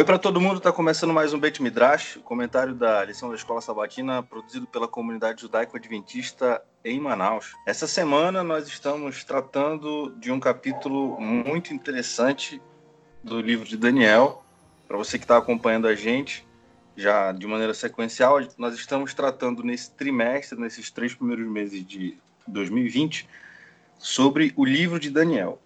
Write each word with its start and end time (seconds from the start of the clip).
Oi 0.00 0.04
para 0.04 0.18
todo 0.18 0.40
mundo, 0.40 0.56
está 0.56 0.72
começando 0.72 1.12
mais 1.12 1.34
um 1.34 1.38
Beit 1.38 1.62
Midrash, 1.62 2.16
o 2.16 2.22
comentário 2.22 2.74
da 2.74 3.04
lição 3.04 3.28
da 3.28 3.34
Escola 3.34 3.60
Sabatina, 3.60 4.22
produzido 4.22 4.66
pela 4.66 4.88
comunidade 4.88 5.42
judaico-adventista 5.42 6.62
em 6.82 6.98
Manaus. 6.98 7.52
Essa 7.66 7.86
semana 7.86 8.42
nós 8.42 8.66
estamos 8.66 9.22
tratando 9.24 10.16
de 10.18 10.32
um 10.32 10.40
capítulo 10.40 11.20
muito 11.20 11.74
interessante 11.74 12.62
do 13.22 13.42
livro 13.42 13.68
de 13.68 13.76
Daniel. 13.76 14.42
Para 14.88 14.96
você 14.96 15.18
que 15.18 15.24
está 15.24 15.36
acompanhando 15.36 15.86
a 15.86 15.94
gente, 15.94 16.48
já 16.96 17.30
de 17.30 17.46
maneira 17.46 17.74
sequencial, 17.74 18.38
nós 18.56 18.74
estamos 18.74 19.12
tratando 19.12 19.62
nesse 19.62 19.90
trimestre, 19.90 20.58
nesses 20.58 20.90
três 20.90 21.14
primeiros 21.14 21.46
meses 21.46 21.86
de 21.86 22.16
2020, 22.48 23.28
sobre 23.98 24.54
o 24.56 24.64
livro 24.64 24.98
de 24.98 25.10
Daniel. 25.10 25.60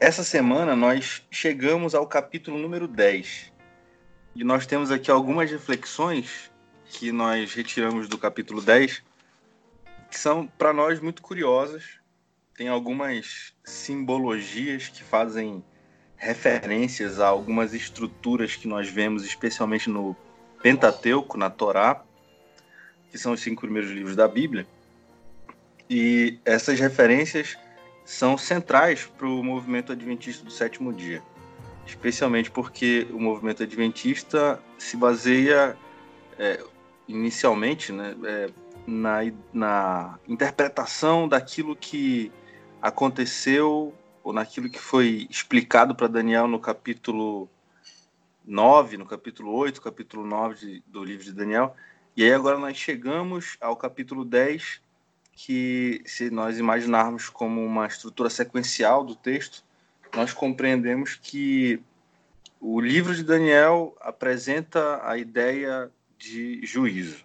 Essa 0.00 0.24
semana 0.24 0.74
nós 0.74 1.22
chegamos 1.30 1.94
ao 1.94 2.06
capítulo 2.06 2.56
número 2.56 2.88
10. 2.88 3.52
E 4.34 4.42
nós 4.42 4.66
temos 4.66 4.90
aqui 4.90 5.10
algumas 5.10 5.50
reflexões 5.50 6.50
que 6.86 7.12
nós 7.12 7.52
retiramos 7.52 8.08
do 8.08 8.16
capítulo 8.16 8.62
10, 8.62 9.02
que 10.10 10.18
são 10.18 10.46
para 10.46 10.72
nós 10.72 11.00
muito 11.00 11.20
curiosas. 11.20 11.84
Tem 12.56 12.66
algumas 12.66 13.52
simbologias 13.62 14.88
que 14.88 15.04
fazem 15.04 15.62
referências 16.16 17.20
a 17.20 17.28
algumas 17.28 17.74
estruturas 17.74 18.56
que 18.56 18.66
nós 18.66 18.88
vemos, 18.88 19.22
especialmente 19.22 19.90
no 19.90 20.16
Pentateuco, 20.62 21.36
na 21.36 21.50
Torá, 21.50 22.02
que 23.10 23.18
são 23.18 23.32
os 23.34 23.40
cinco 23.40 23.60
primeiros 23.60 23.90
livros 23.90 24.16
da 24.16 24.26
Bíblia. 24.26 24.66
E 25.90 26.38
essas 26.46 26.80
referências 26.80 27.58
são 28.10 28.36
centrais 28.36 29.06
para 29.06 29.28
o 29.28 29.40
movimento 29.40 29.92
adventista 29.92 30.44
do 30.44 30.50
sétimo 30.50 30.92
dia, 30.92 31.22
especialmente 31.86 32.50
porque 32.50 33.06
o 33.12 33.20
movimento 33.20 33.62
adventista 33.62 34.60
se 34.76 34.96
baseia 34.96 35.76
é, 36.36 36.60
inicialmente 37.06 37.92
né, 37.92 38.16
é, 38.24 38.50
na, 38.84 39.20
na 39.52 40.18
interpretação 40.26 41.28
daquilo 41.28 41.76
que 41.76 42.32
aconteceu 42.82 43.94
ou 44.24 44.32
naquilo 44.32 44.68
que 44.68 44.80
foi 44.80 45.28
explicado 45.30 45.94
para 45.94 46.08
Daniel 46.08 46.48
no 46.48 46.58
capítulo 46.58 47.48
9, 48.44 48.96
no 48.96 49.06
capítulo 49.06 49.52
8, 49.52 49.80
capítulo 49.80 50.26
9 50.26 50.54
de, 50.56 50.82
do 50.84 51.04
livro 51.04 51.24
de 51.24 51.32
Daniel. 51.32 51.76
E 52.16 52.24
aí 52.24 52.34
agora 52.34 52.58
nós 52.58 52.76
chegamos 52.76 53.56
ao 53.60 53.76
capítulo 53.76 54.24
10, 54.24 54.82
que, 55.46 56.02
se 56.04 56.28
nós 56.28 56.58
imaginarmos 56.58 57.30
como 57.30 57.64
uma 57.64 57.86
estrutura 57.86 58.28
sequencial 58.28 59.02
do 59.02 59.14
texto, 59.14 59.64
nós 60.14 60.34
compreendemos 60.34 61.14
que 61.14 61.80
o 62.60 62.78
livro 62.78 63.14
de 63.14 63.24
Daniel 63.24 63.96
apresenta 64.02 65.00
a 65.02 65.16
ideia 65.16 65.90
de 66.18 66.60
juízo. 66.66 67.24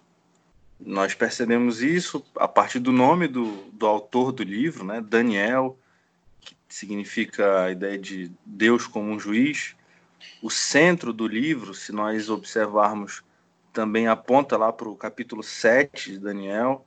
Nós 0.80 1.14
percebemos 1.14 1.82
isso 1.82 2.24
a 2.36 2.48
partir 2.48 2.78
do 2.78 2.90
nome 2.90 3.28
do, 3.28 3.64
do 3.72 3.86
autor 3.86 4.32
do 4.32 4.42
livro, 4.42 4.82
né? 4.82 5.02
Daniel, 5.02 5.78
que 6.40 6.56
significa 6.70 7.64
a 7.64 7.70
ideia 7.70 7.98
de 7.98 8.32
Deus 8.46 8.86
como 8.86 9.10
um 9.10 9.20
juiz. 9.20 9.76
O 10.40 10.48
centro 10.48 11.12
do 11.12 11.28
livro, 11.28 11.74
se 11.74 11.92
nós 11.92 12.30
observarmos, 12.30 13.22
também 13.74 14.08
aponta 14.08 14.56
lá 14.56 14.72
para 14.72 14.88
o 14.88 14.96
capítulo 14.96 15.42
7 15.42 16.12
de 16.12 16.18
Daniel, 16.18 16.86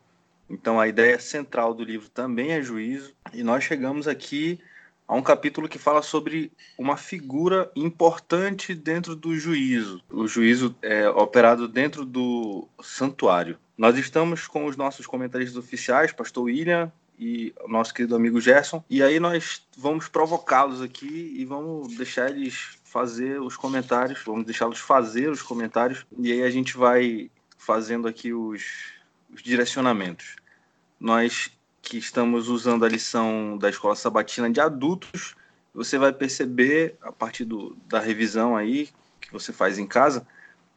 então 0.49 0.79
a 0.79 0.87
ideia 0.87 1.19
central 1.19 1.73
do 1.73 1.83
livro 1.83 2.09
também 2.09 2.51
é 2.51 2.61
juízo, 2.61 3.13
e 3.33 3.43
nós 3.43 3.63
chegamos 3.63 4.07
aqui 4.07 4.59
a 5.07 5.15
um 5.15 5.23
capítulo 5.23 5.67
que 5.67 5.79
fala 5.79 6.03
sobre 6.03 6.51
uma 6.77 6.95
figura 6.95 7.71
importante 7.75 8.75
dentro 8.75 9.15
do 9.15 9.35
juízo. 9.35 10.03
O 10.07 10.27
juízo 10.27 10.75
é 10.83 11.09
operado 11.09 11.67
dentro 11.67 12.05
do 12.05 12.67
santuário. 12.79 13.57
Nós 13.75 13.97
estamos 13.97 14.45
com 14.45 14.65
os 14.65 14.77
nossos 14.77 15.07
comentaristas 15.07 15.57
oficiais, 15.57 16.11
Pastor 16.11 16.43
William 16.43 16.91
e 17.17 17.53
o 17.61 17.67
nosso 17.67 17.93
querido 17.93 18.15
amigo 18.15 18.39
Gerson, 18.39 18.83
e 18.89 19.03
aí 19.03 19.19
nós 19.19 19.67
vamos 19.75 20.07
provocá-los 20.07 20.81
aqui 20.81 21.35
e 21.37 21.43
vamos 21.43 21.97
deixar 21.97 22.29
eles 22.29 22.77
fazer 22.83 23.41
os 23.41 23.57
comentários, 23.57 24.21
vamos 24.25 24.45
deixá-los 24.45 24.79
fazer 24.79 25.29
os 25.29 25.41
comentários, 25.41 26.05
e 26.17 26.31
aí 26.31 26.43
a 26.43 26.49
gente 26.49 26.77
vai 26.77 27.29
fazendo 27.57 28.07
aqui 28.07 28.31
os 28.31 28.93
os 29.39 29.43
direcionamentos. 29.43 30.35
Nós 30.99 31.51
que 31.81 31.97
estamos 31.97 32.49
usando 32.49 32.85
a 32.85 32.89
lição 32.89 33.57
da 33.57 33.69
escola 33.69 33.95
sabatina 33.95 34.49
de 34.49 34.59
adultos, 34.59 35.35
você 35.73 35.97
vai 35.97 36.11
perceber 36.11 36.97
a 37.01 37.11
partir 37.11 37.45
do, 37.45 37.75
da 37.87 37.99
revisão 37.99 38.55
aí 38.55 38.89
que 39.21 39.31
você 39.31 39.53
faz 39.53 39.79
em 39.79 39.87
casa, 39.87 40.27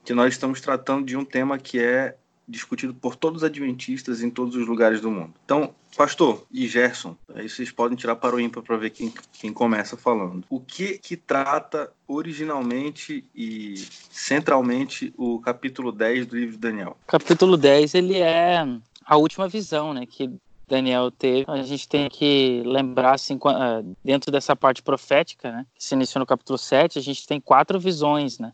que 0.04 0.14
nós 0.14 0.32
estamos 0.32 0.60
tratando 0.60 1.04
de 1.04 1.16
um 1.16 1.24
tema 1.24 1.58
que 1.58 1.80
é 1.80 2.16
discutido 2.46 2.94
por 2.94 3.16
todos 3.16 3.42
os 3.42 3.44
adventistas 3.44 4.22
em 4.22 4.30
todos 4.30 4.56
os 4.56 4.66
lugares 4.66 5.00
do 5.00 5.10
mundo. 5.10 5.34
Então, 5.44 5.74
pastor 5.96 6.44
e 6.50 6.66
Gerson, 6.66 7.16
aí 7.34 7.48
vocês 7.48 7.70
podem 7.70 7.96
tirar 7.96 8.16
para 8.16 8.36
o 8.36 8.40
ímpar 8.40 8.62
para 8.62 8.76
ver 8.76 8.90
quem, 8.90 9.12
quem 9.32 9.52
começa 9.52 9.96
falando. 9.96 10.44
O 10.50 10.60
que 10.60 10.98
que 10.98 11.16
trata 11.16 11.92
originalmente 12.06 13.24
e 13.34 13.74
centralmente 14.10 15.12
o 15.16 15.40
capítulo 15.40 15.92
10 15.92 16.26
do 16.26 16.36
livro 16.36 16.52
de 16.52 16.58
Daniel? 16.58 16.96
Capítulo 17.06 17.56
10, 17.56 17.94
ele 17.94 18.18
é 18.18 18.66
a 19.04 19.16
última 19.16 19.48
visão, 19.48 19.92
né, 19.94 20.06
que 20.06 20.30
Daniel 20.68 21.10
teve. 21.10 21.44
A 21.48 21.62
gente 21.62 21.88
tem 21.88 22.08
que 22.08 22.62
lembrar, 22.64 23.14
assim, 23.14 23.38
ah, 23.44 23.82
dentro 24.02 24.30
dessa 24.30 24.56
parte 24.56 24.82
profética, 24.82 25.50
né, 25.52 25.66
que 25.74 25.84
se 25.84 25.94
iniciou 25.94 26.20
no 26.20 26.26
capítulo 26.26 26.58
7, 26.58 26.98
a 26.98 27.02
gente 27.02 27.26
tem 27.26 27.40
quatro 27.40 27.78
visões, 27.78 28.38
né, 28.38 28.52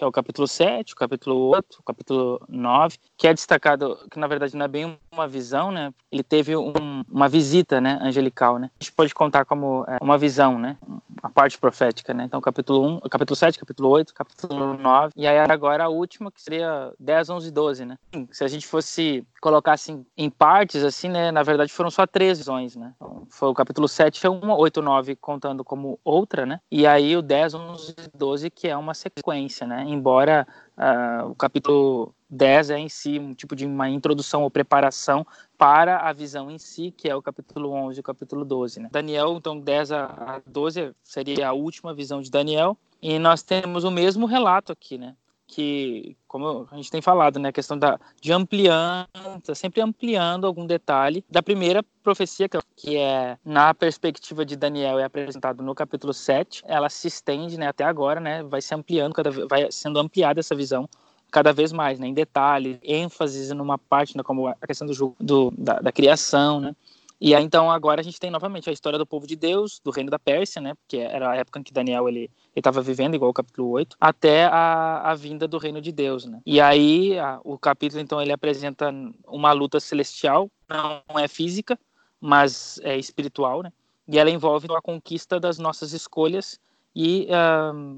que 0.00 0.04
é 0.04 0.06
o 0.06 0.12
capítulo 0.12 0.48
7, 0.48 0.94
o 0.94 0.96
capítulo 0.96 1.36
8, 1.50 1.76
o 1.78 1.82
capítulo 1.82 2.40
9, 2.48 2.96
que 3.18 3.28
é 3.28 3.34
destacado, 3.34 3.98
que 4.10 4.18
na 4.18 4.26
verdade 4.26 4.56
não 4.56 4.64
é 4.64 4.68
bem 4.68 4.98
uma 5.12 5.28
visão, 5.28 5.70
né? 5.70 5.92
Ele 6.10 6.22
teve 6.22 6.56
um, 6.56 6.72
uma 7.06 7.28
visita, 7.28 7.82
né, 7.82 7.98
angelical, 8.00 8.58
né? 8.58 8.70
A 8.80 8.82
gente 8.82 8.94
pode 8.94 9.14
contar 9.14 9.44
como 9.44 9.84
é, 9.86 9.98
uma 10.00 10.16
visão, 10.16 10.58
né? 10.58 10.78
A 11.22 11.28
parte 11.28 11.58
profética, 11.58 12.14
né? 12.14 12.24
Então, 12.24 12.40
capítulo 12.40 13.00
1, 13.04 13.08
capítulo 13.10 13.36
7, 13.36 13.58
capítulo 13.58 13.88
8, 13.90 14.14
capítulo 14.14 14.74
9, 14.74 15.12
e 15.16 15.26
aí 15.26 15.38
agora 15.38 15.84
a 15.84 15.88
última, 15.88 16.30
que 16.30 16.40
seria 16.40 16.92
10, 16.98 17.30
11 17.30 17.48
e 17.48 17.50
12, 17.50 17.84
né? 17.84 17.98
Se 18.30 18.44
a 18.44 18.48
gente 18.48 18.66
fosse 18.66 19.26
colocar 19.40 19.72
assim 19.72 20.04
em 20.16 20.30
partes, 20.30 20.82
assim, 20.82 21.08
né? 21.08 21.30
Na 21.30 21.42
verdade 21.42 21.72
foram 21.72 21.90
só 21.90 22.06
três 22.06 22.38
visões, 22.38 22.76
né? 22.76 22.92
Então, 22.96 23.26
foi 23.28 23.48
o 23.48 23.54
capítulo 23.54 23.88
7, 23.88 24.20
foi 24.20 24.30
uma, 24.30 24.56
8, 24.56 24.80
9 24.80 25.16
contando 25.16 25.64
como 25.64 25.98
outra, 26.04 26.46
né? 26.46 26.60
E 26.70 26.86
aí 26.86 27.16
o 27.16 27.22
10, 27.22 27.54
11 27.54 27.94
e 27.98 28.16
12, 28.16 28.50
que 28.50 28.68
é 28.68 28.76
uma 28.76 28.94
sequência, 28.94 29.66
né? 29.66 29.84
Embora 29.86 30.46
uh, 30.76 31.30
o 31.30 31.34
capítulo 31.34 32.14
10 32.28 32.70
é 32.70 32.78
em 32.78 32.88
si 32.88 33.18
um 33.18 33.34
tipo 33.34 33.56
de 33.56 33.66
uma 33.66 33.88
introdução 33.88 34.42
ou 34.42 34.50
preparação 34.50 35.26
para 35.58 35.98
a 35.98 36.12
visão 36.12 36.50
em 36.50 36.58
si, 36.58 36.94
que 36.96 37.08
é 37.08 37.14
o 37.14 37.22
capítulo 37.22 37.70
11 37.72 37.98
e 37.98 38.00
o 38.00 38.04
capítulo 38.04 38.44
12. 38.44 38.80
Né? 38.80 38.88
Daniel, 38.90 39.36
então, 39.36 39.58
10 39.58 39.92
a 39.92 40.40
12 40.46 40.94
seria 41.02 41.48
a 41.48 41.52
última 41.52 41.92
visão 41.92 42.20
de 42.22 42.30
Daniel, 42.30 42.76
e 43.02 43.18
nós 43.18 43.42
temos 43.42 43.84
o 43.84 43.90
mesmo 43.90 44.26
relato 44.26 44.72
aqui, 44.72 44.98
né? 44.98 45.16
Que, 45.50 46.16
como 46.28 46.68
a 46.70 46.76
gente 46.76 46.90
tem 46.92 47.02
falado, 47.02 47.40
né, 47.40 47.48
a 47.48 47.52
questão 47.52 47.76
da, 47.76 47.98
de 48.20 48.32
ampliando, 48.32 49.08
tá 49.44 49.52
sempre 49.52 49.80
ampliando 49.80 50.46
algum 50.46 50.64
detalhe 50.64 51.24
da 51.28 51.42
primeira 51.42 51.82
profecia, 52.04 52.48
que 52.76 52.96
é 52.96 53.36
na 53.44 53.74
perspectiva 53.74 54.44
de 54.44 54.54
Daniel, 54.54 54.98
é 54.98 55.04
apresentado 55.04 55.60
no 55.60 55.74
capítulo 55.74 56.14
7, 56.14 56.62
ela 56.66 56.88
se 56.88 57.08
estende 57.08 57.58
né, 57.58 57.66
até 57.66 57.82
agora, 57.82 58.20
né, 58.20 58.44
vai 58.44 58.62
se 58.62 58.72
ampliando, 58.72 59.12
cada, 59.12 59.30
vai 59.48 59.66
sendo 59.72 59.98
ampliada 59.98 60.38
essa 60.38 60.54
visão 60.54 60.88
cada 61.32 61.52
vez 61.52 61.72
mais, 61.72 61.98
né, 61.98 62.06
em 62.06 62.14
detalhe, 62.14 62.78
ênfase 62.82 63.52
numa 63.52 63.76
parte, 63.76 64.16
né, 64.16 64.22
como 64.22 64.46
a 64.46 64.66
questão 64.66 64.86
do, 64.86 65.16
do 65.18 65.52
da, 65.58 65.80
da 65.80 65.90
criação, 65.90 66.60
né, 66.60 66.76
e 67.20 67.34
aí, 67.34 67.44
então, 67.44 67.70
agora 67.70 68.00
a 68.00 68.04
gente 68.04 68.18
tem 68.18 68.30
novamente 68.30 68.70
a 68.70 68.72
história 68.72 68.98
do 68.98 69.06
povo 69.06 69.26
de 69.26 69.36
Deus, 69.36 69.78
do 69.84 69.90
reino 69.90 70.10
da 70.10 70.18
Pérsia, 70.18 70.62
né? 70.62 70.74
Porque 70.74 70.96
era 70.96 71.32
a 71.32 71.36
época 71.36 71.60
em 71.60 71.62
que 71.62 71.72
Daniel 71.72 72.08
ele 72.08 72.30
estava 72.56 72.80
vivendo, 72.80 73.14
igual 73.14 73.30
o 73.30 73.34
capítulo 73.34 73.68
8, 73.68 73.94
até 74.00 74.46
a, 74.46 75.10
a 75.10 75.14
vinda 75.14 75.46
do 75.46 75.58
reino 75.58 75.82
de 75.82 75.92
Deus, 75.92 76.24
né? 76.24 76.40
E 76.46 76.60
aí, 76.60 77.18
a, 77.18 77.38
o 77.44 77.58
capítulo, 77.58 78.00
então, 78.00 78.22
ele 78.22 78.32
apresenta 78.32 78.90
uma 79.28 79.52
luta 79.52 79.78
celestial, 79.78 80.50
não 80.66 81.18
é 81.18 81.28
física, 81.28 81.78
mas 82.18 82.80
é 82.82 82.96
espiritual, 82.96 83.62
né? 83.62 83.70
E 84.08 84.18
ela 84.18 84.30
envolve 84.30 84.66
a 84.74 84.80
conquista 84.80 85.38
das 85.38 85.58
nossas 85.58 85.92
escolhas 85.92 86.58
e, 86.96 87.28
uh, 87.30 87.96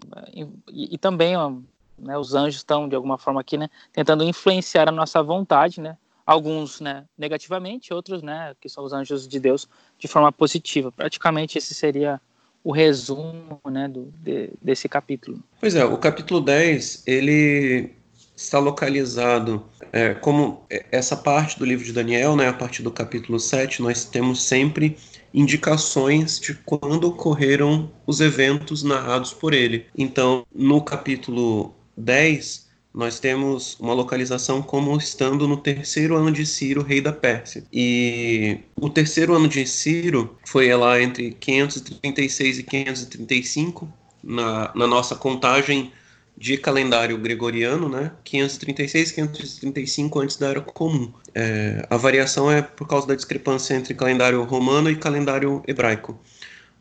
e, 0.69 0.95
e, 0.95 0.99
também 0.99 1.37
uh, 1.37 1.63
né, 1.97 2.19
os 2.19 2.35
anjos 2.35 2.57
estão, 2.57 2.89
de 2.89 2.97
alguma 2.97 3.17
forma, 3.17 3.41
aqui, 3.41 3.57
né? 3.57 3.69
Tentando 3.93 4.25
influenciar 4.25 4.89
a 4.89 4.93
nossa 4.93 5.23
vontade, 5.23 5.81
né? 5.81 5.97
Alguns 6.27 6.81
né, 6.81 7.05
negativamente, 7.17 7.93
outros, 7.93 8.23
né, 8.23 8.55
que 8.61 8.69
são 8.69 8.85
os 8.85 8.93
anjos 8.93 9.27
de 9.27 9.41
Deus, 9.41 9.69
de 9.99 10.09
forma 10.09 10.31
positiva. 10.33 10.93
Praticamente 10.93 11.59
esse 11.59 11.75
seria 11.75 12.21
o 12.65 12.73
resumo 12.73 13.61
né, 13.71 13.89
do, 13.89 14.13
de, 14.23 14.51
desse 14.61 14.89
capítulo. 14.89 15.43
Pois 15.61 15.75
é, 15.75 15.85
o 15.85 15.99
capítulo 15.99 16.41
10, 16.41 17.05
ele 17.07 17.91
está 18.37 18.59
localizado 18.59 19.65
é, 19.93 20.15
como 20.15 20.65
essa 20.91 21.17
parte 21.17 21.59
do 21.59 21.65
livro 21.65 21.85
de 21.85 21.93
Daniel, 21.93 22.35
né, 22.37 22.49
a 22.49 22.53
partir 22.53 22.83
do 22.83 22.91
capítulo 22.91 23.39
7, 23.39 23.83
nós 23.83 24.05
temos 24.05 24.43
sempre 24.43 24.97
indicações 25.35 26.39
de 26.39 26.55
quando 26.55 27.05
ocorreram 27.05 27.91
os 28.07 28.21
eventos 28.21 28.83
narrados 28.83 29.33
por 29.33 29.55
ele. 29.55 29.87
Então, 29.97 30.47
no 30.55 30.83
capítulo 30.83 31.75
10, 31.97 32.69
nós 32.95 33.19
temos 33.19 33.79
uma 33.81 33.95
localização 33.95 34.61
como 34.61 34.97
estando 34.97 35.49
no 35.49 35.57
terceiro 35.57 36.17
ano 36.17 36.31
de 36.31 36.45
Ciro, 36.45 36.83
rei 36.83 37.01
da 37.01 37.13
Pérsia. 37.13 37.65
E 37.73 38.59
o 38.77 38.91
terceiro 38.91 39.35
ano 39.35 39.49
de 39.49 39.67
Ciro 39.67 40.37
foi 40.47 40.75
lá 40.75 41.01
entre 41.01 41.33
536 41.33 42.59
e 42.59 42.63
535, 42.63 43.93
na, 44.23 44.71
na 44.75 44.87
nossa 44.87 45.17
contagem 45.17 45.91
de 46.37 46.57
calendário 46.57 47.17
gregoriano, 47.19 47.89
né? 47.89 48.13
536, 48.25 49.13
535 49.13 50.21
antes 50.21 50.37
da 50.37 50.49
Era 50.49 50.61
Comum. 50.61 51.13
É, 51.35 51.87
a 51.89 51.97
variação 51.97 52.51
é 52.51 52.61
por 52.61 52.87
causa 52.87 53.07
da 53.07 53.15
discrepância 53.15 53.75
entre 53.75 53.95
calendário 53.95 54.43
romano 54.45 54.91
e 54.91 54.97
calendário 54.97 55.63
hebraico. 55.67 56.19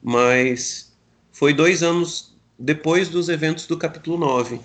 Mas 0.01 0.93
foi 1.31 1.53
dois 1.53 1.83
anos 1.83 2.35
depois 2.57 3.09
dos 3.09 3.29
eventos 3.29 3.65
do 3.65 3.77
capítulo 3.77 4.17
9. 4.17 4.59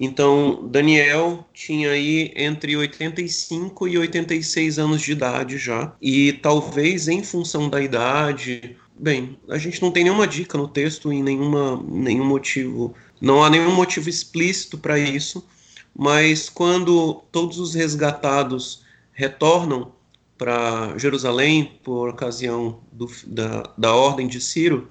Então, 0.00 0.68
Daniel 0.70 1.44
tinha 1.52 1.90
aí 1.90 2.32
entre 2.36 2.76
85 2.76 3.88
e 3.88 3.98
86 3.98 4.78
anos 4.78 5.02
de 5.02 5.10
idade 5.10 5.58
já. 5.58 5.92
E 6.00 6.34
talvez 6.34 7.08
em 7.08 7.24
função 7.24 7.68
da 7.68 7.80
idade. 7.80 8.76
Bem, 8.96 9.36
a 9.48 9.58
gente 9.58 9.82
não 9.82 9.90
tem 9.90 10.04
nenhuma 10.04 10.28
dica 10.28 10.56
no 10.56 10.68
texto 10.68 11.12
e 11.12 11.20
nenhuma, 11.20 11.82
nenhum 11.84 12.24
motivo. 12.24 12.94
Não 13.20 13.42
há 13.42 13.50
nenhum 13.50 13.74
motivo 13.74 14.08
explícito 14.08 14.78
para 14.78 14.96
isso. 14.96 15.44
Mas 15.92 16.48
quando 16.48 17.14
todos 17.32 17.58
os 17.58 17.74
resgatados 17.74 18.84
retornam 19.12 19.90
para 20.36 20.96
Jerusalém 20.96 21.80
por 21.82 22.10
ocasião 22.10 22.78
do, 22.92 23.10
da, 23.26 23.64
da 23.76 23.92
ordem 23.92 24.28
de 24.28 24.40
Ciro, 24.40 24.88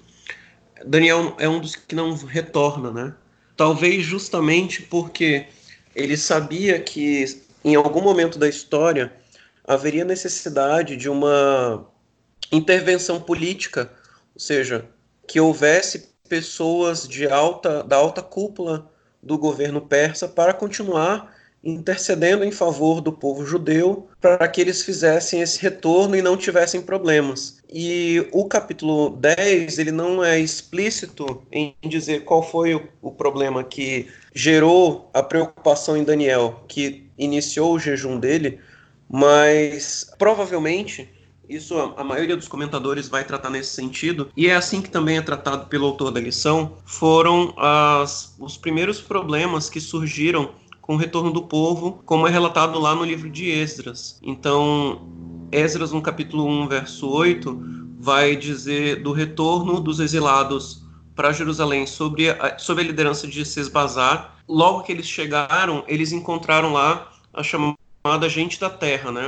Daniel 0.86 1.34
é 1.40 1.48
um 1.48 1.62
dos 1.62 1.78
que 1.78 1.96
não 1.96 2.14
retorna, 2.14 2.92
né? 2.92 3.16
Talvez 3.58 4.06
justamente 4.06 4.84
porque 4.84 5.48
ele 5.96 6.16
sabia 6.16 6.80
que 6.80 7.42
em 7.66 7.76
algum 7.76 8.02
momento 8.02 8.38
da 8.38 8.48
história 8.48 9.12
haveria 9.66 10.06
necessidade 10.06 10.96
de 10.96 11.10
uma 11.10 11.86
intervenção 12.52 13.20
política, 13.20 13.92
ou 14.34 14.40
seja, 14.40 14.88
que 15.28 15.40
houvesse 15.40 16.14
pessoas 16.30 17.08
de 17.08 17.28
alta 17.28 17.84
da 17.84 17.96
alta 17.96 18.22
cúpula 18.22 18.90
do 19.22 19.38
governo 19.38 19.82
persa 19.82 20.28
para 20.28 20.54
continuar 20.54 21.36
intercedendo 21.64 22.44
em 22.44 22.52
favor 22.52 23.02
do 23.02 23.12
povo 23.12 23.46
judeu 23.46 24.08
para 24.22 24.48
que 24.48 24.62
eles 24.62 24.84
fizessem 24.84 25.42
esse 25.42 25.62
retorno 25.62 26.16
e 26.16 26.22
não 26.22 26.38
tivessem 26.38 26.82
problemas. 26.82 27.62
E 27.72 28.26
o 28.32 28.46
capítulo 28.46 29.10
10, 29.10 29.78
ele 29.78 29.92
não 29.92 30.24
é 30.24 30.40
explícito 30.40 31.42
em 31.52 31.76
dizer 31.84 32.24
qual 32.24 32.42
foi 32.42 32.76
o, 32.76 32.88
o 33.02 33.12
problema 33.12 33.64
que 33.64 34.08
gerou 34.34 35.10
a 35.14 35.22
preocupação 35.22 35.98
em 35.98 36.04
Daniel, 36.04 36.64
que 36.68 37.10
iniciou 37.18 37.74
o 37.74 37.80
jejum 37.80 38.20
dele, 38.20 38.60
mas 39.10 40.10
provavelmente 40.18 41.10
isso 41.50 41.78
a, 41.96 42.04
maioria 42.04 42.36
dos 42.36 42.48
comentadores 42.48 43.08
vai 43.08 43.24
tratar 43.24 43.50
nesse 43.50 43.74
sentido, 43.74 44.30
e 44.36 44.48
é 44.48 44.56
assim 44.56 44.82
que 44.82 44.90
também 44.90 45.18
é 45.18 45.22
tratado 45.22 45.68
pelo 45.68 45.86
autor 45.86 46.12
da 46.12 46.20
lição, 46.20 46.78
foram 46.86 47.54
as, 47.58 48.36
os 48.38 48.58
primeiros 48.58 49.00
problemas 49.00 49.70
que 49.70 49.80
surgiram 49.80 50.52
com 50.88 50.96
o 50.96 50.98
retorno 50.98 51.30
do 51.32 51.44
povo, 51.44 52.02
como 52.06 52.26
é 52.26 52.32
relatado 52.32 52.80
lá 52.80 52.96
no 52.96 53.04
livro 53.04 53.30
de 53.30 53.52
Esdras. 53.52 54.18
Então, 54.24 55.06
Esdras, 55.52 55.92
no 55.92 56.02
capítulo 56.02 56.48
1, 56.48 56.68
verso 56.70 57.10
8, 57.10 57.62
vai 58.00 58.38
dizer 58.38 59.04
do 59.04 59.12
retorno 59.12 59.82
dos 59.82 60.00
exilados 60.00 60.82
para 61.14 61.34
Jerusalém 61.34 61.86
sobre 61.86 62.30
a, 62.30 62.58
sob 62.58 62.82
a 62.82 62.86
liderança 62.86 63.28
de 63.28 63.44
Sesbazar. 63.44 64.38
Logo 64.48 64.84
que 64.84 64.94
eles 64.94 65.06
chegaram, 65.06 65.84
eles 65.90 66.14
encontraram 66.14 66.72
lá 66.72 67.12
a 67.34 67.44
chamada 67.44 68.30
gente 68.30 68.58
da 68.58 68.70
terra, 68.70 69.12
né? 69.12 69.26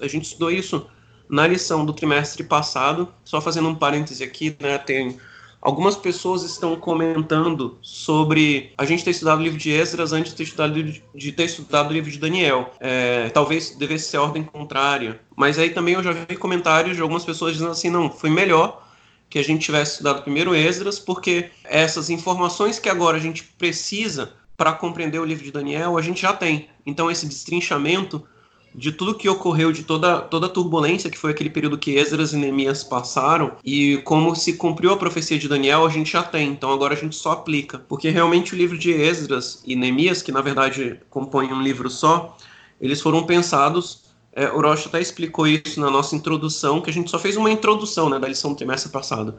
a 0.00 0.06
gente 0.06 0.26
estudou 0.26 0.52
isso 0.52 0.86
na 1.28 1.48
lição 1.48 1.84
do 1.84 1.92
trimestre 1.92 2.44
passado. 2.44 3.08
Só 3.24 3.40
fazendo 3.40 3.68
um 3.68 3.74
parêntese 3.74 4.22
aqui, 4.22 4.56
né? 4.60 4.78
Tem 4.78 5.18
Algumas 5.62 5.94
pessoas 5.94 6.42
estão 6.42 6.74
comentando 6.74 7.78
sobre 7.80 8.72
a 8.76 8.84
gente 8.84 9.04
ter 9.04 9.12
estudado 9.12 9.38
o 9.38 9.42
livro 9.44 9.56
de 9.56 9.70
Esdras 9.70 10.12
antes 10.12 10.32
de 10.32 10.38
ter 10.38 10.42
estudado, 10.42 10.82
de 10.82 11.32
ter 11.32 11.44
estudado 11.44 11.90
o 11.90 11.92
livro 11.92 12.10
de 12.10 12.18
Daniel. 12.18 12.74
É, 12.80 13.30
talvez 13.30 13.76
devesse 13.76 14.10
ser 14.10 14.16
a 14.16 14.22
ordem 14.22 14.42
contrária. 14.42 15.20
Mas 15.36 15.60
aí 15.60 15.70
também 15.70 15.94
eu 15.94 16.02
já 16.02 16.10
vi 16.10 16.36
comentários 16.36 16.96
de 16.96 17.02
algumas 17.02 17.24
pessoas 17.24 17.52
dizendo 17.52 17.70
assim: 17.70 17.90
não, 17.90 18.10
foi 18.10 18.28
melhor 18.28 18.84
que 19.30 19.38
a 19.38 19.44
gente 19.44 19.64
tivesse 19.64 19.92
estudado 19.92 20.22
primeiro 20.22 20.52
Esdras, 20.52 20.98
porque 20.98 21.50
essas 21.62 22.10
informações 22.10 22.80
que 22.80 22.88
agora 22.88 23.16
a 23.16 23.20
gente 23.20 23.44
precisa 23.44 24.32
para 24.56 24.72
compreender 24.72 25.20
o 25.20 25.24
livro 25.24 25.44
de 25.44 25.52
Daniel, 25.52 25.96
a 25.96 26.02
gente 26.02 26.22
já 26.22 26.32
tem. 26.32 26.68
Então 26.84 27.08
esse 27.08 27.24
destrinchamento 27.26 28.26
de 28.74 28.92
tudo 28.92 29.14
que 29.14 29.28
ocorreu, 29.28 29.72
de 29.72 29.82
toda, 29.82 30.20
toda 30.20 30.46
a 30.46 30.48
turbulência 30.48 31.10
que 31.10 31.18
foi 31.18 31.30
aquele 31.30 31.50
período 31.50 31.78
que 31.78 31.92
Esdras 31.96 32.32
e 32.32 32.36
Neemias 32.36 32.82
passaram, 32.82 33.52
e 33.64 33.98
como 34.04 34.34
se 34.34 34.54
cumpriu 34.54 34.92
a 34.92 34.96
profecia 34.96 35.38
de 35.38 35.48
Daniel, 35.48 35.84
a 35.84 35.90
gente 35.90 36.12
já 36.12 36.22
tem. 36.22 36.50
Então 36.50 36.72
agora 36.72 36.94
a 36.94 36.96
gente 36.96 37.16
só 37.16 37.32
aplica. 37.32 37.78
Porque 37.78 38.08
realmente 38.08 38.54
o 38.54 38.56
livro 38.56 38.78
de 38.78 38.90
Esdras 38.90 39.62
e 39.66 39.76
Neemias, 39.76 40.22
que 40.22 40.32
na 40.32 40.40
verdade 40.40 41.00
compõem 41.10 41.52
um 41.52 41.62
livro 41.62 41.90
só, 41.90 42.36
eles 42.80 43.00
foram 43.00 43.24
pensados. 43.24 44.02
É, 44.32 44.50
o 44.50 44.60
Rocha 44.60 44.88
até 44.88 45.00
explicou 45.00 45.46
isso 45.46 45.78
na 45.78 45.90
nossa 45.90 46.16
introdução, 46.16 46.80
que 46.80 46.88
a 46.88 46.92
gente 46.92 47.10
só 47.10 47.18
fez 47.18 47.36
uma 47.36 47.50
introdução 47.50 48.08
né, 48.08 48.18
da 48.18 48.26
lição 48.26 48.52
do 48.52 48.56
trimestre 48.56 48.90
passado. 48.90 49.34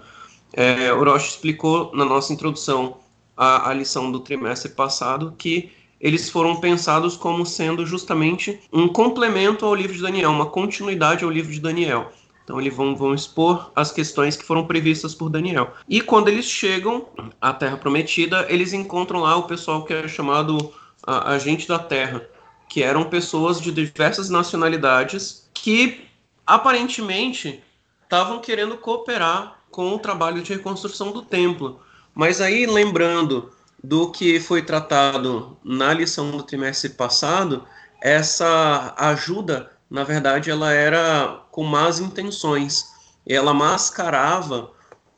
É, 0.54 0.94
o 0.94 1.04
Rocha 1.04 1.30
explicou 1.30 1.92
na 1.96 2.06
nossa 2.06 2.32
introdução 2.32 2.98
a, 3.36 3.70
a 3.70 3.74
lição 3.74 4.12
do 4.12 4.20
trimestre 4.20 4.72
passado 4.72 5.34
que 5.38 5.72
eles 6.04 6.30
foram 6.30 6.58
pensados 6.58 7.16
como 7.16 7.46
sendo 7.46 7.86
justamente 7.86 8.60
um 8.74 8.90
complemento 8.90 9.66
ao 9.66 9.74
livro 9.74 9.96
de 9.96 10.02
Daniel, 10.02 10.32
uma 10.32 10.48
continuidade 10.48 11.24
ao 11.24 11.32
livro 11.32 11.54
de 11.54 11.62
Daniel. 11.62 12.12
Então 12.44 12.60
eles 12.60 12.76
vão, 12.76 12.94
vão 12.94 13.14
expor 13.14 13.72
as 13.74 13.90
questões 13.90 14.36
que 14.36 14.44
foram 14.44 14.68
previstas 14.68 15.16
por 15.16 15.30
Daniel. 15.30 15.74
E 15.88 16.02
quando 16.02 16.28
eles 16.28 16.44
chegam 16.44 17.08
à 17.40 17.54
Terra 17.54 17.78
Prometida, 17.78 18.46
eles 18.50 18.74
encontram 18.74 19.22
lá 19.22 19.38
o 19.38 19.44
pessoal 19.44 19.86
que 19.86 19.94
é 19.94 20.06
chamado 20.10 20.74
a, 21.08 21.32
agente 21.36 21.70
da 21.70 21.80
Terra, 21.80 22.28
que 22.68 22.84
eram 22.84 23.06
pessoas 23.06 23.62
de 23.62 23.72
diversas 23.72 24.30
nacionalidades 24.30 25.50
que 25.54 26.02
aparentemente 26.46 27.64
estavam 28.04 28.40
querendo 28.40 28.76
cooperar 28.76 29.58
com 29.72 29.96
o 29.96 30.00
trabalho 30.00 30.42
de 30.42 30.54
reconstrução 30.54 31.14
do 31.14 31.22
templo. 31.22 31.80
Mas 32.14 32.42
aí, 32.42 32.66
lembrando 32.66 33.54
do 33.84 34.12
que 34.12 34.40
foi 34.40 34.62
tratado 34.62 35.58
na 35.64 35.94
lição 35.94 36.32
do 36.32 36.44
trimestre 36.44 36.90
passado, 36.90 37.68
essa 38.02 38.94
ajuda, 38.98 39.72
na 39.90 40.04
verdade, 40.04 40.50
ela 40.50 40.72
era 40.72 41.44
com 41.52 41.64
más 41.64 42.00
intenções. 42.00 42.86
Ela 43.28 43.54
mascarava 43.54 44.72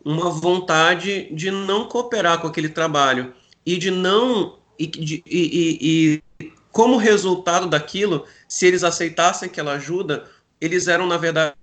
uma 0.03 0.29
vontade 0.29 1.33
de 1.33 1.51
não 1.51 1.87
cooperar 1.87 2.39
com 2.39 2.47
aquele 2.47 2.69
trabalho 2.69 3.33
e 3.65 3.77
de 3.77 3.91
não 3.91 4.59
e, 4.77 4.87
de, 4.87 5.23
e, 5.25 5.39
e, 5.81 6.21
e 6.41 6.53
como 6.71 6.97
resultado 6.97 7.67
daquilo, 7.67 8.25
se 8.47 8.65
eles 8.67 8.83
aceitassem 8.83 9.47
aquela 9.47 9.73
ajuda, 9.73 10.29
eles 10.59 10.87
eram 10.87 11.07
na 11.07 11.17
verdade 11.17 11.55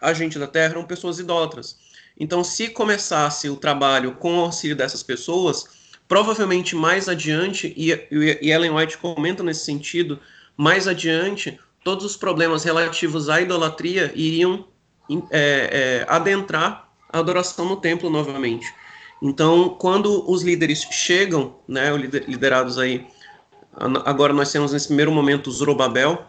agentes 0.00 0.38
da 0.38 0.46
Terra, 0.46 0.74
eram 0.74 0.84
pessoas 0.84 1.18
idólatras. 1.18 1.78
Então, 2.20 2.44
se 2.44 2.68
começasse 2.68 3.48
o 3.48 3.56
trabalho 3.56 4.16
com 4.16 4.36
o 4.36 4.40
auxílio 4.40 4.76
dessas 4.76 5.02
pessoas, 5.02 5.77
Provavelmente 6.08 6.74
mais 6.74 7.08
adiante, 7.08 7.72
e, 7.76 7.92
e 8.10 8.50
Ellen 8.50 8.72
White 8.72 8.96
comenta 8.98 9.42
nesse 9.42 9.64
sentido, 9.64 10.18
mais 10.56 10.88
adiante, 10.88 11.60
todos 11.84 12.04
os 12.04 12.16
problemas 12.16 12.64
relativos 12.64 13.28
à 13.28 13.40
idolatria 13.40 14.10
iriam 14.14 14.66
é, 15.30 16.02
é, 16.02 16.06
adentrar 16.08 16.90
a 17.10 17.18
adoração 17.18 17.66
no 17.66 17.76
templo 17.76 18.10
novamente. 18.10 18.66
Então, 19.22 19.70
quando 19.70 20.30
os 20.30 20.42
líderes 20.42 20.82
chegam, 20.90 21.56
né, 21.66 21.90
liderados 21.96 22.78
aí, 22.78 23.06
agora 24.04 24.32
nós 24.32 24.52
temos 24.52 24.72
nesse 24.72 24.86
primeiro 24.86 25.10
momento 25.10 25.50
Zorobabel, 25.50 26.24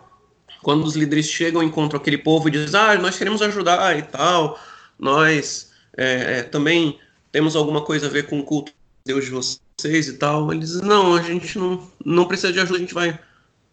quando 0.61 0.83
os 0.83 0.95
líderes 0.95 1.27
chegam, 1.27 1.63
encontram 1.63 1.99
aquele 1.99 2.17
povo 2.17 2.47
e 2.47 2.51
dizem, 2.51 2.79
ah, 2.79 2.95
nós 2.97 3.17
queremos 3.17 3.41
ajudar 3.41 3.97
e 3.97 4.01
tal, 4.01 4.59
nós 4.97 5.71
é, 5.95 6.39
é 6.39 6.43
também 6.43 6.99
temos 7.31 7.55
alguma 7.55 7.81
coisa 7.81 8.07
a 8.07 8.09
ver 8.09 8.27
com 8.27 8.39
o 8.39 8.43
culto 8.43 8.71
de 8.71 9.13
Deus 9.13 9.25
de 9.25 9.31
vocês, 9.31 9.61
vocês 9.79 10.07
e 10.07 10.13
tal. 10.13 10.51
Eles 10.51 10.75
não, 10.81 11.15
a 11.15 11.21
gente 11.21 11.57
não, 11.57 11.87
não 12.03 12.25
precisa 12.25 12.51
de 12.51 12.59
ajuda, 12.59 12.77
a 12.77 12.81
gente 12.81 12.93
vai 12.93 13.17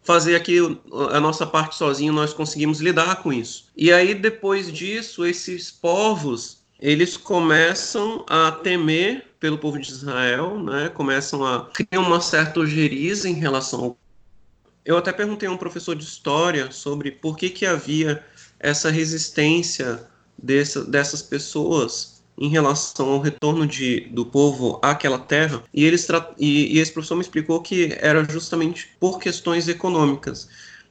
fazer 0.03 0.37
aqui 0.37 0.59
a 1.11 1.19
nossa 1.19 1.45
parte 1.45 1.77
sozinho, 1.77 2.13
nós 2.13 2.33
conseguimos 2.33 2.81
lidar 2.81 3.23
com 3.23 3.33
isso. 3.33 3.69
E 3.77 3.93
aí, 3.93 4.15
depois 4.15 4.73
disso, 4.73 5.27
esses 5.27 5.71
povos, 5.71 6.63
eles 6.79 7.17
começam 7.17 8.25
a 8.29 8.53
temer 8.53 9.27
pelo 9.41 9.59
povo 9.59 9.79
de 9.81 9.91
Israel, 9.91 10.63
né? 10.63 10.89
começam 10.89 11.45
a 11.45 11.67
criar 11.67 12.01
uma 12.01 12.21
certa 12.21 12.61
ojeriza 12.61 13.29
em 13.29 13.35
relação 13.35 13.85
ao... 13.85 13.99
Eu 14.85 14.97
até 14.97 15.13
perguntei 15.13 15.49
a 15.49 15.53
um 15.53 15.57
professor 15.57 15.97
de 15.97 16.05
história 16.05 16.71
sobre 16.71 17.11
por 17.11 17.37
que, 17.37 17.51
que 17.51 17.67
havia 17.67 18.25
essa 18.61 18.89
resistência 18.91 20.07
dessa, 20.39 20.85
dessas 20.85 21.21
pessoas 21.21 22.16
em 22.39 22.49
relação 22.49 23.11
ao 23.11 23.21
retorno 23.21 23.67
de, 23.67 24.01
do 24.11 24.27
povo 24.27 24.79
àquela 24.83 25.19
terra, 25.19 25.63
e, 25.73 25.85
eles 25.85 26.07
e, 26.39 26.77
e 26.77 26.79
esse 26.79 26.93
professor 26.93 27.15
me 27.15 27.23
explicou 27.23 27.61
que 27.61 27.97
era 28.01 28.25
justamente 28.25 28.89
por 29.01 29.19
questões 29.19 29.69
econômicas 29.69 30.49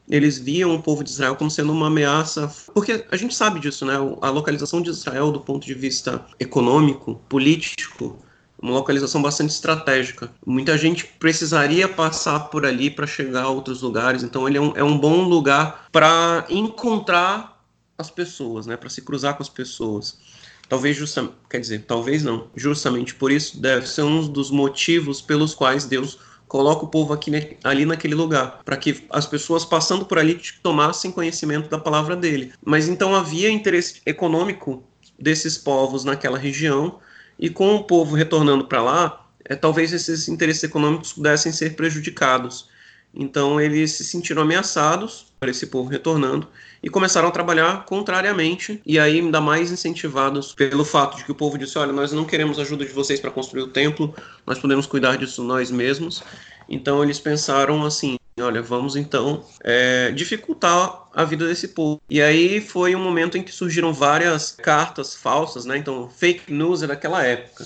eles 0.09 0.37
viam 0.37 0.75
o 0.75 0.81
povo 0.81 1.03
de 1.03 1.09
Israel 1.09 1.35
como 1.35 1.49
sendo 1.49 1.71
uma 1.71 1.87
ameaça, 1.87 2.53
porque 2.73 3.05
a 3.11 3.17
gente 3.17 3.33
sabe 3.33 3.59
disso, 3.59 3.85
né? 3.85 3.95
A 4.21 4.29
localização 4.29 4.81
de 4.81 4.89
Israel, 4.89 5.31
do 5.31 5.39
ponto 5.39 5.65
de 5.65 5.73
vista 5.73 6.23
econômico, 6.39 7.15
político, 7.27 8.17
uma 8.61 8.73
localização 8.73 9.21
bastante 9.21 9.51
estratégica. 9.51 10.31
Muita 10.45 10.77
gente 10.77 11.05
precisaria 11.05 11.87
passar 11.87 12.39
por 12.51 12.65
ali 12.65 12.89
para 12.89 13.07
chegar 13.07 13.43
a 13.43 13.49
outros 13.49 13.81
lugares, 13.81 14.23
então 14.23 14.47
ele 14.47 14.57
é 14.57 14.61
um, 14.61 14.73
é 14.75 14.83
um 14.83 14.97
bom 14.97 15.23
lugar 15.23 15.87
para 15.91 16.45
encontrar 16.49 17.63
as 17.97 18.11
pessoas, 18.11 18.65
né? 18.65 18.77
Para 18.77 18.89
se 18.89 19.01
cruzar 19.01 19.35
com 19.35 19.43
as 19.43 19.49
pessoas. 19.49 20.19
Talvez 20.67 20.98
justamente, 20.98 21.36
quer 21.50 21.60
dizer, 21.60 21.84
talvez 21.88 22.24
não, 22.24 22.48
justamente 22.55 23.13
por 23.13 23.31
isso 23.31 23.62
deve 23.62 23.88
ser 23.88 24.01
um 24.01 24.27
dos 24.27 24.50
motivos 24.50 25.22
pelos 25.22 25.53
quais 25.53 25.86
Deus 25.86 26.17
coloca 26.48 26.86
o 26.86 26.88
povo 26.88 27.13
aqui, 27.13 27.31
ali 27.63 27.86
naquele 27.86 28.15
lugar, 28.15 28.62
para 28.63 28.77
que 28.77 29.05
as 29.10 29.25
pessoas 29.25 29.65
passando 29.65 30.05
por 30.05 30.17
ali 30.17 30.39
tomassem 30.62 31.12
conhecimento 31.12 31.69
da 31.69 31.77
palavra 31.77 32.15
dele. 32.15 32.53
Mas 32.63 32.88
então 32.88 33.15
havia 33.15 33.50
interesse 33.50 34.01
econômico 34.05 34.84
desses 35.19 35.57
povos 35.57 36.03
naquela 36.03 36.38
região, 36.38 37.00
e 37.38 37.50
com 37.50 37.75
o 37.75 37.84
povo 37.84 38.15
retornando 38.15 38.65
para 38.65 38.81
lá, 38.81 39.27
é, 39.43 39.55
talvez 39.55 39.93
esses 39.93 40.27
interesses 40.27 40.63
econômicos 40.63 41.13
pudessem 41.13 41.51
ser 41.51 41.75
prejudicados. 41.75 42.69
Então 43.13 43.60
eles 43.60 43.91
se 43.91 44.03
sentiram 44.03 44.41
ameaçados 44.41 45.27
para 45.45 45.51
esse 45.51 45.67
povo 45.67 45.87
retornando 45.87 46.47
e 46.81 46.89
começaram 46.89 47.27
a 47.27 47.31
trabalhar 47.31 47.85
contrariamente 47.85 48.81
e 48.83 48.97
aí 48.97 49.19
ainda 49.19 49.39
mais 49.39 49.71
incentivados 49.71 50.55
pelo 50.55 50.83
fato 50.83 51.17
de 51.17 51.23
que 51.23 51.31
o 51.31 51.35
povo 51.35 51.55
disse: 51.55 51.77
olha, 51.77 51.93
nós 51.93 52.11
não 52.11 52.25
queremos 52.25 52.57
ajuda 52.57 52.83
de 52.83 52.91
vocês 52.91 53.19
para 53.19 53.29
construir 53.29 53.61
o 53.61 53.67
templo, 53.67 54.15
nós 54.45 54.57
podemos 54.57 54.87
cuidar 54.87 55.17
disso 55.17 55.43
nós 55.43 55.69
mesmos. 55.69 56.23
Então 56.67 57.03
eles 57.03 57.19
pensaram 57.19 57.85
assim: 57.85 58.17
olha, 58.39 58.59
vamos 58.59 58.95
então 58.95 59.45
é, 59.63 60.11
dificultar 60.11 61.09
a 61.13 61.23
vida 61.23 61.47
desse 61.47 61.67
povo. 61.67 62.01
E 62.09 62.19
aí 62.19 62.59
foi 62.59 62.95
um 62.95 63.03
momento 63.03 63.37
em 63.37 63.43
que 63.43 63.51
surgiram 63.51 63.93
várias 63.93 64.49
cartas 64.51 65.15
falsas, 65.15 65.63
né? 65.63 65.77
Então 65.77 66.09
fake 66.09 66.51
news 66.51 66.81
é 66.81 66.87
daquela 66.87 67.23
época 67.23 67.65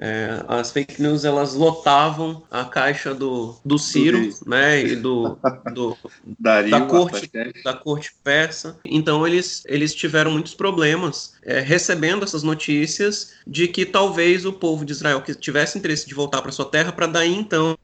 é, 0.00 0.44
as 0.46 0.70
fake 0.70 1.02
news 1.02 1.24
elas 1.24 1.54
lotavam 1.54 2.44
a 2.48 2.64
caixa 2.64 3.12
do, 3.12 3.56
do 3.64 3.76
Ciro, 3.76 4.20
do 4.20 4.48
né, 4.48 4.80
e 4.80 4.94
do, 4.94 5.36
do 5.74 5.98
Dario, 6.38 6.70
da 6.70 6.80
corte 6.82 7.30
da 7.64 7.74
corte 7.74 8.14
persa. 8.22 8.78
Então 8.84 9.26
eles 9.26 9.64
eles 9.66 9.92
tiveram 9.92 10.30
muitos 10.30 10.54
problemas 10.54 11.34
é, 11.42 11.58
recebendo 11.58 12.22
essas 12.22 12.44
notícias 12.44 13.32
de 13.44 13.66
que 13.66 13.84
talvez 13.84 14.46
o 14.46 14.52
povo 14.52 14.84
de 14.84 14.92
Israel 14.92 15.20
que 15.20 15.34
tivesse 15.34 15.76
interesse 15.76 16.06
de 16.06 16.14
voltar 16.14 16.42
para 16.42 16.52
sua 16.52 16.66
terra 16.66 16.92
para 16.92 17.08
daí 17.08 17.34
então 17.34 17.76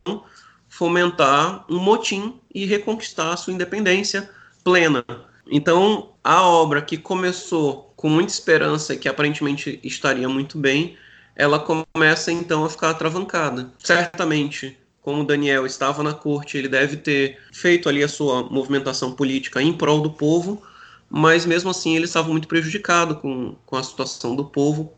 fomentar 0.68 1.64
um 1.68 1.80
motim 1.80 2.38
e 2.54 2.64
reconquistar 2.64 3.33
a 3.33 3.37
sua 3.37 3.52
independência 3.52 4.30
plena. 4.62 5.04
Então 5.50 6.11
a 6.23 6.47
obra 6.47 6.80
que 6.80 6.97
começou 6.97 7.92
com 7.97 8.09
muita 8.09 8.33
esperança 8.33 8.94
e 8.94 8.99
que 8.99 9.09
aparentemente 9.09 9.80
estaria 9.83 10.28
muito 10.28 10.56
bem 10.59 10.97
ela 11.36 11.58
começa 11.58 12.30
então 12.30 12.64
a 12.64 12.70
ficar 12.70 12.90
atravancada. 12.90 13.72
Certamente, 13.78 14.78
como 15.00 15.24
Daniel 15.24 15.66
estava 15.66 16.02
na 16.02 16.14
corte, 16.14 16.56
ele 16.56 16.68
deve 16.68 16.96
ter 16.96 17.38
feito 17.52 17.88
ali 17.88 18.02
a 18.02 18.08
sua 18.08 18.44
movimentação 18.44 19.12
política 19.12 19.60
em 19.60 19.72
prol 19.72 20.00
do 20.00 20.10
povo, 20.10 20.62
mas 21.10 21.44
mesmo 21.44 21.70
assim 21.70 21.96
ele 21.96 22.06
estava 22.06 22.28
muito 22.28 22.48
prejudicado 22.48 23.16
com, 23.16 23.54
com 23.66 23.76
a 23.76 23.82
situação 23.82 24.34
do 24.34 24.44
povo, 24.44 24.92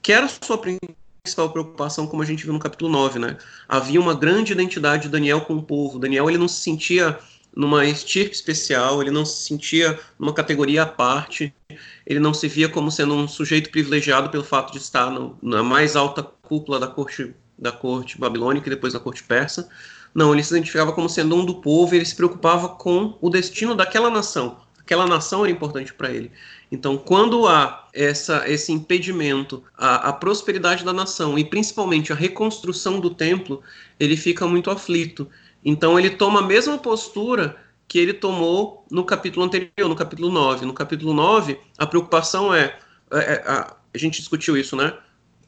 que 0.00 0.12
era 0.12 0.28
sua 0.28 0.58
principal 0.58 1.50
preocupação, 1.50 2.06
como 2.06 2.22
a 2.22 2.26
gente 2.26 2.44
viu 2.44 2.52
no 2.52 2.58
capítulo 2.58 2.90
9, 2.90 3.18
né? 3.18 3.36
Havia 3.68 4.00
uma 4.00 4.14
grande 4.14 4.52
identidade 4.52 5.04
de 5.04 5.08
Daniel 5.10 5.42
com 5.42 5.56
o 5.56 5.62
povo. 5.62 5.98
Daniel 5.98 6.28
ele 6.28 6.38
não 6.38 6.48
se 6.48 6.62
sentia 6.62 7.18
numa 7.54 7.84
estirpe 7.84 8.34
especial, 8.34 9.02
ele 9.02 9.10
não 9.10 9.24
se 9.24 9.44
sentia 9.44 9.98
numa 10.18 10.32
categoria 10.32 10.82
à 10.82 10.86
parte, 10.86 11.52
ele 12.06 12.20
não 12.20 12.32
se 12.32 12.48
via 12.48 12.68
como 12.68 12.90
sendo 12.90 13.14
um 13.14 13.28
sujeito 13.28 13.70
privilegiado 13.70 14.30
pelo 14.30 14.44
fato 14.44 14.72
de 14.72 14.78
estar 14.78 15.10
no, 15.10 15.36
na 15.42 15.62
mais 15.62 15.96
alta 15.96 16.22
cúpula 16.22 16.78
da 16.78 16.86
corte, 16.86 17.34
da 17.58 17.72
corte 17.72 18.18
babilônica 18.18 18.66
e 18.66 18.70
depois 18.70 18.92
da 18.92 19.00
corte 19.00 19.22
persa. 19.22 19.68
Não, 20.14 20.32
ele 20.32 20.42
se 20.42 20.52
identificava 20.52 20.92
como 20.92 21.08
sendo 21.08 21.36
um 21.36 21.44
do 21.44 21.56
povo 21.56 21.94
e 21.94 21.98
ele 21.98 22.04
se 22.04 22.16
preocupava 22.16 22.68
com 22.68 23.16
o 23.20 23.30
destino 23.30 23.74
daquela 23.74 24.10
nação. 24.10 24.58
Aquela 24.78 25.06
nação 25.06 25.44
era 25.44 25.52
importante 25.52 25.94
para 25.94 26.10
ele. 26.10 26.32
Então, 26.72 26.96
quando 26.96 27.46
há 27.46 27.88
essa, 27.92 28.48
esse 28.48 28.72
impedimento 28.72 29.62
à, 29.76 30.08
à 30.08 30.12
prosperidade 30.12 30.84
da 30.84 30.92
nação 30.92 31.38
e 31.38 31.44
principalmente 31.44 32.12
à 32.12 32.16
reconstrução 32.16 32.98
do 32.98 33.10
templo, 33.10 33.62
ele 34.00 34.16
fica 34.16 34.46
muito 34.48 34.70
aflito. 34.70 35.28
Então 35.64 35.98
ele 35.98 36.10
toma 36.10 36.40
a 36.40 36.46
mesma 36.46 36.78
postura 36.78 37.56
que 37.86 37.98
ele 37.98 38.12
tomou 38.12 38.86
no 38.90 39.04
capítulo 39.04 39.44
anterior, 39.44 39.88
no 39.88 39.96
capítulo 39.96 40.30
9. 40.30 40.64
No 40.64 40.72
capítulo 40.72 41.12
9, 41.12 41.58
a 41.76 41.86
preocupação 41.86 42.54
é, 42.54 42.78
é, 43.10 43.18
é 43.18 43.44
a, 43.44 43.76
a, 43.92 43.98
gente 43.98 44.20
discutiu 44.20 44.56
isso, 44.56 44.76
né? 44.76 44.94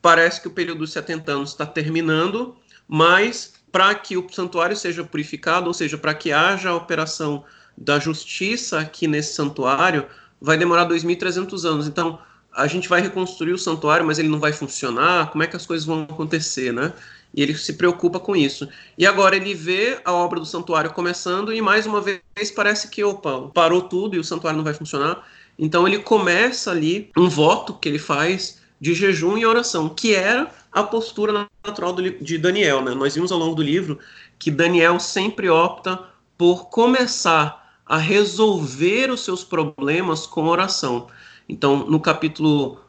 Parece 0.02 0.40
que 0.40 0.48
o 0.48 0.50
período 0.50 0.78
dos 0.78 0.90
70 0.92 1.30
anos 1.30 1.50
está 1.50 1.64
terminando, 1.64 2.56
mas 2.88 3.54
para 3.70 3.94
que 3.94 4.16
o 4.16 4.26
santuário 4.28 4.76
seja 4.76 5.04
purificado, 5.04 5.68
ou 5.68 5.72
seja, 5.72 5.96
para 5.96 6.14
que 6.14 6.32
haja 6.32 6.70
a 6.70 6.74
operação 6.74 7.44
da 7.78 7.98
justiça 7.98 8.80
aqui 8.80 9.06
nesse 9.06 9.34
santuário, 9.34 10.06
vai 10.40 10.58
demorar 10.58 10.86
2.300 10.86 11.64
anos. 11.64 11.86
Então, 11.86 12.18
a 12.52 12.66
gente 12.66 12.88
vai 12.88 13.00
reconstruir 13.00 13.52
o 13.52 13.58
santuário, 13.58 14.04
mas 14.04 14.18
ele 14.18 14.28
não 14.28 14.40
vai 14.40 14.52
funcionar. 14.52 15.30
Como 15.30 15.42
é 15.42 15.46
que 15.46 15.56
as 15.56 15.64
coisas 15.64 15.86
vão 15.86 16.02
acontecer, 16.02 16.72
né? 16.72 16.92
E 17.34 17.42
ele 17.42 17.54
se 17.56 17.74
preocupa 17.74 18.20
com 18.20 18.36
isso. 18.36 18.68
E 18.96 19.06
agora 19.06 19.36
ele 19.36 19.54
vê 19.54 19.98
a 20.04 20.12
obra 20.12 20.38
do 20.38 20.46
santuário 20.46 20.92
começando 20.92 21.52
e 21.52 21.60
mais 21.62 21.86
uma 21.86 22.00
vez 22.00 22.20
parece 22.54 22.88
que, 22.88 23.02
opa, 23.02 23.50
parou 23.54 23.82
tudo 23.82 24.16
e 24.16 24.18
o 24.18 24.24
santuário 24.24 24.56
não 24.56 24.64
vai 24.64 24.74
funcionar. 24.74 25.26
Então 25.58 25.86
ele 25.86 25.98
começa 25.98 26.70
ali 26.70 27.10
um 27.16 27.28
voto 27.28 27.74
que 27.74 27.88
ele 27.88 27.98
faz 27.98 28.60
de 28.80 28.94
jejum 28.94 29.38
e 29.38 29.46
oração, 29.46 29.88
que 29.88 30.14
era 30.14 30.50
a 30.72 30.82
postura 30.82 31.46
natural 31.64 31.94
de 31.94 32.36
Daniel. 32.38 32.82
Né? 32.82 32.94
Nós 32.94 33.14
vimos 33.14 33.30
ao 33.30 33.38
longo 33.38 33.54
do 33.54 33.62
livro 33.62 33.98
que 34.38 34.50
Daniel 34.50 34.98
sempre 34.98 35.48
opta 35.48 35.98
por 36.36 36.68
começar 36.68 37.62
a 37.86 37.96
resolver 37.96 39.10
os 39.10 39.24
seus 39.24 39.44
problemas 39.44 40.26
com 40.26 40.46
oração. 40.46 41.06
Então, 41.48 41.86
no 41.86 42.00
capítulo 42.00 42.80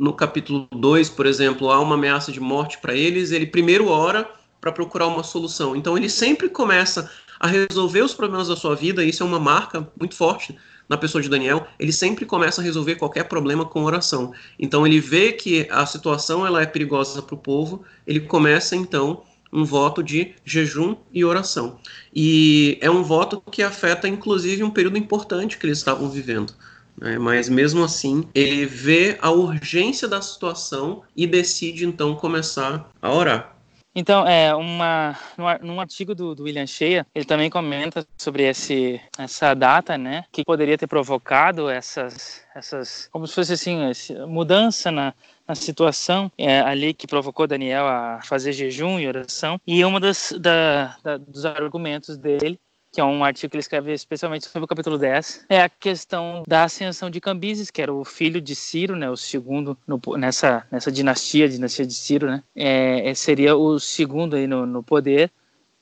no 0.00 0.14
capítulo 0.14 0.66
2, 0.72 1.10
por 1.10 1.26
exemplo, 1.26 1.70
há 1.70 1.78
uma 1.78 1.94
ameaça 1.94 2.32
de 2.32 2.40
morte 2.40 2.78
para 2.78 2.94
eles, 2.94 3.32
ele 3.32 3.46
primeiro 3.46 3.88
ora 3.88 4.26
para 4.58 4.72
procurar 4.72 5.06
uma 5.06 5.22
solução. 5.22 5.76
Então 5.76 5.94
ele 5.94 6.08
sempre 6.08 6.48
começa 6.48 7.10
a 7.38 7.46
resolver 7.46 8.00
os 8.00 8.14
problemas 8.14 8.48
da 8.48 8.56
sua 8.56 8.74
vida, 8.74 9.04
e 9.04 9.10
isso 9.10 9.22
é 9.22 9.26
uma 9.26 9.38
marca 9.38 9.86
muito 9.98 10.16
forte 10.16 10.56
na 10.88 10.96
pessoa 10.96 11.20
de 11.22 11.28
Daniel, 11.28 11.68
ele 11.78 11.92
sempre 11.92 12.24
começa 12.24 12.60
a 12.60 12.64
resolver 12.64 12.96
qualquer 12.96 13.24
problema 13.24 13.64
com 13.64 13.84
oração. 13.84 14.32
Então 14.58 14.86
ele 14.86 14.98
vê 14.98 15.32
que 15.32 15.68
a 15.70 15.84
situação 15.84 16.44
ela 16.44 16.62
é 16.62 16.66
perigosa 16.66 17.22
para 17.22 17.34
o 17.34 17.38
povo, 17.38 17.84
ele 18.06 18.20
começa 18.20 18.74
então 18.74 19.22
um 19.52 19.64
voto 19.64 20.02
de 20.02 20.34
jejum 20.44 20.96
e 21.12 21.24
oração. 21.24 21.78
E 22.12 22.78
é 22.80 22.90
um 22.90 23.02
voto 23.02 23.40
que 23.52 23.62
afeta 23.62 24.08
inclusive 24.08 24.64
um 24.64 24.70
período 24.70 24.96
importante 24.96 25.58
que 25.58 25.66
eles 25.66 25.78
estavam 25.78 26.08
vivendo. 26.08 26.54
Né? 27.00 27.18
Mas 27.18 27.48
mesmo 27.48 27.82
assim, 27.82 28.28
ele 28.34 28.66
vê 28.66 29.18
a 29.20 29.30
urgência 29.30 30.06
da 30.06 30.20
situação 30.20 31.02
e 31.16 31.26
decide 31.26 31.84
então 31.84 32.14
começar 32.14 32.90
a 33.00 33.12
orar. 33.12 33.56
Então, 33.92 34.24
é 34.24 34.54
uma 34.54 35.18
num 35.60 35.80
artigo 35.80 36.14
do, 36.14 36.32
do, 36.32 36.44
William 36.44 36.66
Shea, 36.66 37.04
ele 37.12 37.24
também 37.24 37.50
comenta 37.50 38.06
sobre 38.16 38.44
esse, 38.44 39.00
essa 39.18 39.52
data, 39.52 39.98
né, 39.98 40.24
que 40.30 40.44
poderia 40.44 40.78
ter 40.78 40.86
provocado 40.86 41.68
essas, 41.68 42.42
essas, 42.54 43.08
como 43.10 43.26
se 43.26 43.34
fosse 43.34 43.54
assim, 43.54 43.78
mudança 44.28 44.92
na, 44.92 45.12
situação 45.56 46.30
é, 46.38 46.60
ali 46.60 46.94
que 46.94 47.08
provocou 47.08 47.44
Daniel 47.44 47.84
a 47.84 48.20
fazer 48.22 48.52
jejum 48.52 49.00
e 49.00 49.08
oração. 49.08 49.60
E 49.66 49.82
das 49.98 50.32
da, 50.38 50.96
da, 51.02 51.16
dos 51.16 51.44
argumentos 51.44 52.16
dele 52.16 52.60
que 52.92 53.00
é 53.00 53.04
um 53.04 53.24
artigo 53.24 53.50
que 53.50 53.56
ele 53.56 53.60
escreve 53.60 53.92
especialmente 53.92 54.46
sobre 54.46 54.64
o 54.64 54.68
capítulo 54.68 54.98
10, 54.98 55.46
é 55.48 55.62
a 55.62 55.68
questão 55.68 56.42
da 56.46 56.64
ascensão 56.64 57.08
de 57.08 57.20
Cambises, 57.20 57.70
que 57.70 57.80
era 57.80 57.92
o 57.92 58.04
filho 58.04 58.40
de 58.40 58.54
Ciro, 58.54 58.96
né, 58.96 59.08
o 59.08 59.16
segundo 59.16 59.78
no, 59.86 60.00
nessa, 60.16 60.66
nessa 60.70 60.90
dinastia, 60.90 61.48
dinastia 61.48 61.86
de 61.86 61.94
Ciro, 61.94 62.26
né, 62.26 62.42
é, 62.54 63.10
é, 63.10 63.14
seria 63.14 63.56
o 63.56 63.78
segundo 63.78 64.34
aí 64.34 64.46
no, 64.46 64.66
no 64.66 64.82
poder, 64.82 65.30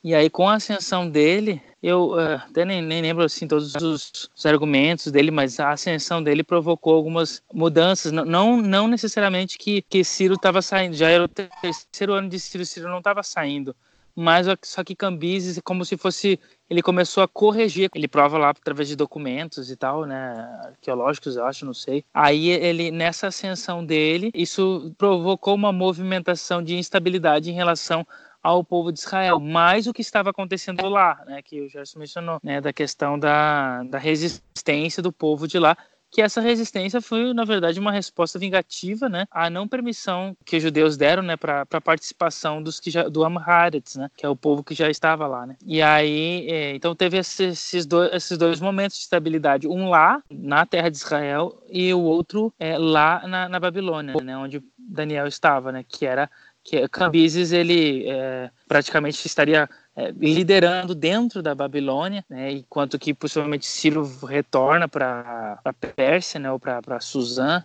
e 0.03 0.15
aí 0.15 0.31
com 0.31 0.49
a 0.49 0.55
ascensão 0.55 1.09
dele, 1.09 1.61
eu 1.83 2.11
uh, 2.13 2.37
até 2.49 2.65
nem, 2.65 2.81
nem, 2.81 3.03
lembro 3.03 3.25
assim 3.25 3.49
todos 3.49 3.75
os, 3.75 4.31
os, 4.35 4.47
argumentos 4.47 5.11
dele, 5.11 5.31
mas 5.31 5.59
a 5.59 5.71
ascensão 5.71 6.23
dele 6.23 6.45
provocou 6.45 6.95
algumas 6.95 7.43
mudanças. 7.53 8.13
Não, 8.13 8.25
não, 8.25 8.57
não 8.57 8.89
necessariamente 8.89 9.59
que, 9.59 9.83
que 9.83 10.05
Ciro 10.05 10.35
estava 10.35 10.63
saindo, 10.63 10.95
já 10.95 11.09
era 11.09 11.25
o 11.25 11.29
terceiro 11.29 12.13
ano 12.13 12.29
de 12.29 12.39
Ciro, 12.39 12.65
Ciro 12.65 12.89
não 12.89 12.99
estava 12.99 13.23
saindo, 13.25 13.75
mas 14.19 14.47
só 14.63 14.83
que 14.83 14.97
Cambises 14.97 15.61
como 15.65 15.85
se 15.85 15.97
fosse 15.97 16.41
ele 16.69 16.83
começou 16.83 17.23
a 17.23 17.29
corrigir. 17.29 17.89
Ele 17.95 18.09
prova 18.09 18.37
lá 18.37 18.51
através 18.51 18.89
de 18.89 18.97
documentos 18.97 19.71
e 19.71 19.77
tal, 19.77 20.05
né, 20.05 20.35
arqueológicos, 20.65 21.37
eu 21.37 21.45
acho, 21.47 21.65
não 21.65 21.73
sei. 21.73 22.05
Aí 22.13 22.49
ele 22.51 22.91
nessa 22.91 23.29
ascensão 23.29 23.85
dele, 23.85 24.31
isso 24.35 24.93
provocou 24.99 25.55
uma 25.55 25.73
movimentação 25.73 26.63
de 26.63 26.77
instabilidade 26.77 27.51
em 27.51 27.55
relação 27.55 28.07
ao 28.43 28.65
povo 28.65 28.93
de 28.93 29.01
Israel, 29.01 29.41
mais 29.41 29.87
o 29.87 29.93
que 29.93 30.01
estava 30.01 30.31
acontecendo 30.31 30.89
lá, 30.89 31.23
né, 31.27 31.43
que 31.43 31.61
o 31.61 31.69
Gerson 31.69 31.99
mencionou, 31.99 32.39
né, 32.43 32.61
da 32.61 32.73
questão 32.73 33.19
da, 33.19 33.83
da 33.85 33.99
resistência 33.99 35.03
do 35.03 35.13
povo 35.13 35.47
de 35.49 35.59
lá, 35.59 35.77
que 36.11 36.23
essa 36.23 36.41
resistência 36.41 37.01
foi, 37.01 37.33
na 37.33 37.45
verdade, 37.45 37.79
uma 37.79 37.93
resposta 37.93 38.39
vingativa, 38.39 39.09
né, 39.09 39.27
à 39.31 39.51
não 39.51 39.69
permissão 39.69 40.37
que 40.45 40.57
os 40.57 40.63
judeus 40.63 40.97
deram, 40.97 41.23
né, 41.23 41.37
para 41.37 41.67
a 41.71 41.81
participação 41.81 42.63
dos 42.63 42.81
que 42.81 42.91
já, 42.91 43.09
do 43.09 43.25
Amharetz, 43.25 43.97
né, 43.97 44.11
que 44.17 44.25
é 44.25 44.29
o 44.29 44.37
povo 44.37 44.65
que 44.65 44.75
já 44.75 44.91
estava 44.91 45.27
lá, 45.27 45.47
né. 45.47 45.57
E 45.65 45.83
aí, 45.83 46.47
é, 46.51 46.75
então 46.75 46.95
teve 46.95 47.19
esses, 47.19 47.87
dois, 47.87 48.13
esses 48.13 48.39
dois 48.39 48.61
momentos 48.61 48.97
de 48.97 49.03
estabilidade, 49.03 49.69
um 49.69 49.89
lá 49.89 50.23
na 50.31 50.65
terra 50.65 50.89
de 50.89 50.97
Israel 50.97 51.63
e 51.69 51.93
o 51.93 52.01
outro 52.01 52.53
é, 52.59 52.79
lá 52.79 53.27
na, 53.27 53.49
na 53.49 53.61
Babilônia, 53.61 54.15
né, 54.23 54.37
onde 54.37 54.63
Daniel 54.79 55.27
estava, 55.27 55.71
né, 55.73 55.85
que 55.87 56.07
era 56.07 56.31
que 56.69 56.87
Cambises 56.89 57.53
ele 57.53 58.07
é, 58.07 58.51
praticamente 58.67 59.27
estaria 59.27 59.69
é, 59.99 60.13
liderando 60.13 60.95
dentro 60.95 61.43
da 61.43 61.57
Babilônia, 61.57 62.25
né, 62.31 62.53
enquanto 62.53 62.97
que 63.01 63.13
possivelmente 63.13 63.67
Ciro 63.67 64.05
retorna 64.25 64.87
para 64.87 65.59
a 65.65 65.73
Pérsia, 65.73 66.39
né, 66.39 66.53
ou 66.53 66.59
para 66.61 67.01
Suzã, 67.01 67.65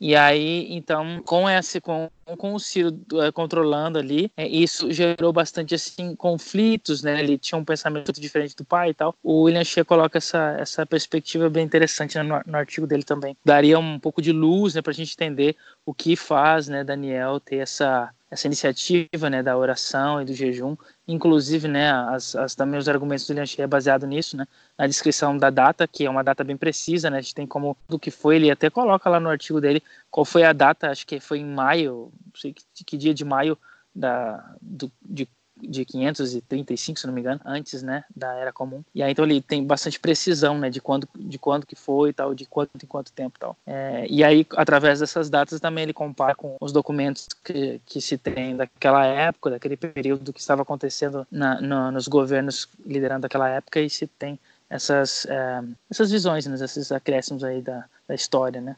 e 0.00 0.16
aí, 0.16 0.66
então, 0.70 1.22
com 1.24 1.48
esse, 1.48 1.80
com, 1.80 2.10
com 2.36 2.54
o 2.54 2.58
Ciro 2.58 2.98
é, 3.22 3.30
controlando 3.30 3.98
ali, 3.98 4.30
é, 4.36 4.46
isso 4.46 4.90
gerou 4.90 5.32
bastante 5.32 5.74
assim 5.74 6.16
conflitos, 6.16 7.02
né? 7.02 7.20
Ele 7.20 7.38
tinha 7.38 7.58
um 7.58 7.64
pensamento 7.64 8.12
diferente 8.12 8.56
do 8.56 8.64
pai 8.64 8.90
e 8.90 8.94
tal. 8.94 9.14
O 9.22 9.42
William 9.42 9.64
Shea 9.64 9.84
coloca 9.84 10.18
essa, 10.18 10.56
essa 10.58 10.84
perspectiva 10.84 11.48
bem 11.48 11.64
interessante 11.64 12.18
né, 12.18 12.22
no, 12.22 12.40
no, 12.44 12.58
artigo 12.58 12.86
dele 12.86 13.04
também. 13.04 13.36
Daria 13.44 13.78
um 13.78 13.98
pouco 13.98 14.20
de 14.20 14.32
luz, 14.32 14.74
né, 14.74 14.82
a 14.84 14.92
gente 14.92 15.14
entender 15.14 15.56
o 15.86 15.94
que 15.94 16.16
faz, 16.16 16.68
né, 16.68 16.82
Daniel 16.82 17.38
ter 17.38 17.58
essa 17.58 18.10
essa 18.34 18.48
iniciativa, 18.48 19.30
né, 19.30 19.42
da 19.42 19.56
oração 19.56 20.20
e 20.20 20.24
do 20.24 20.34
jejum. 20.34 20.76
Inclusive, 21.06 21.68
né, 21.68 21.92
as, 21.92 22.34
as, 22.34 22.54
também 22.54 22.78
os 22.78 22.88
argumentos 22.88 23.26
do 23.26 23.32
Lianchi 23.32 23.62
é 23.62 23.66
baseado 23.66 24.06
nisso, 24.06 24.36
né, 24.36 24.46
na 24.76 24.88
descrição 24.88 25.38
da 25.38 25.50
data, 25.50 25.86
que 25.86 26.04
é 26.04 26.10
uma 26.10 26.24
data 26.24 26.42
bem 26.42 26.56
precisa, 26.56 27.08
né, 27.08 27.18
a 27.18 27.20
gente 27.20 27.34
tem 27.34 27.46
como 27.46 27.76
do 27.88 27.98
que 27.98 28.10
foi, 28.10 28.36
ele 28.36 28.50
até 28.50 28.68
coloca 28.68 29.08
lá 29.08 29.20
no 29.20 29.28
artigo 29.28 29.60
dele 29.60 29.82
qual 30.10 30.24
foi 30.24 30.42
a 30.42 30.52
data, 30.52 30.90
acho 30.90 31.06
que 31.06 31.20
foi 31.20 31.38
em 31.38 31.46
maio, 31.46 32.12
não 32.26 32.40
sei 32.40 32.52
que, 32.52 32.84
que 32.84 32.96
dia 32.96 33.14
de 33.14 33.24
maio 33.24 33.56
da, 33.94 34.56
do, 34.60 34.90
de 35.00 35.28
de 35.56 35.84
535, 35.84 36.98
se 36.98 37.06
não 37.06 37.14
me 37.14 37.20
engano, 37.20 37.40
antes, 37.44 37.82
né, 37.82 38.04
da 38.14 38.34
era 38.34 38.52
comum. 38.52 38.82
E 38.94 39.02
aí 39.02 39.12
então 39.12 39.24
ele 39.24 39.40
tem 39.40 39.64
bastante 39.64 39.98
precisão, 40.00 40.58
né, 40.58 40.68
de 40.70 40.80
quando 40.80 41.08
de 41.14 41.38
quando 41.38 41.66
que 41.66 41.76
foi 41.76 42.10
e 42.10 42.12
tal, 42.12 42.34
de 42.34 42.44
quanto 42.46 42.70
em 42.82 42.86
quanto 42.86 43.12
tempo 43.12 43.38
tal. 43.38 43.56
É, 43.66 44.06
e 44.08 44.24
aí 44.24 44.46
através 44.56 45.00
dessas 45.00 45.30
datas 45.30 45.60
também 45.60 45.84
ele 45.84 45.92
compara 45.92 46.34
com 46.34 46.56
os 46.60 46.72
documentos 46.72 47.28
que, 47.44 47.80
que 47.86 48.00
se 48.00 48.18
tem 48.18 48.56
daquela 48.56 49.06
época, 49.06 49.50
daquele 49.50 49.76
período 49.76 50.32
que 50.32 50.40
estava 50.40 50.62
acontecendo 50.62 51.26
na, 51.30 51.60
no, 51.60 51.90
nos 51.92 52.08
governos 52.08 52.68
liderando 52.84 53.26
aquela 53.26 53.48
época 53.48 53.80
e 53.80 53.88
se 53.88 54.06
tem 54.06 54.38
essas 54.68 55.26
é, 55.26 55.62
essas 55.90 56.10
visões, 56.10 56.46
né, 56.46 56.56
esses 56.62 56.90
acréscimos 56.90 57.44
aí 57.44 57.62
da, 57.62 57.84
da 58.08 58.14
história, 58.14 58.60
né. 58.60 58.76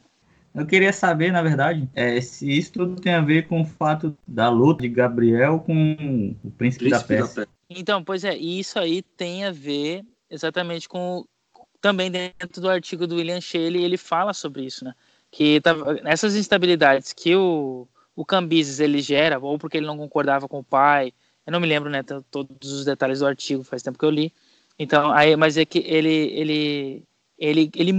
Eu 0.57 0.65
queria 0.65 0.91
saber, 0.91 1.31
na 1.31 1.43
verdade, 1.43 1.87
é, 1.93 2.19
se 2.19 2.49
isso 2.49 2.73
tudo 2.73 2.99
tem 2.99 3.13
a 3.13 3.21
ver 3.21 3.47
com 3.47 3.61
o 3.61 3.65
fato 3.65 4.17
da 4.27 4.49
luta 4.49 4.81
de 4.81 4.89
Gabriel 4.89 5.59
com 5.59 6.35
o 6.43 6.49
príncipe, 6.51 6.85
príncipe 6.85 6.89
da, 6.89 6.99
Pérsia. 6.99 7.45
da 7.45 7.51
Então, 7.69 8.03
pois 8.03 8.23
é, 8.23 8.35
isso 8.35 8.79
aí 8.79 9.03
tem 9.15 9.45
a 9.45 9.51
ver 9.51 10.03
exatamente 10.29 10.89
com 10.89 11.23
também 11.79 12.09
dentro 12.09 12.59
do 12.59 12.69
artigo 12.69 13.05
do 13.05 13.15
William 13.15 13.39
Shelley, 13.39 13.83
ele 13.83 13.97
fala 13.97 14.33
sobre 14.33 14.65
isso, 14.65 14.83
né? 14.83 14.93
Que 15.29 15.61
tá, 15.61 15.75
essas 16.03 16.35
instabilidades 16.35 17.13
que 17.13 17.35
o, 17.35 17.87
o 18.15 18.25
Cambises 18.25 18.79
ele 18.79 18.99
gera, 18.99 19.37
ou 19.39 19.59
porque 19.59 19.77
ele 19.77 19.85
não 19.85 19.97
concordava 19.97 20.47
com 20.47 20.59
o 20.59 20.63
pai, 20.63 21.13
eu 21.45 21.51
não 21.51 21.59
me 21.59 21.67
lembro, 21.67 21.89
né, 21.89 22.01
todos 22.31 22.71
os 22.71 22.83
detalhes 22.83 23.19
do 23.19 23.27
artigo, 23.27 23.63
faz 23.63 23.83
tempo 23.83 23.97
que 23.97 24.05
eu 24.05 24.09
li. 24.09 24.33
Então, 24.79 25.11
aí, 25.11 25.35
mas 25.35 25.55
é 25.55 25.65
que 25.65 25.79
ele 25.79 26.31
ele 26.33 27.03
ele, 27.37 27.69
ele, 27.75 27.93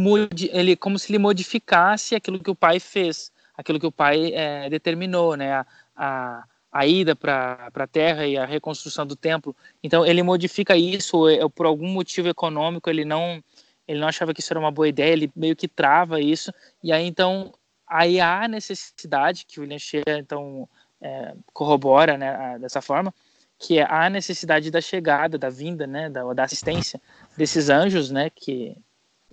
ele 0.52 0.76
como 0.76 0.98
se 0.98 1.10
ele 1.10 1.18
modificasse 1.18 2.14
aquilo 2.14 2.40
que 2.40 2.50
o 2.50 2.54
pai 2.54 2.80
fez, 2.80 3.32
aquilo 3.56 3.78
que 3.78 3.86
o 3.86 3.92
pai 3.92 4.32
é, 4.34 4.68
determinou, 4.68 5.36
né? 5.36 5.52
A, 5.52 5.66
a, 5.96 6.44
a 6.70 6.86
ida 6.86 7.16
para 7.16 7.70
a 7.74 7.86
terra 7.86 8.26
e 8.26 8.36
a 8.36 8.44
reconstrução 8.44 9.06
do 9.06 9.16
templo. 9.16 9.54
Então 9.82 10.04
ele 10.04 10.22
modifica 10.22 10.76
isso 10.76 11.28
é, 11.28 11.48
por 11.48 11.66
algum 11.66 11.88
motivo 11.88 12.28
econômico. 12.28 12.90
Ele 12.90 13.04
não 13.04 13.42
ele 13.86 14.00
não 14.00 14.08
achava 14.08 14.34
que 14.34 14.40
isso 14.40 14.52
era 14.52 14.60
uma 14.60 14.70
boa 14.70 14.88
ideia. 14.88 15.12
Ele 15.12 15.32
meio 15.34 15.56
que 15.56 15.66
trava 15.66 16.20
isso. 16.20 16.52
E 16.82 16.92
aí 16.92 17.06
então 17.06 17.52
aí 17.86 18.20
há 18.20 18.46
necessidade 18.46 19.46
que 19.46 19.58
o 19.58 19.62
William 19.62 19.78
Shea 19.78 20.02
então 20.18 20.68
é, 21.00 21.34
corrobora 21.52 22.18
né, 22.18 22.58
dessa 22.58 22.82
forma 22.82 23.14
que 23.58 23.78
é 23.78 23.86
a 23.90 24.08
necessidade 24.08 24.70
da 24.70 24.80
chegada, 24.80 25.36
da 25.36 25.50
vinda, 25.50 25.84
né, 25.84 26.08
da, 26.08 26.32
da 26.32 26.44
assistência 26.44 27.00
desses 27.36 27.68
anjos, 27.68 28.08
né, 28.08 28.30
que 28.30 28.76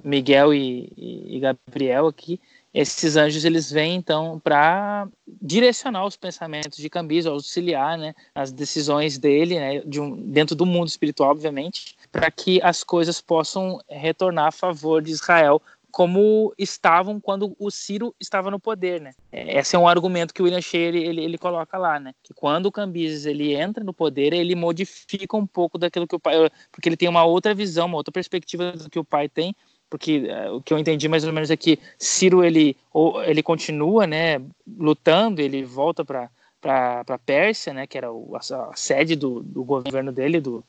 Miguel 0.03 0.53
e, 0.53 0.91
e, 0.97 1.39
Gabriel 1.39 2.07
aqui, 2.07 2.39
esses 2.73 3.15
anjos 3.15 3.45
eles 3.45 3.71
vêm 3.71 3.95
então 3.95 4.39
para 4.39 5.07
direcionar 5.41 6.05
os 6.05 6.17
pensamentos 6.17 6.77
de 6.77 6.89
Cambiso, 6.89 7.29
auxiliar 7.29 7.97
né, 7.97 8.13
as 8.33 8.51
decisões 8.51 9.17
dele, 9.17 9.57
né, 9.57 9.79
de 9.85 9.99
um, 9.99 10.15
dentro 10.29 10.55
do 10.55 10.65
mundo 10.65 10.89
espiritual, 10.89 11.31
obviamente, 11.31 11.95
para 12.11 12.29
que 12.29 12.61
as 12.61 12.83
coisas 12.83 13.21
possam 13.21 13.79
retornar 13.89 14.47
a 14.47 14.51
favor 14.51 15.01
de 15.01 15.11
Israel, 15.11 15.61
como 15.95 16.53
estavam 16.57 17.21
quando 17.21 17.55
o 17.57 17.71
Ciro 17.71 18.13
estava 18.19 18.51
no 18.51 18.59
poder, 18.59 18.99
né? 18.99 19.13
É, 19.31 19.57
esse 19.57 19.77
é 19.77 19.79
um 19.79 19.87
argumento 19.87 20.33
que 20.33 20.41
o 20.41 20.43
William 20.43 20.59
Shea 20.59 20.89
ele, 20.89 21.01
ele, 21.01 21.23
ele, 21.23 21.37
coloca 21.37 21.77
lá, 21.77 21.97
né? 22.01 22.13
Que 22.21 22.33
quando 22.33 22.65
o 22.65 22.71
Cambises 22.71 23.25
ele 23.25 23.53
entra 23.55 23.81
no 23.81 23.93
poder, 23.93 24.33
ele 24.33 24.55
modifica 24.55 25.37
um 25.37 25.47
pouco 25.47 25.77
daquilo 25.77 26.05
que 26.05 26.13
o 26.13 26.19
pai, 26.19 26.35
porque 26.69 26.89
ele 26.89 26.97
tem 26.97 27.07
uma 27.07 27.23
outra 27.23 27.55
visão, 27.55 27.85
uma 27.85 27.95
outra 27.95 28.11
perspectiva 28.11 28.73
do 28.73 28.89
que 28.89 28.99
o 28.99 29.05
pai 29.05 29.29
tem, 29.29 29.55
porque 29.89 30.27
uh, 30.27 30.55
o 30.55 30.61
que 30.61 30.73
eu 30.73 30.77
entendi 30.77 31.07
mais 31.07 31.23
ou 31.23 31.33
menos 31.33 31.51
é 31.51 31.57
que 31.57 31.79
Ciro 31.97 32.43
ele 32.43 32.75
ou, 32.91 33.23
ele 33.23 33.43
continua 33.43 34.05
né 34.07 34.41
lutando 34.77 35.41
ele 35.41 35.63
volta 35.63 36.03
para 36.03 36.29
para 36.61 37.19
Pérsia 37.25 37.73
né 37.73 37.85
que 37.87 37.97
era 37.97 38.11
o, 38.11 38.35
a, 38.35 38.39
a, 38.39 38.75
sede 38.75 39.15
do, 39.15 39.41
do 39.43 39.63
governo 39.63 40.11
dele 40.11 40.39
do, 40.39 40.63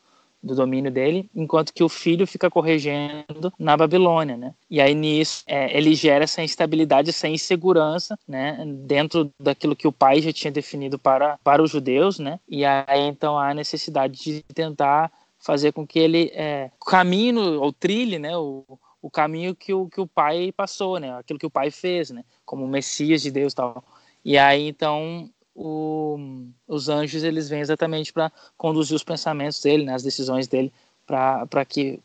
do 0.46 0.54
domínio 0.54 0.90
dele, 0.90 1.28
enquanto 1.34 1.72
que 1.72 1.82
o 1.82 1.88
filho 1.88 2.26
fica 2.26 2.48
corrigendo 2.48 3.52
na 3.58 3.76
Babilônia, 3.76 4.36
né? 4.36 4.54
E 4.70 4.80
aí 4.80 4.94
nisso 4.94 5.42
é, 5.46 5.76
ele 5.76 5.94
gera 5.94 6.24
essa 6.24 6.42
instabilidade, 6.42 7.10
essa 7.10 7.28
insegurança, 7.28 8.18
né? 8.26 8.64
Dentro 8.86 9.30
daquilo 9.40 9.74
que 9.74 9.88
o 9.88 9.92
pai 9.92 10.20
já 10.20 10.32
tinha 10.32 10.52
definido 10.52 10.98
para, 10.98 11.38
para 11.42 11.62
os 11.62 11.70
judeus, 11.70 12.18
né? 12.18 12.38
E 12.48 12.64
aí 12.64 13.00
então 13.08 13.36
há 13.36 13.50
a 13.50 13.54
necessidade 13.54 14.22
de 14.22 14.42
tentar 14.54 15.10
fazer 15.38 15.72
com 15.72 15.86
que 15.86 15.98
ele 15.98 16.30
é, 16.34 16.70
caminhe 16.86 17.36
ou 17.36 17.72
trilhe, 17.72 18.18
né? 18.18 18.36
O, 18.36 18.64
o 19.06 19.10
caminho 19.10 19.54
que 19.54 19.72
o, 19.72 19.88
que 19.88 20.00
o 20.00 20.06
pai 20.06 20.50
passou, 20.50 20.98
né? 20.98 21.16
Aquilo 21.16 21.38
que 21.38 21.46
o 21.46 21.50
pai 21.50 21.70
fez, 21.70 22.10
né? 22.10 22.24
Como 22.44 22.66
Messias 22.66 23.22
de 23.22 23.30
Deus 23.30 23.54
tal. 23.54 23.84
E 24.24 24.36
aí, 24.36 24.66
então, 24.66 25.30
o, 25.54 26.18
os 26.66 26.88
anjos, 26.88 27.22
eles 27.22 27.48
vêm 27.48 27.60
exatamente 27.60 28.12
para 28.12 28.32
conduzir 28.56 28.96
os 28.96 29.04
pensamentos 29.04 29.62
dele, 29.62 29.84
né? 29.84 29.94
As 29.94 30.02
decisões 30.02 30.48
dele, 30.48 30.72
para 31.06 31.64
que 31.64 32.00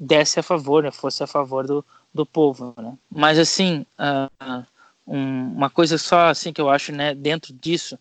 desse 0.00 0.40
a 0.40 0.42
favor, 0.42 0.82
né? 0.82 0.90
Fosse 0.90 1.22
a 1.22 1.28
favor 1.28 1.64
do, 1.64 1.84
do 2.12 2.26
povo, 2.26 2.74
né? 2.76 2.98
Mas, 3.08 3.38
assim, 3.38 3.86
uh, 3.96 4.66
um, 5.06 5.54
uma 5.54 5.70
coisa 5.70 5.96
só, 5.96 6.26
assim, 6.26 6.52
que 6.52 6.60
eu 6.60 6.68
acho, 6.68 6.90
né? 6.90 7.14
Dentro 7.14 7.52
disso, 7.52 7.96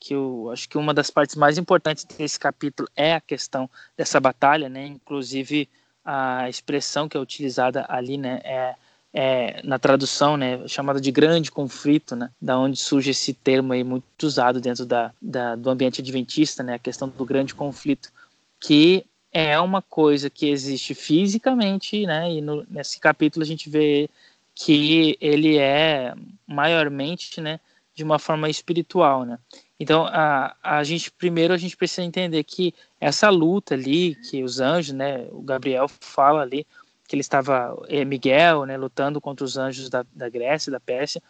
que 0.00 0.14
eu 0.14 0.48
acho 0.50 0.66
que 0.70 0.78
uma 0.78 0.94
das 0.94 1.10
partes 1.10 1.36
mais 1.36 1.58
importantes 1.58 2.04
desse 2.04 2.40
capítulo 2.40 2.88
é 2.96 3.12
a 3.12 3.20
questão 3.20 3.68
dessa 3.94 4.18
batalha, 4.18 4.70
né? 4.70 4.86
Inclusive 4.86 5.68
a 6.04 6.48
expressão 6.48 7.08
que 7.08 7.16
é 7.16 7.20
utilizada 7.20 7.86
ali, 7.88 8.18
né, 8.18 8.40
é, 8.44 8.74
é, 9.12 9.60
na 9.62 9.78
tradução, 9.78 10.36
né, 10.36 10.66
chamada 10.66 11.00
de 11.00 11.10
grande 11.10 11.50
conflito, 11.50 12.14
né, 12.16 12.30
da 12.40 12.58
onde 12.58 12.76
surge 12.76 13.10
esse 13.10 13.32
termo 13.32 13.72
aí 13.72 13.84
muito 13.84 14.04
usado 14.22 14.60
dentro 14.60 14.84
da, 14.84 15.12
da, 15.22 15.54
do 15.54 15.70
ambiente 15.70 16.00
adventista, 16.00 16.62
né, 16.62 16.74
a 16.74 16.78
questão 16.78 17.08
do 17.08 17.24
grande 17.24 17.54
conflito, 17.54 18.12
que 18.60 19.06
é 19.32 19.58
uma 19.58 19.80
coisa 19.80 20.28
que 20.28 20.48
existe 20.48 20.94
fisicamente, 20.94 22.04
né, 22.06 22.32
e 22.32 22.40
no, 22.40 22.66
nesse 22.68 23.00
capítulo 23.00 23.42
a 23.44 23.46
gente 23.46 23.70
vê 23.70 24.10
que 24.54 25.16
ele 25.20 25.56
é 25.58 26.14
maiormente, 26.46 27.40
né, 27.40 27.60
de 27.94 28.02
uma 28.02 28.18
forma 28.18 28.50
espiritual, 28.50 29.24
né. 29.24 29.38
Então, 29.78 30.06
a, 30.06 30.54
a 30.62 30.84
gente 30.84 31.10
primeiro 31.10 31.52
a 31.52 31.56
gente 31.56 31.76
precisa 31.76 32.02
entender 32.02 32.44
que 32.44 32.74
essa 33.00 33.28
luta 33.28 33.74
ali, 33.74 34.14
que 34.14 34.42
os 34.42 34.60
anjos, 34.60 34.94
né, 34.94 35.26
o 35.30 35.42
Gabriel 35.42 35.88
fala 35.88 36.42
ali, 36.42 36.66
que 37.06 37.14
ele 37.14 37.20
estava, 37.20 37.76
é, 37.88 38.04
Miguel, 38.04 38.64
né, 38.64 38.76
lutando 38.76 39.20
contra 39.20 39.44
os 39.44 39.56
anjos 39.56 39.90
da, 39.90 40.04
da 40.14 40.28
Grécia, 40.28 40.70
da 40.72 40.80
Pérsia, 40.80 41.20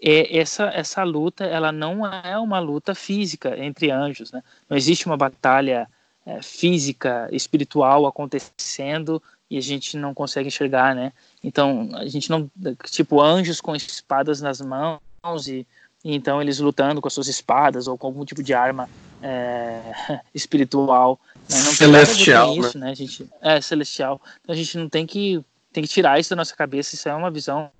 e 0.00 0.36
essa, 0.36 0.64
essa 0.64 1.04
luta, 1.04 1.44
ela 1.44 1.70
não 1.70 2.04
é 2.04 2.36
uma 2.36 2.58
luta 2.58 2.92
física 2.92 3.56
entre 3.56 3.88
anjos, 3.88 4.32
né? 4.32 4.42
Não 4.68 4.76
existe 4.76 5.06
uma 5.06 5.16
batalha 5.16 5.88
é, 6.26 6.42
física, 6.42 7.28
espiritual 7.30 8.04
acontecendo 8.04 9.22
e 9.48 9.56
a 9.56 9.60
gente 9.60 9.96
não 9.96 10.12
consegue 10.12 10.48
enxergar, 10.48 10.92
né? 10.92 11.12
Então 11.40 11.90
a 11.94 12.06
gente 12.08 12.28
não, 12.30 12.50
tipo 12.90 13.20
anjos 13.20 13.60
com 13.60 13.76
espadas 13.76 14.40
nas 14.40 14.60
mãos 14.60 15.00
e 15.46 15.64
então 16.04 16.40
eles 16.40 16.58
lutando 16.58 17.00
com 17.00 17.08
as 17.08 17.14
suas 17.14 17.28
espadas 17.28 17.86
ou 17.86 17.96
com 17.96 18.06
algum 18.08 18.24
tipo 18.24 18.42
de 18.42 18.52
arma 18.52 18.88
é, 19.22 19.80
espiritual, 20.34 21.20
né? 21.48 21.56
não 21.62 21.72
celestial, 21.72 22.56
isso, 22.56 22.78
né? 22.78 22.86
né? 22.86 22.92
A 22.92 22.94
gente 22.94 23.28
é 23.40 23.60
celestial, 23.60 24.20
então 24.42 24.52
a 24.52 24.56
gente 24.56 24.76
não 24.76 24.88
tem 24.88 25.06
que 25.06 25.44
tem 25.72 25.82
que 25.82 25.88
tirar 25.88 26.20
isso 26.20 26.30
da 26.30 26.36
nossa 26.36 26.54
cabeça. 26.54 26.94
Isso 26.94 27.08
é 27.08 27.14
uma 27.14 27.30
visão 27.30 27.70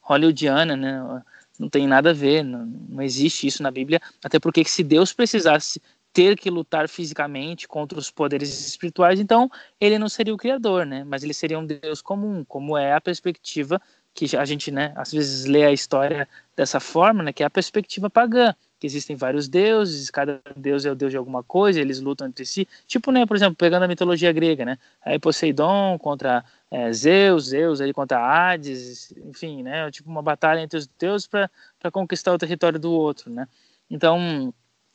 hollywoodiana, 0.00 0.76
né? 0.76 1.22
Não 1.58 1.68
tem 1.68 1.86
nada 1.86 2.10
a 2.10 2.14
ver, 2.14 2.42
não, 2.42 2.64
não 2.88 3.02
existe 3.02 3.46
isso 3.46 3.62
na 3.62 3.70
Bíblia. 3.70 4.00
Até 4.24 4.38
porque 4.38 4.64
se 4.64 4.82
Deus 4.82 5.12
precisasse 5.12 5.82
ter 6.12 6.38
que 6.38 6.50
lutar 6.50 6.88
fisicamente 6.88 7.66
contra 7.66 7.98
os 7.98 8.10
poderes 8.10 8.66
espirituais, 8.66 9.18
então 9.18 9.50
ele 9.80 9.98
não 9.98 10.08
seria 10.08 10.34
o 10.34 10.36
criador, 10.36 10.86
né? 10.86 11.04
Mas 11.04 11.22
ele 11.22 11.34
seria 11.34 11.58
um 11.58 11.66
Deus 11.66 12.02
comum, 12.02 12.44
como 12.44 12.76
é 12.76 12.92
a 12.94 13.00
perspectiva 13.00 13.80
que 14.14 14.36
a 14.36 14.44
gente, 14.44 14.70
né, 14.70 14.92
às 14.96 15.12
vezes 15.12 15.46
lê 15.46 15.64
a 15.64 15.72
história 15.72 16.28
dessa 16.54 16.78
forma, 16.78 17.22
né, 17.22 17.32
que 17.32 17.42
é 17.42 17.46
a 17.46 17.50
perspectiva 17.50 18.10
pagã, 18.10 18.54
que 18.78 18.86
existem 18.86 19.16
vários 19.16 19.48
deuses, 19.48 20.10
cada 20.10 20.40
deus 20.56 20.84
é 20.84 20.90
o 20.90 20.94
deus 20.94 21.12
de 21.12 21.16
alguma 21.16 21.42
coisa, 21.42 21.80
eles 21.80 22.00
lutam 22.00 22.26
entre 22.26 22.44
si. 22.44 22.68
Tipo, 22.86 23.12
né, 23.12 23.24
por 23.24 23.36
exemplo, 23.36 23.54
pegando 23.56 23.84
a 23.84 23.88
mitologia 23.88 24.32
grega, 24.32 24.64
né? 24.64 24.78
Aí 25.04 25.18
Poseidon 25.18 25.98
contra 25.98 26.44
é, 26.70 26.92
Zeus, 26.92 27.46
Zeus 27.46 27.80
ele 27.80 27.92
contra 27.92 28.18
Hades, 28.18 29.12
enfim, 29.24 29.62
né? 29.62 29.90
Tipo 29.90 30.10
uma 30.10 30.20
batalha 30.22 30.60
entre 30.60 30.78
os 30.78 30.86
deuses 30.98 31.26
para 31.28 31.48
conquistar 31.92 32.32
o 32.32 32.38
território 32.38 32.78
do 32.78 32.90
outro, 32.92 33.30
né? 33.30 33.46
Então, 33.88 34.52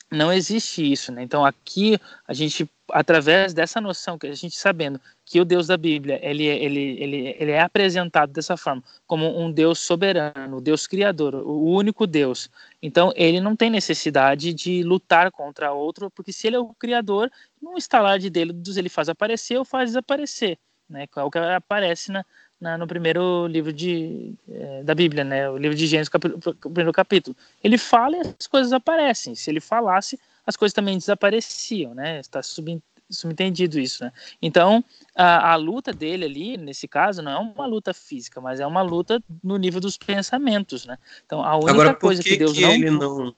não 0.09 0.31
existe 0.31 0.89
isso, 0.89 1.11
né? 1.11 1.21
Então 1.21 1.45
aqui 1.45 1.99
a 2.25 2.33
gente, 2.33 2.69
através 2.91 3.53
dessa 3.53 3.81
noção 3.81 4.17
que 4.17 4.27
a 4.27 4.33
gente 4.33 4.55
sabendo 4.55 4.99
que 5.25 5.41
o 5.41 5.45
Deus 5.45 5.67
da 5.67 5.75
Bíblia 5.75 6.19
ele, 6.23 6.47
é, 6.47 6.63
ele, 6.63 6.79
ele, 6.79 7.35
ele 7.37 7.51
é 7.51 7.61
apresentado 7.61 8.31
dessa 8.31 8.55
forma 8.55 8.81
como 9.05 9.39
um 9.39 9.51
Deus 9.51 9.79
soberano, 9.79 10.61
Deus 10.61 10.87
criador, 10.87 11.35
o 11.35 11.65
único 11.65 12.07
Deus. 12.07 12.49
Então 12.81 13.11
ele 13.15 13.41
não 13.41 13.55
tem 13.55 13.69
necessidade 13.69 14.53
de 14.53 14.81
lutar 14.83 15.29
contra 15.31 15.73
outro, 15.73 16.09
porque 16.09 16.31
se 16.31 16.47
ele 16.47 16.55
é 16.55 16.59
o 16.59 16.73
criador, 16.73 17.29
no 17.61 17.77
estalar 17.77 18.17
de 18.17 18.29
dedos 18.29 18.77
ele 18.77 18.89
faz 18.89 19.09
aparecer 19.09 19.57
ou 19.57 19.65
faz 19.65 19.89
desaparecer, 19.89 20.57
né? 20.89 21.05
É 21.15 21.23
o 21.23 21.29
que 21.29 21.37
aparece 21.37 22.11
na, 22.11 22.25
na, 22.59 22.77
no 22.77 22.87
primeiro 22.87 23.47
livro 23.47 23.71
de, 23.71 24.33
é, 24.49 24.83
da 24.83 24.95
Bíblia, 24.95 25.23
né? 25.23 25.49
O 25.49 25.57
livro 25.57 25.77
de 25.77 25.85
Gênesis, 25.85 26.11
o 26.13 26.69
primeiro 26.69 26.91
capítulo. 26.91 27.35
Ele 27.63 27.77
fala 27.77 28.17
e 28.17 28.21
as 28.39 28.47
coisas 28.47 28.73
aparecem. 28.73 29.35
Se 29.35 29.49
ele 29.49 29.59
falasse, 29.59 30.19
as 30.45 30.55
coisas 30.55 30.73
também 30.73 30.97
desapareciam, 30.97 31.93
né? 31.93 32.19
Está 32.19 32.41
sub, 32.41 32.81
subentendido 33.09 33.79
isso, 33.79 34.03
né? 34.03 34.11
Então, 34.41 34.83
a, 35.15 35.53
a, 35.53 35.55
luta 35.55 35.93
dele 35.93 36.25
ali, 36.25 36.57
nesse 36.57 36.87
caso, 36.87 37.21
não 37.21 37.31
é 37.31 37.37
uma 37.37 37.65
luta 37.65 37.93
física, 37.93 38.41
mas 38.41 38.59
é 38.59 38.65
uma 38.65 38.81
luta 38.81 39.21
no 39.43 39.57
nível 39.57 39.79
dos 39.79 39.97
pensamentos, 39.97 40.85
né? 40.85 40.97
Então, 41.25 41.43
a 41.43 41.55
única 41.55 41.71
Agora, 41.71 41.93
coisa 41.93 42.23
que, 42.23 42.29
que 42.29 42.37
Deus 42.37 42.53
que 42.53 42.61
não... 42.61 42.71
Ele 42.71 42.89
não... 42.89 43.35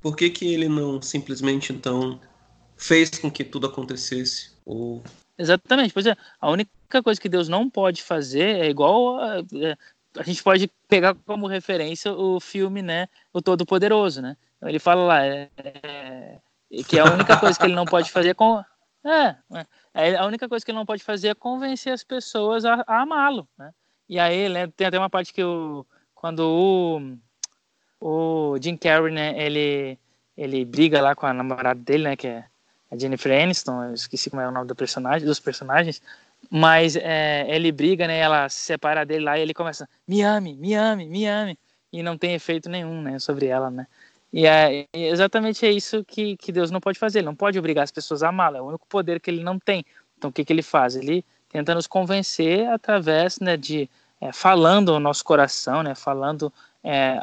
Por 0.00 0.16
que 0.16 0.30
que 0.30 0.54
ele 0.54 0.68
não 0.68 1.02
simplesmente, 1.02 1.72
então, 1.72 2.20
fez 2.76 3.10
com 3.10 3.30
que 3.30 3.42
tudo 3.42 3.66
acontecesse? 3.66 4.52
Ou 4.64 5.02
Exatamente, 5.36 5.92
pois 5.92 6.06
é. 6.06 6.16
A 6.40 6.50
única 6.50 6.70
coisa 7.02 7.20
que 7.20 7.28
Deus 7.28 7.48
não 7.48 7.68
pode 7.68 8.02
fazer 8.02 8.60
é 8.60 8.68
igual 8.68 9.20
a, 9.20 9.38
é, 9.38 9.76
a 10.18 10.22
gente 10.22 10.42
pode 10.42 10.70
pegar 10.88 11.14
como 11.26 11.46
referência 11.46 12.12
o 12.12 12.40
filme, 12.40 12.82
né, 12.82 13.08
o 13.32 13.42
Todo 13.42 13.66
Poderoso, 13.66 14.22
né? 14.22 14.36
Então, 14.56 14.68
ele 14.68 14.78
fala 14.78 15.02
lá 15.02 15.24
é, 15.24 15.50
é, 15.56 16.38
que 16.86 16.98
a 16.98 17.04
única 17.04 17.38
coisa 17.38 17.58
que 17.58 17.66
ele 17.66 17.74
não 17.74 17.84
pode 17.84 18.10
fazer 18.10 18.30
é 18.30 18.34
com 18.34 18.62
é, 19.04 19.36
é, 19.94 20.16
a 20.16 20.26
única 20.26 20.48
coisa 20.48 20.64
que 20.64 20.70
ele 20.70 20.78
não 20.78 20.86
pode 20.86 21.04
fazer 21.04 21.28
é 21.28 21.34
convencer 21.34 21.92
as 21.92 22.02
pessoas 22.02 22.64
a, 22.64 22.84
a 22.86 23.02
amá-lo, 23.02 23.48
né? 23.56 23.72
E 24.08 24.18
aí 24.18 24.48
né, 24.48 24.66
tem 24.68 24.86
até 24.86 24.98
uma 24.98 25.10
parte 25.10 25.32
que 25.32 25.44
o 25.44 25.86
quando 26.14 26.40
o, 26.40 27.16
o 28.00 28.58
Jim 28.60 28.76
Carrey, 28.76 29.12
né, 29.12 29.40
ele 29.40 29.98
ele 30.36 30.64
briga 30.64 31.00
lá 31.00 31.14
com 31.14 31.26
a 31.26 31.32
namorada 31.32 31.80
dele, 31.80 32.04
né, 32.04 32.16
que 32.16 32.26
é 32.26 32.44
a 32.90 32.96
Jennifer 32.96 33.42
Aniston, 33.42 33.84
eu 33.84 33.94
esqueci 33.94 34.30
como 34.30 34.40
é 34.40 34.48
o 34.48 34.52
nome 34.52 34.66
do 34.66 34.74
personagem, 34.74 35.26
dos 35.26 35.40
personagens, 35.40 36.00
mas 36.50 36.96
é, 36.96 37.46
ele 37.48 37.70
briga, 37.70 38.06
né? 38.06 38.18
Ela 38.18 38.48
se 38.48 38.60
separa 38.60 39.04
dele 39.04 39.24
lá 39.24 39.38
e 39.38 39.42
ele 39.42 39.54
começa, 39.54 39.88
me 40.06 40.22
ame, 40.22 40.56
me 40.56 40.74
ame, 40.74 41.08
me 41.08 41.26
ame, 41.26 41.58
e 41.92 42.02
não 42.02 42.16
tem 42.16 42.34
efeito 42.34 42.68
nenhum, 42.68 43.02
né, 43.02 43.18
sobre 43.18 43.46
ela, 43.46 43.70
né? 43.70 43.86
E 44.32 44.46
é 44.46 44.86
exatamente 44.92 45.64
é 45.64 45.70
isso 45.70 46.04
que, 46.04 46.36
que 46.36 46.52
Deus 46.52 46.70
não 46.70 46.80
pode 46.80 46.98
fazer, 46.98 47.20
ele 47.20 47.26
não 47.26 47.34
pode 47.34 47.58
obrigar 47.58 47.84
as 47.84 47.90
pessoas 47.90 48.22
a 48.22 48.28
amá-la, 48.28 48.58
é 48.58 48.60
o 48.60 48.66
único 48.66 48.86
poder 48.86 49.20
que 49.20 49.30
ele 49.30 49.42
não 49.42 49.58
tem. 49.58 49.84
Então 50.16 50.28
o 50.30 50.32
que, 50.32 50.44
que 50.44 50.52
ele 50.52 50.62
faz? 50.62 50.96
Ele 50.96 51.24
tenta 51.48 51.74
nos 51.74 51.86
convencer 51.86 52.68
através 52.68 53.40
né, 53.40 53.56
de 53.56 53.88
é, 54.20 54.32
falando 54.32 54.92
ao 54.92 55.00
nosso 55.00 55.24
coração, 55.24 55.82
né, 55.82 55.94
falando 55.94 56.52
é, 56.84 57.18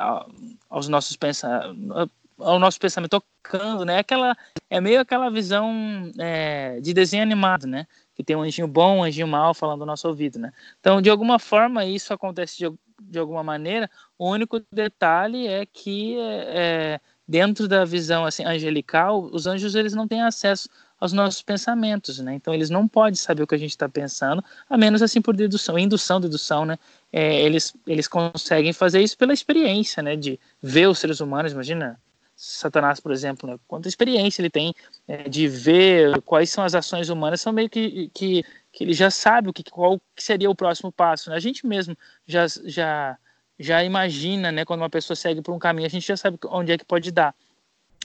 aos 0.70 0.88
nossos 0.88 1.16
pensamentos, 1.16 2.10
ao 2.38 2.60
nosso 2.60 2.80
pensamento 2.80 3.22
tocando, 3.44 3.86
né? 3.86 4.00
Aquela 4.00 4.36
é 4.70 4.82
meio 4.82 5.00
aquela 5.00 5.30
visão 5.30 6.12
é, 6.20 6.80
de 6.82 6.94
desenho 6.94 7.24
animado, 7.24 7.66
né? 7.66 7.88
Que 8.16 8.24
tem 8.24 8.36
um 8.36 8.42
anjinho 8.42 8.68
bom, 8.68 9.00
um 9.00 9.04
anjinho 9.04 9.28
mal 9.28 9.54
falando 9.54 9.82
no 9.82 9.86
nosso 9.86 10.08
ouvido, 10.08 10.40
né? 10.40 10.52
Então, 10.80 11.02
de 11.02 11.10
alguma 11.10 11.38
forma, 11.38 11.86
isso 11.86 12.14
acontece 12.14 12.58
de, 12.58 12.74
de 13.02 13.20
alguma 13.20 13.44
maneira. 13.44 13.90
O 14.18 14.30
único 14.30 14.62
detalhe 14.72 15.48
é 15.48 15.66
que 15.66 16.18
é, 16.20 17.00
dentro 17.28 17.68
da 17.68 17.84
visão 17.84 18.26
assim 18.26 18.46
angelical, 18.46 19.30
os 19.32 19.48
anjos 19.48 19.76
eles 19.76 19.94
não 19.94 20.08
têm 20.08 20.22
acesso 20.22 20.70
aos 21.00 21.12
nossos 21.12 21.42
pensamentos, 21.42 22.20
né? 22.20 22.36
Então 22.36 22.54
eles 22.54 22.70
não 22.70 22.88
podem 22.88 23.16
saber 23.16 23.44
o 23.44 23.48
que 23.48 23.56
a 23.56 23.58
gente 23.58 23.72
está 23.72 23.90
pensando, 23.90 24.44
a 24.70 24.78
menos 24.78 25.02
assim 25.02 25.22
por 25.22 25.36
dedução, 25.36 25.78
indução, 25.78 26.22
dedução, 26.22 26.66
né? 26.66 26.78
É, 27.12 27.42
eles 27.42 27.76
eles 27.86 28.08
conseguem 28.08 28.72
fazer 28.72 29.02
isso 29.02 29.18
pela 29.18 29.34
experiência, 29.34 30.02
né? 30.02 30.16
De 30.16 30.40
ver 30.62 30.88
os 30.88 31.00
seres 31.00 31.20
humanos, 31.20 31.52
imagina 31.52 32.00
Satanás, 32.36 33.00
por 33.00 33.12
exemplo, 33.12 33.50
né? 33.50 33.58
quanta 33.68 33.88
experiência 33.88 34.42
ele 34.42 34.50
tem 34.50 34.74
é, 35.08 35.30
de 35.30 35.48
ver 35.48 36.22
quais 36.22 36.50
são 36.50 36.64
as 36.64 36.76
ações 36.76 37.10
humanas, 37.10 37.40
são 37.40 37.54
meio 37.54 37.70
que, 37.70 38.10
que, 38.14 38.44
que 38.74 38.84
ele 38.84 38.94
já 38.94 39.10
sabe 39.10 39.50
o 39.50 39.54
que, 39.54 39.64
qual 39.64 40.02
seria 40.18 40.50
o 40.50 40.56
próximo 40.56 40.92
passo. 40.92 41.30
Né? 41.30 41.38
A 41.38 41.40
gente 41.40 41.66
mesmo 41.66 41.98
já, 42.28 42.46
já, 42.66 43.18
já 43.58 43.84
imagina, 43.84 44.52
né, 44.52 44.66
quando 44.66 44.82
uma 44.82 44.90
pessoa 44.90 45.16
segue 45.16 45.42
por 45.42 45.54
um 45.54 45.60
caminho, 45.60 45.88
a 45.88 45.90
gente 45.90 46.06
já 46.06 46.18
sabe 46.18 46.38
onde 46.48 46.74
é 46.74 46.78
que 46.78 46.86
pode 46.86 47.10
dar. 47.12 47.34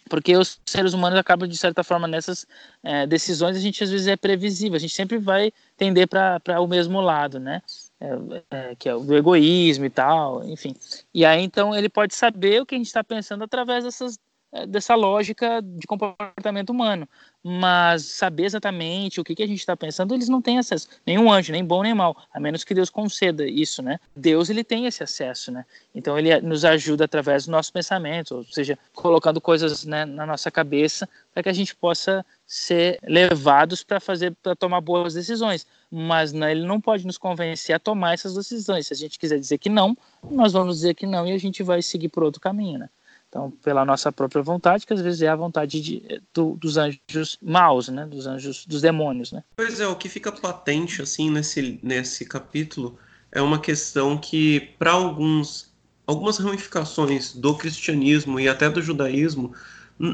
Porque 0.08 0.36
os 0.36 0.60
seres 0.64 0.92
humanos 0.92 1.18
acabam, 1.18 1.48
de 1.48 1.56
certa 1.56 1.84
forma, 1.84 2.08
nessas 2.08 2.46
é, 2.82 3.06
decisões, 3.06 3.56
a 3.56 3.60
gente 3.60 3.82
às 3.82 3.90
vezes 3.90 4.06
é 4.06 4.16
previsível, 4.16 4.76
a 4.76 4.80
gente 4.80 4.94
sempre 4.94 5.18
vai 5.18 5.52
tender 5.76 6.08
para 6.08 6.60
o 6.60 6.66
mesmo 6.66 7.00
lado, 7.00 7.38
né? 7.38 7.62
É, 8.02 8.70
é, 8.70 8.76
que 8.76 8.88
é 8.88 8.94
o 8.94 9.00
do 9.00 9.14
egoísmo 9.14 9.84
e 9.84 9.90
tal, 9.90 10.42
enfim. 10.44 10.74
E 11.12 11.22
aí 11.24 11.42
então 11.42 11.76
ele 11.76 11.88
pode 11.88 12.14
saber 12.14 12.62
o 12.62 12.66
que 12.66 12.74
a 12.74 12.78
gente 12.78 12.86
está 12.86 13.04
pensando 13.04 13.44
através 13.44 13.84
dessas, 13.84 14.18
dessa 14.66 14.94
lógica 14.94 15.62
de 15.62 15.86
comportamento 15.86 16.70
humano, 16.70 17.08
mas 17.42 18.04
saber 18.04 18.44
exatamente 18.44 19.20
o 19.20 19.24
que, 19.24 19.34
que 19.34 19.42
a 19.42 19.46
gente 19.46 19.60
está 19.60 19.76
pensando, 19.76 20.12
eles 20.12 20.28
não 20.28 20.42
têm 20.42 20.58
acesso. 20.58 20.88
Nenhum 21.06 21.32
anjo, 21.32 21.52
nem 21.52 21.64
bom 21.64 21.82
nem 21.82 21.94
mal, 21.94 22.16
a 22.32 22.40
menos 22.40 22.64
que 22.64 22.74
Deus 22.74 22.90
conceda 22.90 23.46
isso, 23.46 23.82
né? 23.82 23.98
Deus 24.14 24.50
ele 24.50 24.64
tem 24.64 24.86
esse 24.86 25.02
acesso, 25.02 25.52
né? 25.52 25.64
Então 25.94 26.18
ele 26.18 26.40
nos 26.40 26.64
ajuda 26.64 27.04
através 27.04 27.46
do 27.46 27.52
nosso 27.52 27.72
pensamento, 27.72 28.36
ou 28.36 28.44
seja, 28.44 28.78
colocando 28.92 29.40
coisas 29.40 29.84
né, 29.84 30.04
na 30.04 30.26
nossa 30.26 30.50
cabeça 30.50 31.08
para 31.32 31.44
que 31.44 31.48
a 31.48 31.54
gente 31.54 31.74
possa 31.74 32.24
ser 32.44 32.98
levados 33.04 33.84
para 33.84 34.00
fazer, 34.00 34.34
para 34.42 34.56
tomar 34.56 34.80
boas 34.80 35.14
decisões 35.14 35.66
mas 35.90 36.32
né, 36.32 36.52
ele 36.52 36.64
não 36.64 36.80
pode 36.80 37.04
nos 37.04 37.18
convencer 37.18 37.74
a 37.74 37.78
tomar 37.78 38.14
essas 38.14 38.34
decisões. 38.34 38.86
Se 38.86 38.92
a 38.92 38.96
gente 38.96 39.18
quiser 39.18 39.40
dizer 39.40 39.58
que 39.58 39.68
não, 39.68 39.96
nós 40.30 40.52
vamos 40.52 40.76
dizer 40.76 40.94
que 40.94 41.04
não 41.04 41.26
e 41.26 41.32
a 41.32 41.38
gente 41.38 41.62
vai 41.64 41.82
seguir 41.82 42.08
por 42.08 42.22
outro 42.22 42.40
caminho, 42.40 42.78
né? 42.78 42.88
Então, 43.30 43.48
pela 43.62 43.84
nossa 43.84 44.10
própria 44.10 44.42
vontade, 44.42 44.84
que 44.84 44.92
às 44.92 45.00
vezes 45.00 45.22
é 45.22 45.28
a 45.28 45.36
vontade 45.36 45.80
de, 45.80 46.20
do, 46.34 46.56
dos 46.56 46.76
anjos 46.76 47.38
maus, 47.40 47.88
né? 47.88 48.04
Dos 48.04 48.26
anjos, 48.26 48.66
dos 48.66 48.82
demônios, 48.82 49.30
né? 49.30 49.44
Pois 49.56 49.78
é, 49.78 49.86
o 49.86 49.94
que 49.94 50.08
fica 50.08 50.32
patente, 50.32 51.00
assim, 51.00 51.30
nesse, 51.30 51.78
nesse 51.80 52.24
capítulo 52.24 52.98
é 53.30 53.40
uma 53.40 53.60
questão 53.60 54.18
que, 54.18 54.74
para 54.80 54.90
alguns, 54.90 55.72
algumas 56.08 56.38
ramificações 56.38 57.32
do 57.32 57.56
cristianismo 57.56 58.40
e 58.40 58.48
até 58.48 58.68
do 58.68 58.82
judaísmo, 58.82 59.54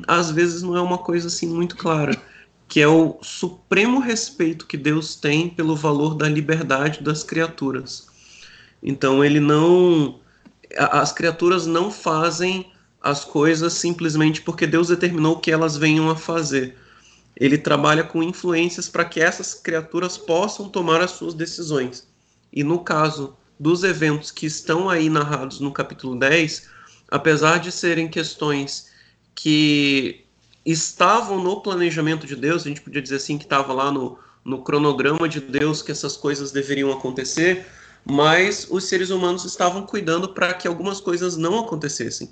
às 0.07 0.31
vezes 0.31 0.63
não 0.63 0.77
é 0.77 0.83
uma 0.83 0.99
coisa, 0.99 1.29
assim, 1.29 1.49
muito 1.49 1.75
clara 1.75 2.21
que 2.69 2.81
é 2.81 2.89
o 2.89 3.17
supremo 3.23 4.01
respeito 4.01 4.67
que 4.67 4.77
Deus 4.77 5.15
tem 5.15 5.49
pelo 5.49 5.77
valor 5.77 6.15
da 6.15 6.29
liberdade 6.29 7.01
das 7.01 7.23
criaturas. 7.23 8.09
Então 8.83 9.25
ele 9.25 9.41
não 9.41 10.19
as 10.77 11.13
criaturas 11.13 11.65
não 11.65 11.93
fazem 11.93 12.71
as 13.07 13.25
coisas 13.25 13.75
simplesmente 13.75 14.43
porque 14.43 14.67
Deus 14.67 14.89
determinou 14.89 15.39
que 15.39 15.53
elas 15.53 15.77
venham 15.77 16.11
a 16.11 16.17
fazer. 16.17 16.77
Ele 17.37 17.57
trabalha 17.57 18.03
com 18.03 18.21
influências 18.21 18.89
para 18.89 19.05
que 19.05 19.21
essas 19.21 19.55
criaturas 19.55 20.19
possam 20.19 20.69
tomar 20.69 21.01
as 21.01 21.13
suas 21.13 21.33
decisões. 21.33 22.09
E 22.53 22.65
no 22.65 22.81
caso 22.81 23.37
dos 23.61 23.85
eventos 23.85 24.33
que 24.33 24.45
estão 24.45 24.91
aí 24.91 25.09
narrados 25.09 25.61
no 25.61 25.71
capítulo 25.71 26.19
10, 26.19 26.69
apesar 27.09 27.59
de 27.59 27.71
serem 27.71 28.09
questões 28.09 28.91
que 29.37 30.25
estavam 30.65 31.41
no 31.41 31.61
planejamento 31.61 32.27
de 32.27 32.35
Deus, 32.35 32.63
a 32.63 32.69
gente 32.69 32.81
podia 32.81 33.01
dizer 33.01 33.17
assim 33.17 33.39
que 33.39 33.45
estava 33.45 33.73
lá 33.73 33.93
no, 33.93 34.19
no 34.45 34.65
cronograma 34.65 35.29
de 35.29 35.41
Deus 35.41 35.81
que 35.81 35.93
essas 35.93 36.17
coisas 36.17 36.51
deveriam 36.51 36.91
acontecer, 36.91 37.67
mas 38.05 38.67
os 38.69 38.85
seres 38.85 39.11
humanos 39.11 39.45
estavam 39.45 39.87
cuidando 39.87 40.31
para 40.31 40.55
que 40.55 40.67
algumas 40.67 41.01
coisas 41.01 41.37
não 41.37 41.61
acontecessem. 41.61 42.31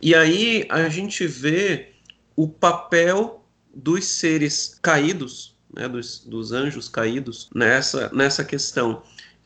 E 0.00 0.14
aí 0.14 0.66
a 0.68 0.88
gente 0.88 1.26
vê 1.26 1.92
o 2.34 2.48
papel 2.48 3.44
dos 3.74 4.04
seres 4.04 4.78
caídos, 4.80 5.56
né, 5.74 5.88
dos, 5.88 6.20
dos 6.20 6.52
anjos 6.52 6.88
caídos, 6.88 7.48
nessa, 7.54 8.10
nessa 8.12 8.44
questão. 8.44 9.02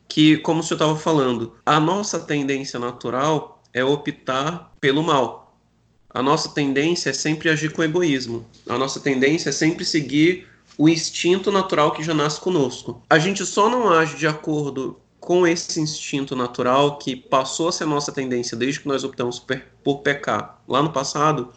Que, 0.07 0.37
como 0.37 0.61
senhor 0.61 0.75
estava 0.75 0.97
falando, 0.97 1.55
a 1.65 1.79
nossa 1.79 2.19
tendência 2.19 2.77
natural 2.77 3.63
é 3.73 3.83
optar 3.83 4.73
pelo 4.81 5.01
mal. 5.01 5.57
A 6.09 6.21
nossa 6.21 6.49
tendência 6.49 7.09
é 7.09 7.13
sempre 7.13 7.49
agir 7.49 7.71
com 7.71 7.81
egoísmo. 7.81 8.45
A 8.67 8.77
nossa 8.77 8.99
tendência 8.99 9.49
é 9.49 9.53
sempre 9.53 9.85
seguir 9.85 10.47
o 10.77 10.89
instinto 10.89 11.51
natural 11.51 11.91
que 11.91 12.03
já 12.03 12.13
nasce 12.13 12.41
conosco. 12.41 13.01
A 13.09 13.17
gente 13.17 13.45
só 13.45 13.69
não 13.69 13.89
age 13.89 14.17
de 14.17 14.27
acordo 14.27 14.99
com 15.21 15.45
esse 15.45 15.79
instinto 15.79 16.35
natural 16.35 16.97
que 16.97 17.15
passou 17.15 17.69
a 17.69 17.71
ser 17.71 17.85
nossa 17.85 18.11
tendência 18.11 18.57
desde 18.57 18.81
que 18.81 18.87
nós 18.87 19.03
optamos 19.03 19.39
por 19.83 19.99
pecar 19.99 20.59
lá 20.67 20.81
no 20.81 20.91
passado, 20.91 21.53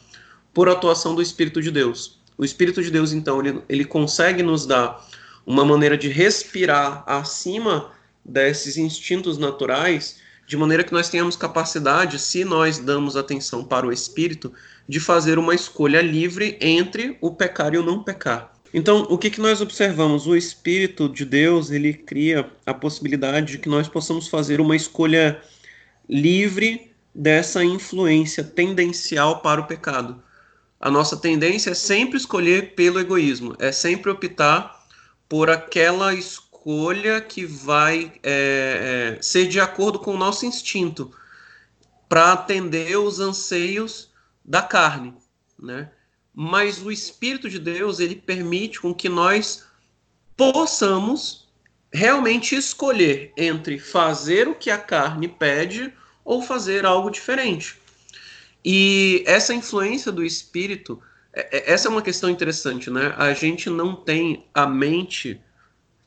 por 0.53 0.69
atuação 0.69 1.15
do 1.15 1.23
Espírito 1.23 1.63
de 1.63 1.71
Deus. 1.71 2.21
O 2.37 2.45
Espírito 2.45 2.83
de 2.83 2.91
Deus, 2.91 3.13
então, 3.13 3.41
ele, 3.41 3.63
ele 3.67 3.85
consegue 3.87 4.43
nos 4.43 4.67
dar 4.67 5.03
uma 5.47 5.65
maneira 5.65 5.97
de 5.97 6.09
respirar 6.09 7.05
acima 7.07 7.91
desses 8.23 8.77
instintos 8.77 9.39
naturais, 9.39 10.19
de 10.47 10.59
maneira 10.59 10.85
que 10.85 10.93
nós 10.93 11.09
tenhamos 11.09 11.35
capacidade, 11.35 12.19
se 12.19 12.45
nós 12.45 12.79
damos 12.79 13.17
atenção 13.17 13.65
para 13.65 13.87
o 13.87 13.93
Espírito, 13.93 14.53
de 14.87 15.01
fazer 15.01 15.39
uma 15.39 15.55
escolha 15.55 16.03
livre 16.03 16.59
entre 16.61 17.17
o 17.19 17.31
pecar 17.35 17.73
e 17.73 17.79
o 17.79 17.83
não 17.83 18.05
pecar. 18.05 18.54
Então, 18.77 19.07
o 19.09 19.17
que, 19.17 19.31
que 19.31 19.41
nós 19.41 19.61
observamos? 19.61 20.27
O 20.27 20.35
Espírito 20.35 21.09
de 21.09 21.25
Deus, 21.25 21.71
ele 21.71 21.95
cria 21.95 22.51
a 22.67 22.75
possibilidade 22.75 23.53
de 23.53 23.59
que 23.59 23.69
nós 23.69 23.87
possamos 23.87 24.27
fazer 24.27 24.61
uma 24.61 24.75
escolha 24.75 25.41
livre 26.09 26.93
dessa 27.15 27.65
influência 27.65 28.43
tendencial 28.43 29.41
para 29.41 29.61
o 29.61 29.67
pecado. 29.69 30.21
A 30.81 30.91
nossa 30.91 31.17
tendência 31.17 31.71
é 31.71 31.75
sempre 31.75 32.19
escolher 32.19 32.75
pelo 32.75 32.99
egoísmo, 32.99 33.55
é 33.61 33.71
sempre 33.71 34.11
optar 34.11 34.85
por 35.29 35.49
aquela 35.49 36.13
escolha 36.13 37.21
que 37.21 37.47
vai 37.47 38.13
é, 38.25 39.17
é, 39.19 39.23
ser 39.23 39.47
de 39.47 39.61
acordo 39.61 40.01
com 40.01 40.15
o 40.15 40.19
nosso 40.19 40.45
instinto, 40.47 41.15
para 42.09 42.33
atender 42.33 42.99
os 42.99 43.21
anseios 43.21 44.13
da 44.45 44.63
carne, 44.63 45.15
né? 45.57 45.91
Mas 46.35 46.83
o 46.83 46.91
Espírito 46.91 47.49
de 47.49 47.59
Deus 47.59 48.01
ele 48.01 48.17
permite 48.17 48.81
com 48.81 48.93
que 48.93 49.09
nós 49.09 49.65
possamos 50.37 51.49
realmente 51.93 52.57
escolher 52.57 53.33
entre 53.37 53.79
fazer 53.79 54.49
o 54.49 54.55
que 54.55 54.69
a 54.71 54.79
carne 54.79 55.29
pede 55.29 55.93
ou 56.25 56.43
fazer 56.43 56.85
algo 56.85 57.09
diferente. 57.09 57.79
E 58.65 59.23
essa 59.27 59.55
influência 59.55 60.11
do 60.11 60.25
Espírito, 60.25 61.01
é, 61.33 61.59
é, 61.59 61.73
essa 61.73 61.87
é 61.87 61.91
uma 61.91 62.03
questão 62.03 62.29
interessante, 62.29 62.91
né? 62.91 63.15
A 63.17 63.33
gente 63.33 63.71
não 63.71 63.95
tem 63.95 64.45
a 64.53 64.67
mente 64.67 65.41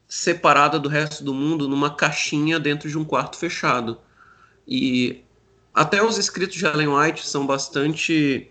separada 0.09 0.77
do 0.79 0.89
resto 0.89 1.23
do 1.23 1.33
mundo 1.33 1.67
numa 1.69 1.95
caixinha 1.95 2.59
dentro 2.59 2.89
de 2.89 2.97
um 2.97 3.05
quarto 3.05 3.37
fechado. 3.37 3.99
E 4.67 5.23
até 5.73 6.03
os 6.03 6.17
escritos 6.17 6.57
de 6.57 6.65
Ellen 6.65 6.89
White 6.89 7.25
são 7.27 7.45
bastante 7.45 8.49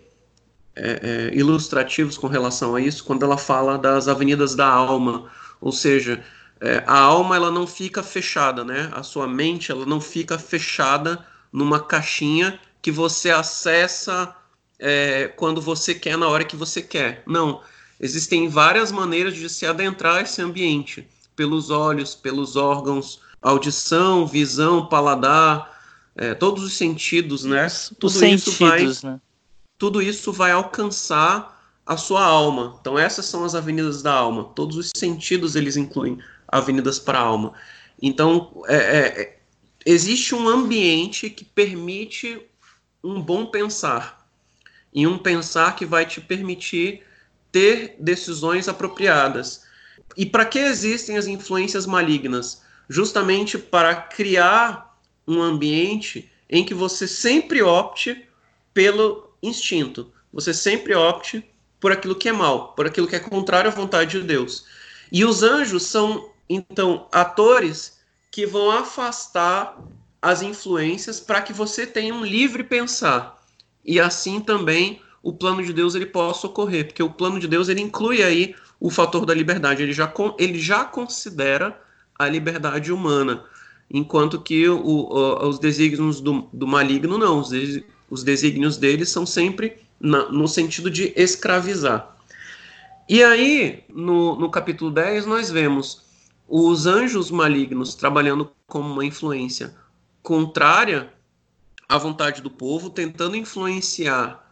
é, 0.77 1.31
é, 1.33 1.35
ilustrativos 1.35 2.19
com 2.19 2.27
relação 2.27 2.75
a 2.75 2.81
isso 2.81 3.03
quando 3.03 3.25
ela 3.25 3.39
fala 3.39 3.79
das 3.79 4.09
avenidas 4.09 4.55
da 4.55 4.69
alma, 4.69 5.31
ou 5.61 5.73
seja, 5.73 6.23
é, 6.61 6.85
a 6.87 6.99
alma 6.99 7.35
ela 7.37 7.51
não 7.51 7.67
fica 7.67 8.03
fechada, 8.03 8.63
né? 8.63 8.91
A 8.93 9.03
sua 9.03 9.27
mente 9.27 9.73
ela 9.73 9.87
não 9.87 10.01
fica 10.01 10.39
fechada 10.39 11.25
numa 11.53 11.81
caixinha 11.81 12.59
que 12.83 12.91
você 12.91 13.31
acessa 13.31 14.35
é, 14.79 15.29
quando 15.37 15.61
você 15.61 15.95
quer 15.95 16.17
na 16.17 16.29
hora 16.29 16.45
que 16.45 16.57
você 16.57 16.83
quer. 16.83 17.23
Não, 17.27 17.63
existem 17.99 18.49
várias 18.49 18.93
maneiras 18.93 19.35
de 19.35 19.49
se 19.49 19.67
adentrar 19.67 20.23
esse 20.23 20.41
ambiente 20.43 21.09
pelos 21.35 21.71
olhos, 21.71 22.15
pelos 22.15 22.57
órgãos, 22.57 23.21
audição, 23.41 24.27
visão, 24.27 24.87
paladar, 24.87 25.75
é, 26.15 26.35
todos 26.35 26.65
os 26.65 26.75
sentidos, 26.75 27.45
né? 27.45 27.67
Tudo 27.99 28.07
os 28.07 28.23
isso 28.23 28.53
sentidos, 28.53 29.03
vai, 29.03 29.13
né? 29.13 29.21
Tudo 29.79 30.01
isso 30.01 30.33
vai 30.33 30.53
alcançar 30.53 31.57
a 31.85 31.97
sua 31.97 32.25
alma. 32.25 32.77
Então 32.81 32.99
essas 32.99 33.27
são 33.27 33.45
as 33.45 33.55
avenidas 33.55 34.03
da 34.03 34.13
alma. 34.13 34.45
Todos 34.55 34.77
os 34.77 34.91
sentidos 34.97 35.55
eles 35.55 35.77
incluem 35.77 36.19
avenidas 36.49 36.99
para 36.99 37.19
a 37.19 37.23
alma. 37.23 37.55
Então 38.01 38.63
é, 38.67 38.77
é, 38.77 39.23
é, 39.23 39.39
existe 39.85 40.35
um 40.35 40.49
ambiente 40.49 41.31
que 41.31 41.45
permite 41.45 42.41
um 43.03 43.21
bom 43.21 43.47
pensar 43.47 44.27
e 44.93 45.07
um 45.07 45.19
pensar 45.19 45.77
que 45.77 45.87
vai 45.87 46.05
te 46.05 46.21
permitir 46.21 47.03
ter 47.53 47.97
decisões 48.01 48.69
apropriadas. 48.69 49.65
E 50.17 50.27
para 50.27 50.45
que 50.45 50.59
existem 50.59 51.17
as 51.17 51.27
influências 51.27 51.87
malignas? 51.87 52.63
Justamente 52.89 53.59
para 53.59 53.95
criar 53.95 54.99
um 55.27 55.41
ambiente 55.41 56.31
em 56.49 56.65
que 56.65 56.75
você 56.75 57.07
sempre 57.07 57.63
opte 57.63 58.27
pelo 58.73 59.26
instinto. 59.43 60.13
Você 60.33 60.53
sempre 60.53 60.95
opte 60.95 61.45
por 61.81 61.93
aquilo 61.93 62.15
que 62.15 62.29
é 62.29 62.33
mal, 62.33 62.73
por 62.73 62.87
aquilo 62.87 63.07
que 63.07 63.17
é 63.17 63.21
contrário 63.21 63.71
à 63.71 63.75
vontade 63.75 64.21
de 64.21 64.27
Deus. 64.27 64.65
E 65.11 65.25
os 65.25 65.43
anjos 65.43 65.85
são, 65.85 66.31
então, 66.49 67.09
atores 67.13 68.01
que 68.31 68.47
vão 68.47 68.71
afastar 68.71 69.79
as 70.21 70.43
influências 70.43 71.21
para 71.21 71.41
que 71.41 71.53
você 71.53 71.87
tenha 71.87 72.15
um 72.15 72.25
livre 72.25 72.65
pensar. 72.65 73.41
E 73.85 74.01
assim 74.01 74.41
também 74.41 75.01
o 75.23 75.33
plano 75.33 75.63
de 75.65 75.73
Deus 75.73 75.95
ele 75.95 76.07
possa 76.07 76.47
ocorrer, 76.47 76.87
porque 76.87 77.03
o 77.03 77.11
plano 77.11 77.39
de 77.39 77.49
Deus 77.49 77.69
ele 77.69 77.81
inclui 77.81 78.23
aí 78.23 78.55
o 78.79 78.91
fator 78.91 79.25
da 79.25 79.35
liberdade, 79.35 79.83
ele 79.83 79.93
já, 79.93 80.13
ele 80.39 80.59
já 80.59 80.85
considera 80.85 81.81
a 82.19 82.29
liberdade 82.29 82.93
humana, 82.93 83.45
enquanto 83.91 84.41
que 84.41 84.69
o, 84.69 84.79
o, 84.79 85.49
os 85.49 85.59
desígnios 85.59 86.21
do, 86.21 86.49
do 86.53 86.67
maligno 86.67 87.19
não, 87.19 87.41
os, 87.41 87.51
os 88.11 88.23
desígnios 88.23 88.77
deles 88.77 89.09
são 89.09 89.27
sempre 89.27 89.79
na, 90.01 90.29
no 90.31 90.47
sentido 90.47 90.91
de 90.91 91.13
escravizar. 91.17 92.17
E 93.09 93.23
aí, 93.23 93.85
no, 93.89 94.37
no 94.37 94.51
capítulo 94.51 94.91
10, 94.91 95.27
nós 95.27 95.51
vemos 95.51 96.03
os 96.49 96.87
anjos 96.87 97.31
malignos 97.31 97.95
trabalhando 97.95 98.51
como 98.67 98.93
uma 98.93 99.05
influência 99.05 99.75
contrária 100.23 101.13
à 101.89 101.99
vontade 101.99 102.43
do 102.43 102.51
povo, 102.51 102.91
tentando 102.91 103.37
influenciar 103.37 104.45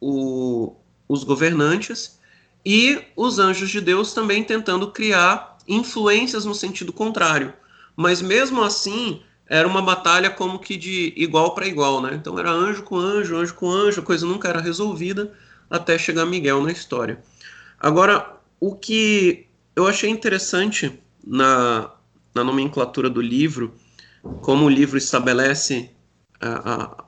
o, 0.00 0.76
os 1.08 1.24
governantes, 1.24 2.20
e 2.64 3.02
os 3.16 3.38
anjos 3.38 3.70
de 3.70 3.80
Deus 3.80 4.12
também 4.12 4.44
tentando 4.44 4.90
criar 4.92 5.58
influências 5.66 6.44
no 6.44 6.54
sentido 6.54 6.92
contrário. 6.92 7.52
Mas 7.96 8.22
mesmo 8.22 8.62
assim, 8.62 9.22
era 9.52 9.68
uma 9.68 9.82
batalha 9.82 10.30
como 10.30 10.58
que 10.58 10.78
de 10.78 11.12
igual 11.14 11.54
para 11.54 11.66
igual, 11.66 12.00
né? 12.00 12.14
Então 12.14 12.38
era 12.38 12.50
anjo 12.50 12.82
com 12.84 12.96
anjo, 12.96 13.36
anjo 13.36 13.52
com 13.52 13.70
anjo, 13.70 14.00
a 14.00 14.02
coisa 14.02 14.24
nunca 14.24 14.48
era 14.48 14.62
resolvida 14.62 15.30
até 15.68 15.98
chegar 15.98 16.24
Miguel 16.24 16.62
na 16.62 16.72
história. 16.72 17.22
Agora, 17.78 18.34
o 18.58 18.74
que 18.74 19.46
eu 19.76 19.86
achei 19.86 20.08
interessante 20.08 20.98
na, 21.22 21.90
na 22.34 22.42
nomenclatura 22.42 23.10
do 23.10 23.20
livro, 23.20 23.74
como 24.40 24.64
o 24.64 24.70
livro 24.70 24.96
estabelece 24.96 25.90
a, 26.40 26.72
a, 26.72 27.04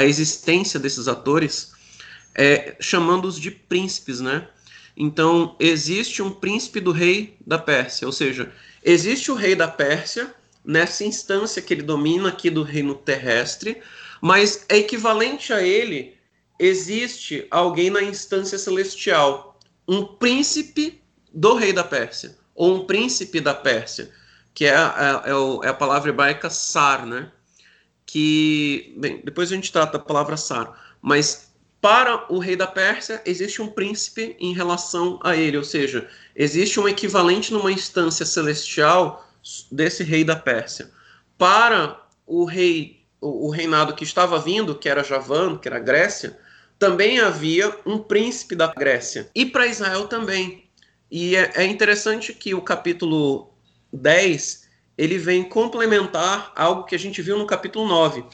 a 0.00 0.04
existência 0.04 0.80
desses 0.80 1.06
atores, 1.06 1.72
é 2.34 2.76
chamando-os 2.80 3.38
de 3.38 3.52
príncipes, 3.52 4.18
né? 4.18 4.48
Então, 4.96 5.54
existe 5.60 6.20
um 6.20 6.32
príncipe 6.32 6.80
do 6.80 6.90
rei 6.90 7.36
da 7.46 7.60
Pérsia, 7.60 8.08
ou 8.08 8.12
seja, 8.12 8.52
existe 8.82 9.30
o 9.30 9.36
rei 9.36 9.54
da 9.54 9.68
Pérsia, 9.68 10.34
nessa 10.64 11.04
instância 11.04 11.60
que 11.60 11.74
ele 11.74 11.82
domina 11.82 12.30
aqui 12.30 12.48
do 12.48 12.62
reino 12.62 12.94
terrestre, 12.94 13.82
mas 14.20 14.64
é 14.68 14.78
equivalente 14.78 15.52
a 15.52 15.62
ele 15.62 16.16
existe 16.58 17.46
alguém 17.50 17.90
na 17.90 18.02
instância 18.02 18.58
celestial, 18.58 19.58
um 19.86 20.04
príncipe 20.04 21.02
do 21.32 21.54
rei 21.54 21.72
da 21.72 21.84
Pérsia, 21.84 22.36
ou 22.54 22.76
um 22.76 22.86
príncipe 22.86 23.40
da 23.40 23.54
Pérsia, 23.54 24.10
que 24.54 24.64
é 24.64 24.74
a, 24.74 25.22
é, 25.26 25.66
é 25.66 25.68
a 25.68 25.74
palavra 25.74 26.10
hebraica 26.10 26.48
sar, 26.48 27.04
né? 27.04 27.30
Que, 28.06 28.94
bem, 28.96 29.20
depois 29.24 29.50
a 29.50 29.54
gente 29.54 29.72
trata 29.72 29.96
a 29.96 30.00
palavra 30.00 30.36
sar, 30.36 30.96
mas 31.02 31.52
para 31.80 32.32
o 32.32 32.38
rei 32.38 32.54
da 32.56 32.66
Pérsia 32.66 33.20
existe 33.26 33.60
um 33.60 33.68
príncipe 33.68 34.36
em 34.38 34.54
relação 34.54 35.18
a 35.22 35.36
ele, 35.36 35.58
ou 35.58 35.64
seja, 35.64 36.08
existe 36.34 36.78
um 36.78 36.88
equivalente 36.88 37.52
numa 37.52 37.72
instância 37.72 38.24
celestial 38.24 39.28
desse 39.70 40.02
rei 40.02 40.24
da 40.24 40.36
Pérsia 40.36 40.90
para 41.36 42.00
o 42.26 42.44
rei 42.44 43.04
o, 43.20 43.48
reinado 43.48 43.94
que 43.94 44.04
estava 44.04 44.38
vindo, 44.38 44.74
que 44.74 44.88
era 44.88 45.02
Javan, 45.02 45.56
que 45.56 45.66
era 45.66 45.78
Grécia, 45.78 46.38
também 46.78 47.18
havia 47.18 47.74
um 47.86 47.98
príncipe 47.98 48.54
da 48.54 48.66
Grécia. 48.66 49.30
E 49.34 49.46
para 49.46 49.66
Israel 49.66 50.06
também. 50.06 50.64
E 51.10 51.34
é, 51.34 51.50
é 51.54 51.64
interessante 51.64 52.34
que 52.34 52.54
o 52.54 52.60
capítulo 52.60 53.50
10 53.92 54.68
ele 54.96 55.18
vem 55.18 55.42
complementar 55.42 56.52
algo 56.54 56.84
que 56.84 56.94
a 56.94 56.98
gente 56.98 57.22
viu 57.22 57.38
no 57.38 57.46
capítulo 57.46 57.88
9. 57.88 58.24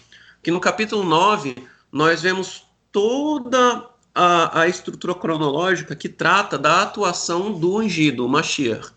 Que 0.43 0.51
no 0.51 0.61
capítulo 0.61 1.05
9 1.05 1.55
nós 1.93 2.23
vemos 2.23 2.65
toda 2.91 3.89
a, 4.15 4.63
a 4.63 4.69
estrutura 4.69 5.15
cronológica 5.15 5.95
que 5.95 6.09
trata 6.09 6.59
da 6.59 6.83
atuação 6.83 7.53
do 7.53 7.77
ungido, 7.77 8.27
o 8.27 8.29
Mashiach. 8.29 8.91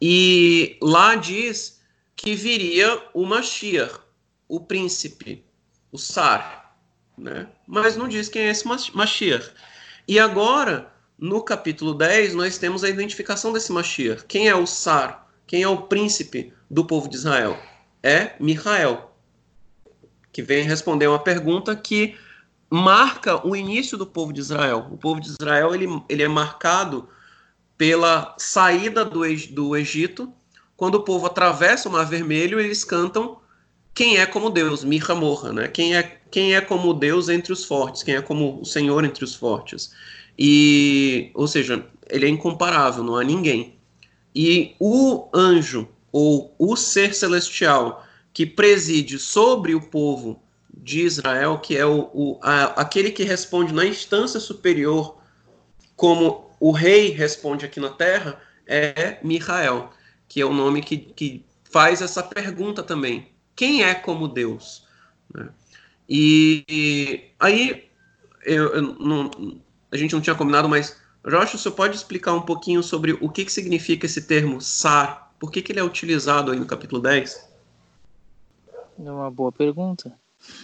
E 0.00 0.76
lá 0.80 1.14
diz 1.14 1.80
que 2.14 2.34
viria 2.34 3.02
o 3.12 3.24
Mashiach, 3.24 4.00
o 4.48 4.60
príncipe, 4.60 5.44
o 5.90 5.98
Sar, 5.98 6.76
né? 7.16 7.48
mas 7.66 7.96
não 7.96 8.08
diz 8.08 8.28
quem 8.28 8.42
é 8.42 8.50
esse 8.50 8.66
Mashiach. 8.66 9.50
E 10.06 10.18
agora, 10.18 10.92
no 11.18 11.42
capítulo 11.42 11.94
10, 11.94 12.34
nós 12.34 12.58
temos 12.58 12.84
a 12.84 12.88
identificação 12.88 13.52
desse 13.52 13.72
Mashiach. 13.72 14.24
Quem 14.26 14.48
é 14.48 14.54
o 14.54 14.66
Sar? 14.66 15.28
Quem 15.46 15.62
é 15.62 15.68
o 15.68 15.82
príncipe 15.82 16.52
do 16.70 16.84
povo 16.84 17.08
de 17.08 17.16
Israel? 17.16 17.58
É 18.02 18.32
Michael, 18.38 19.10
que 20.32 20.42
vem 20.42 20.64
responder 20.64 21.08
uma 21.08 21.18
pergunta 21.18 21.74
que 21.74 22.16
marca 22.70 23.46
o 23.46 23.56
início 23.56 23.96
do 23.96 24.06
povo 24.06 24.32
de 24.32 24.40
Israel. 24.40 24.88
O 24.90 24.96
povo 24.96 25.20
de 25.20 25.28
Israel 25.28 25.74
ele, 25.74 25.86
ele 26.08 26.22
é 26.22 26.28
marcado 26.28 27.08
pela 27.78 28.34
saída 28.36 29.04
do, 29.04 29.20
do 29.50 29.76
Egito. 29.76 30.30
Quando 30.76 30.96
o 30.96 31.02
povo 31.02 31.26
atravessa 31.26 31.88
o 31.88 31.92
Mar 31.92 32.04
Vermelho, 32.04 32.60
eles 32.60 32.84
cantam 32.84 33.38
quem 33.94 34.18
é 34.18 34.26
como 34.26 34.50
Deus, 34.50 34.84
Mirra 34.84 35.14
Morra, 35.14 35.52
né? 35.52 35.68
Quem 35.68 35.96
é, 35.96 36.20
quem 36.30 36.54
é 36.54 36.60
como 36.60 36.92
Deus 36.92 37.28
entre 37.28 37.52
os 37.52 37.64
fortes, 37.64 38.02
quem 38.02 38.14
é 38.14 38.22
como 38.22 38.60
o 38.60 38.64
Senhor 38.64 39.04
entre 39.04 39.24
os 39.24 39.34
fortes. 39.34 39.92
E, 40.38 41.30
ou 41.34 41.48
seja, 41.48 41.84
ele 42.08 42.26
é 42.26 42.28
incomparável, 42.28 43.02
não 43.02 43.16
há 43.16 43.24
ninguém. 43.24 43.76
E 44.34 44.76
o 44.78 45.28
anjo 45.34 45.88
ou 46.12 46.54
o 46.58 46.76
ser 46.76 47.14
celestial 47.14 48.04
que 48.32 48.46
preside 48.46 49.18
sobre 49.18 49.74
o 49.74 49.80
povo 49.80 50.40
de 50.72 51.00
Israel, 51.00 51.58
que 51.58 51.76
é 51.76 51.84
o, 51.84 52.08
o 52.14 52.38
a, 52.40 52.80
aquele 52.80 53.10
que 53.10 53.24
responde 53.24 53.74
na 53.74 53.84
instância 53.84 54.38
superior, 54.38 55.18
como 55.96 56.47
o 56.60 56.72
rei 56.72 57.10
responde 57.10 57.64
aqui 57.64 57.80
na 57.80 57.90
terra, 57.90 58.40
é 58.66 59.18
Michael, 59.22 59.90
que 60.28 60.40
é 60.40 60.44
o 60.44 60.52
nome 60.52 60.82
que, 60.82 60.96
que 60.96 61.44
faz 61.64 62.02
essa 62.02 62.22
pergunta 62.22 62.82
também. 62.82 63.28
Quem 63.56 63.82
é 63.82 63.94
como 63.94 64.28
Deus? 64.28 64.86
Né? 65.34 65.48
E, 66.08 66.64
e, 66.68 67.24
aí, 67.38 67.88
eu, 68.44 68.74
eu 68.74 68.82
não, 68.82 69.30
a 69.90 69.96
gente 69.96 70.14
não 70.14 70.20
tinha 70.20 70.36
combinado, 70.36 70.68
mas, 70.68 71.00
Josh, 71.26 71.52
você 71.52 71.70
pode 71.70 71.96
explicar 71.96 72.32
um 72.34 72.42
pouquinho 72.42 72.82
sobre 72.82 73.12
o 73.20 73.28
que, 73.28 73.44
que 73.44 73.52
significa 73.52 74.06
esse 74.06 74.22
termo 74.22 74.60
SAR? 74.60 75.32
Por 75.38 75.50
que, 75.50 75.62
que 75.62 75.72
ele 75.72 75.80
é 75.80 75.84
utilizado 75.84 76.50
aí 76.50 76.58
no 76.58 76.66
capítulo 76.66 77.00
10? 77.00 77.48
É 79.04 79.10
uma 79.10 79.30
boa 79.30 79.52
pergunta. 79.52 80.12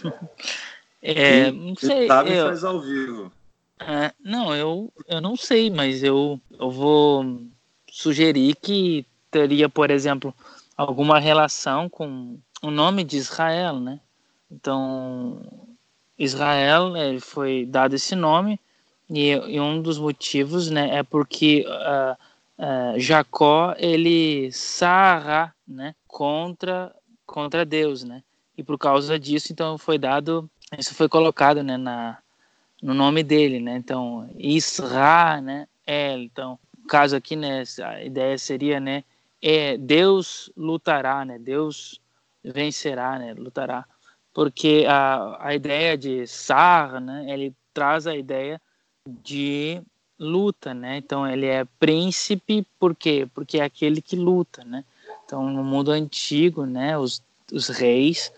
é, 1.01 1.51
não 1.51 1.75
sei. 1.75 2.05
eu, 2.05 2.47
faz 2.47 2.63
ao 2.63 2.81
vivo. 2.81 3.31
É, 3.79 4.13
não, 4.19 4.55
eu, 4.55 4.91
eu 5.07 5.19
não 5.19 5.35
sei, 5.35 5.69
mas 5.69 6.03
eu, 6.03 6.39
eu 6.59 6.71
vou 6.71 7.41
sugerir 7.89 8.55
que 8.55 9.05
teria, 9.29 9.67
por 9.67 9.91
exemplo, 9.91 10.33
alguma 10.77 11.19
relação 11.19 11.89
com 11.89 12.39
o 12.61 12.71
nome 12.71 13.03
de 13.03 13.17
Israel, 13.17 13.79
né? 13.79 13.99
Então, 14.49 15.67
Israel 16.17 16.95
ele 16.95 17.19
foi 17.19 17.65
dado 17.65 17.95
esse 17.95 18.15
nome 18.15 18.59
e, 19.09 19.31
e, 19.31 19.59
um 19.59 19.81
dos 19.81 19.99
motivos, 19.99 20.69
né, 20.69 20.97
é 20.97 21.03
porque 21.03 21.65
uh, 21.67 22.13
uh, 22.63 22.99
Jacó 22.99 23.75
ele 23.77 24.51
sarra, 24.51 25.53
né, 25.67 25.93
contra 26.07 26.95
contra 27.25 27.65
Deus, 27.65 28.03
né? 28.03 28.23
e 28.57 28.63
por 28.63 28.77
causa 28.77 29.19
disso, 29.19 29.51
então 29.51 29.77
foi 29.77 29.97
dado, 29.97 30.49
isso 30.77 30.93
foi 30.95 31.09
colocado, 31.09 31.61
né, 31.63 31.77
na, 31.77 32.17
no 32.85 32.93
nome 32.93 33.23
dele, 33.23 33.59
né? 33.59 33.77
Então, 33.77 34.29
Isra, 34.37 35.41
né? 35.41 35.67
É, 35.87 36.15
então, 36.19 36.59
no 36.77 36.87
caso 36.87 37.15
aqui, 37.15 37.35
né, 37.35 37.63
a 37.83 38.03
ideia 38.03 38.37
seria, 38.37 38.79
né, 38.79 39.03
é 39.41 39.75
Deus 39.75 40.51
lutará, 40.55 41.25
né? 41.25 41.39
Deus 41.39 41.99
vencerá, 42.43 43.17
né? 43.17 43.33
Lutará. 43.33 43.85
Porque 44.31 44.85
a, 44.87 45.47
a 45.47 45.55
ideia 45.55 45.97
de 45.97 46.27
Sar, 46.27 47.01
né, 47.01 47.25
ele 47.27 47.55
traz 47.73 48.05
a 48.05 48.15
ideia 48.15 48.61
de 49.07 49.81
luta, 50.19 50.71
né? 50.71 50.97
Então 50.97 51.27
ele 51.27 51.47
é 51.47 51.65
príncipe 51.79 52.67
por 52.79 52.95
quê? 52.95 53.27
Porque 53.33 53.57
é 53.57 53.63
aquele 53.63 53.99
que 53.99 54.15
luta, 54.15 54.63
né? 54.63 54.85
Então 55.25 55.49
no 55.49 55.63
mundo 55.63 55.89
antigo, 55.89 56.67
né, 56.67 56.95
os, 56.95 57.19
os 57.51 57.67
reis 57.67 58.31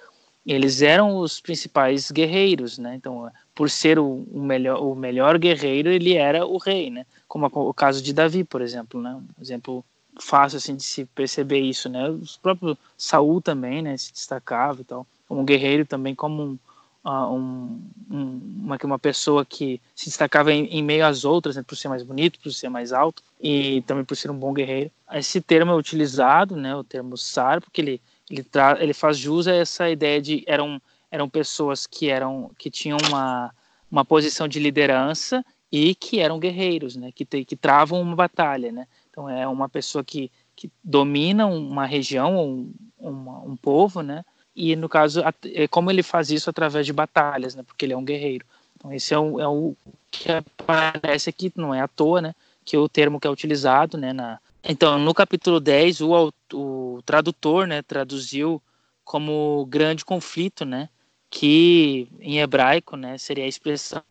eles 0.54 0.82
eram 0.82 1.18
os 1.18 1.42
principais 1.42 2.10
guerreiros, 2.10 2.78
né? 2.78 2.96
Então, 2.96 3.30
por 3.54 3.70
ser 3.70 4.00
o, 4.00 4.26
o, 4.32 4.42
melhor, 4.42 4.82
o 4.82 4.96
melhor 4.96 5.38
guerreiro, 5.38 5.90
ele 5.90 6.14
era 6.16 6.46
o 6.46 6.58
rei, 6.58 6.90
né? 6.90 7.06
Como 7.28 7.46
o 7.48 7.74
caso 7.74 8.02
de 8.02 8.14
Davi, 8.14 8.46
por 8.46 8.62
exemplo, 8.62 9.02
né? 9.02 9.14
Um 9.14 9.42
exemplo 9.42 9.84
fácil 10.20 10.58
assim 10.58 10.76
de 10.76 10.84
se 10.84 11.06
perceber 11.06 11.60
isso, 11.60 11.90
né? 11.90 12.10
O 12.10 12.22
próprio 12.42 12.78
Saul 12.98 13.42
também, 13.42 13.82
né? 13.82 13.98
Se 13.98 14.14
destacava 14.14 14.80
e 14.80 14.84
tal, 14.86 15.06
como 15.28 15.44
guerreiro 15.44 15.86
também, 15.86 16.16
como 16.16 16.42
um, 16.42 16.60
um, 17.06 17.82
um, 18.10 18.42
uma, 18.64 18.78
uma 18.82 19.00
pessoa 19.00 19.46
que 19.46 19.82
se 19.94 20.06
destacava 20.06 20.54
em, 20.54 20.66
em 20.68 20.82
meio 20.82 21.06
às 21.06 21.26
outras, 21.26 21.58
né? 21.58 21.64
Por 21.66 21.76
ser 21.76 21.90
mais 21.90 22.04
bonito, 22.04 22.40
por 22.40 22.54
ser 22.54 22.70
mais 22.70 22.94
alto 22.94 23.22
e 23.42 23.82
também 23.82 24.06
por 24.06 24.16
ser 24.16 24.32
um 24.32 24.40
bom 24.40 24.54
guerreiro. 24.54 24.90
Esse 25.12 25.42
termo 25.42 25.74
é 25.74 25.76
utilizado, 25.76 26.56
né? 26.56 26.74
O 26.74 26.86
termo 26.86 27.18
sar, 27.18 27.60
porque 27.60 27.82
ele 27.82 28.02
ele, 28.30 28.44
tra 28.44 28.78
ele 28.82 28.94
faz 28.94 29.18
jus 29.18 29.48
a 29.48 29.56
essa 29.56 29.90
ideia 29.90 30.22
de 30.22 30.44
eram 30.48 30.82
eram 31.10 31.30
pessoas 31.30 31.88
que 31.88 32.10
eram 32.10 32.52
que 32.58 32.70
tinham 32.70 32.98
uma, 33.08 33.54
uma 33.90 34.04
posição 34.04 34.48
de 34.48 34.60
liderança 34.60 35.44
e 35.72 35.96
que 35.96 36.20
eram 36.20 36.40
guerreiros, 36.40 36.96
né? 36.96 37.12
Que 37.14 37.26
te, 37.26 37.44
que 37.46 37.56
travam 37.56 38.02
uma 38.02 38.16
batalha, 38.16 38.72
né? 38.72 38.88
Então 39.10 39.30
é 39.30 39.48
uma 39.48 39.68
pessoa 39.68 40.04
que, 40.04 40.32
que 40.56 40.70
domina 40.84 41.46
uma 41.46 41.86
região, 41.86 42.72
um, 43.00 43.12
um 43.46 43.56
povo, 43.56 44.02
né? 44.02 44.24
E 44.56 44.76
no 44.76 44.90
caso, 44.90 45.22
é 45.54 45.68
como 45.68 45.92
ele 45.92 46.02
faz 46.02 46.32
isso 46.32 46.50
através 46.50 46.86
de 46.86 46.94
batalhas, 46.94 47.56
né? 47.56 47.64
Porque 47.64 47.86
ele 47.86 47.94
é 47.94 47.98
um 47.98 48.06
guerreiro. 48.06 48.46
Então 48.76 48.92
esse 48.94 49.14
é 49.14 49.20
o, 49.20 49.40
é 49.40 49.48
o 49.48 49.76
que 50.12 50.32
aparece 50.32 51.30
aqui, 51.30 51.52
não 51.56 51.74
é 51.74 51.82
à 51.82 51.88
toa, 51.88 52.22
né? 52.22 52.36
Que 52.66 52.78
o 52.78 52.90
termo 52.90 53.20
que 53.20 53.28
é 53.28 53.30
utilizado, 53.30 53.98
né? 53.98 54.14
Na, 54.14 54.40
então, 54.64 55.00
no 55.00 55.14
capítulo 55.14 55.60
10, 55.60 56.02
o, 56.02 56.34
o 56.54 57.02
tradutor 57.06 57.68
né, 57.68 57.82
traduziu 57.82 58.62
como 59.04 59.66
grande 59.68 60.04
conflito, 60.04 60.66
né, 60.66 60.90
que 61.30 62.08
em 62.20 62.40
hebraico 62.40 62.98
né, 62.98 63.18
seria 63.18 63.46
a 63.46 63.48
expressão 63.48 64.04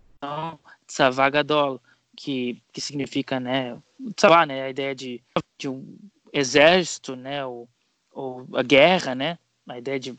tzavagadol, 0.86 1.80
que, 2.16 2.62
que 2.72 2.80
significa 2.80 3.38
né, 3.38 3.76
tzavá, 4.16 4.46
né, 4.46 4.62
a 4.62 4.70
ideia 4.70 4.94
de, 4.94 5.22
de 5.58 5.68
um 5.68 5.98
exército, 6.32 7.14
né, 7.14 7.44
ou, 7.44 7.68
ou 8.12 8.46
a 8.54 8.62
guerra, 8.62 9.14
né, 9.14 9.38
a 9.68 9.78
ideia 9.78 10.00
de 10.00 10.18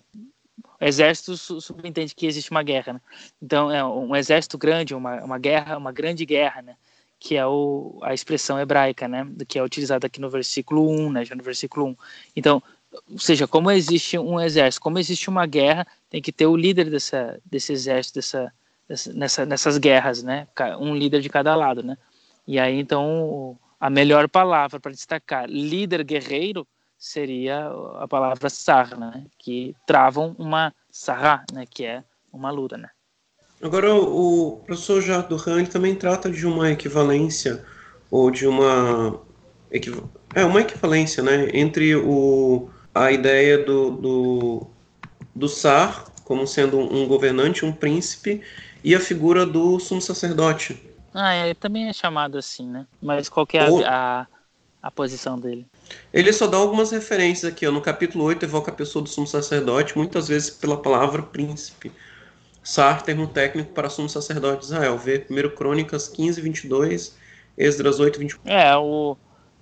exército 0.80 1.36
subentende 1.38 2.14
que 2.14 2.28
existe 2.28 2.52
uma 2.52 2.64
guerra, 2.64 2.94
né? 2.94 3.02
Então 3.42 3.72
é 3.72 3.84
um 3.84 4.16
exército 4.16 4.58
grande, 4.58 4.94
uma, 4.94 5.24
uma 5.24 5.40
guerra, 5.40 5.78
uma 5.78 5.92
grande 5.92 6.26
guerra, 6.26 6.62
né? 6.62 6.76
Que 7.20 7.36
é 7.36 7.46
o, 7.46 8.00
a 8.04 8.14
expressão 8.14 8.60
hebraica, 8.60 9.08
né, 9.08 9.28
que 9.48 9.58
é 9.58 9.64
utilizada 9.64 10.08
aqui 10.08 10.22
no 10.22 10.30
versículo 10.30 10.90
1, 10.90 11.12
né, 11.12 11.26
já 11.26 11.36
no 11.36 11.44
versículo 11.44 11.88
1. 11.88 11.96
Então, 12.36 12.62
ou 13.10 13.20
seja, 13.20 13.48
como 13.48 13.72
existe 13.72 14.18
um 14.18 14.40
exército, 14.40 14.82
como 14.82 15.00
existe 15.00 15.30
uma 15.30 15.46
guerra, 15.46 15.86
tem 16.10 16.22
que 16.22 16.32
ter 16.32 16.46
o 16.46 16.56
líder 16.56 16.90
dessa, 16.90 17.40
desse 17.46 17.74
exército, 17.74 18.16
dessa, 18.16 18.54
dessa 18.88 19.14
nessa, 19.14 19.46
nessas 19.46 19.78
guerras, 19.78 20.24
né, 20.24 20.48
um 20.80 20.96
líder 20.96 21.22
de 21.22 21.30
cada 21.30 21.56
lado, 21.56 21.84
né. 21.84 21.98
E 22.48 22.60
aí, 22.60 22.80
então, 22.80 23.58
a 23.80 23.90
melhor 23.90 24.30
palavra 24.30 24.80
para 24.80 24.92
destacar 24.92 25.50
líder 25.50 26.04
guerreiro 26.04 26.68
seria 26.98 27.68
a 28.00 28.08
palavra 28.08 28.50
sar, 28.50 28.98
né, 28.98 29.26
que 29.38 29.76
travam 29.86 30.36
uma 30.38 30.74
sarra, 30.90 31.44
né, 31.52 31.66
que 31.66 31.86
é 31.86 32.04
uma 32.32 32.52
luta, 32.52 32.78
né. 32.78 32.90
Agora, 33.62 33.94
o 33.96 34.62
professor 34.66 35.02
Jardohan 35.02 35.66
também 35.66 35.96
trata 35.96 36.30
de 36.30 36.46
uma 36.46 36.72
equivalência, 36.72 37.66
ou 38.12 38.30
de 38.30 38.46
uma. 38.46 39.20
É, 40.36 40.46
uma 40.46 40.62
equivalência, 40.62 41.24
né? 41.24 41.50
Entre 41.54 41.96
o, 41.96 42.70
a 42.94 43.12
ideia 43.12 43.58
do, 43.58 43.92
do, 43.92 44.68
do 45.36 45.50
Sar, 45.50 46.06
como 46.24 46.46
sendo 46.46 46.78
um 46.78 47.08
governante, 47.08 47.66
um 47.66 47.72
príncipe, 47.72 48.42
e 48.84 48.94
a 48.94 49.00
figura 49.00 49.46
do 49.46 49.80
sumo 49.80 50.02
sacerdote. 50.02 50.82
Ah, 51.14 51.34
é, 51.34 51.54
também 51.56 51.88
é 51.88 51.94
chamado 51.94 52.38
assim, 52.38 52.68
né? 52.68 52.86
Mas 53.02 53.28
qual 53.28 53.48
é 53.54 53.86
a, 53.86 54.28
a, 54.84 54.92
posição 54.92 55.40
dele? 55.40 55.66
Ele 56.14 56.32
só 56.32 56.46
dá 56.46 56.58
algumas 56.58 56.92
referências 56.92 57.52
aqui. 57.52 57.66
Ó. 57.66 57.72
No 57.72 57.82
capítulo 57.82 58.24
8 58.26 58.46
evoca 58.46 58.70
a 58.70 58.74
pessoa 58.74 59.02
do 59.02 59.10
sumo 59.10 59.26
sacerdote, 59.26 59.98
muitas 59.98 60.28
vezes 60.28 60.52
pela 60.52 60.80
palavra 60.80 61.24
príncipe 61.24 61.92
Sar, 62.68 63.02
termo 63.02 63.26
técnico 63.26 63.72
para 63.72 63.90
sumo 63.90 64.10
sacerdote 64.10 64.60
de 64.60 64.66
Israel. 64.66 64.98
Vê 64.98 65.26
1 65.30 65.56
Crônicas 65.56 66.10
15, 66.10 66.42
22, 66.42 67.18
Esdras 67.58 67.98
8, 67.98 68.20
24. 68.20 68.52
É, 68.52 68.76
o, 68.76 69.16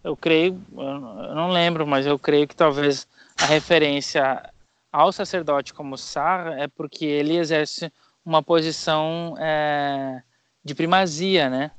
eu 0.04 0.18
creio, 0.18 0.60
eu 0.76 1.36
não 1.36 1.52
lembro, 1.52 1.86
mas 1.86 2.08
eu 2.08 2.18
creio 2.18 2.48
que 2.48 2.56
talvez 2.56 3.08
a 3.40 3.46
referência 3.46 4.52
ao 4.92 5.12
sacerdote 5.12 5.72
como 5.72 5.96
Sar 6.00 6.58
é 6.58 6.68
porque 6.68 7.06
ele 7.06 7.38
exerce 7.38 7.94
uma 8.26 8.42
posição 8.42 9.36
é, 9.38 10.24
de 10.64 10.74
primazia, 10.74 11.48
né? 11.48 11.70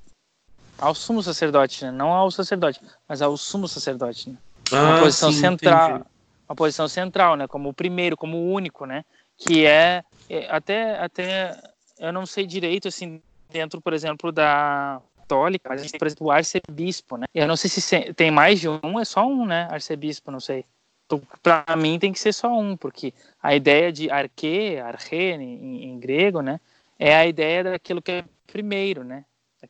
Ao 0.78 0.94
sumo 0.94 1.24
sacerdote, 1.24 1.86
né? 1.86 1.90
não 1.90 2.12
ao 2.12 2.30
sacerdote, 2.30 2.80
mas 3.08 3.20
ao 3.20 3.36
sumo 3.36 3.66
sacerdote. 3.66 4.30
Né? 4.30 4.36
Ah, 4.70 4.80
uma 4.80 5.00
posição 5.00 5.32
sim, 5.32 5.40
central, 5.40 5.90
entendi. 5.90 6.04
uma 6.48 6.54
posição 6.54 6.86
central, 6.86 7.34
né? 7.34 7.48
Como 7.48 7.70
o 7.70 7.74
primeiro, 7.74 8.16
como 8.16 8.36
o 8.36 8.52
único, 8.52 8.86
né? 8.86 9.04
Que 9.36 9.66
é, 9.66 10.04
é 10.28 10.50
até 10.50 10.98
até 10.98 11.60
eu 11.98 12.12
não 12.12 12.26
sei 12.26 12.46
direito 12.46 12.88
assim 12.88 13.20
dentro, 13.50 13.80
por 13.80 13.92
exemplo, 13.92 14.30
da 14.32 15.00
católica, 15.26 15.68
mas 15.68 15.92
por 15.92 16.06
exemplo, 16.06 16.26
o 16.28 16.30
arcebispo, 16.30 17.16
né? 17.16 17.26
Eu 17.34 17.46
não 17.46 17.56
sei 17.56 17.68
se 17.68 18.14
tem 18.14 18.30
mais 18.30 18.60
de 18.60 18.68
um, 18.68 19.00
é 19.00 19.04
só 19.04 19.26
um, 19.26 19.44
né? 19.44 19.68
Arcebispo, 19.70 20.30
não 20.30 20.40
sei. 20.40 20.64
Então, 21.04 21.20
Para 21.42 21.76
mim 21.76 21.98
tem 21.98 22.12
que 22.12 22.18
ser 22.18 22.32
só 22.32 22.48
um, 22.48 22.76
porque 22.76 23.12
a 23.42 23.54
ideia 23.54 23.92
de 23.92 24.10
arque, 24.10 24.78
arche 24.78 25.16
em, 25.16 25.84
em 25.84 25.98
grego, 25.98 26.40
né? 26.40 26.60
É 26.98 27.14
a 27.14 27.26
ideia 27.26 27.64
daquilo 27.64 28.00
que 28.00 28.12
é 28.12 28.24
primeiro, 28.46 29.04
né? 29.04 29.24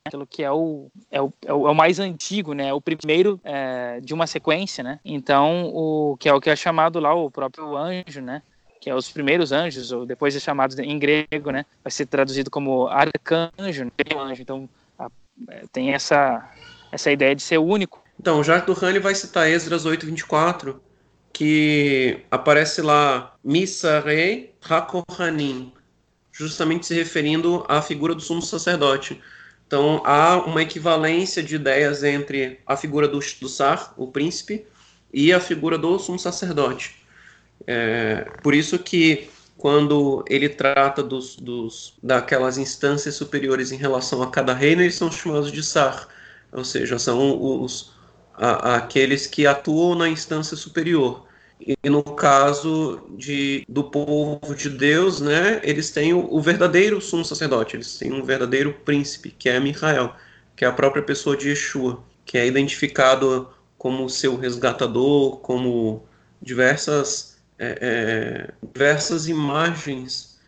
Aquilo 0.05 0.27
que 0.27 0.43
é 0.43 0.47
é 0.47 0.53
o, 0.53 0.91
é 1.11 1.23
o, 1.23 1.33
é 1.47 1.53
o 1.53 1.75
mais 1.75 1.99
antigo, 1.99 2.53
né? 2.53 2.73
O 2.73 2.81
primeiro 2.81 3.41
é, 3.43 4.01
de 4.01 4.13
uma 4.13 4.27
sequência, 4.27 4.85
né? 4.85 5.01
Então, 5.05 5.71
o 5.75 6.17
que 6.19 6.29
é 6.29 6.35
o 6.35 6.41
que 6.41 6.51
é 6.51 6.57
chamado 6.57 7.01
lá 7.01 7.15
o 7.15 7.31
próprio 7.31 7.77
anjo, 7.77 8.21
né? 8.21 8.43
Que 8.87 8.91
é 8.91 8.95
os 8.95 9.11
primeiros 9.11 9.51
anjos, 9.51 9.91
ou 9.91 10.07
depois 10.07 10.37
é 10.37 10.39
chamado 10.39 10.79
em 10.81 10.97
grego, 10.97 11.51
né? 11.51 11.67
Vai 11.83 11.91
ser 11.91 12.07
traduzido 12.07 12.49
como 12.49 12.87
arcanjo, 12.87 13.85
né? 13.85 13.91
anjo. 14.17 14.43
Então, 14.43 14.69
a- 14.97 15.11
é, 15.49 15.65
tem 15.73 15.93
essa 15.93 16.49
essa 16.93 17.11
ideia 17.11 17.35
de 17.35 17.43
ser 17.43 17.59
único. 17.59 18.01
Então, 18.21 18.39
o 18.39 18.45
Jacques 18.45 18.73
Duran 18.73 19.01
vai 19.01 19.13
citar 19.17 19.51
Esdras 19.51 19.85
8, 19.87 20.07
24, 20.07 20.81
que 21.33 22.21
aparece 22.31 22.81
lá 22.81 23.35
Misare 23.43 24.53
Hakohanim, 24.63 25.73
justamente 26.31 26.87
se 26.87 26.95
referindo 26.95 27.67
à 27.69 27.83
figura 27.83 28.15
do 28.15 28.21
sumo 28.21 28.41
sacerdote. 28.41 29.21
Então, 29.67 30.01
há 30.05 30.37
uma 30.47 30.63
equivalência 30.63 31.43
de 31.43 31.57
ideias 31.57 32.05
entre 32.05 32.61
a 32.65 32.77
figura 32.77 33.09
do, 33.09 33.19
do 33.19 33.49
Sar, 33.49 33.93
o 33.97 34.07
príncipe, 34.07 34.65
e 35.13 35.33
a 35.33 35.41
figura 35.41 35.77
do 35.77 35.99
sumo 35.99 36.21
sacerdote. 36.21 36.96
É, 37.67 38.25
por 38.43 38.55
isso 38.55 38.79
que 38.79 39.29
quando 39.57 40.25
ele 40.29 40.49
trata 40.49 41.03
dos, 41.03 41.37
dos, 41.37 41.95
daquelas 42.03 42.59
instâncias 42.59 43.15
superiores 43.15 43.73
em 43.73 43.77
relação 43.77 44.23
a 44.23 44.31
cada 44.31 44.53
reino, 44.55 44.83
eles 44.83 44.95
são 44.97 45.11
chamados 45.11 45.51
de 45.53 45.63
Sar, 45.63 46.09
ou 46.53 46.65
seja, 46.65 46.99
são 46.99 47.63
os, 47.63 47.93
a- 48.35 48.77
aqueles 48.77 49.27
que 49.27 49.47
atuam 49.47 49.95
na 49.95 50.09
instância 50.09 50.57
superior. 50.57 51.27
E 51.59 51.75
no 51.89 52.03
caso 52.03 53.01
de, 53.17 53.65
do 53.69 53.85
povo 53.85 54.55
de 54.55 54.69
Deus, 54.69 55.21
né, 55.23 55.59
eles 55.65 55.91
têm 55.91 56.13
o, 56.13 56.33
o 56.33 56.41
verdadeiro 56.41 57.01
sumo 57.01 57.25
sacerdote, 57.25 57.77
eles 57.77 57.97
têm 57.99 58.13
um 58.13 58.23
verdadeiro 58.23 58.75
príncipe, 58.85 59.31
que 59.31 59.49
é 59.49 59.59
Michael, 59.59 60.15
que 60.55 60.65
é 60.65 60.69
a 60.69 60.73
própria 60.73 61.03
pessoa 61.03 61.35
de 61.37 61.49
Yeshua, 61.49 62.03
que 62.27 62.37
é 62.37 62.47
identificado 62.47 63.49
como 63.79 64.09
seu 64.11 64.37
resgatador, 64.37 65.39
como 65.39 66.05
diversas, 66.43 67.36
é, 67.59 67.79
é, 67.81 68.55
diversas 68.73 69.29
imagens 69.29 70.39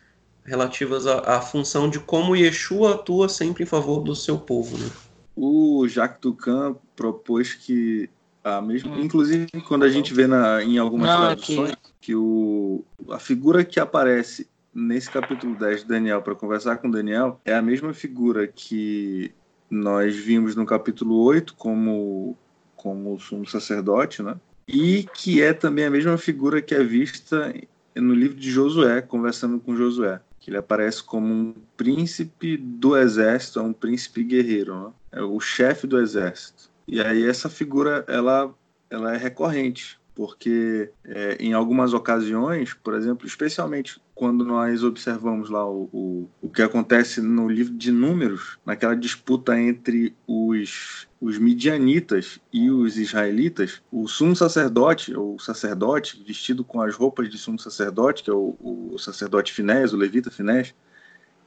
relativas 0.43 1.05
à, 1.07 1.37
à 1.37 1.41
função 1.41 1.89
de 1.89 1.99
como 1.99 2.35
Yeshua 2.35 2.95
atua 2.95 3.29
sempre 3.29 3.63
em 3.63 3.67
favor 3.67 4.01
do 4.01 4.15
seu 4.15 4.37
povo. 4.37 4.77
Né? 4.77 4.89
O 5.35 5.87
Jacques 5.87 6.19
Ducan 6.21 6.75
propôs 6.95 7.53
que 7.53 8.09
a 8.43 8.61
mesma, 8.61 8.95
Hum. 8.95 9.01
inclusive 9.01 9.47
quando 9.67 9.83
a 9.83 9.89
gente 9.89 10.13
vê 10.13 10.25
na, 10.25 10.63
em 10.63 10.77
algumas 10.77 11.09
Não, 11.09 11.19
traduções 11.19 11.73
que 12.01 12.15
o, 12.15 12.83
a 13.09 13.19
figura 13.19 13.63
que 13.63 13.79
aparece 13.79 14.47
nesse 14.73 15.09
capítulo 15.09 15.55
10 15.55 15.81
de 15.81 15.87
Daniel 15.87 16.21
para 16.21 16.35
conversar 16.35 16.77
com 16.77 16.89
Daniel 16.89 17.39
é 17.43 17.53
a 17.53 17.61
mesma 17.61 17.93
figura 17.93 18.47
que 18.47 19.33
nós 19.69 20.15
vimos 20.15 20.55
no 20.55 20.65
capítulo 20.65 21.21
8 21.21 21.53
como 21.55 22.37
como 22.75 23.19
sumo 23.19 23.45
sacerdote, 23.45 24.23
né? 24.23 24.37
E 24.71 25.03
que 25.15 25.41
é 25.41 25.51
também 25.51 25.85
a 25.85 25.89
mesma 25.89 26.15
figura 26.15 26.61
que 26.61 26.75
é 26.75 26.83
vista 26.83 27.51
no 27.95 28.13
livro 28.13 28.37
de 28.37 28.51
Josué, 28.51 29.01
conversando 29.01 29.59
com 29.59 29.75
Josué, 29.75 30.21
que 30.39 30.51
ele 30.51 30.57
aparece 30.57 31.01
como 31.01 31.25
um 31.25 31.55
príncipe 31.75 32.55
do 32.55 32.95
exército, 32.95 33.59
é 33.59 33.63
um 33.63 33.73
príncipe 33.73 34.23
guerreiro, 34.23 34.79
né? 34.79 34.91
é 35.13 35.21
o 35.23 35.39
chefe 35.39 35.87
do 35.87 35.99
exército. 35.99 36.69
E 36.87 37.01
aí 37.01 37.27
essa 37.27 37.49
figura 37.49 38.05
ela 38.07 38.53
ela 38.91 39.13
é 39.13 39.17
recorrente, 39.17 39.99
porque 40.13 40.91
é, 41.03 41.35
em 41.39 41.53
algumas 41.53 41.93
ocasiões, 41.93 42.73
por 42.73 42.93
exemplo, 42.93 43.25
especialmente 43.25 43.99
quando 44.19 44.43
nós 44.43 44.83
observamos 44.83 45.49
lá 45.49 45.65
o, 45.65 45.89
o, 45.93 46.29
o 46.41 46.49
que 46.49 46.61
acontece 46.61 47.21
no 47.21 47.47
livro 47.47 47.73
de 47.73 47.89
Números, 47.89 48.59
naquela 48.65 48.93
disputa 48.93 49.57
entre 49.57 50.13
os, 50.27 51.07
os 51.21 51.37
midianitas 51.37 52.37
e 52.51 52.69
os 52.69 52.97
israelitas, 52.97 53.81
o 53.89 54.09
sumo 54.09 54.35
sacerdote, 54.35 55.15
ou 55.15 55.39
sacerdote, 55.39 56.21
vestido 56.27 56.65
com 56.65 56.81
as 56.81 56.95
roupas 56.95 57.29
de 57.29 57.37
sumo 57.37 57.57
sacerdote, 57.57 58.21
que 58.21 58.29
é 58.29 58.33
o, 58.33 58.57
o 58.59 58.97
sacerdote 58.99 59.53
Finés, 59.53 59.93
o 59.93 59.97
levita 59.97 60.29
Finés, 60.29 60.75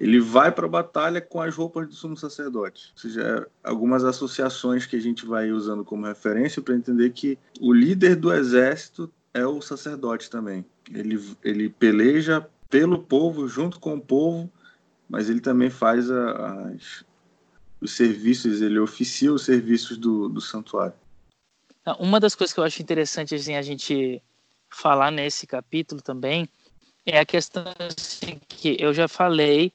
ele 0.00 0.18
vai 0.18 0.50
para 0.50 0.64
a 0.64 0.70
batalha 0.70 1.20
com 1.20 1.42
as 1.42 1.54
roupas 1.54 1.86
do 1.86 1.94
sumo 1.94 2.16
sacerdote. 2.16 2.90
Ou 2.94 3.02
seja, 3.02 3.46
algumas 3.62 4.02
associações 4.02 4.86
que 4.86 4.96
a 4.96 5.00
gente 5.00 5.26
vai 5.26 5.52
usando 5.52 5.84
como 5.84 6.06
referência 6.06 6.62
para 6.62 6.74
entender 6.74 7.10
que 7.10 7.38
o 7.60 7.70
líder 7.70 8.16
do 8.16 8.32
exército 8.32 9.12
é 9.34 9.46
o 9.46 9.60
sacerdote 9.60 10.30
também. 10.30 10.64
Ele, 10.90 11.20
ele 11.44 11.68
peleja 11.68 12.48
pelo 12.72 12.98
povo, 13.02 13.46
junto 13.46 13.78
com 13.78 13.96
o 13.96 14.00
povo, 14.00 14.50
mas 15.06 15.28
ele 15.28 15.42
também 15.42 15.68
faz 15.68 16.10
a- 16.10 16.70
as, 16.70 17.04
os 17.82 17.92
serviços, 17.92 18.62
ele 18.62 18.78
oficia 18.78 19.30
os 19.30 19.44
serviços 19.44 19.98
do, 19.98 20.26
do 20.26 20.40
santuário. 20.40 20.94
Ah, 21.84 21.96
Uma 22.00 22.18
das 22.18 22.34
coisas 22.34 22.54
que 22.54 22.58
eu 22.58 22.64
acho 22.64 22.80
interessante 22.80 23.34
assim, 23.34 23.56
a 23.56 23.60
gente 23.60 24.22
falar 24.70 25.10
nesse 25.10 25.46
capítulo 25.46 26.00
também 26.00 26.48
é 27.04 27.18
a 27.18 27.26
questão 27.26 27.62
assim, 27.78 28.40
que 28.48 28.74
eu 28.80 28.94
já 28.94 29.06
falei 29.06 29.70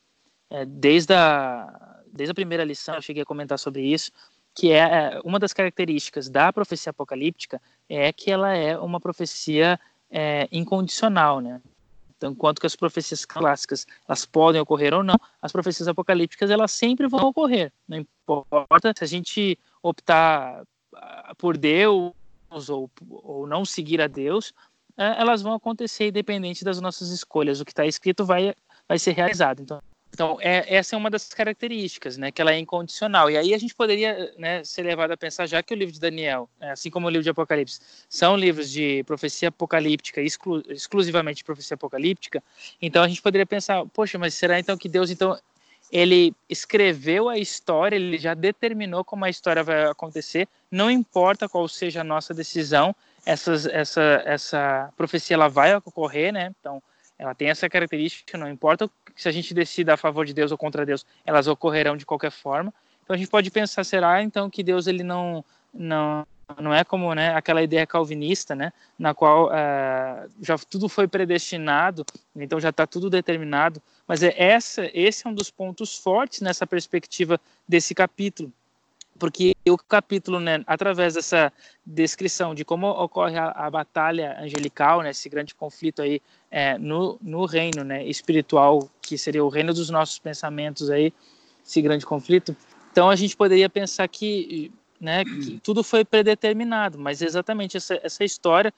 é, 0.49 0.65
desde, 0.65 1.13
a, 1.13 2.01
desde 2.11 2.31
a 2.31 2.33
primeira 2.35 2.63
lição, 2.63 2.95
eu 2.95 3.01
cheguei 3.03 3.21
a 3.21 3.25
comentar 3.27 3.59
sobre 3.59 3.83
isso, 3.83 4.11
que 4.55 4.71
é 4.71 4.79
é, 4.79 5.21
uma 5.23 5.37
das 5.37 5.53
características 5.53 6.29
da 6.29 6.51
profecia 6.51 6.89
apocalíptica 6.89 7.61
é 7.87 8.11
que 8.11 8.31
ela 8.31 8.55
é 8.55 8.75
uma 8.75 8.99
profecia 8.99 9.79
é, 10.09 10.47
incondicional, 10.51 11.39
né? 11.41 11.61
Então, 12.17 12.31
enquanto 12.31 12.59
que 12.59 12.67
as 12.67 12.75
profecias 12.75 13.25
clássicas 13.25 13.85
elas 14.07 14.25
podem 14.25 14.59
ocorrer 14.59 14.93
ou 14.93 15.03
não, 15.03 15.15
as 15.41 15.51
profecias 15.51 15.87
apocalípticas 15.87 16.49
elas 16.49 16.71
sempre 16.71 17.07
vão 17.07 17.27
ocorrer. 17.27 17.71
Não 17.87 17.97
importa 17.97 18.93
se 18.97 19.03
a 19.03 19.07
gente 19.07 19.57
optar 19.81 20.63
ah, 20.95 21.33
por 21.37 21.55
Deus 21.57 22.13
ou, 22.69 22.89
ou 23.09 23.45
não 23.45 23.63
seguir 23.63 24.01
a 24.01 24.07
Deus, 24.07 24.53
eh, 24.97 25.15
elas 25.17 25.41
vão 25.41 25.53
acontecer 25.53 26.07
independente 26.07 26.65
das 26.65 26.81
nossas 26.81 27.09
escolhas. 27.09 27.61
O 27.61 27.65
que 27.65 27.71
está 27.71 27.85
escrito 27.85 28.25
vai, 28.25 28.53
vai 28.87 28.97
ser 28.97 29.11
realizado. 29.11 29.61
Então, 29.61 29.79
então 30.17 30.39
é, 30.41 30.75
essa 30.75 30.95
é 30.95 30.97
uma 30.97 31.11
das 31.11 31.29
características, 31.29 32.17
né, 32.17 32.31
que 32.31 32.41
ela 32.41 32.51
é 32.51 32.57
incondicional. 32.57 33.29
E 33.29 33.37
aí 33.37 33.53
a 33.53 33.57
gente 33.59 33.75
poderia 33.75 34.33
né, 34.35 34.63
ser 34.63 34.81
levado 34.81 35.11
a 35.11 35.17
pensar, 35.17 35.45
já 35.45 35.61
que 35.61 35.75
o 35.75 35.77
livro 35.77 35.93
de 35.93 35.99
Daniel, 35.99 36.49
né, 36.59 36.71
assim 36.71 36.89
como 36.89 37.05
o 37.05 37.09
livro 37.09 37.23
de 37.23 37.29
Apocalipse, 37.29 37.79
são 38.09 38.35
livros 38.35 38.71
de 38.71 39.03
profecia 39.03 39.49
apocalíptica, 39.49 40.19
exclu 40.19 40.63
exclusivamente 40.69 41.37
de 41.37 41.43
profecia 41.43 41.75
apocalíptica, 41.75 42.43
então 42.81 43.03
a 43.03 43.07
gente 43.07 43.21
poderia 43.21 43.45
pensar, 43.45 43.85
poxa, 43.93 44.17
mas 44.17 44.33
será 44.33 44.59
então 44.59 44.75
que 44.75 44.89
Deus 44.89 45.11
então 45.11 45.37
ele 45.91 46.33
escreveu 46.49 47.29
a 47.29 47.37
história, 47.37 47.95
ele 47.95 48.17
já 48.17 48.33
determinou 48.33 49.03
como 49.03 49.23
a 49.23 49.29
história 49.29 49.63
vai 49.63 49.85
acontecer, 49.85 50.47
não 50.71 50.89
importa 50.89 51.47
qual 51.47 51.67
seja 51.67 52.01
a 52.01 52.03
nossa 52.03 52.33
decisão, 52.33 52.95
essas, 53.23 53.67
essa, 53.67 54.23
essa 54.25 54.91
profecia 54.97 55.35
ela 55.35 55.47
vai 55.47 55.75
ocorrer, 55.75 56.33
né? 56.33 56.51
Então, 56.59 56.81
ela 57.17 57.33
tem 57.33 57.49
essa 57.49 57.67
característica, 57.67 58.37
não 58.37 58.49
importa 58.49 58.89
se 59.15 59.27
a 59.27 59.31
gente 59.31 59.53
decida 59.53 59.93
a 59.93 59.97
favor 59.97 60.25
de 60.25 60.33
Deus 60.33 60.51
ou 60.51 60.57
contra 60.57 60.85
Deus, 60.85 61.05
elas 61.25 61.47
ocorrerão 61.47 61.97
de 61.97 62.05
qualquer 62.05 62.31
forma. 62.31 62.73
Então 63.03 63.15
a 63.15 63.17
gente 63.17 63.29
pode 63.29 63.49
pensar, 63.49 63.83
será 63.83 64.21
então 64.21 64.49
que 64.49 64.61
Deus 64.61 64.85
ele 64.87 65.03
não 65.03 65.43
não 65.73 66.25
não 66.61 66.73
é 66.73 66.83
como 66.83 67.13
né, 67.13 67.35
aquela 67.35 67.61
ideia 67.61 67.85
calvinista, 67.85 68.55
né, 68.55 68.71
na 68.97 69.13
qual 69.13 69.47
uh, 69.47 70.29
já 70.41 70.57
tudo 70.57 70.87
foi 70.87 71.05
predestinado, 71.05 72.05
então 72.33 72.57
já 72.57 72.69
está 72.69 72.87
tudo 72.87 73.09
determinado. 73.09 73.81
Mas 74.07 74.23
é 74.23 74.33
essa, 74.37 74.89
esse 74.93 75.27
é 75.27 75.29
um 75.29 75.33
dos 75.33 75.51
pontos 75.51 75.97
fortes 75.97 76.39
nessa 76.39 76.65
perspectiva 76.65 77.37
desse 77.67 77.93
capítulo, 77.93 78.49
porque 79.17 79.55
o 79.67 79.77
capítulo, 79.77 80.39
né, 80.39 80.63
através 80.65 81.15
dessa 81.15 81.51
descrição 81.85 82.53
de 82.53 82.63
como 82.63 82.87
ocorre 82.87 83.37
a, 83.37 83.49
a 83.49 83.69
batalha 83.69 84.37
angelical, 84.39 85.01
né, 85.01 85.11
esse 85.11 85.27
grande 85.29 85.53
conflito 85.55 86.01
aí 86.01 86.21
é, 86.49 86.77
no, 86.77 87.17
no 87.21 87.45
reino 87.45 87.83
né, 87.83 88.05
espiritual, 88.05 88.89
que 89.01 89.17
seria 89.17 89.43
o 89.43 89.49
reino 89.49 89.73
dos 89.73 89.89
nossos 89.89 90.19
pensamentos 90.19 90.89
aí, 90.89 91.13
esse 91.65 91.81
grande 91.81 92.05
conflito. 92.05 92.55
Então 92.91 93.09
a 93.09 93.15
gente 93.15 93.35
poderia 93.35 93.69
pensar 93.69 94.07
que, 94.07 94.71
né, 94.99 95.23
que 95.25 95.59
tudo 95.59 95.83
foi 95.83 96.05
predeterminado, 96.05 96.97
mas 96.97 97.21
exatamente 97.21 97.77
essa, 97.77 97.99
essa 98.03 98.23
história 98.23 98.73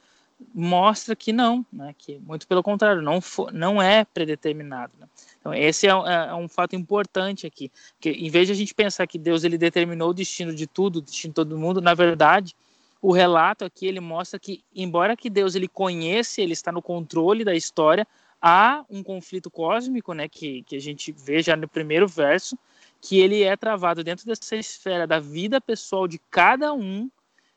mostra 0.54 1.16
que 1.16 1.34
não, 1.34 1.66
né, 1.72 1.94
que 1.98 2.18
muito 2.20 2.48
pelo 2.48 2.64
contrário, 2.64 3.02
não, 3.02 3.20
for, 3.20 3.52
não 3.52 3.82
é 3.82 4.06
predeterminado. 4.06 4.94
Né? 5.00 5.08
Então, 5.40 5.54
esse 5.54 5.88
é, 5.88 5.92
é, 5.92 6.30
é, 6.30 6.36
um 6.36 6.48
fato 6.48 6.76
importante 6.76 7.48
aqui, 7.48 7.72
que 8.00 8.10
em 8.10 8.30
vez 8.30 8.48
de 8.48 8.54
a 8.54 8.56
gente 8.56 8.74
pensar 8.74 9.08
que 9.08 9.18
Deus 9.18 9.44
ele 9.44 9.58
determinou 9.58 10.10
o 10.10 10.14
destino 10.14 10.54
de 10.54 10.68
tudo, 10.68 10.98
o 10.98 11.02
destino 11.02 11.32
de 11.32 11.36
todo 11.36 11.58
mundo, 11.58 11.82
na 11.82 11.94
verdade, 11.94 12.56
o 13.02 13.14
relato 13.14 13.64
aqui 13.64 13.88
ele 13.88 14.02
mostra 14.02 14.38
que, 14.38 14.64
embora 14.76 15.16
que 15.16 15.30
Deus 15.30 15.56
ele 15.56 15.68
conheça, 15.68 16.42
ele 16.42 16.54
está 16.54 16.72
no 16.72 16.82
controle 16.82 17.46
da 17.46 17.56
história, 17.56 18.06
há 18.42 18.84
um 18.90 19.02
conflito 19.02 19.50
cósmico, 19.50 20.14
né, 20.14 20.28
que, 20.28 20.64
que 20.64 20.76
a 20.76 20.82
gente 20.82 21.12
vê 21.12 21.42
já 21.42 21.56
no 21.56 21.68
primeiro 21.68 22.08
verso, 22.08 22.58
que 23.02 23.20
ele 23.20 23.44
é 23.44 23.56
travado 23.56 24.04
dentro 24.04 24.26
dessa 24.26 24.58
esfera 24.58 25.08
da 25.08 25.20
vida 25.20 25.62
pessoal 25.62 26.08
de 26.08 26.20
cada 26.30 26.74
um 26.74 27.10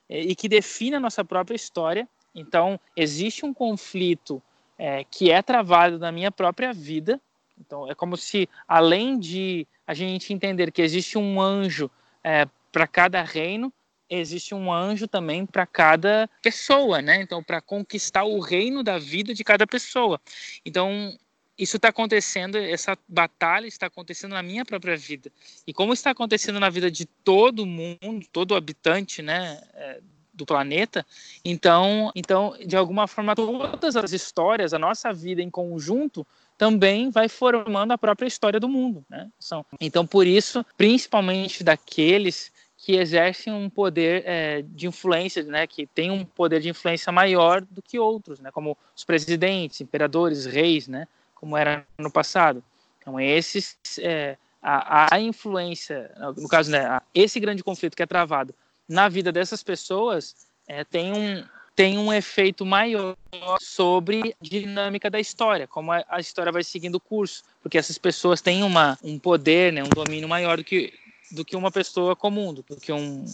é, 0.09 0.21
e 0.21 0.35
que 0.37 0.49
define 0.49 0.97
a 0.97 1.01
nossa 1.01 1.25
própria 1.25 1.57
história. 1.57 2.09
Então, 2.35 2.79
existe 2.97 3.45
um 3.45 3.53
conflito 3.53 4.41
é, 4.79 5.05
que 5.05 5.31
é 5.31 5.43
travado 5.43 5.99
na 5.99 6.13
minha 6.13 6.31
própria 6.31 6.73
vida, 6.73 7.21
então, 7.59 7.91
é 7.91 7.95
como 7.95 8.17
se, 8.17 8.49
além 8.67 9.19
de 9.19 9.67
a 9.87 9.95
gente 9.95 10.33
entender 10.33 10.71
que 10.73 10.83
existe 10.83 11.19
um 11.19 11.41
anjo 11.41 11.91
é, 12.25 12.47
para 12.71 12.87
cada 12.87 13.23
reino, 13.23 13.73
existe 14.09 14.55
um 14.55 14.73
anjo 14.73 15.09
também 15.09 15.47
para 15.47 15.67
cada 15.67 16.29
pessoa, 16.43 17.01
né? 17.01 17.21
Então, 17.23 17.43
para 17.43 17.61
conquistar 17.61 18.25
o 18.25 18.41
reino 18.41 18.83
da 18.83 18.99
vida 18.99 19.33
de 19.35 19.43
cada 19.43 19.67
pessoa. 19.67 20.21
Então, 20.65 21.17
isso 21.59 21.77
está 21.77 21.89
acontecendo, 21.89 22.57
essa 22.57 22.97
batalha 23.09 23.67
está 23.67 23.87
acontecendo 23.87 24.33
na 24.33 24.43
minha 24.43 24.65
própria 24.65 24.97
vida. 24.97 25.31
E 25.67 25.73
como 25.73 25.93
está 25.93 26.11
acontecendo 26.11 26.59
na 26.59 26.69
vida 26.69 26.91
de 26.91 27.07
todo 27.07 27.67
mundo, 27.67 28.27
todo 28.33 28.55
habitante, 28.55 29.23
né? 29.23 29.61
É, 29.75 30.01
do 30.35 30.47
planeta, 30.47 31.05
então, 31.45 32.11
então 32.15 32.57
de 32.67 32.75
alguma 32.75 33.07
forma 33.07 33.35
todas 33.37 33.97
as 33.97 34.13
histórias, 34.13 34.73
a 34.73 34.79
nossa 34.79 35.13
vida 35.13 35.43
em 35.43 35.51
conjunto 35.51 36.27
também 36.63 37.11
vai 37.11 37.29
formando 37.29 37.91
a 37.91 37.99
própria 37.99 38.29
história 38.29 38.61
do 38.61 38.69
mundo. 38.69 39.05
Né? 39.11 39.29
São, 39.37 39.67
então, 39.81 40.07
por 40.07 40.29
isso, 40.29 40.65
principalmente 40.77 41.65
daqueles 41.65 42.53
que 42.77 42.95
exercem 42.95 43.53
um 43.53 43.69
poder 43.69 44.23
é, 44.25 44.63
de 44.63 44.87
influência, 44.87 45.43
né, 45.43 45.67
que 45.67 45.89
tem 45.89 46.13
um 46.13 46.25
poder 46.25 46.61
de 46.61 46.69
influência 46.69 47.11
maior 47.11 47.63
do 47.63 47.83
que 47.83 47.99
outros, 47.99 48.39
né, 48.39 48.53
como 48.53 48.79
os 48.95 49.03
presidentes, 49.03 49.81
imperadores, 49.81 50.47
reis, 50.47 50.87
né, 50.87 51.09
como 51.35 51.57
era 51.57 51.85
no 51.99 52.13
passado. 52.13 52.63
Então, 53.01 53.19
esses, 53.19 53.77
é, 53.99 54.37
a, 54.63 55.17
a, 55.17 55.21
influência, 55.21 56.13
no 56.37 56.49
caso, 56.49 56.71
né, 56.71 57.01
esse 57.13 57.41
grande 57.41 57.65
conflito 57.65 57.97
que 57.97 58.05
é 58.05 58.07
travado 58.07 58.55
na 58.89 59.09
vida 59.09 59.33
dessas 59.33 59.65
pessoas 59.65 60.47
é, 60.69 60.85
tem 60.85 61.13
um, 61.13 61.45
tem 61.75 61.99
um 61.99 62.13
efeito 62.13 62.67
maior 62.67 63.17
sobre 63.61 64.35
a 64.41 64.45
dinâmica 64.45 65.11
da 65.11 65.19
história, 65.19 65.67
como 65.67 65.91
a, 65.93 66.21
história 66.21 66.53
vai 66.53 66.63
seguindo 66.63 66.97
o 66.97 67.01
curso, 67.01 67.43
porque 67.63 67.79
essas 67.79 67.99
pessoas 67.99 68.41
têm 68.41 68.63
uma, 68.63 68.99
um 69.03 69.19
poder, 69.19 69.73
né, 69.73 69.83
um 69.83 69.89
domínio 69.89 70.29
maior 70.29 70.59
do 70.59 70.65
que, 70.65 70.93
do 71.31 71.45
que 71.45 71.57
uma 71.57 71.71
pessoa 71.71 72.15
comum, 72.15 72.53
do 72.53 72.63
que 72.63 72.93
um, 72.93 73.25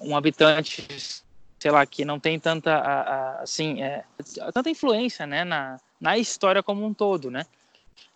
um 0.00 0.16
habitante, 0.16 0.86
sei 1.58 1.70
lá, 1.70 1.86
que 1.86 2.04
não 2.04 2.18
tem 2.18 2.38
tanta, 2.38 2.74
a, 2.74 3.42
assim, 3.42 3.82
é, 3.82 4.04
tanta 4.52 4.70
influência, 4.70 5.26
né, 5.26 5.44
na, 5.44 5.78
na 6.00 6.18
história 6.18 6.62
como 6.62 6.84
um 6.84 6.92
todo, 6.92 7.30
né. 7.30 7.46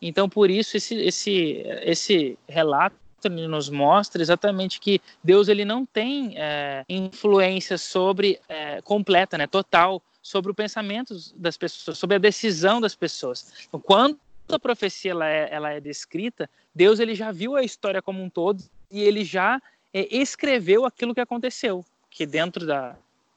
Então, 0.02 0.28
por 0.28 0.50
isso, 0.50 0.76
esse, 0.76 0.94
esse, 0.96 1.62
esse 1.82 2.38
relato 2.48 2.96
nos 3.26 3.68
mostra 3.68 4.20
exatamente 4.20 4.78
que 4.78 5.00
Deus 5.24 5.48
ele 5.48 5.64
não 5.64 5.84
tem 5.86 6.34
é, 6.36 6.84
influência 6.88 7.78
sobre 7.78 8.38
é, 8.48 8.80
completa, 8.82 9.38
né, 9.38 9.46
total 9.46 10.02
sobre 10.22 10.50
o 10.50 10.54
pensamento 10.54 11.14
das 11.36 11.56
pessoas, 11.56 11.96
sobre 11.96 12.16
a 12.16 12.18
decisão 12.18 12.80
das 12.80 12.94
pessoas. 12.94 13.66
Então, 13.66 13.80
quando 13.80 14.18
a 14.50 14.58
profecia 14.58 15.12
ela 15.12 15.26
é, 15.26 15.48
ela 15.50 15.70
é 15.72 15.80
descrita, 15.80 16.50
Deus 16.74 17.00
ele 17.00 17.14
já 17.14 17.32
viu 17.32 17.56
a 17.56 17.62
história 17.62 18.02
como 18.02 18.22
um 18.22 18.28
todo 18.28 18.62
e 18.90 19.02
ele 19.02 19.24
já 19.24 19.60
é, 19.92 20.06
escreveu 20.14 20.84
aquilo 20.84 21.14
que 21.14 21.20
aconteceu, 21.20 21.84
que 22.10 22.26
dentro 22.26 22.66
da, 22.66 22.94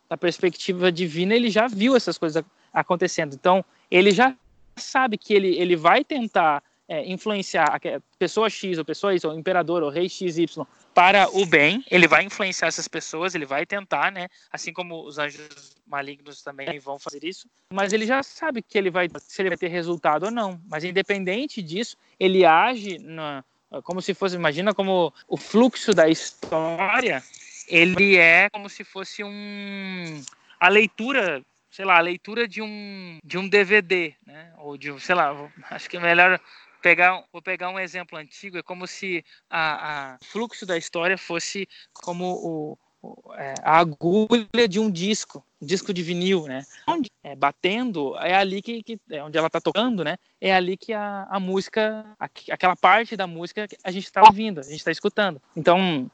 da 0.09 0.17
perspectiva 0.17 0.91
divina 0.91 1.33
ele 1.33 1.49
já 1.49 1.67
viu 1.67 1.95
essas 1.95 2.17
coisas 2.17 2.43
acontecendo. 2.73 3.33
Então 3.33 3.63
ele 3.89 4.11
já 4.11 4.35
sabe 4.75 5.17
que 5.17 5.33
ele, 5.33 5.55
ele 5.57 5.75
vai 5.75 6.03
tentar 6.03 6.63
é, 6.91 7.09
influenciar 7.09 7.79
pessoa 8.19 8.49
X 8.49 8.77
ou 8.77 8.83
pessoa 8.83 9.15
Y, 9.15 9.31
ou 9.31 9.39
imperador 9.39 9.81
ou 9.81 9.89
rei 9.89 10.09
XY 10.09 10.45
para 10.93 11.29
o 11.29 11.45
bem, 11.45 11.85
ele 11.89 12.05
vai 12.05 12.25
influenciar 12.25 12.67
essas 12.67 12.85
pessoas, 12.85 13.33
ele 13.33 13.45
vai 13.45 13.65
tentar, 13.65 14.11
né? 14.11 14.27
Assim 14.51 14.73
como 14.73 15.01
os 15.05 15.17
anjos 15.17 15.73
malignos 15.87 16.43
também 16.43 16.79
vão 16.79 16.99
fazer 16.99 17.23
isso, 17.23 17.47
mas 17.71 17.93
ele 17.93 18.05
já 18.05 18.21
sabe 18.21 18.61
que 18.61 18.77
ele 18.77 18.91
vai 18.91 19.07
se 19.21 19.41
ele 19.41 19.47
vai 19.47 19.57
ter 19.57 19.69
resultado 19.69 20.23
ou 20.23 20.31
não. 20.31 20.59
Mas 20.69 20.83
independente 20.83 21.61
disso, 21.61 21.95
ele 22.19 22.43
age 22.43 22.99
na, 22.99 23.41
como 23.83 24.01
se 24.01 24.13
fosse, 24.13 24.35
imagina 24.35 24.73
como 24.73 25.13
o 25.29 25.37
fluxo 25.37 25.93
da 25.93 26.09
história, 26.09 27.23
ele 27.69 28.17
é 28.17 28.49
como 28.49 28.67
se 28.67 28.83
fosse 28.83 29.23
um 29.23 30.21
a 30.59 30.67
leitura 30.67 31.41
sei 31.69 31.85
lá, 31.85 31.97
a 31.97 32.01
leitura 32.01 32.45
de 32.45 32.61
um 32.61 33.17
de 33.23 33.37
um 33.37 33.47
DVD, 33.47 34.13
né? 34.27 34.51
Ou 34.57 34.77
de, 34.77 34.99
sei 34.99 35.15
lá, 35.15 35.49
acho 35.69 35.89
que 35.89 35.95
é 35.95 36.01
melhor 36.01 36.37
pegar, 36.81 37.23
vou 37.31 37.41
pegar 37.41 37.69
um 37.69 37.79
exemplo 37.79 38.17
antigo, 38.17 38.57
é 38.57 38.63
como 38.63 38.87
se 38.87 39.23
a, 39.49 40.13
a 40.13 40.17
fluxo 40.19 40.65
da 40.65 40.77
história 40.77 41.17
fosse 41.17 41.67
como 41.93 42.33
o, 42.33 42.77
o, 43.01 43.33
é, 43.35 43.53
a 43.63 43.77
agulha 43.77 44.67
de 44.67 44.79
um 44.79 44.91
disco, 44.91 45.45
um 45.61 45.65
disco 45.65 45.93
de 45.93 46.03
vinil, 46.03 46.45
né? 46.45 46.65
Onde 46.87 47.09
é, 47.23 47.35
batendo 47.35 48.17
é 48.17 48.33
ali 48.33 48.61
que, 48.61 48.83
que 48.83 48.99
é 49.09 49.23
onde 49.23 49.37
ela 49.37 49.47
está 49.47 49.61
tocando, 49.61 50.03
né? 50.03 50.17
É 50.39 50.53
ali 50.53 50.75
que 50.75 50.93
a, 50.93 51.27
a 51.29 51.39
música, 51.39 52.05
a, 52.19 52.25
aquela 52.51 52.75
parte 52.75 53.15
da 53.15 53.27
música 53.27 53.67
a 53.83 53.91
gente 53.91 54.05
está 54.05 54.21
ouvindo, 54.23 54.59
a 54.59 54.63
gente 54.63 54.77
está 54.77 54.91
escutando. 54.91 55.41
Então 55.55 56.09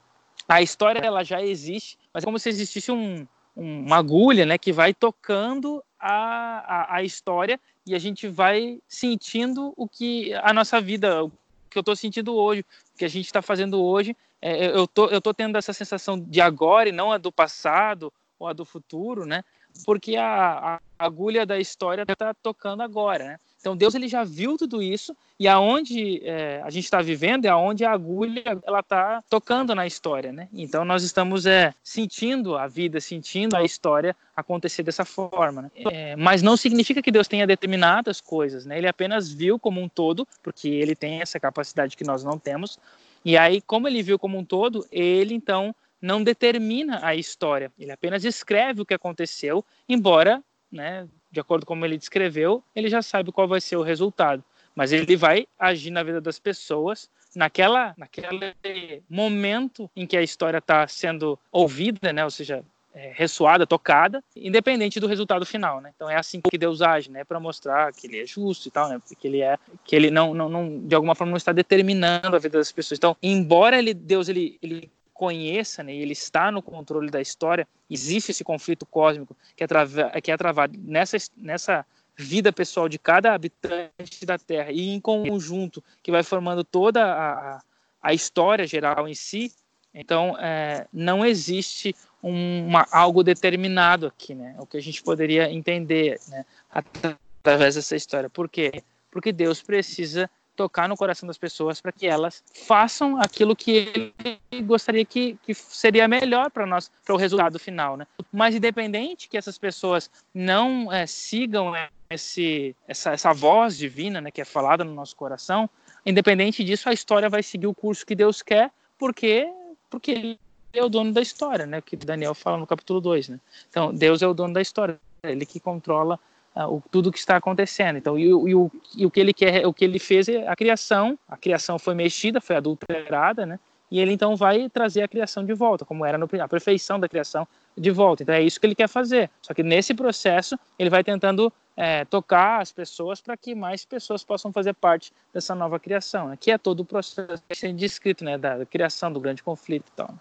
a 0.47 0.61
história 0.61 0.99
ela 0.99 1.23
já 1.23 1.41
existe, 1.41 1.97
mas 2.13 2.23
é 2.23 2.25
como 2.25 2.39
se 2.39 2.49
existisse 2.49 2.91
um, 2.91 3.27
uma 3.57 3.97
agulha, 3.97 4.45
né, 4.45 4.57
que 4.57 4.71
vai 4.71 4.93
tocando 4.93 5.83
a, 5.99 6.93
a, 6.93 6.95
a 6.97 7.03
história 7.03 7.59
e 7.85 7.95
a 7.95 7.99
gente 7.99 8.27
vai 8.27 8.79
sentindo 8.87 9.73
o 9.75 9.87
que 9.87 10.31
a 10.35 10.53
nossa 10.53 10.79
vida, 10.79 11.23
o 11.23 11.31
que 11.69 11.77
eu 11.77 11.81
estou 11.81 11.95
sentindo 11.95 12.35
hoje, 12.35 12.61
o 12.61 12.97
que 12.97 13.05
a 13.05 13.07
gente 13.07 13.25
está 13.25 13.41
fazendo 13.41 13.83
hoje. 13.83 14.15
É, 14.39 14.67
eu 14.67 14.87
tô, 14.87 15.07
eu 15.07 15.19
tô 15.19 15.33
tendo 15.33 15.57
essa 15.57 15.73
sensação 15.73 16.19
de 16.19 16.39
agora 16.39 16.89
e 16.89 16.91
não 16.91 17.11
a 17.11 17.17
do 17.17 17.31
passado 17.31 18.13
ou 18.37 18.47
a 18.47 18.53
do 18.53 18.63
futuro, 18.63 19.25
né? 19.25 19.43
Porque 19.83 20.15
a, 20.15 20.75
a 20.75 20.79
agulha 20.99 21.43
da 21.43 21.59
história 21.59 22.03
está 22.07 22.33
tocando 22.35 22.83
agora, 22.83 23.23
né? 23.23 23.39
Então 23.67 23.75
Deus 23.75 23.95
ele 23.95 24.07
já 24.07 24.23
viu 24.23 24.57
tudo 24.57 24.81
isso 24.81 25.13
e 25.37 25.45
aonde 25.45 26.21
é, 26.23 26.61
a 26.63 26.69
gente 26.69 26.85
está 26.85 27.01
vivendo 27.01 27.43
é 27.43 27.49
aonde 27.49 27.83
a 27.83 27.91
agulha 27.91 28.41
ela 28.65 28.79
está 28.79 29.21
tocando 29.29 29.75
na 29.75 29.85
história, 29.85 30.31
né? 30.31 30.47
Então 30.53 30.85
nós 30.85 31.03
estamos 31.03 31.45
é, 31.45 31.73
sentindo 31.83 32.57
a 32.57 32.65
vida, 32.65 33.01
sentindo 33.01 33.57
a 33.57 33.65
história 33.65 34.15
acontecer 34.33 34.83
dessa 34.83 35.03
forma. 35.03 35.63
Né? 35.63 35.71
É, 35.91 36.15
mas 36.15 36.41
não 36.41 36.55
significa 36.55 37.01
que 37.01 37.11
Deus 37.11 37.27
tenha 37.27 37.45
determinadas 37.45 38.21
coisas, 38.21 38.65
né? 38.65 38.77
Ele 38.77 38.87
apenas 38.87 39.29
viu 39.29 39.59
como 39.59 39.81
um 39.81 39.89
todo, 39.89 40.25
porque 40.41 40.69
ele 40.69 40.95
tem 40.95 41.19
essa 41.19 41.37
capacidade 41.37 41.97
que 41.97 42.05
nós 42.05 42.23
não 42.23 42.39
temos. 42.39 42.79
E 43.25 43.37
aí, 43.37 43.59
como 43.59 43.85
ele 43.89 44.01
viu 44.01 44.17
como 44.17 44.37
um 44.37 44.45
todo, 44.45 44.87
ele 44.89 45.33
então 45.33 45.75
não 46.01 46.23
determina 46.23 47.05
a 47.05 47.15
história. 47.15 47.69
Ele 47.77 47.91
apenas 47.91 48.23
escreve 48.23 48.81
o 48.81 48.85
que 48.85 48.93
aconteceu, 48.93 49.65
embora 49.89 50.41
né, 50.71 51.07
de 51.31 51.39
acordo 51.39 51.65
com 51.65 51.73
como 51.73 51.85
ele 51.85 51.97
descreveu, 51.97 52.63
ele 52.75 52.89
já 52.89 53.01
sabe 53.01 53.31
qual 53.31 53.47
vai 53.47 53.61
ser 53.61 53.75
o 53.75 53.83
resultado. 53.83 54.43
Mas 54.75 54.91
ele 54.91 55.15
vai 55.15 55.47
agir 55.57 55.91
na 55.91 56.03
vida 56.03 56.21
das 56.21 56.39
pessoas 56.39 57.09
naquela, 57.35 57.93
naquele 57.97 59.03
momento 59.09 59.89
em 59.95 60.05
que 60.05 60.17
a 60.17 60.21
história 60.21 60.57
está 60.57 60.87
sendo 60.87 61.37
ouvida, 61.51 62.11
né? 62.11 62.23
Ou 62.23 62.31
seja, 62.31 62.63
é, 62.93 63.11
ressoada, 63.13 63.67
tocada, 63.67 64.23
independente 64.35 64.99
do 64.99 65.05
resultado 65.05 65.45
final, 65.45 65.79
né? 65.79 65.91
Então 65.95 66.09
é 66.09 66.15
assim 66.15 66.41
que 66.41 66.57
Deus 66.57 66.81
age, 66.81 67.11
né? 67.11 67.23
Para 67.23 67.39
mostrar 67.39 67.93
que 67.93 68.07
Ele 68.07 68.21
é 68.21 68.25
justo 68.25 68.67
e 68.67 68.71
tal, 68.71 68.89
né? 68.89 68.99
Que 69.19 69.27
Ele 69.27 69.41
é, 69.41 69.57
que 69.85 69.95
Ele 69.95 70.09
não, 70.09 70.33
não, 70.33 70.49
não, 70.49 70.79
de 70.79 70.95
alguma 70.95 71.13
forma 71.13 71.29
não 71.29 71.37
está 71.37 71.51
determinando 71.51 72.35
a 72.35 72.39
vida 72.39 72.57
das 72.57 72.71
pessoas. 72.71 72.97
Então, 72.97 73.15
embora 73.21 73.77
ele, 73.77 73.93
Deus 73.93 74.29
ele, 74.29 74.57
ele 74.63 74.91
conheça, 75.17 75.83
né, 75.83 75.93
ele 75.93 76.13
está 76.13 76.51
no 76.51 76.61
controle 76.61 77.09
da 77.09 77.19
história, 77.19 77.67
existe 77.89 78.29
esse 78.31 78.43
conflito 78.43 78.85
cósmico 78.85 79.35
que 79.55 79.63
é, 79.63 80.21
que 80.21 80.31
é 80.31 80.37
travado 80.37 80.77
nessa, 80.77 81.17
nessa 81.35 81.85
vida 82.15 82.53
pessoal 82.53 82.87
de 82.87 82.99
cada 82.99 83.33
habitante 83.33 84.25
da 84.25 84.37
Terra 84.37 84.71
e 84.71 84.89
em 84.89 84.99
conjunto, 84.99 85.83
que 86.03 86.11
vai 86.11 86.23
formando 86.23 86.63
toda 86.63 87.03
a, 87.03 87.61
a 88.01 88.13
história 88.13 88.65
geral 88.67 89.07
em 89.07 89.15
si, 89.15 89.51
Então, 89.99 90.37
é, 90.37 90.85
não 90.93 91.25
existe 91.25 91.95
uma, 92.21 92.85
algo 92.91 93.23
determinado 93.23 94.05
aqui, 94.05 94.35
né? 94.35 94.55
O 94.59 94.65
que 94.65 94.77
a 94.77 94.81
gente 94.81 95.01
poderia 95.01 95.51
entender, 95.51 96.19
né? 96.27 96.45
Através 96.69 97.73
dessa 97.73 97.95
história. 97.95 98.29
Por 98.29 98.47
quê? 98.47 98.83
Porque 99.09 99.31
Deus 99.31 99.59
precisa 99.59 100.29
tocar 100.57 100.89
no 100.89 100.97
coração 100.97 101.27
das 101.27 101.37
pessoas 101.37 101.79
para 101.79 101.91
que 101.91 102.07
elas 102.07 102.43
façam 102.65 103.21
aquilo 103.21 103.55
que 103.55 104.13
ele 104.51 104.63
gostaria 104.63 105.05
que, 105.05 105.37
que 105.43 105.53
seria 105.53 106.07
melhor 106.07 106.49
para 106.49 106.65
nós, 106.65 106.91
para 107.05 107.13
o 107.13 107.17
resultado 107.17 107.59
final, 107.59 107.95
né? 107.95 108.07
Mas 108.33 108.55
independente 108.55 109.29
que 109.29 109.37
essas 109.37 109.57
pessoas 109.57 110.09
não 110.33 110.91
é, 110.91 111.05
sigam 111.05 111.73
esse, 112.09 112.75
essa, 112.87 113.11
essa 113.11 113.31
voz 113.33 113.77
divina, 113.77 114.19
né, 114.19 114.31
que 114.31 114.41
é 114.41 114.45
falada 114.45 114.83
no 114.83 114.93
nosso 114.93 115.15
coração, 115.15 115.69
independente 116.05 116.63
disso, 116.63 116.89
a 116.89 116.93
história 116.93 117.29
vai 117.29 117.43
seguir 117.43 117.67
o 117.67 117.73
curso 117.73 118.05
que 118.05 118.15
Deus 118.15 118.41
quer, 118.41 118.71
porque 118.97 119.47
porque 119.89 120.11
ele 120.11 120.39
é 120.73 120.83
o 120.83 120.89
dono 120.89 121.13
da 121.13 121.21
história, 121.21 121.65
né? 121.65 121.79
Que 121.79 121.95
Daniel 121.95 122.35
fala 122.35 122.57
no 122.57 122.67
capítulo 122.67 122.99
2, 122.99 123.29
né? 123.29 123.39
Então, 123.69 123.93
Deus 123.93 124.21
é 124.21 124.27
o 124.27 124.33
dono 124.33 124.53
da 124.53 124.61
história, 124.61 124.99
ele 125.23 125.45
que 125.45 125.61
controla 125.61 126.19
o, 126.65 126.81
tudo 126.89 127.11
que 127.11 127.19
está 127.19 127.35
acontecendo. 127.35 127.97
Então, 127.97 128.17
e, 128.17 128.23
e, 128.23 128.55
o, 128.55 128.71
e 128.95 129.05
o 129.05 129.11
que 129.11 129.19
ele 129.19 129.33
quer, 129.33 129.67
o 129.67 129.73
que 129.73 129.85
ele 129.85 129.99
fez 129.99 130.27
é 130.27 130.47
a 130.47 130.55
criação. 130.55 131.17
A 131.27 131.37
criação 131.37 131.77
foi 131.77 131.93
mexida, 131.93 132.41
foi 132.41 132.55
adulterada, 132.55 133.45
né? 133.45 133.59
E 133.89 133.99
ele 133.99 134.11
então 134.11 134.35
vai 134.35 134.69
trazer 134.69 135.01
a 135.01 135.07
criação 135.07 135.45
de 135.45 135.53
volta, 135.53 135.85
como 135.85 136.05
era 136.05 136.17
no, 136.17 136.27
a 136.41 136.47
perfeição 136.47 136.99
da 136.99 137.07
criação 137.07 137.47
de 137.77 137.89
volta. 137.89 138.23
Então 138.23 138.35
é 138.35 138.41
isso 138.41 138.59
que 138.59 138.65
ele 138.65 138.75
quer 138.75 138.89
fazer. 138.89 139.29
Só 139.41 139.53
que 139.53 139.63
nesse 139.63 139.93
processo 139.93 140.59
ele 140.77 140.89
vai 140.89 141.03
tentando 141.03 141.51
é, 141.75 142.03
tocar 142.03 142.61
as 142.61 142.71
pessoas 142.71 143.21
para 143.21 143.37
que 143.37 143.55
mais 143.55 143.85
pessoas 143.85 144.23
possam 144.23 144.51
fazer 144.51 144.73
parte 144.73 145.13
dessa 145.33 145.55
nova 145.55 145.79
criação, 145.79 146.29
né? 146.29 146.37
que 146.37 146.51
é 146.51 146.57
todo 146.57 146.81
o 146.81 146.85
processo 146.85 147.41
sendo 147.53 147.77
descrito, 147.77 148.25
né, 148.25 148.37
da, 148.37 148.57
da 148.57 148.65
criação 148.65 149.13
do 149.13 149.19
grande 149.19 149.43
conflito 149.43 149.85
e 149.87 149.95
tal. 149.95 150.13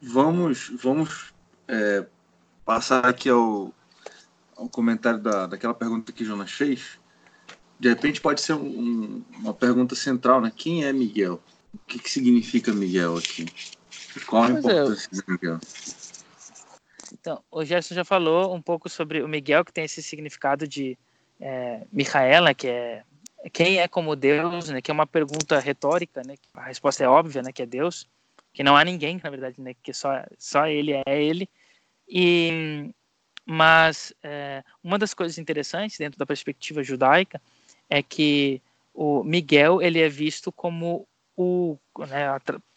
Vamos, 0.00 0.72
vamos 0.80 1.34
é, 1.68 2.06
passar 2.64 3.04
aqui 3.04 3.28
ao, 3.28 3.72
ao 4.60 4.68
comentário 4.68 5.18
da, 5.18 5.46
daquela 5.46 5.72
pergunta 5.72 6.12
que 6.12 6.24
Jonas 6.24 6.52
fez. 6.52 7.00
De 7.78 7.88
repente 7.88 8.20
pode 8.20 8.42
ser 8.42 8.52
um, 8.52 9.24
uma 9.38 9.54
pergunta 9.54 9.94
central, 9.94 10.40
né? 10.40 10.52
Quem 10.54 10.84
é 10.84 10.92
Miguel? 10.92 11.40
O 11.72 11.78
que, 11.86 11.98
que 11.98 12.10
significa 12.10 12.72
Miguel 12.72 13.16
aqui? 13.16 13.46
Qual 14.26 14.42
a 14.42 14.48
é, 14.48 14.52
importância 14.52 15.08
de 15.10 15.22
Miguel? 15.26 15.58
Então, 17.12 17.42
o 17.50 17.64
Gerson 17.64 17.94
já 17.94 18.04
falou 18.04 18.54
um 18.54 18.60
pouco 18.60 18.88
sobre 18.88 19.22
o 19.22 19.28
Miguel, 19.28 19.64
que 19.64 19.72
tem 19.72 19.84
esse 19.84 20.02
significado 20.02 20.68
de 20.68 20.98
é, 21.40 21.86
Micaela, 21.90 22.52
que 22.52 22.68
é 22.68 23.02
quem 23.50 23.78
é 23.78 23.88
como 23.88 24.14
Deus, 24.14 24.68
né? 24.68 24.82
Que 24.82 24.90
é 24.90 24.94
uma 24.94 25.06
pergunta 25.06 25.58
retórica, 25.58 26.22
né? 26.26 26.34
A 26.52 26.64
resposta 26.64 27.02
é 27.02 27.08
óbvia, 27.08 27.40
né? 27.42 27.50
Que 27.50 27.62
é 27.62 27.66
Deus, 27.66 28.06
que 28.52 28.62
não 28.62 28.76
há 28.76 28.84
ninguém, 28.84 29.18
na 29.24 29.30
verdade, 29.30 29.58
né? 29.58 29.74
Que 29.82 29.94
só 29.94 30.22
só 30.38 30.66
Ele 30.66 30.92
é 30.92 31.24
Ele. 31.24 31.48
E 32.06 32.92
mas 33.52 34.14
é, 34.22 34.62
uma 34.80 34.96
das 34.96 35.12
coisas 35.12 35.36
interessantes 35.36 35.98
dentro 35.98 36.16
da 36.16 36.24
perspectiva 36.24 36.84
judaica 36.84 37.42
é 37.88 38.00
que 38.00 38.62
o 38.94 39.24
Miguel 39.24 39.82
ele 39.82 39.98
é 39.98 40.08
visto 40.08 40.52
como 40.52 41.04
o, 41.36 41.76
né, 41.98 42.28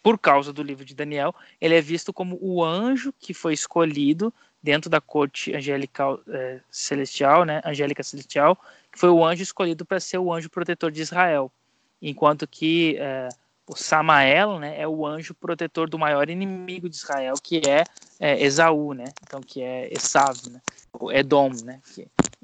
por 0.02 0.18
causa 0.18 0.52
do 0.52 0.64
livro 0.64 0.84
de 0.84 0.92
Daniel, 0.92 1.32
ele 1.60 1.76
é 1.76 1.80
visto 1.80 2.12
como 2.12 2.36
o 2.40 2.64
anjo 2.64 3.14
que 3.20 3.32
foi 3.32 3.54
escolhido 3.54 4.34
dentro 4.60 4.90
da 4.90 5.00
corte 5.00 5.54
angelical 5.54 6.18
é, 6.26 6.58
celestial, 6.72 7.44
né, 7.44 7.60
angélica 7.64 8.02
celestial, 8.02 8.58
que 8.90 8.98
foi 8.98 9.10
o 9.10 9.24
anjo 9.24 9.44
escolhido 9.44 9.86
para 9.86 10.00
ser 10.00 10.18
o 10.18 10.32
anjo 10.32 10.50
protetor 10.50 10.90
de 10.90 11.02
Israel, 11.02 11.52
enquanto 12.02 12.48
que 12.48 12.96
é, 12.98 13.28
o 13.64 13.76
Samael, 13.76 14.58
né, 14.58 14.80
é 14.80 14.88
o 14.88 15.06
anjo 15.06 15.34
protetor 15.34 15.88
do 15.88 16.00
maior 16.00 16.28
inimigo 16.28 16.88
de 16.88 16.96
Israel, 16.96 17.34
que 17.40 17.62
é, 17.64 17.84
é 18.24 18.42
Esaú, 18.42 18.92
né, 18.94 19.04
então 19.22 19.40
que 19.40 19.62
é 19.62 19.92
Esav, 19.92 20.36
né, 20.50 20.60
o 20.92 21.12
Edom, 21.12 21.50
né, 21.64 21.80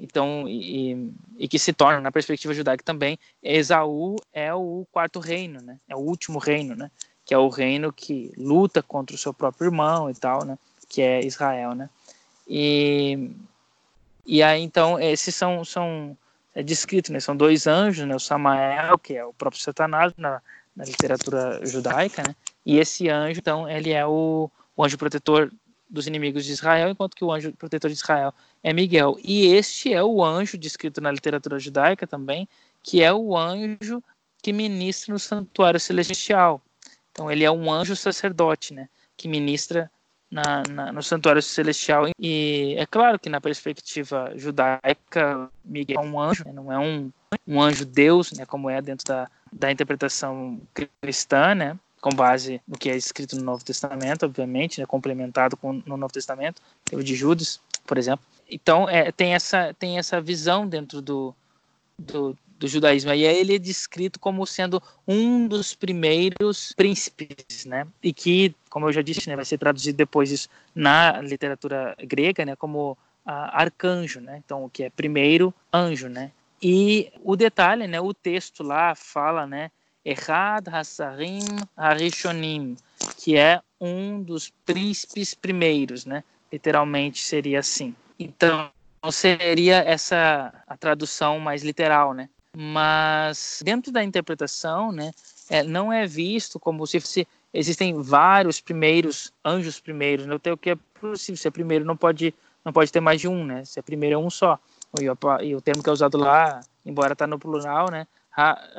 então, 0.01 0.47
e, 0.47 1.13
e, 1.37 1.47
que 1.47 1.59
se 1.59 1.71
torna, 1.71 2.01
na 2.01 2.11
perspectiva 2.11 2.55
judaica 2.55 2.83
também, 2.83 3.19
Esaú 3.43 4.15
é 4.33 4.51
o 4.51 4.83
quarto 4.91 5.19
reino, 5.19 5.61
né? 5.61 5.77
É 5.87 5.95
o 5.95 5.99
último 5.99 6.39
reino, 6.39 6.75
né? 6.75 6.89
Que 7.23 7.35
é 7.35 7.37
o 7.37 7.49
reino 7.49 7.93
que 7.93 8.31
luta 8.35 8.81
contra 8.81 9.15
o 9.15 9.19
seu 9.19 9.31
próprio 9.31 9.67
irmão 9.67 10.09
e 10.09 10.15
tal, 10.15 10.43
né? 10.43 10.57
Que 10.89 11.03
é 11.03 11.23
Israel, 11.23 11.75
né? 11.75 11.87
E, 12.47 13.29
e 14.25 14.41
aí, 14.41 14.63
então, 14.63 14.99
esses 14.99 15.35
são, 15.35 15.63
são 15.63 16.17
é 16.55 16.63
descrito, 16.63 17.13
né? 17.13 17.19
São 17.19 17.37
dois 17.37 17.67
anjos, 17.67 18.07
né? 18.07 18.15
O 18.15 18.19
Samael, 18.19 18.97
que 18.97 19.13
é 19.13 19.23
o 19.23 19.31
próprio 19.31 19.61
Satanás 19.61 20.11
na, 20.17 20.41
na 20.75 20.83
literatura 20.83 21.63
judaica, 21.63 22.23
né? 22.27 22.35
E 22.65 22.79
esse 22.79 23.07
anjo, 23.07 23.39
então, 23.39 23.69
ele 23.69 23.91
é 23.91 24.03
o, 24.03 24.49
o 24.75 24.83
anjo 24.83 24.97
protetor 24.97 25.51
dos 25.91 26.07
inimigos 26.07 26.45
de 26.45 26.53
Israel, 26.53 26.89
enquanto 26.89 27.15
que 27.15 27.23
o 27.23 27.31
anjo 27.31 27.51
protetor 27.53 27.91
de 27.91 27.97
Israel 27.97 28.33
é 28.63 28.71
Miguel. 28.71 29.17
E 29.23 29.47
este 29.47 29.93
é 29.93 30.01
o 30.01 30.23
anjo 30.23 30.57
descrito 30.57 31.01
na 31.01 31.11
literatura 31.11 31.59
judaica 31.59 32.07
também, 32.07 32.47
que 32.81 33.03
é 33.03 33.13
o 33.13 33.37
anjo 33.37 34.01
que 34.41 34.53
ministra 34.53 35.13
no 35.13 35.19
santuário 35.19 35.79
celestial. 35.79 36.61
Então 37.11 37.29
ele 37.29 37.43
é 37.43 37.51
um 37.51 37.71
anjo 37.71 37.95
sacerdote, 37.95 38.73
né, 38.73 38.87
que 39.17 39.27
ministra 39.27 39.91
na, 40.31 40.63
na, 40.63 40.91
no 40.93 41.03
santuário 41.03 41.41
celestial. 41.41 42.07
E 42.17 42.73
é 42.77 42.85
claro 42.85 43.19
que 43.19 43.29
na 43.29 43.41
perspectiva 43.41 44.31
judaica, 44.35 45.49
Miguel 45.63 46.01
é 46.01 46.05
um 46.05 46.19
anjo, 46.19 46.45
né, 46.45 46.53
não 46.53 46.71
é 46.71 46.79
um, 46.79 47.11
um 47.45 47.61
anjo 47.61 47.85
Deus, 47.85 48.31
né, 48.31 48.45
como 48.45 48.69
é 48.69 48.81
dentro 48.81 49.05
da, 49.05 49.29
da 49.51 49.69
interpretação 49.69 50.59
cristã, 51.01 51.53
né, 51.53 51.77
com 52.01 52.09
base 52.09 52.59
no 52.67 52.77
que 52.77 52.89
é 52.89 52.97
escrito 52.97 53.35
no 53.35 53.43
Novo 53.43 53.63
Testamento, 53.63 54.25
obviamente, 54.25 54.79
né, 54.79 54.85
complementado 54.85 55.55
com 55.55 55.81
no 55.85 55.95
Novo 55.95 56.11
Testamento, 56.11 56.61
o 56.91 57.03
de 57.03 57.15
Judas, 57.15 57.61
por 57.85 57.97
exemplo. 57.97 58.25
Então, 58.49 58.89
é, 58.89 59.11
tem, 59.11 59.33
essa, 59.33 59.73
tem 59.75 59.97
essa 59.97 60.19
visão 60.19 60.67
dentro 60.67 61.01
do, 61.01 61.33
do, 61.97 62.37
do 62.59 62.67
judaísmo. 62.67 63.11
E 63.13 63.25
aí 63.25 63.37
ele 63.37 63.55
é 63.55 63.59
descrito 63.59 64.19
como 64.19 64.45
sendo 64.45 64.81
um 65.07 65.47
dos 65.47 65.73
primeiros 65.73 66.73
príncipes, 66.73 67.65
né? 67.65 67.87
E 68.03 68.11
que, 68.11 68.53
como 68.69 68.87
eu 68.87 68.91
já 68.91 69.01
disse, 69.01 69.29
né, 69.29 69.35
vai 69.35 69.45
ser 69.45 69.57
traduzido 69.57 69.95
depois 69.95 70.31
isso 70.31 70.49
na 70.75 71.21
literatura 71.21 71.95
grega, 71.99 72.43
né, 72.43 72.55
como 72.55 72.97
arcanjo, 73.25 74.19
né? 74.19 74.41
Então, 74.43 74.65
o 74.65 74.69
que 74.69 74.83
é 74.83 74.89
primeiro 74.89 75.53
anjo, 75.71 76.09
né? 76.09 76.31
E 76.61 77.11
o 77.23 77.35
detalhe, 77.35 77.87
né, 77.87 78.01
o 78.01 78.13
texto 78.13 78.63
lá 78.63 78.93
fala, 78.95 79.47
né, 79.47 79.71
Errad 80.03 80.67
Hassarim 80.67 81.45
Harishonim, 81.77 82.75
que 83.17 83.37
é 83.37 83.61
um 83.79 84.21
dos 84.21 84.51
príncipes 84.65 85.33
primeiros, 85.33 86.05
né? 86.05 86.23
Literalmente 86.51 87.19
seria 87.19 87.59
assim. 87.59 87.95
Então, 88.19 88.69
seria 89.11 89.77
essa 89.77 90.53
a 90.67 90.77
tradução 90.77 91.39
mais 91.39 91.63
literal, 91.63 92.13
né? 92.13 92.29
Mas 92.55 93.61
dentro 93.63 93.91
da 93.91 94.03
interpretação, 94.03 94.91
né, 94.91 95.11
é, 95.49 95.63
não 95.63 95.91
é 95.91 96.05
visto 96.05 96.59
como 96.59 96.85
se 96.85 96.99
fosse, 96.99 97.27
existem 97.53 97.93
vários 98.01 98.59
primeiros 98.59 99.31
anjos 99.43 99.79
primeiros, 99.79 100.25
né? 100.25 100.35
o 100.35 100.57
que 100.57 100.71
é 100.71 100.77
possível 100.99 101.37
ser 101.37 101.51
primeiro 101.51 101.85
não 101.85 101.95
pode 101.95 102.33
não 102.63 102.71
pode 102.71 102.91
ter 102.91 102.99
mais 102.99 103.19
de 103.19 103.27
um, 103.27 103.43
né? 103.43 103.65
Se 103.65 103.79
é 103.79 103.81
primeiro 103.81 104.15
é 104.15 104.17
um 104.17 104.29
só. 104.29 104.59
E 105.41 105.55
o 105.55 105.61
termo 105.61 105.81
que 105.81 105.89
é 105.89 105.93
usado 105.93 106.17
lá, 106.17 106.59
embora 106.85 107.13
está 107.13 107.25
no 107.25 107.39
plural, 107.39 107.89
né? 107.89 108.05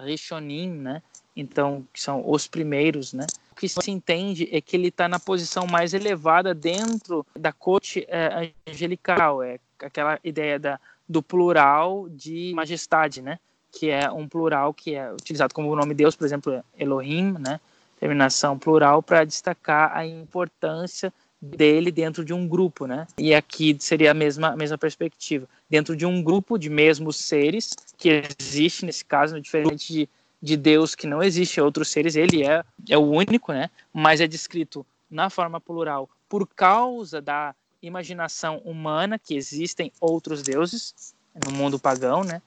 Rishonim, 0.04 0.70
né? 0.70 1.02
então 1.36 1.86
que 1.92 2.00
são 2.00 2.22
os 2.28 2.46
primeiros, 2.46 3.12
né? 3.12 3.26
O 3.52 3.54
que 3.54 3.68
se 3.68 3.90
entende 3.90 4.48
é 4.52 4.60
que 4.60 4.76
ele 4.76 4.88
está 4.88 5.08
na 5.08 5.20
posição 5.20 5.66
mais 5.66 5.94
elevada 5.94 6.54
dentro 6.54 7.24
da 7.38 7.52
corte 7.52 8.06
é, 8.08 8.52
angelical, 8.66 9.42
é 9.42 9.58
aquela 9.78 10.18
ideia 10.24 10.58
da, 10.58 10.80
do 11.08 11.22
plural 11.22 12.08
de 12.08 12.52
majestade, 12.54 13.20
né? 13.22 13.38
Que 13.70 13.90
é 13.90 14.10
um 14.10 14.28
plural 14.28 14.72
que 14.74 14.94
é 14.94 15.12
utilizado 15.12 15.54
como 15.54 15.70
o 15.70 15.76
nome 15.76 15.90
de 15.90 16.02
Deus, 16.02 16.16
por 16.16 16.24
exemplo, 16.24 16.62
Elohim, 16.78 17.34
né? 17.38 17.60
Terminação 17.98 18.58
plural 18.58 19.02
para 19.02 19.24
destacar 19.24 19.96
a 19.96 20.04
importância 20.04 21.12
dele 21.42 21.90
dentro 21.90 22.24
de 22.24 22.32
um 22.32 22.46
grupo, 22.46 22.86
né? 22.86 23.06
E 23.18 23.34
aqui 23.34 23.76
seria 23.80 24.12
a 24.12 24.14
mesma, 24.14 24.50
a 24.50 24.56
mesma 24.56 24.78
perspectiva. 24.78 25.48
Dentro 25.68 25.96
de 25.96 26.06
um 26.06 26.22
grupo 26.22 26.56
de 26.56 26.70
mesmos 26.70 27.16
seres, 27.16 27.74
que 27.98 28.22
existe 28.40 28.86
nesse 28.86 29.04
caso, 29.04 29.40
diferente 29.40 29.92
de 29.92 30.08
de 30.42 30.56
Deus 30.56 30.96
que 30.96 31.06
não 31.06 31.22
existe 31.22 31.60
outros 31.60 31.88
seres, 31.88 32.16
ele 32.16 32.44
é, 32.44 32.64
é 32.90 32.98
o 32.98 33.08
único, 33.08 33.52
né? 33.52 33.70
Mas 33.92 34.20
é 34.20 34.26
descrito 34.26 34.84
na 35.08 35.30
forma 35.30 35.60
plural 35.60 36.10
por 36.28 36.48
causa 36.48 37.20
da 37.20 37.54
imaginação 37.80 38.58
humana 38.64 39.18
que 39.18 39.36
existem 39.36 39.92
outros 40.00 40.42
deuses 40.42 41.14
no 41.46 41.52
mundo 41.52 41.78
pagão, 41.78 42.24
né? 42.24 42.42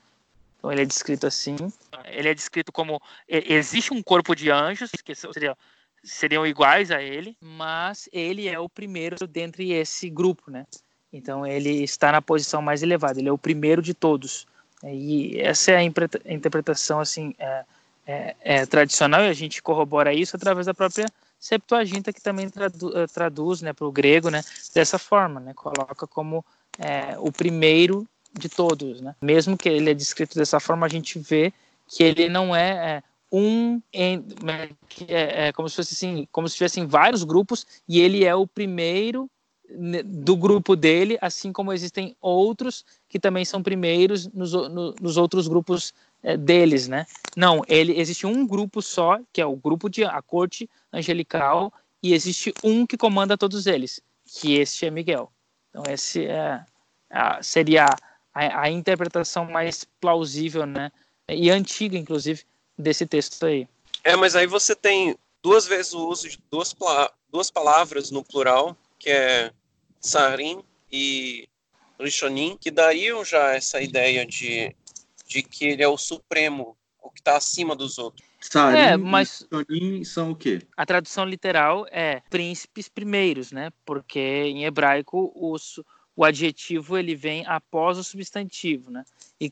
Então 0.58 0.72
ele 0.72 0.82
é 0.82 0.86
descrito 0.86 1.26
assim. 1.26 1.56
Ele 2.06 2.28
é 2.28 2.34
descrito 2.34 2.72
como 2.72 3.02
existe 3.28 3.94
um 3.94 4.04
corpo 4.04 4.36
de 4.36 4.52
anjos 4.52 4.92
que 4.92 5.16
seriam, 5.16 5.56
seriam 6.06 6.46
iguais 6.46 6.92
a 6.92 7.02
ele, 7.02 7.36
mas 7.42 8.08
ele 8.14 8.48
é 8.48 8.60
o 8.60 8.70
primeiro 8.70 9.28
dentre 9.28 9.72
esse 9.74 10.10
grupo, 10.10 10.50
né? 10.50 10.66
Então 11.12 11.46
ele 11.46 11.84
está 11.84 12.12
na 12.12 12.22
posição 12.22 12.62
mais 12.62 12.84
elevada. 12.84 13.20
Ele 13.20 13.30
é 13.30 13.32
o 13.32 13.38
primeiro 13.38 13.82
de 13.82 13.94
todos. 13.94 14.46
E 14.84 15.40
essa 15.40 15.72
é 15.72 15.78
a 15.78 15.84
interpretação 15.84 17.00
assim 17.00 17.34
é, 17.40 17.66
é, 18.06 18.36
é, 18.42 18.66
tradicional 18.66 19.22
e 19.22 19.30
a 19.30 19.34
gente 19.34 19.62
corrobora 19.62 20.14
isso 20.14 20.36
através 20.36 20.66
da 20.68 20.74
própria 20.74 21.08
Septuaginta 21.40 22.14
que 22.14 22.22
também 22.22 22.50
tradu 22.50 22.98
eh, 22.98 23.08
traduz 23.08 23.62
né, 23.62 23.74
para 23.74 23.86
o 23.86 23.92
grego 23.92 24.30
né, 24.30 24.42
dessa 24.74 24.98
forma, 24.98 25.40
né, 25.40 25.54
coloca 25.54 26.08
como 26.08 26.44
é, 26.80 27.16
o 27.20 27.32
primeiro 27.32 28.08
de 28.34 28.50
todos. 28.50 29.02
Né? 29.02 29.16
Mesmo 29.22 29.58
que 29.58 29.70
ele 29.70 29.92
é 29.92 29.94
descrito 29.94 30.38
dessa 30.38 30.60
forma, 30.60 30.86
a 30.86 30.90
gente 30.90 31.20
vê 31.20 31.54
que 31.88 32.04
ele 32.04 32.30
não 32.30 32.56
é, 32.56 32.98
é 32.98 33.04
um 33.32 33.82
né, 34.44 34.70
é, 35.08 35.48
é, 35.48 35.52
como 35.52 35.68
se 35.68 35.76
fosse 35.76 35.94
assim, 35.94 36.28
como 36.32 36.48
se 36.48 36.56
tivessem 36.56 36.86
vários 36.86 37.24
grupos 37.24 37.66
e 37.88 38.00
ele 38.00 38.24
é 38.24 38.34
o 38.36 38.48
primeiro 38.48 39.30
né, 39.70 40.04
do 40.04 40.36
grupo 40.36 40.76
dele, 40.76 41.18
assim 41.22 41.52
como 41.52 41.74
existem 41.74 42.16
outros 42.22 42.86
que 43.10 43.20
também 43.20 43.44
são 43.44 43.64
primeiros 43.64 44.28
nos, 44.28 44.54
no, 44.54 44.96
nos 45.02 45.18
outros 45.18 45.48
grupos 45.48 45.94
é, 46.22 46.38
deles, 46.38 46.88
né? 46.88 47.06
Não, 47.36 47.62
ele 47.68 48.00
existe 48.00 48.26
um 48.26 48.46
grupo 48.46 48.82
só, 48.82 49.20
que 49.34 49.42
é 49.42 49.46
o 49.46 49.56
grupo 49.56 49.90
de 49.90 50.04
a 50.04 50.22
corte 50.22 50.70
angelical, 50.92 51.74
e 52.02 52.14
existe 52.14 52.54
um 52.64 52.86
que 52.86 52.98
comanda 52.98 53.38
todos 53.38 53.66
eles, 53.66 54.00
que 54.26 54.56
este 54.56 54.86
é 54.86 54.92
Miguel. 54.92 55.32
Então 55.70 55.84
esse 55.92 56.26
é, 56.26 56.64
a, 57.10 57.42
seria 57.42 57.86
a, 58.34 58.62
a, 58.62 58.70
interpretação 58.70 59.46
mais 59.46 59.84
plausível, 60.00 60.66
né? 60.66 60.92
E 61.28 61.50
antiga, 61.50 61.98
inclusive, 61.98 62.44
desse 62.78 63.06
texto 63.06 63.46
aí. 63.46 63.68
É, 64.04 64.16
mas 64.16 64.36
aí 64.36 64.48
você 64.48 64.76
tem 64.76 65.18
duas 65.42 65.66
vezes 65.66 65.94
o 65.94 66.08
uso 66.08 66.30
de 66.30 66.40
duas, 66.50 66.76
duas 67.32 67.50
palavras 67.50 68.12
no 68.12 68.24
plural 68.24 68.78
que 69.00 69.10
é 69.10 69.52
Sarim 70.00 70.64
e 70.92 71.48
Rishonim, 72.00 72.58
que 72.60 72.72
dariam 72.72 73.24
já 73.24 73.54
essa 73.54 73.82
ideia 73.82 74.26
de, 74.26 74.76
de 75.28 75.44
que 75.44 75.66
ele 75.66 75.84
é 75.84 75.88
o 75.88 75.98
supremo, 75.98 76.76
o 77.02 77.10
que 77.10 77.20
está 77.20 77.38
acima 77.38 77.76
dos 77.76 77.98
outros. 77.98 78.28
Sarim 78.42 78.78
é, 78.78 78.98
mas 78.98 79.48
e 79.52 79.56
Rishonim 79.56 80.04
são 80.04 80.32
o 80.32 80.36
quê? 80.36 80.62
A 80.76 80.86
tradução 80.86 81.26
literal 81.26 81.86
é 81.92 82.22
príncipes 82.30 82.90
primeiros, 82.90 83.52
né? 83.52 83.72
Porque 83.86 84.20
em 84.20 84.66
hebraico 84.66 85.32
os, 85.36 85.80
o 86.16 86.24
adjetivo 86.24 86.98
ele 86.98 87.16
vem 87.16 87.46
após 87.46 87.98
o 87.98 88.04
substantivo, 88.04 88.90
né? 88.90 89.04
E 89.40 89.52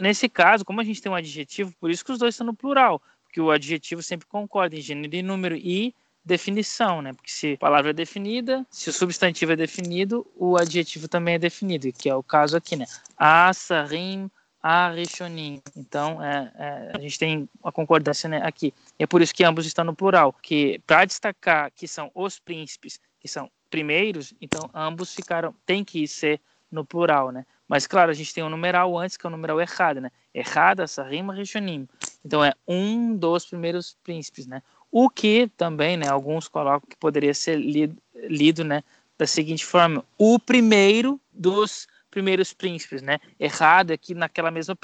nesse 0.00 0.28
caso, 0.28 0.64
como 0.64 0.80
a 0.80 0.84
gente 0.84 1.02
tem 1.02 1.12
um 1.12 1.14
adjetivo, 1.14 1.72
por 1.78 1.90
isso 1.90 2.04
que 2.04 2.12
os 2.12 2.18
dois 2.18 2.34
estão 2.34 2.46
no 2.46 2.54
plural, 2.54 3.02
porque 3.24 3.40
o 3.40 3.50
adjetivo 3.50 4.02
sempre 4.02 4.26
concorda 4.26 4.74
em 4.76 4.80
gênero 4.80 5.14
e 5.14 5.22
número 5.22 5.54
e 5.54 5.94
definição, 6.24 7.02
né? 7.02 7.12
Porque 7.12 7.30
se 7.30 7.54
a 7.54 7.58
palavra 7.58 7.90
é 7.90 7.92
definida, 7.92 8.66
se 8.70 8.88
o 8.88 8.92
substantivo 8.92 9.52
é 9.52 9.56
definido, 9.56 10.26
o 10.36 10.56
adjetivo 10.56 11.08
também 11.08 11.34
é 11.34 11.38
definido, 11.38 11.92
que 11.92 12.08
é 12.08 12.14
o 12.14 12.22
caso 12.22 12.56
aqui, 12.56 12.76
né? 12.76 12.86
Asarim, 13.16 14.30
Arishonim. 14.62 15.62
Então, 15.76 16.22
é, 16.22 16.52
é, 16.56 16.92
a 16.94 17.00
gente 17.00 17.18
tem 17.18 17.48
uma 17.62 17.72
concordância 17.72 18.28
né, 18.28 18.40
aqui. 18.42 18.74
E 18.98 19.04
é 19.04 19.06
por 19.06 19.22
isso 19.22 19.34
que 19.34 19.44
ambos 19.44 19.66
estão 19.66 19.84
no 19.84 19.94
plural, 19.94 20.34
que 20.42 20.80
para 20.86 21.04
destacar 21.04 21.70
que 21.70 21.86
são 21.86 22.10
os 22.14 22.38
príncipes, 22.38 23.00
que 23.20 23.28
são 23.28 23.50
primeiros, 23.70 24.34
então 24.40 24.68
ambos 24.74 25.14
ficaram, 25.14 25.54
tem 25.64 25.84
que 25.84 26.06
ser 26.06 26.40
no 26.70 26.84
plural, 26.84 27.30
né? 27.30 27.46
Mas, 27.66 27.86
claro, 27.86 28.10
a 28.10 28.14
gente 28.14 28.32
tem 28.32 28.42
um 28.42 28.48
numeral 28.48 28.96
antes, 28.96 29.16
que 29.16 29.26
é 29.26 29.28
o 29.28 29.30
numeral 29.30 29.60
errado, 29.60 30.00
né? 30.00 30.10
Errada, 30.34 30.86
Sarim, 30.86 31.30
Rishonim. 31.30 31.88
Então, 32.24 32.44
é 32.44 32.54
um 32.66 33.14
dos 33.14 33.46
primeiros 33.46 33.96
príncipes, 34.02 34.46
né? 34.46 34.62
O 34.90 35.10
que 35.10 35.50
também, 35.56 35.96
né, 35.96 36.08
alguns 36.08 36.48
colocam 36.48 36.88
que 36.88 36.96
poderia 36.96 37.34
ser 37.34 37.56
lido, 37.56 37.96
lido 38.14 38.64
né, 38.64 38.82
da 39.18 39.26
seguinte 39.26 39.64
forma: 39.64 40.02
o 40.16 40.38
primeiro 40.38 41.20
dos 41.32 41.86
primeiros 42.10 42.54
príncipes, 42.54 43.02
né? 43.02 43.18
Errado 43.38 43.90
aqui 43.90 44.14
naquela 44.14 44.50
mesma 44.50 44.76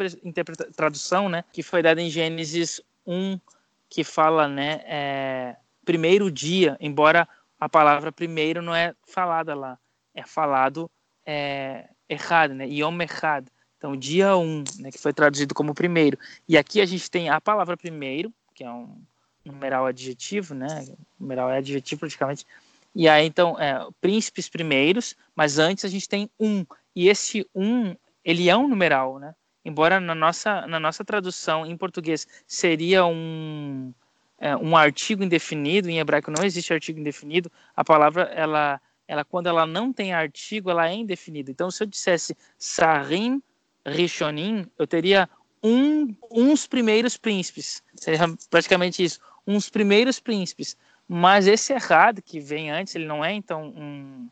tradução, 0.76 1.28
né, 1.28 1.43
que 1.53 1.62
foi 1.62 1.82
dada 1.82 2.03
em 2.03 2.11
Gênesis 2.11 2.82
1, 3.07 3.41
que 3.89 4.05
fala, 4.05 4.47
né, 4.47 4.82
é, 4.85 5.57
primeiro 5.85 6.30
dia, 6.30 6.76
embora 6.80 7.26
a 7.64 7.68
palavra 7.68 8.12
primeiro 8.12 8.60
não 8.60 8.74
é 8.74 8.94
falada 9.06 9.54
lá, 9.54 9.78
é 10.14 10.22
falado 10.22 10.90
é, 11.24 11.88
errado, 12.06 12.52
né? 12.52 12.68
Yom 12.68 13.00
Echad. 13.00 13.46
Então, 13.78 13.96
dia 13.96 14.36
1, 14.36 14.64
né, 14.80 14.90
que 14.90 14.98
foi 14.98 15.14
traduzido 15.14 15.54
como 15.54 15.74
primeiro. 15.74 16.18
E 16.46 16.58
aqui 16.58 16.78
a 16.82 16.84
gente 16.84 17.10
tem 17.10 17.30
a 17.30 17.40
palavra 17.40 17.74
primeiro, 17.74 18.30
que 18.54 18.62
é 18.62 18.70
um 18.70 19.00
numeral 19.42 19.86
adjetivo, 19.86 20.54
né? 20.54 20.84
Numeral 21.18 21.50
é 21.50 21.56
adjetivo 21.56 22.00
praticamente. 22.00 22.46
E 22.94 23.08
aí, 23.08 23.24
então, 23.24 23.58
é, 23.58 23.86
príncipes 23.98 24.46
primeiros, 24.46 25.16
mas 25.34 25.58
antes 25.58 25.86
a 25.86 25.88
gente 25.88 26.06
tem 26.06 26.28
um. 26.38 26.66
E 26.94 27.08
esse 27.08 27.48
um, 27.54 27.96
ele 28.22 28.50
é 28.50 28.56
um 28.56 28.68
numeral, 28.68 29.18
né? 29.18 29.34
Embora 29.64 29.98
na 29.98 30.14
nossa, 30.14 30.66
na 30.66 30.78
nossa 30.78 31.02
tradução 31.02 31.64
em 31.64 31.74
português 31.78 32.28
seria 32.46 33.06
um, 33.06 33.94
é, 34.39 34.57
um 34.57 34.76
artigo 34.76 35.22
indefinido, 35.22 35.89
em 35.89 35.99
hebraico 35.99 36.30
não 36.30 36.45
existe 36.45 36.72
artigo 36.72 36.99
indefinido, 36.99 37.51
a 37.74 37.85
palavra, 37.85 38.24
ela, 38.35 38.80
ela 39.07 39.24
quando 39.24 39.47
ela 39.47 39.66
não 39.66 39.93
tem 39.93 40.12
artigo, 40.12 40.70
ela 40.70 40.89
é 40.89 40.95
indefinida. 40.95 41.51
Então, 41.51 41.70
se 41.70 41.82
eu 41.82 41.87
dissesse 41.87 42.37
sarim 42.59 43.43
rishonim, 43.87 44.66
eu 44.78 44.87
teria 44.87 45.28
um, 45.62 46.14
uns 46.30 46.66
primeiros 46.66 47.16
príncipes. 47.16 47.82
Seria 47.95 48.20
praticamente 48.51 49.03
isso 49.03 49.20
uns 49.47 49.68
primeiros 49.68 50.18
príncipes. 50.20 50.76
Mas 51.07 51.47
esse 51.47 51.72
errado 51.72 52.22
que 52.22 52.41
vem 52.41 52.70
antes, 52.70 52.95
ele 52.95 53.07
não 53.07 53.24
é 53.24 53.32
então 53.32 53.66
um, 53.76 54.28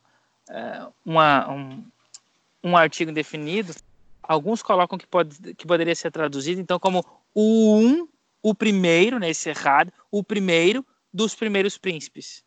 é, 0.48 0.86
uma, 1.04 1.50
um, 1.50 1.84
um 2.64 2.76
artigo 2.76 3.10
indefinido. 3.10 3.74
Alguns 4.22 4.62
colocam 4.62 4.98
que, 4.98 5.06
pode, 5.06 5.54
que 5.54 5.66
poderia 5.66 5.94
ser 5.94 6.10
traduzido 6.10 6.60
então 6.60 6.78
como 6.78 7.04
o 7.34 7.76
um, 7.76 8.08
o 8.42 8.54
primeiro, 8.54 9.18
né, 9.18 9.30
errado, 9.46 9.92
o 10.10 10.22
primeiro 10.22 10.84
dos 11.12 11.34
primeiros 11.34 11.78
príncipes. 11.78 12.42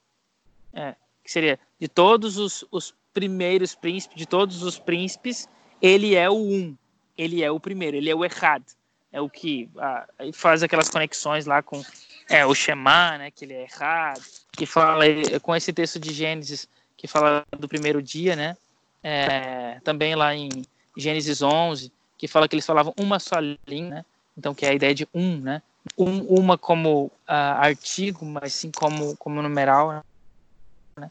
É, 0.74 0.96
que 1.24 1.32
seria 1.32 1.58
de 1.80 1.88
todos 1.88 2.38
os, 2.38 2.66
os 2.70 2.94
primeiros 3.14 3.74
príncipes, 3.74 4.18
de 4.18 4.26
todos 4.26 4.62
os 4.62 4.78
príncipes, 4.78 5.48
ele 5.82 6.16
é 6.16 6.30
o 6.30 6.36
um, 6.36 6.76
ele 7.18 7.44
é 7.44 7.50
o 7.50 7.60
primeiro, 7.60 7.96
ele 7.96 8.10
é 8.10 8.16
o 8.16 8.26
errado. 8.26 8.66
É 9.12 9.22
o 9.22 9.30
que 9.30 9.70
ah, 9.78 10.06
faz 10.34 10.62
aquelas 10.62 10.90
conexões 10.90 11.46
lá 11.46 11.64
com 11.64 11.82
é, 12.30 12.46
o 12.46 12.54
Shema, 12.54 13.18
né, 13.18 13.32
que 13.32 13.46
ele 13.46 13.54
é 13.54 13.62
errado, 13.62 14.22
que 14.52 14.66
fala 14.66 15.06
com 15.42 15.56
esse 15.56 15.72
texto 15.72 15.98
de 15.98 16.14
Gênesis, 16.14 16.68
que 16.98 17.08
fala 17.08 17.46
do 17.58 17.68
primeiro 17.68 18.02
dia, 18.02 18.36
né, 18.36 18.58
é, 19.02 19.80
também 19.86 20.16
lá 20.16 20.36
em 20.36 20.50
Gênesis 20.98 21.42
11, 21.42 21.94
que 22.18 22.28
fala 22.28 22.48
que 22.48 22.56
eles 22.56 22.66
falavam 22.66 22.94
uma 23.00 23.18
só 23.18 23.38
língua, 23.66 23.96
né, 23.96 24.06
então 24.38 24.54
que 24.54 24.66
é 24.66 24.70
a 24.72 24.74
ideia 24.74 24.94
de 24.94 25.08
um, 25.14 25.40
né, 25.40 25.62
um, 25.98 26.22
uma 26.40 26.58
como 26.58 27.06
uh, 27.06 27.12
artigo, 27.28 28.26
mas 28.26 28.54
sim 28.54 28.72
como, 28.72 29.16
como 29.18 29.42
numeral, 29.42 29.92
né? 29.92 30.02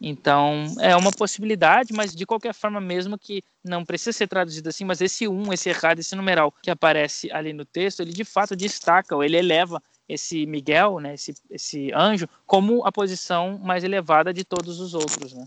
Então, 0.00 0.64
é 0.80 0.96
uma 0.96 1.12
possibilidade, 1.12 1.92
mas 1.92 2.14
de 2.14 2.24
qualquer 2.24 2.54
forma, 2.54 2.80
mesmo 2.80 3.18
que 3.18 3.44
não 3.62 3.84
precisa 3.84 4.12
ser 4.12 4.26
traduzido 4.26 4.70
assim, 4.70 4.82
mas 4.82 5.02
esse 5.02 5.28
um, 5.28 5.52
esse 5.52 5.68
errado, 5.68 5.98
esse 5.98 6.16
numeral 6.16 6.50
que 6.62 6.70
aparece 6.70 7.30
ali 7.30 7.52
no 7.52 7.66
texto, 7.66 8.00
ele 8.00 8.12
de 8.12 8.24
fato 8.24 8.56
destaca, 8.56 9.14
ou 9.14 9.22
ele 9.22 9.36
eleva 9.36 9.82
esse 10.08 10.46
Miguel, 10.46 11.00
né, 11.00 11.14
esse, 11.14 11.34
esse 11.50 11.92
anjo, 11.92 12.26
como 12.46 12.86
a 12.86 12.92
posição 12.92 13.58
mais 13.58 13.84
elevada 13.84 14.32
de 14.32 14.42
todos 14.42 14.80
os 14.80 14.94
outros, 14.94 15.34
né? 15.34 15.46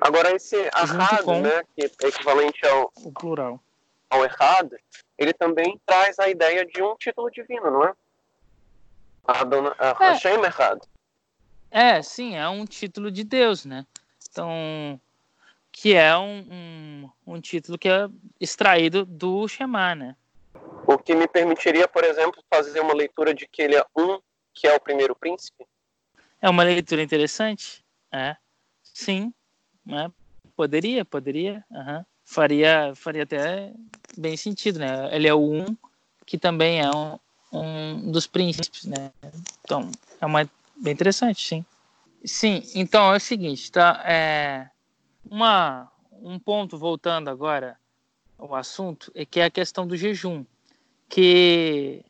Agora 0.00 0.34
esse 0.34 0.56
errado, 0.56 1.40
né, 1.40 1.64
que 1.74 1.84
é 1.84 2.08
equivalente 2.08 2.64
ao 2.66 2.92
o 2.96 3.12
plural, 3.12 3.60
ao 4.12 4.24
errado, 4.24 4.76
ele 5.16 5.32
também 5.32 5.80
traz 5.86 6.18
a 6.18 6.28
ideia 6.28 6.66
de 6.66 6.82
um 6.82 6.94
título 6.96 7.30
divino, 7.30 7.70
não 7.70 7.84
é? 7.84 7.94
A 9.24 9.44
dona 9.44 9.74
a 9.78 9.88
é. 9.88 9.94
Hashem 10.12 10.44
errado. 10.44 10.86
É, 11.70 12.02
sim, 12.02 12.36
é 12.36 12.46
um 12.48 12.66
título 12.66 13.10
de 13.10 13.24
Deus, 13.24 13.64
né? 13.64 13.86
Então, 14.30 15.00
que 15.70 15.94
é 15.94 16.16
um, 16.16 16.46
um, 16.50 17.10
um 17.26 17.40
título 17.40 17.78
que 17.78 17.88
é 17.88 18.08
extraído 18.38 19.06
do 19.06 19.48
Shema, 19.48 19.94
né? 19.94 20.16
O 20.86 20.98
que 20.98 21.14
me 21.14 21.26
permitiria, 21.26 21.88
por 21.88 22.04
exemplo, 22.04 22.44
fazer 22.52 22.80
uma 22.80 22.92
leitura 22.92 23.32
de 23.32 23.46
que 23.46 23.62
ele 23.62 23.76
é 23.76 23.84
um, 23.96 24.20
que 24.52 24.66
é 24.66 24.74
o 24.74 24.80
primeiro 24.80 25.16
príncipe? 25.16 25.66
É 26.40 26.50
uma 26.50 26.64
leitura 26.64 27.02
interessante, 27.02 27.82
é. 28.10 28.36
Sim, 28.82 29.32
né? 29.86 30.12
poderia, 30.54 31.04
poderia, 31.04 31.64
uhum. 31.70 32.04
faria, 32.24 32.92
faria 32.94 33.22
até 33.22 33.72
bem 34.16 34.36
sentido, 34.36 34.78
né? 34.78 35.14
Ele 35.14 35.28
é 35.28 35.34
o 35.34 35.40
um, 35.40 35.76
que 36.26 36.38
também 36.38 36.80
é 36.80 36.90
um, 36.90 37.18
um 37.52 38.10
dos 38.10 38.26
príncipes, 38.26 38.84
né? 38.84 39.10
Então, 39.64 39.90
é 40.20 40.26
uma 40.26 40.48
bem 40.76 40.92
interessante, 40.92 41.46
sim. 41.46 41.64
Sim, 42.24 42.62
então 42.74 43.12
é 43.12 43.16
o 43.16 43.20
seguinte, 43.20 43.70
tá? 43.70 44.02
É, 44.06 44.68
uma, 45.28 45.90
um 46.12 46.38
ponto 46.38 46.78
voltando 46.78 47.28
agora 47.28 47.76
ao 48.38 48.54
assunto 48.54 49.10
é 49.14 49.24
que 49.24 49.40
é 49.40 49.44
a 49.44 49.50
questão 49.50 49.86
do 49.86 49.96
jejum 49.96 50.44
que 51.08 52.04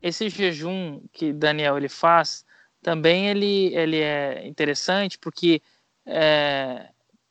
esse 0.00 0.28
jejum 0.28 1.00
que 1.12 1.32
Daniel 1.32 1.76
ele 1.76 1.88
faz 1.88 2.44
também 2.82 3.28
ele, 3.28 3.74
ele 3.74 4.00
é 4.00 4.46
interessante 4.46 5.18
porque 5.18 5.60
é, 6.06 6.88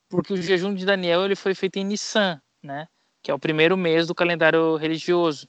porque 0.09 0.33
o 0.33 0.41
jejum 0.41 0.73
de 0.73 0.85
Daniel 0.85 1.23
ele 1.23 1.35
foi 1.35 1.55
feito 1.55 1.77
em 1.77 1.85
Nissan, 1.85 2.41
né? 2.61 2.87
Que 3.23 3.31
é 3.31 3.33
o 3.33 3.39
primeiro 3.39 3.75
mês 3.75 4.05
do 4.05 4.13
calendário 4.13 4.75
religioso. 4.75 5.47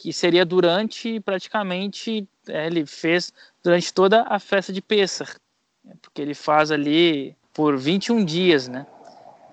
que 0.00 0.14
seria 0.14 0.46
durante 0.46 1.20
praticamente 1.20 2.26
é, 2.48 2.66
ele 2.66 2.86
fez 2.86 3.30
durante 3.62 3.92
toda 3.92 4.22
a 4.22 4.38
festa 4.38 4.72
de 4.72 4.80
Pessah, 4.80 5.26
né, 5.84 5.94
porque 6.00 6.22
ele 6.22 6.32
faz 6.34 6.70
ali 6.70 7.36
por 7.52 7.76
21 7.76 8.24
dias, 8.24 8.66
né? 8.66 8.86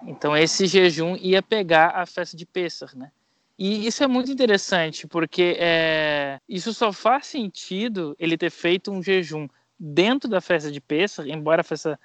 Então 0.03 0.37
esse 0.37 0.65
jejum 0.65 1.17
ia 1.17 1.41
pegar 1.43 1.89
a 1.89 2.05
festa 2.05 2.37
de 2.37 2.45
Pessah, 2.45 2.89
né? 2.95 3.11
E 3.59 3.87
isso 3.87 4.03
é 4.03 4.07
muito 4.07 4.31
interessante, 4.31 5.05
porque 5.05 5.57
é, 5.59 6.39
isso 6.47 6.73
só 6.73 6.93
faz 6.93 7.25
sentido 7.25 8.15
ele 8.17 8.37
ter 8.37 8.51
feito 8.51 8.89
um 8.89 9.03
jejum 9.03 9.49
dentro 9.77 10.29
da 10.29 10.39
festa 10.39 10.71
de 10.71 10.79
Pessah, 10.79 11.27
embora 11.27 11.59
a 11.61 11.63
festa, 11.63 11.99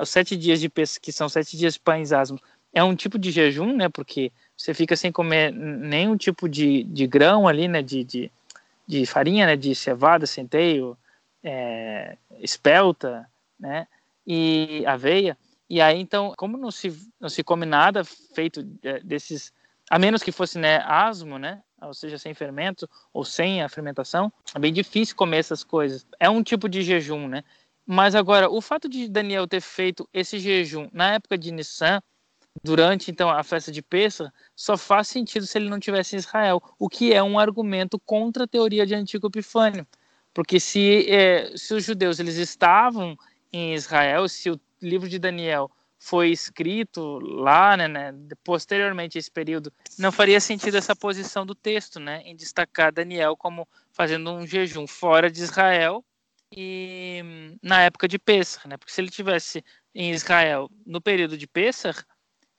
os 0.00 0.10
sete 0.10 0.36
dias 0.36 0.60
de 0.60 0.68
Pessah, 0.68 1.00
que 1.00 1.10
são 1.10 1.28
sete 1.28 1.56
dias 1.56 1.74
de 1.74 1.80
pães 1.80 2.12
asmos, 2.12 2.40
é 2.72 2.84
um 2.84 2.94
tipo 2.94 3.18
de 3.18 3.32
jejum, 3.32 3.74
né? 3.74 3.88
Porque 3.88 4.30
você 4.60 4.74
fica 4.74 4.94
sem 4.94 5.10
comer 5.10 5.50
nenhum 5.52 6.18
tipo 6.18 6.46
de, 6.46 6.84
de 6.84 7.06
grão 7.06 7.48
ali, 7.48 7.66
né? 7.66 7.80
De, 7.80 8.04
de, 8.04 8.30
de 8.86 9.06
farinha, 9.06 9.46
né? 9.46 9.56
De 9.56 9.74
cevada, 9.74 10.26
centeio, 10.26 10.98
é, 11.42 12.18
espelta, 12.40 13.26
né? 13.58 13.86
E 14.26 14.84
aveia. 14.86 15.36
E 15.68 15.80
aí, 15.80 15.98
então, 15.98 16.34
como 16.36 16.58
não 16.58 16.70
se, 16.70 16.94
não 17.18 17.30
se 17.30 17.42
come 17.42 17.64
nada 17.64 18.04
feito 18.04 18.60
é, 18.82 19.00
desses, 19.00 19.50
a 19.88 19.98
menos 19.98 20.22
que 20.22 20.30
fosse 20.30 20.58
né, 20.58 20.82
asmo, 20.84 21.38
né? 21.38 21.62
Ou 21.80 21.94
seja, 21.94 22.18
sem 22.18 22.34
fermento 22.34 22.86
ou 23.14 23.24
sem 23.24 23.62
a 23.62 23.68
fermentação, 23.70 24.30
é 24.54 24.58
bem 24.58 24.74
difícil 24.74 25.16
comer 25.16 25.38
essas 25.38 25.64
coisas. 25.64 26.06
É 26.18 26.28
um 26.28 26.42
tipo 26.42 26.68
de 26.68 26.82
jejum, 26.82 27.28
né? 27.28 27.42
Mas 27.86 28.14
agora, 28.14 28.50
o 28.50 28.60
fato 28.60 28.90
de 28.90 29.08
Daniel 29.08 29.48
ter 29.48 29.62
feito 29.62 30.06
esse 30.12 30.38
jejum 30.38 30.86
na 30.92 31.14
época 31.14 31.38
de 31.38 31.50
Nissan, 31.50 32.02
durante 32.62 33.10
então 33.10 33.30
a 33.30 33.42
festa 33.42 33.70
de 33.70 33.82
Pessah 33.82 34.32
só 34.54 34.76
faz 34.76 35.08
sentido 35.08 35.46
se 35.46 35.56
ele 35.58 35.68
não 35.68 35.80
tivesse 35.80 36.16
em 36.16 36.18
Israel, 36.18 36.62
o 36.78 36.88
que 36.88 37.12
é 37.12 37.22
um 37.22 37.38
argumento 37.38 37.98
contra 37.98 38.44
a 38.44 38.48
teoria 38.48 38.86
de 38.86 38.94
Antigo 38.94 39.28
Epifânio, 39.28 39.86
porque 40.34 40.58
se, 40.60 41.06
é, 41.08 41.56
se 41.56 41.74
os 41.74 41.84
judeus 41.84 42.18
eles 42.18 42.36
estavam 42.36 43.16
em 43.52 43.74
Israel, 43.74 44.28
se 44.28 44.50
o 44.50 44.60
livro 44.80 45.08
de 45.08 45.18
Daniel 45.18 45.70
foi 45.98 46.30
escrito 46.30 47.18
lá, 47.18 47.76
né, 47.76 47.86
né, 47.86 48.14
posteriormente 48.42 49.18
a 49.18 49.20
esse 49.20 49.30
período, 49.30 49.70
não 49.98 50.10
faria 50.10 50.40
sentido 50.40 50.76
essa 50.76 50.96
posição 50.96 51.44
do 51.44 51.54
texto, 51.54 52.00
né, 52.00 52.22
em 52.24 52.34
destacar 52.34 52.90
Daniel 52.90 53.36
como 53.36 53.68
fazendo 53.92 54.30
um 54.32 54.46
jejum 54.46 54.86
fora 54.86 55.30
de 55.30 55.42
Israel 55.42 56.02
e 56.50 57.22
na 57.62 57.82
época 57.82 58.08
de 58.08 58.18
Pessah, 58.18 58.66
né, 58.66 58.76
porque 58.78 58.92
se 58.92 59.00
ele 59.00 59.10
tivesse 59.10 59.62
em 59.94 60.10
Israel 60.10 60.70
no 60.86 61.02
período 61.02 61.36
de 61.36 61.46
Pessah, 61.46 61.94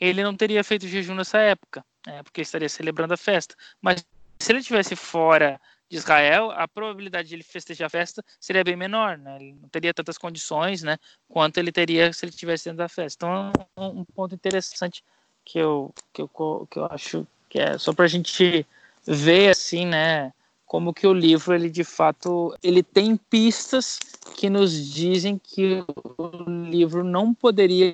ele 0.01 0.23
não 0.23 0.35
teria 0.35 0.63
feito 0.63 0.87
jejum 0.87 1.13
nessa 1.13 1.37
época, 1.37 1.85
né, 2.07 2.23
porque 2.23 2.41
estaria 2.41 2.67
celebrando 2.67 3.13
a 3.13 3.17
festa. 3.17 3.55
Mas 3.79 4.03
se 4.39 4.51
ele 4.51 4.63
tivesse 4.63 4.95
fora 4.95 5.61
de 5.87 5.97
Israel, 5.97 6.49
a 6.51 6.67
probabilidade 6.67 7.29
de 7.29 7.35
ele 7.35 7.43
festejar 7.43 7.85
a 7.85 7.89
festa 7.89 8.25
seria 8.39 8.63
bem 8.63 8.75
menor, 8.75 9.17
né? 9.17 9.35
Ele 9.35 9.57
não 9.61 9.69
teria 9.69 9.93
tantas 9.93 10.17
condições, 10.17 10.81
né, 10.81 10.97
quanto 11.29 11.59
ele 11.59 11.71
teria 11.71 12.11
se 12.11 12.25
ele 12.25 12.31
tivesse 12.31 12.65
dentro 12.65 12.79
da 12.79 12.89
festa. 12.89 13.25
Então, 13.25 13.51
é 13.75 13.81
um, 13.81 13.99
um 13.99 14.05
ponto 14.05 14.33
interessante 14.33 15.03
que 15.45 15.59
eu, 15.59 15.93
que 16.11 16.21
eu 16.21 16.67
que 16.69 16.79
eu 16.79 16.85
acho 16.85 17.27
que 17.47 17.59
é 17.59 17.77
só 17.77 17.93
para 17.93 18.05
a 18.05 18.07
gente 18.07 18.65
ver 19.05 19.49
assim, 19.49 19.85
né, 19.85 20.33
como 20.65 20.93
que 20.93 21.05
o 21.05 21.13
livro 21.13 21.53
ele 21.53 21.69
de 21.69 21.83
fato 21.83 22.55
ele 22.63 22.81
tem 22.81 23.17
pistas 23.17 23.99
que 24.37 24.49
nos 24.49 24.71
dizem 24.71 25.37
que 25.37 25.83
o 26.17 26.49
livro 26.69 27.03
não 27.03 27.33
poderia 27.33 27.93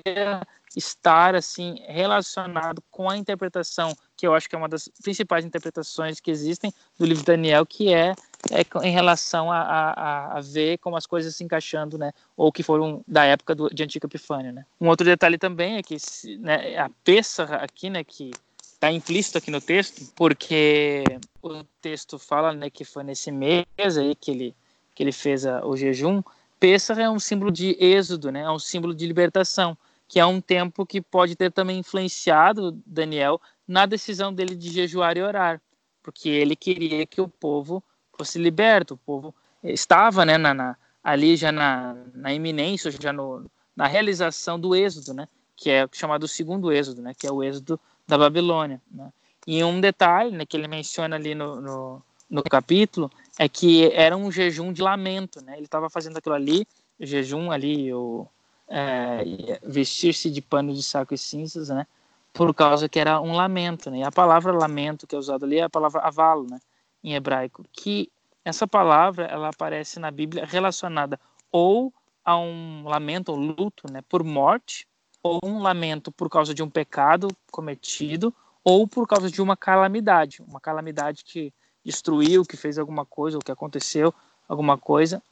estar 0.76 1.34
assim 1.34 1.82
relacionado 1.86 2.82
com 2.90 3.08
a 3.08 3.16
interpretação 3.16 3.96
que 4.16 4.26
eu 4.26 4.34
acho 4.34 4.48
que 4.48 4.56
é 4.56 4.58
uma 4.58 4.68
das 4.68 4.88
principais 5.02 5.44
interpretações 5.44 6.18
que 6.18 6.30
existem 6.30 6.72
do 6.98 7.06
livro 7.06 7.22
de 7.22 7.26
Daniel, 7.26 7.64
que 7.64 7.94
é, 7.94 8.14
é 8.50 8.86
em 8.86 8.90
relação 8.90 9.50
a, 9.50 9.60
a, 9.60 10.38
a, 10.38 10.40
ver 10.40 10.78
como 10.78 10.96
as 10.96 11.06
coisas 11.06 11.36
se 11.36 11.44
encaixando, 11.44 11.96
né, 11.96 12.12
ou 12.36 12.50
que 12.50 12.64
foram 12.64 13.02
da 13.06 13.24
época 13.24 13.54
do, 13.54 13.68
de 13.68 13.82
Antiga 13.84 14.06
Epifânio, 14.06 14.52
né. 14.52 14.66
Um 14.80 14.88
outro 14.88 15.04
detalhe 15.04 15.38
também 15.38 15.76
é 15.76 15.82
que 15.82 15.96
né, 16.40 16.76
a 16.76 16.90
peça 17.04 17.44
aqui, 17.44 17.88
né, 17.88 18.02
que 18.02 18.32
está 18.60 18.90
implícito 18.90 19.38
aqui 19.38 19.52
no 19.52 19.60
texto, 19.60 20.12
porque 20.16 21.04
o 21.40 21.62
texto 21.80 22.18
fala, 22.18 22.52
né, 22.52 22.68
que 22.68 22.84
foi 22.84 23.04
nesse 23.04 23.30
mês 23.30 23.66
aí 23.96 24.14
que 24.16 24.30
ele 24.30 24.56
que 24.94 25.04
ele 25.04 25.12
fez 25.12 25.46
a, 25.46 25.64
o 25.64 25.76
jejum. 25.76 26.20
Pêssar 26.58 26.98
é 26.98 27.08
um 27.08 27.20
símbolo 27.20 27.52
de 27.52 27.76
êxodo, 27.78 28.32
né, 28.32 28.40
é 28.40 28.50
um 28.50 28.58
símbolo 28.58 28.92
de 28.92 29.06
libertação 29.06 29.78
que 30.08 30.18
é 30.18 30.24
um 30.24 30.40
tempo 30.40 30.86
que 30.86 31.02
pode 31.02 31.36
ter 31.36 31.52
também 31.52 31.78
influenciado 31.78 32.72
Daniel 32.86 33.40
na 33.66 33.84
decisão 33.84 34.32
dele 34.32 34.56
de 34.56 34.70
jejuar 34.70 35.18
e 35.18 35.22
orar, 35.22 35.60
porque 36.02 36.30
ele 36.30 36.56
queria 36.56 37.06
que 37.06 37.20
o 37.20 37.28
povo 37.28 37.84
fosse 38.16 38.38
liberto, 38.38 38.94
o 38.94 38.98
povo 38.98 39.34
estava 39.62 40.24
né, 40.24 40.38
na, 40.38 40.54
na 40.54 40.76
ali 41.04 41.36
já 41.36 41.52
na, 41.52 41.94
na 42.14 42.32
iminência, 42.32 42.90
já 42.90 43.12
no, 43.12 43.44
na 43.76 43.86
realização 43.86 44.58
do 44.58 44.74
êxodo, 44.74 45.12
né, 45.12 45.28
que 45.54 45.70
é 45.70 45.86
chamado 45.92 46.24
o 46.24 46.28
segundo 46.28 46.72
êxodo, 46.72 47.02
né, 47.02 47.12
que 47.16 47.26
é 47.26 47.32
o 47.32 47.44
êxodo 47.44 47.78
da 48.06 48.16
Babilônia. 48.16 48.80
Né. 48.90 49.12
E 49.46 49.62
um 49.62 49.80
detalhe 49.80 50.30
né, 50.30 50.46
que 50.46 50.56
ele 50.56 50.68
menciona 50.68 51.16
ali 51.16 51.34
no, 51.34 51.60
no, 51.60 52.02
no 52.28 52.42
capítulo 52.42 53.10
é 53.38 53.48
que 53.48 53.90
era 53.92 54.16
um 54.16 54.32
jejum 54.32 54.72
de 54.72 54.82
lamento, 54.82 55.42
né, 55.42 55.54
ele 55.56 55.66
estava 55.66 55.90
fazendo 55.90 56.16
aquilo 56.16 56.34
ali, 56.34 56.66
jejum 56.98 57.50
ali, 57.50 57.92
o 57.92 58.26
é, 58.68 59.58
vestir-se 59.62 60.30
de 60.30 60.42
pano 60.42 60.74
de 60.74 60.82
saco 60.82 61.14
e 61.14 61.18
cinzas, 61.18 61.68
né? 61.68 61.86
Por 62.32 62.54
causa 62.54 62.88
que 62.88 63.00
era 63.00 63.20
um 63.20 63.32
lamento, 63.32 63.90
né? 63.90 63.98
E 63.98 64.02
a 64.02 64.12
palavra 64.12 64.52
lamento 64.52 65.06
que 65.06 65.14
é 65.14 65.18
usada 65.18 65.46
ali 65.46 65.58
é 65.58 65.62
a 65.62 65.70
palavra 65.70 66.00
avalo, 66.02 66.46
né? 66.48 66.60
Em 67.02 67.14
hebraico, 67.14 67.64
que 67.72 68.10
essa 68.44 68.66
palavra 68.66 69.24
ela 69.26 69.48
aparece 69.48 69.98
na 69.98 70.10
Bíblia 70.10 70.44
relacionada 70.44 71.18
ou 71.50 71.92
a 72.24 72.36
um 72.36 72.84
lamento, 72.86 73.32
um 73.32 73.36
luto, 73.36 73.90
né? 73.90 74.02
Por 74.08 74.22
morte, 74.22 74.86
ou 75.22 75.40
um 75.42 75.60
lamento 75.60 76.12
por 76.12 76.28
causa 76.28 76.54
de 76.54 76.62
um 76.62 76.68
pecado 76.68 77.28
cometido, 77.50 78.32
ou 78.62 78.86
por 78.86 79.06
causa 79.06 79.30
de 79.30 79.40
uma 79.40 79.56
calamidade, 79.56 80.42
uma 80.46 80.60
calamidade 80.60 81.24
que 81.24 81.52
destruiu, 81.84 82.44
que 82.44 82.56
fez 82.56 82.78
alguma 82.78 83.04
coisa, 83.04 83.38
ou 83.38 83.42
que 83.42 83.50
aconteceu 83.50 84.12
alguma 84.46 84.76
coisa. 84.76 85.22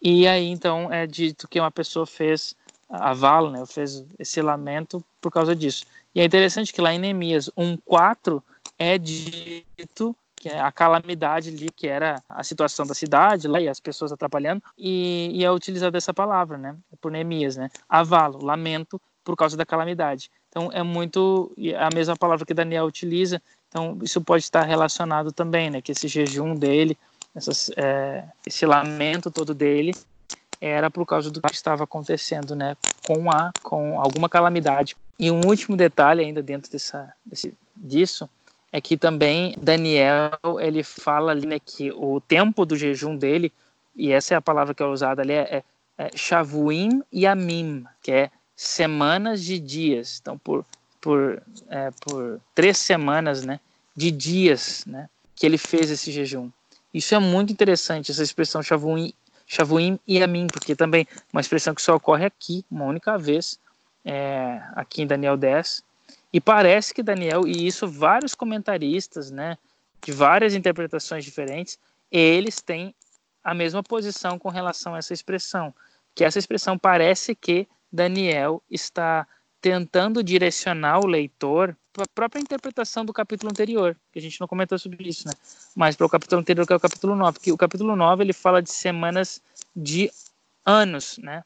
E 0.00 0.28
aí 0.28 0.48
então 0.48 0.92
é 0.92 1.06
dito 1.06 1.48
que 1.48 1.58
uma 1.58 1.70
pessoa 1.70 2.06
fez 2.06 2.54
Avalo, 2.96 3.50
né, 3.50 3.64
fez 3.66 4.04
esse 4.18 4.40
lamento 4.42 5.04
por 5.20 5.30
causa 5.30 5.54
disso. 5.54 5.84
E 6.14 6.20
é 6.20 6.24
interessante 6.24 6.72
que 6.72 6.80
lá 6.80 6.92
em 6.92 6.98
Neemias 6.98 7.50
1:4 7.56 8.42
é 8.78 8.98
dito 8.98 10.16
que 10.36 10.50
é 10.50 10.60
a 10.60 10.70
calamidade 10.70 11.48
ali, 11.48 11.70
que 11.74 11.88
era 11.88 12.22
a 12.28 12.44
situação 12.44 12.84
da 12.84 12.92
cidade 12.92 13.48
lá 13.48 13.58
e 13.58 13.66
as 13.66 13.80
pessoas 13.80 14.12
atrapalhando, 14.12 14.62
e, 14.76 15.30
e 15.32 15.42
é 15.42 15.50
utilizada 15.50 15.96
essa 15.96 16.12
palavra, 16.12 16.58
né, 16.58 16.76
por 17.00 17.10
Neemias, 17.10 17.56
né, 17.56 17.70
avalo, 17.88 18.44
lamento 18.44 19.00
por 19.24 19.36
causa 19.36 19.56
da 19.56 19.64
calamidade. 19.64 20.30
Então 20.50 20.70
é 20.70 20.82
muito 20.82 21.50
a 21.78 21.88
mesma 21.94 22.14
palavra 22.14 22.44
que 22.44 22.52
Daniel 22.52 22.84
utiliza. 22.84 23.40
Então 23.68 23.98
isso 24.02 24.20
pode 24.20 24.44
estar 24.44 24.64
relacionado 24.64 25.32
também, 25.32 25.70
né, 25.70 25.80
que 25.80 25.92
esse 25.92 26.06
jejum 26.08 26.54
dele, 26.54 26.98
essas, 27.34 27.70
é, 27.76 28.24
esse 28.46 28.66
lamento 28.66 29.30
todo 29.30 29.54
dele 29.54 29.94
era 30.64 30.90
por 30.90 31.04
causa 31.06 31.30
do 31.30 31.40
que 31.40 31.52
estava 31.52 31.84
acontecendo, 31.84 32.54
né, 32.54 32.76
com 33.06 33.30
a 33.30 33.52
com 33.62 34.00
alguma 34.00 34.28
calamidade. 34.28 34.96
E 35.18 35.30
um 35.30 35.46
último 35.46 35.76
detalhe 35.76 36.22
ainda 36.22 36.42
dentro 36.42 36.70
dessa 36.70 37.12
desse, 37.24 37.54
disso 37.76 38.28
é 38.72 38.80
que 38.80 38.96
também 38.96 39.54
Daniel 39.60 40.32
ele 40.60 40.82
fala 40.82 41.32
ali 41.32 41.46
né, 41.46 41.58
que 41.58 41.92
o 41.92 42.20
tempo 42.20 42.64
do 42.64 42.76
jejum 42.76 43.16
dele 43.16 43.52
e 43.94 44.10
essa 44.10 44.34
é 44.34 44.36
a 44.36 44.42
palavra 44.42 44.74
que 44.74 44.82
é 44.82 44.86
usada 44.86 45.22
ali 45.22 45.32
é, 45.32 45.56
é, 45.56 45.64
é 45.98 46.10
Shavuim 46.16 47.02
e 47.12 47.26
Amim, 47.26 47.84
que 48.02 48.10
é 48.10 48.30
semanas 48.56 49.42
de 49.44 49.58
dias. 49.58 50.18
Então 50.20 50.36
por 50.38 50.64
por, 51.04 51.42
é, 51.68 51.90
por 52.00 52.40
três 52.54 52.78
semanas, 52.78 53.44
né, 53.44 53.60
de 53.94 54.10
dias, 54.10 54.84
né, 54.86 55.10
que 55.36 55.44
ele 55.44 55.58
fez 55.58 55.90
esse 55.90 56.10
jejum. 56.10 56.48
Isso 56.94 57.14
é 57.14 57.18
muito 57.18 57.52
interessante, 57.52 58.10
essa 58.10 58.22
expressão 58.22 58.62
Shavuim 58.62 59.12
Shavuim 59.46 59.98
e 60.06 60.22
Amim, 60.22 60.46
porque 60.46 60.74
também 60.74 61.06
uma 61.32 61.40
expressão 61.40 61.74
que 61.74 61.82
só 61.82 61.94
ocorre 61.94 62.24
aqui, 62.24 62.64
uma 62.70 62.84
única 62.84 63.18
vez, 63.18 63.58
é, 64.04 64.60
aqui 64.74 65.02
em 65.02 65.06
Daniel 65.06 65.36
10. 65.36 65.82
E 66.32 66.40
parece 66.40 66.92
que 66.92 67.02
Daniel, 67.02 67.46
e 67.46 67.66
isso 67.66 67.86
vários 67.86 68.34
comentaristas, 68.34 69.30
né, 69.30 69.56
de 70.02 70.12
várias 70.12 70.54
interpretações 70.54 71.24
diferentes, 71.24 71.78
eles 72.10 72.60
têm 72.60 72.94
a 73.42 73.54
mesma 73.54 73.82
posição 73.82 74.38
com 74.38 74.48
relação 74.48 74.94
a 74.94 74.98
essa 74.98 75.12
expressão, 75.12 75.74
que 76.14 76.24
essa 76.24 76.38
expressão 76.38 76.78
parece 76.78 77.34
que 77.34 77.68
Daniel 77.92 78.62
está 78.70 79.26
tentando 79.64 80.22
direcionar 80.22 81.00
o 81.00 81.06
leitor 81.06 81.74
para 81.90 82.04
a 82.04 82.08
própria 82.14 82.38
interpretação 82.38 83.02
do 83.02 83.14
capítulo 83.14 83.50
anterior, 83.50 83.96
que 84.12 84.18
a 84.18 84.22
gente 84.22 84.38
não 84.38 84.46
comentou 84.46 84.78
sobre 84.78 85.08
isso, 85.08 85.26
né? 85.26 85.32
Mas 85.74 85.96
para 85.96 86.04
o 86.04 86.10
capítulo 86.10 86.42
anterior, 86.42 86.66
que 86.66 86.72
é 86.74 86.76
o 86.76 86.80
capítulo 86.80 87.16
9, 87.16 87.40
que 87.40 87.50
o 87.50 87.56
capítulo 87.56 87.96
9 87.96 88.22
ele 88.22 88.34
fala 88.34 88.60
de 88.60 88.70
semanas 88.70 89.42
de 89.74 90.10
anos, 90.66 91.16
né? 91.16 91.42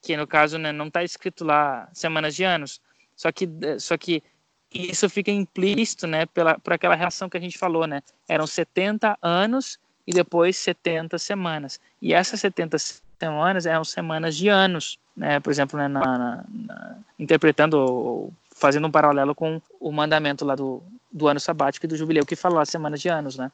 Que 0.00 0.16
no 0.16 0.28
caso 0.28 0.58
né, 0.58 0.70
não 0.70 0.86
está 0.86 1.02
escrito 1.02 1.44
lá 1.44 1.88
semanas 1.92 2.36
de 2.36 2.44
anos, 2.44 2.80
só 3.16 3.32
que 3.32 3.48
só 3.80 3.98
que 3.98 4.22
isso 4.72 5.10
fica 5.10 5.32
implícito, 5.32 6.06
né, 6.06 6.24
pela, 6.26 6.60
por 6.60 6.72
aquela 6.72 6.94
relação 6.94 7.28
que 7.28 7.36
a 7.36 7.40
gente 7.40 7.58
falou, 7.58 7.84
né? 7.84 8.00
Eram 8.28 8.46
70 8.46 9.18
anos 9.20 9.76
e 10.06 10.12
depois 10.12 10.56
70 10.56 11.18
semanas. 11.18 11.80
E 12.00 12.14
essas 12.14 12.38
70 12.38 12.76
semanas 13.18 13.66
eram 13.66 13.84
semanas 13.84 14.36
de 14.36 14.48
anos, 14.48 14.98
né? 15.16 15.40
Por 15.40 15.50
exemplo, 15.50 15.78
né, 15.78 15.88
na, 15.88 16.00
na, 16.00 16.44
na, 16.48 16.96
interpretando, 17.18 18.32
fazendo 18.54 18.86
um 18.86 18.90
paralelo 18.90 19.34
com 19.34 19.60
o 19.80 19.90
mandamento 19.90 20.44
lá 20.44 20.54
do, 20.54 20.82
do 21.10 21.26
ano 21.26 21.40
sabático 21.40 21.86
e 21.86 21.88
do 21.88 21.96
jubileu, 21.96 22.26
que 22.26 22.36
falou 22.36 22.58
as 22.58 22.68
semanas 22.68 23.00
de 23.00 23.08
anos, 23.08 23.36
né? 23.36 23.50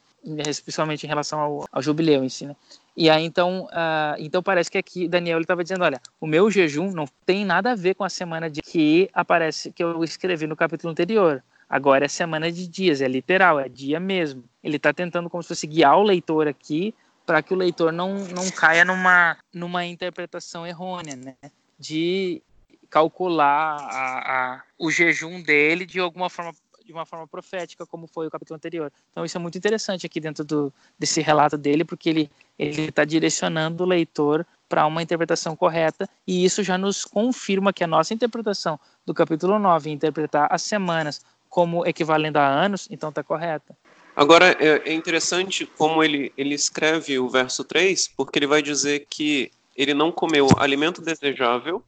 Especialmente 0.47 1.05
em 1.05 1.07
relação 1.07 1.39
ao, 1.39 1.65
ao 1.71 1.81
jubileu 1.81 2.23
em 2.23 2.29
si, 2.29 2.45
né? 2.45 2.55
E 2.95 3.09
aí, 3.09 3.23
então, 3.23 3.67
uh, 3.71 4.15
então 4.19 4.43
parece 4.43 4.69
que 4.69 4.77
aqui 4.77 5.07
Daniel 5.07 5.41
estava 5.41 5.63
dizendo, 5.63 5.83
olha, 5.83 5.99
o 6.21 6.27
meu 6.27 6.51
jejum 6.51 6.91
não 6.91 7.05
tem 7.25 7.43
nada 7.43 7.71
a 7.71 7.75
ver 7.75 7.95
com 7.95 8.03
a 8.03 8.09
semana 8.09 8.49
de 8.49 8.61
que 8.61 9.09
aparece, 9.13 9.71
que 9.71 9.83
eu 9.83 10.03
escrevi 10.03 10.45
no 10.45 10.55
capítulo 10.55 10.91
anterior. 10.91 11.43
Agora 11.67 12.05
é 12.05 12.07
semana 12.07 12.51
de 12.51 12.67
dias, 12.67 13.01
é 13.01 13.07
literal, 13.07 13.59
é 13.59 13.67
dia 13.67 13.99
mesmo. 13.99 14.43
Ele 14.63 14.75
está 14.75 14.93
tentando 14.93 15.27
como 15.27 15.41
se 15.41 15.47
fosse 15.47 15.65
guiar 15.65 15.97
o 15.97 16.03
leitor 16.03 16.47
aqui 16.47 16.93
para 17.25 17.41
que 17.41 17.53
o 17.53 17.57
leitor 17.57 17.91
não, 17.91 18.15
não 18.25 18.49
caia 18.51 18.83
numa, 18.83 19.37
numa 19.53 19.85
interpretação 19.85 20.65
errônea, 20.65 21.15
né? 21.15 21.35
De 21.79 22.41
calcular 22.89 23.77
a, 23.79 24.55
a, 24.55 24.63
o 24.77 24.91
jejum 24.91 25.41
dele 25.41 25.85
de 25.85 25.99
alguma 25.99 26.29
forma 26.29 26.53
de 26.85 26.91
uma 26.91 27.05
forma 27.05 27.25
profética, 27.25 27.85
como 27.85 28.07
foi 28.07 28.27
o 28.27 28.29
capítulo 28.29 28.57
anterior. 28.57 28.91
Então 29.09 29.23
isso 29.23 29.37
é 29.37 29.39
muito 29.39 29.57
interessante 29.57 30.05
aqui 30.05 30.19
dentro 30.19 30.43
do, 30.43 30.71
desse 30.99 31.21
relato 31.21 31.57
dele, 31.57 31.85
porque 31.85 32.09
ele 32.09 32.31
ele 32.59 32.83
está 32.83 33.03
direcionando 33.03 33.83
o 33.83 33.87
leitor 33.87 34.45
para 34.69 34.85
uma 34.85 35.01
interpretação 35.01 35.55
correta, 35.55 36.09
e 36.25 36.43
isso 36.43 36.63
já 36.63 36.77
nos 36.77 37.05
confirma 37.05 37.73
que 37.73 37.83
a 37.83 37.87
nossa 37.87 38.13
interpretação 38.13 38.79
do 39.05 39.13
capítulo 39.13 39.59
9, 39.59 39.89
interpretar 39.89 40.47
as 40.51 40.63
semanas 40.63 41.21
como 41.49 41.85
equivalendo 41.85 42.37
a 42.37 42.47
anos, 42.47 42.87
então 42.89 43.09
está 43.09 43.23
correta. 43.23 43.77
Agora, 44.15 44.55
é, 44.59 44.89
é 44.89 44.93
interessante 44.93 45.65
como 45.65 46.03
ele, 46.03 46.31
ele 46.37 46.53
escreve 46.53 47.17
o 47.17 47.29
verso 47.29 47.63
3, 47.63 48.09
porque 48.15 48.37
ele 48.39 48.47
vai 48.47 48.61
dizer 48.61 49.07
que 49.09 49.51
ele 49.75 49.93
não 49.93 50.11
comeu 50.11 50.47
alimento 50.57 51.01
desejável, 51.01 51.83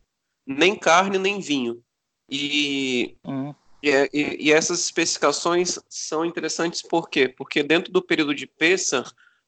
nem 0.46 0.76
carne, 0.76 1.18
nem 1.18 1.40
vinho. 1.40 1.82
E 2.30 3.16
hum. 3.24 3.54
É, 3.84 4.10
e, 4.12 4.48
e, 4.48 4.52
essas 4.52 4.80
especificações 4.80 5.78
são 5.88 6.26
interessantes 6.26 6.82
por 6.82 7.08
quê? 7.08 7.28
Porque 7.28 7.62
dentro 7.62 7.94
do 7.94 8.02
período 8.02 8.34
de 8.34 8.48
Pessah, 8.48 9.04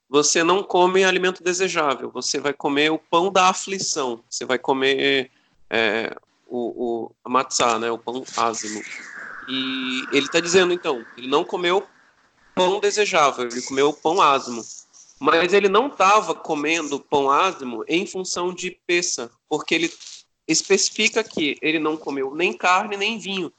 você 0.07 0.43
não 0.43 0.61
come 0.61 1.03
alimento 1.03 1.43
desejável, 1.43 2.11
você 2.11 2.39
vai 2.39 2.53
comer 2.53 2.91
o 2.91 2.99
pão 2.99 3.32
da 3.32 3.49
aflição, 3.49 4.23
você 4.30 4.45
vai 4.45 4.59
comer 4.59 5.32
é, 5.71 6.15
o, 6.45 7.11
o 7.23 7.30
matzá, 7.30 7.80
né, 7.80 7.89
o 7.89 7.97
pão 7.97 8.23
ázimo. 8.38 8.80
E 9.49 10.03
ele 10.11 10.28
está 10.28 10.39
dizendo, 10.39 10.71
então, 10.71 11.03
ele 11.17 11.28
não 11.28 11.43
comeu 11.43 11.86
pão 12.58 12.80
desejável, 12.80 13.47
ele 13.47 13.62
comeu 13.62 13.93
pão 13.93 14.22
ázimo. 14.22 14.64
Mas 15.20 15.53
ele 15.53 15.70
não 15.70 15.88
estava 15.88 16.36
comendo 16.36 16.99
pão 16.99 17.30
ázimo 17.32 17.84
em 17.88 18.05
função 18.05 18.53
de 18.53 18.72
Pessah, 18.86 19.32
porque 19.49 19.74
ele 19.74 19.91
especifica 20.47 21.24
que 21.24 21.58
ele 21.62 21.80
não 21.80 21.97
comeu 21.97 22.34
nem 22.36 22.53
carne 22.53 22.95
nem 22.95 23.18
vinho 23.18 23.51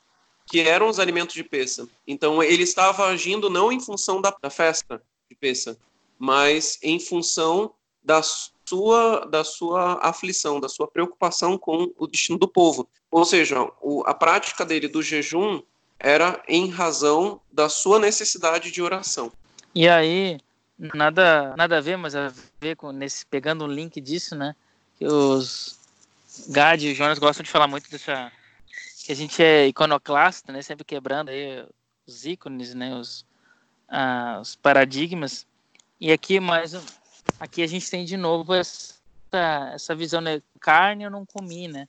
que 0.49 0.61
eram 0.61 0.89
os 0.89 0.99
alimentos 0.99 1.35
de 1.35 1.45
peça. 1.45 1.87
Então 2.07 2.43
ele 2.43 2.63
estava 2.63 3.07
agindo 3.07 3.51
não 3.51 3.71
em 3.71 3.79
função 3.79 4.21
da, 4.21 4.35
da 4.41 4.51
festa 4.51 5.03
de 5.29 5.37
peça, 5.37 5.79
mas 6.19 6.79
em 6.83 6.99
função 6.99 7.73
da 8.03 8.23
sua 8.23 9.27
da 9.27 9.45
sua 9.45 9.99
aflição, 10.03 10.59
da 10.59 10.69
sua 10.69 10.89
preocupação 10.89 11.59
com 11.59 11.93
o 11.97 12.07
destino 12.07 12.39
do 12.39 12.49
povo. 12.49 12.89
Ou 13.11 13.25
seja, 13.25 13.71
o, 13.81 14.03
a 14.07 14.15
prática 14.15 14.65
dele 14.65 14.89
do 14.89 15.03
jejum 15.03 15.63
era 15.99 16.43
em 16.49 16.69
razão 16.71 17.41
da 17.53 17.69
sua 17.69 17.99
necessidade 17.99 18.71
de 18.71 18.81
oração. 18.81 19.33
E 19.75 19.89
aí, 19.89 20.39
nada 20.79 21.55
nada 21.57 21.79
a 21.79 21.81
ver, 21.81 21.97
mas 21.97 22.15
a 22.15 22.33
ver 22.61 22.77
com 22.77 22.93
nesse 22.93 23.27
pegando 23.27 23.65
um 23.65 23.69
link 23.69 24.01
disso, 24.01 24.37
né? 24.37 24.55
Que 24.97 25.07
os 25.07 25.79
Gad 26.49 26.83
e 26.83 26.95
Jonas 26.95 27.19
gostam 27.19 27.43
de 27.43 27.51
falar 27.51 27.67
muito 27.67 27.91
dessa 27.91 28.31
que 29.05 29.13
a 29.13 29.17
gente 29.17 29.43
é 29.43 29.67
iconoclasta, 29.67 30.53
né? 30.53 30.63
Sempre 30.63 30.85
quebrando 30.85 31.31
aí 31.31 31.67
os 32.07 32.27
ícones, 32.27 32.75
né? 32.75 32.95
Os, 32.95 33.25
ah, 33.89 34.39
os 34.41 34.55
paradigmas. 34.55 35.47
E 36.01 36.13
aqui 36.13 36.39
mais 36.39 36.75
aqui 37.41 37.63
a 37.63 37.67
gente 37.67 37.91
tem 37.91 38.05
de 38.05 38.17
novo 38.17 38.55
essa, 38.55 38.95
essa 39.73 39.95
visão, 39.95 40.21
né? 40.21 40.43
Carne 40.61 41.05
eu 41.05 41.11
não 41.11 41.25
comi, 41.27 41.69
né? 41.69 41.89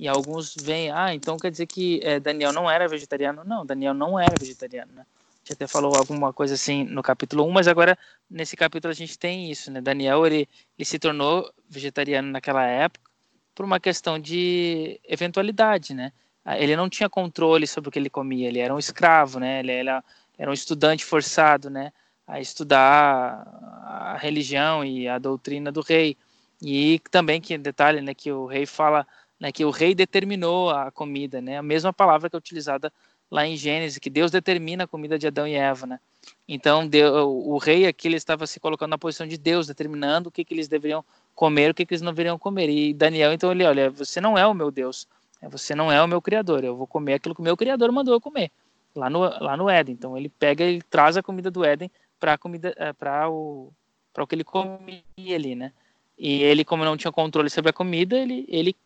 E 0.00 0.08
alguns 0.08 0.54
vêm, 0.56 0.90
ah, 0.90 1.14
então 1.14 1.38
quer 1.38 1.50
dizer 1.50 1.66
que 1.66 2.00
é, 2.02 2.18
Daniel 2.18 2.54
não 2.54 2.70
era 2.70 2.88
vegetariano? 2.88 3.44
Não, 3.44 3.66
Daniel 3.66 3.92
não 3.92 4.18
era 4.18 4.34
vegetariano, 4.34 4.90
né? 4.94 5.02
A 5.02 5.38
gente 5.40 5.52
até 5.52 5.66
falou 5.66 5.94
alguma 5.94 6.32
coisa 6.32 6.54
assim 6.54 6.84
no 6.84 7.02
capítulo 7.02 7.44
1, 7.44 7.50
mas 7.50 7.68
agora 7.68 7.98
nesse 8.30 8.56
capítulo 8.56 8.90
a 8.90 8.94
gente 8.94 9.18
tem 9.18 9.50
isso, 9.50 9.70
né? 9.70 9.78
Daniel, 9.78 10.26
ele, 10.26 10.48
ele 10.78 10.86
se 10.86 10.98
tornou 10.98 11.52
vegetariano 11.68 12.30
naquela 12.30 12.64
época 12.64 13.10
por 13.54 13.66
uma 13.66 13.78
questão 13.78 14.18
de 14.18 14.98
eventualidade, 15.06 15.92
né? 15.92 16.12
Ah, 16.42 16.58
ele 16.58 16.74
não 16.76 16.88
tinha 16.88 17.10
controle 17.10 17.66
sobre 17.66 17.90
o 17.90 17.92
que 17.92 17.98
ele 17.98 18.08
comia, 18.08 18.48
ele 18.48 18.58
era 18.58 18.74
um 18.74 18.78
escravo, 18.78 19.38
né? 19.38 19.60
Ele 19.60 19.72
era, 19.72 20.02
era 20.38 20.50
um 20.50 20.54
estudante 20.54 21.04
forçado, 21.04 21.68
né? 21.68 21.92
A 22.26 22.40
estudar 22.40 23.46
a 23.84 24.16
religião 24.18 24.82
e 24.82 25.06
a 25.06 25.18
doutrina 25.18 25.70
do 25.70 25.82
rei. 25.82 26.16
E 26.62 26.98
também 27.10 27.38
que 27.38 27.58
detalhe, 27.58 28.00
né? 28.00 28.14
Que 28.14 28.32
o 28.32 28.46
rei 28.46 28.64
fala, 28.64 29.06
né? 29.40 29.50
Que 29.50 29.64
o 29.64 29.70
rei 29.70 29.94
determinou 29.94 30.70
a 30.70 30.90
comida, 30.90 31.40
né? 31.40 31.58
A 31.58 31.62
mesma 31.62 31.92
palavra 31.92 32.28
que 32.28 32.36
é 32.36 32.38
utilizada 32.38 32.92
lá 33.30 33.46
em 33.46 33.56
Gênesis, 33.56 33.98
que 33.98 34.10
Deus 34.10 34.30
determina 34.30 34.84
a 34.84 34.86
comida 34.86 35.18
de 35.18 35.26
Adão 35.26 35.48
e 35.48 35.54
Eva, 35.54 35.86
né? 35.86 36.00
Então, 36.46 36.86
Deus, 36.86 37.12
o 37.24 37.56
rei 37.58 37.86
aqui 37.86 38.08
ele 38.08 38.16
estava 38.16 38.46
se 38.46 38.60
colocando 38.60 38.90
na 38.90 38.98
posição 38.98 39.26
de 39.26 39.38
Deus, 39.38 39.66
determinando 39.66 40.28
o 40.28 40.32
que, 40.32 40.44
que 40.44 40.52
eles 40.52 40.68
deveriam 40.68 41.04
comer, 41.34 41.70
o 41.70 41.74
que, 41.74 41.86
que 41.86 41.94
eles 41.94 42.02
não 42.02 42.12
deveriam 42.12 42.38
comer. 42.38 42.68
E 42.68 42.92
Daniel, 42.92 43.32
então, 43.32 43.50
ele, 43.50 43.64
olha, 43.64 43.88
você 43.88 44.20
não 44.20 44.36
é 44.36 44.46
o 44.46 44.52
meu 44.52 44.70
Deus, 44.70 45.08
é, 45.40 45.48
você 45.48 45.74
não 45.74 45.90
é 45.90 46.02
o 46.02 46.08
meu 46.08 46.20
criador, 46.20 46.62
eu 46.62 46.76
vou 46.76 46.86
comer 46.86 47.14
aquilo 47.14 47.34
que 47.34 47.40
o 47.40 47.44
meu 47.44 47.56
criador 47.56 47.90
mandou 47.90 48.12
eu 48.12 48.20
comer 48.20 48.50
lá 48.94 49.08
no, 49.08 49.20
lá 49.20 49.56
no 49.56 49.68
Éden. 49.68 49.94
Então 49.94 50.16
ele 50.16 50.28
pega 50.28 50.64
e 50.64 50.82
traz 50.82 51.16
a 51.16 51.22
comida 51.22 51.50
do 51.50 51.64
Éden 51.64 51.90
para 52.18 52.36
comida 52.36 52.74
é, 52.76 52.92
para 52.92 53.28
o 53.30 53.72
para 54.12 54.24
o 54.24 54.26
que 54.26 54.34
ele 54.34 54.44
comia 54.44 55.02
ali, 55.34 55.54
né? 55.54 55.72
E 56.18 56.42
ele 56.42 56.64
como 56.64 56.84
não 56.84 56.96
tinha 56.96 57.12
controle 57.12 57.48
sobre 57.48 57.70
a 57.70 57.72
comida, 57.72 58.18
ele 58.18 58.44
ele 58.48 58.76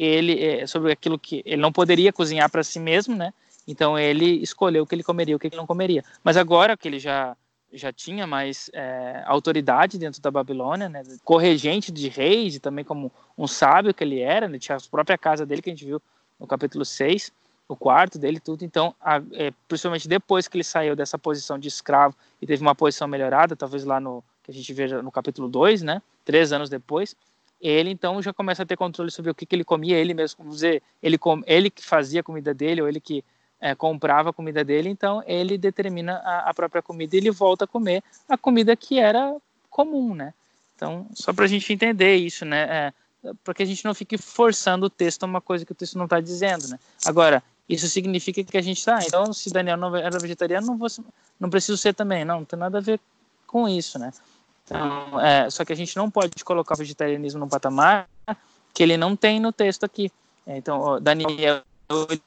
ele 0.00 0.42
é, 0.42 0.66
sobre 0.66 0.92
aquilo 0.92 1.18
que 1.18 1.42
ele 1.44 1.60
não 1.60 1.72
poderia 1.72 2.12
cozinhar 2.12 2.50
para 2.50 2.62
si 2.62 2.78
mesmo, 2.78 3.16
né? 3.16 3.32
Então 3.66 3.98
ele 3.98 4.42
escolheu 4.42 4.82
o 4.82 4.86
que 4.86 4.94
ele 4.94 5.02
comeria, 5.02 5.36
o 5.36 5.38
que 5.38 5.46
ele 5.46 5.56
não 5.56 5.66
comeria. 5.66 6.04
Mas 6.22 6.36
agora 6.36 6.76
que 6.76 6.88
ele 6.88 6.98
já 6.98 7.36
já 7.72 7.90
tinha 7.90 8.26
mais 8.26 8.70
é, 8.74 9.22
autoridade 9.26 9.98
dentro 9.98 10.20
da 10.20 10.30
Babilônia, 10.30 10.88
né? 10.88 11.02
corregente 11.24 11.90
de 11.90 12.06
reis, 12.08 12.54
e 12.54 12.60
também 12.60 12.84
como 12.84 13.10
um 13.36 13.46
sábio 13.46 13.94
que 13.94 14.04
ele 14.04 14.20
era, 14.20 14.46
né? 14.46 14.58
tinha 14.58 14.76
a 14.76 14.90
própria 14.90 15.16
casa 15.16 15.46
dele 15.46 15.62
que 15.62 15.70
a 15.70 15.72
gente 15.72 15.86
viu 15.86 16.00
no 16.38 16.46
capítulo 16.46 16.84
6, 16.84 17.32
o 17.66 17.74
quarto 17.74 18.18
dele, 18.18 18.38
tudo. 18.38 18.62
Então, 18.62 18.94
a, 19.00 19.22
é, 19.32 19.52
principalmente 19.66 20.06
depois 20.06 20.46
que 20.46 20.56
ele 20.56 20.64
saiu 20.64 20.94
dessa 20.94 21.18
posição 21.18 21.58
de 21.58 21.68
escravo 21.68 22.14
e 22.42 22.46
teve 22.46 22.60
uma 22.60 22.74
posição 22.74 23.08
melhorada, 23.08 23.56
talvez 23.56 23.84
lá 23.84 23.98
no 23.98 24.22
que 24.42 24.50
a 24.50 24.54
gente 24.54 24.72
veja 24.74 25.00
no 25.00 25.10
capítulo 25.10 25.48
2, 25.48 25.82
né? 25.82 26.02
três 26.24 26.52
anos 26.52 26.68
depois, 26.68 27.16
ele 27.62 27.90
então 27.90 28.20
já 28.20 28.32
começa 28.32 28.64
a 28.64 28.66
ter 28.66 28.76
controle 28.76 29.10
sobre 29.10 29.30
o 29.30 29.34
que, 29.34 29.46
que 29.46 29.54
ele 29.54 29.64
comia, 29.64 29.96
ele 29.96 30.12
mesmo, 30.12 30.38
vamos 30.38 30.56
dizer, 30.56 30.82
ele, 31.00 31.16
com, 31.16 31.42
ele 31.46 31.70
que 31.70 31.84
fazia 31.84 32.20
a 32.20 32.24
comida 32.24 32.52
dele, 32.52 32.82
ou 32.82 32.88
ele 32.88 33.00
que 33.00 33.24
é, 33.60 33.76
comprava 33.76 34.30
a 34.30 34.32
comida 34.32 34.64
dele, 34.64 34.88
então 34.88 35.22
ele 35.24 35.56
determina 35.56 36.14
a, 36.24 36.50
a, 36.50 36.54
própria 36.54 36.82
comida 36.82 37.14
e 37.14 37.20
ele 37.20 37.30
volta 37.30 37.64
a 37.64 37.68
comer 37.68 38.02
a 38.28 38.36
comida 38.36 38.74
que 38.74 38.98
era 38.98 39.36
comum, 39.70 40.14
né? 40.14 40.34
Então, 40.74 41.06
só 41.14 41.32
para 41.32 41.44
a 41.44 41.48
gente 41.48 41.72
entender 41.72 42.16
isso, 42.16 42.44
né? 42.44 42.62
É, 42.62 42.92
para 43.44 43.54
que 43.54 43.62
a 43.62 43.66
gente 43.66 43.84
não 43.84 43.94
fique 43.94 44.18
forçando 44.18 44.86
o 44.86 44.90
texto 44.90 45.22
a 45.22 45.26
uma 45.26 45.40
coisa 45.40 45.64
que 45.64 45.70
o 45.70 45.76
texto 45.76 45.96
não 45.96 46.04
está 46.04 46.20
dizendo, 46.20 46.66
né? 46.66 46.78
Agora, 47.06 47.40
isso 47.68 47.88
significa 47.88 48.42
que 48.42 48.58
a 48.58 48.62
gente 48.62 48.78
está, 48.78 48.98
então 49.06 49.32
se 49.32 49.48
Daniel 49.50 49.76
não 49.76 49.94
era 49.94 50.18
vegetariano, 50.18 50.66
não, 50.66 50.76
vou, 50.76 50.88
não 51.38 51.48
preciso 51.48 51.78
ser 51.78 51.94
também, 51.94 52.24
não, 52.24 52.40
não 52.40 52.44
tem 52.44 52.58
nada 52.58 52.78
a 52.78 52.80
ver 52.80 52.98
com 53.46 53.68
isso, 53.68 53.96
né? 53.96 54.10
Então, 54.64 55.20
é, 55.20 55.50
só 55.50 55.64
que 55.64 55.72
a 55.72 55.76
gente 55.76 55.96
não 55.96 56.10
pode 56.10 56.44
colocar 56.44 56.74
o 56.74 56.78
vegetarianismo 56.78 57.40
no 57.40 57.48
patamar 57.48 58.08
que 58.72 58.82
ele 58.82 58.96
não 58.96 59.14
tem 59.14 59.38
no 59.38 59.52
texto 59.52 59.84
aqui. 59.84 60.10
É, 60.46 60.56
então, 60.56 61.00
Daniel 61.00 61.62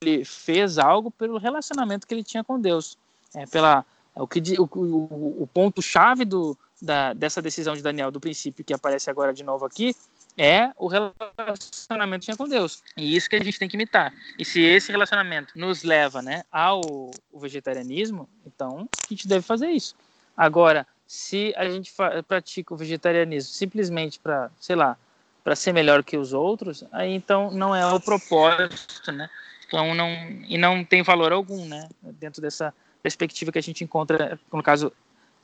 ele 0.02 0.24
fez 0.24 0.78
algo 0.78 1.10
pelo 1.10 1.38
relacionamento 1.38 2.06
que 2.06 2.14
ele 2.14 2.24
tinha 2.24 2.44
com 2.44 2.60
Deus, 2.60 2.98
é, 3.34 3.46
pela 3.48 3.84
o 4.14 4.28
que 4.28 4.42
o, 4.60 4.64
o, 4.64 5.44
o 5.44 5.50
ponto 5.52 5.82
chave 5.82 6.24
do 6.24 6.58
da, 6.82 7.14
dessa 7.14 7.42
decisão 7.42 7.76
de 7.76 7.82
Daniel 7.82 8.12
do 8.12 8.20
princípio 8.20 8.64
que 8.64 8.74
aparece 8.74 9.10
agora 9.10 9.34
de 9.34 9.44
novo 9.44 9.66
aqui 9.66 9.96
é 10.38 10.72
o 10.78 10.88
relacionamento 10.88 12.20
que 12.22 12.26
tinha 12.26 12.38
com 12.38 12.48
Deus. 12.48 12.84
E 12.98 13.16
isso 13.16 13.30
que 13.30 13.38
a 13.38 13.44
gente 13.44 13.58
tem 13.58 13.70
que 13.70 13.78
imitar. 13.78 14.14
E 14.38 14.44
se 14.44 14.62
esse 14.62 14.92
relacionamento 14.92 15.58
nos 15.58 15.84
leva 15.84 16.22
né 16.22 16.44
ao 16.52 17.12
vegetarianismo 17.34 18.30
então 18.46 18.88
a 19.04 19.08
gente 19.10 19.28
deve 19.28 19.42
fazer 19.42 19.70
isso. 19.70 19.96
Agora 20.36 20.86
se 21.08 21.54
a 21.56 21.70
gente 21.70 21.94
pratica 22.28 22.74
o 22.74 22.78
vegetarianismo 22.78 23.54
simplesmente 23.54 24.20
para 24.20 24.50
sei 24.60 24.76
lá 24.76 24.98
para 25.44 25.56
ser 25.56 25.74
melhor 25.74 26.04
que 26.04 26.18
os 26.18 26.34
outros 26.34 26.84
aí 26.92 27.14
então 27.14 27.52
não 27.52 27.76
é 27.76 27.86
o 27.86 28.00
propósito 28.00 29.12
né 29.12 29.30
Então 29.68 29.94
não 29.96 30.10
e 30.48 30.58
não 30.58 30.84
tem 30.84 31.04
valor 31.04 31.32
algum, 31.32 31.66
né? 31.66 31.90
Dentro 32.02 32.42
dessa 32.42 32.74
perspectiva 33.02 33.52
que 33.52 33.60
a 33.60 33.64
gente 33.64 33.84
encontra, 33.84 34.40
no 34.52 34.64
caso, 34.64 34.92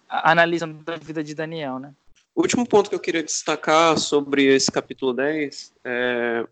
analisando 0.08 0.80
a 0.92 0.98
vida 0.98 1.24
de 1.24 1.36
Daniel, 1.36 1.80
né? 1.80 1.94
O 2.34 2.42
último 2.42 2.66
ponto 2.68 2.90
que 2.90 2.96
eu 2.96 3.00
queria 3.00 3.24
destacar 3.24 3.98
sobre 3.98 4.46
esse 4.46 4.72
capítulo 4.72 5.14
10 5.14 5.74
é 5.84 6.46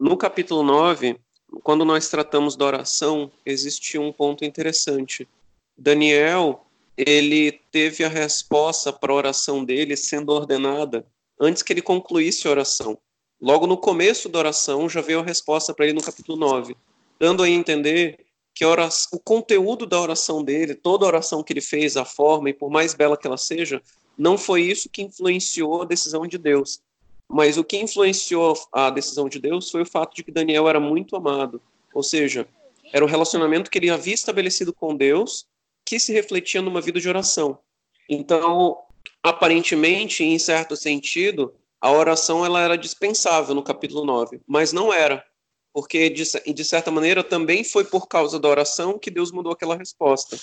no 0.00 0.16
capítulo 0.16 0.62
9, 0.62 1.20
quando 1.62 1.84
nós 1.84 2.08
tratamos 2.08 2.56
da 2.56 2.64
oração, 2.64 3.30
existe 3.44 3.98
um 3.98 4.10
ponto 4.10 4.44
interessante. 4.44 5.28
Daniel, 5.76 6.66
ele 6.98 7.52
teve 7.70 8.04
a 8.04 8.08
resposta 8.08 8.92
para 8.92 9.12
a 9.12 9.16
oração 9.16 9.64
dele 9.64 9.96
sendo 9.96 10.30
ordenada 10.30 11.06
antes 11.40 11.62
que 11.62 11.72
ele 11.72 11.80
concluísse 11.80 12.48
a 12.48 12.50
oração. 12.50 12.98
Logo 13.40 13.68
no 13.68 13.76
começo 13.76 14.28
da 14.28 14.40
oração 14.40 14.88
já 14.88 15.00
veio 15.00 15.20
a 15.20 15.22
resposta 15.22 15.72
para 15.72 15.84
ele 15.84 15.94
no 15.94 16.02
capítulo 16.02 16.36
9, 16.36 16.76
dando 17.20 17.44
a 17.44 17.48
entender 17.48 18.26
que 18.52 18.64
oração, 18.64 19.10
o 19.16 19.20
conteúdo 19.20 19.86
da 19.86 20.00
oração 20.00 20.42
dele, 20.42 20.74
toda 20.74 21.04
a 21.04 21.08
oração 21.08 21.44
que 21.44 21.52
ele 21.52 21.60
fez, 21.60 21.96
a 21.96 22.04
forma, 22.04 22.50
e 22.50 22.52
por 22.52 22.68
mais 22.68 22.94
bela 22.94 23.16
que 23.16 23.28
ela 23.28 23.36
seja, 23.36 23.80
não 24.18 24.36
foi 24.36 24.62
isso 24.62 24.88
que 24.88 25.00
influenciou 25.00 25.82
a 25.82 25.84
decisão 25.84 26.26
de 26.26 26.36
Deus. 26.36 26.80
Mas 27.28 27.56
o 27.56 27.62
que 27.62 27.76
influenciou 27.76 28.56
a 28.72 28.90
decisão 28.90 29.28
de 29.28 29.38
Deus 29.38 29.70
foi 29.70 29.82
o 29.82 29.86
fato 29.86 30.16
de 30.16 30.24
que 30.24 30.32
Daniel 30.32 30.68
era 30.68 30.80
muito 30.80 31.14
amado. 31.14 31.62
Ou 31.94 32.02
seja, 32.02 32.48
era 32.92 33.04
o 33.04 33.08
relacionamento 33.08 33.70
que 33.70 33.78
ele 33.78 33.90
havia 33.90 34.14
estabelecido 34.14 34.72
com 34.72 34.96
Deus 34.96 35.46
que 35.88 35.98
se 35.98 36.12
refletia 36.12 36.60
numa 36.60 36.82
vida 36.82 37.00
de 37.00 37.08
oração. 37.08 37.58
Então, 38.06 38.76
aparentemente, 39.22 40.22
em 40.22 40.38
certo 40.38 40.76
sentido, 40.76 41.54
a 41.80 41.90
oração 41.90 42.44
ela 42.44 42.60
era 42.60 42.76
dispensável 42.76 43.54
no 43.54 43.62
capítulo 43.62 44.04
9, 44.04 44.38
mas 44.46 44.70
não 44.70 44.92
era, 44.92 45.24
porque 45.72 46.10
de, 46.10 46.24
de 46.52 46.64
certa 46.64 46.90
maneira 46.90 47.24
também 47.24 47.64
foi 47.64 47.84
por 47.84 48.06
causa 48.06 48.38
da 48.38 48.46
oração 48.46 48.98
que 48.98 49.10
Deus 49.10 49.32
mudou 49.32 49.50
aquela 49.50 49.76
resposta. 49.76 50.38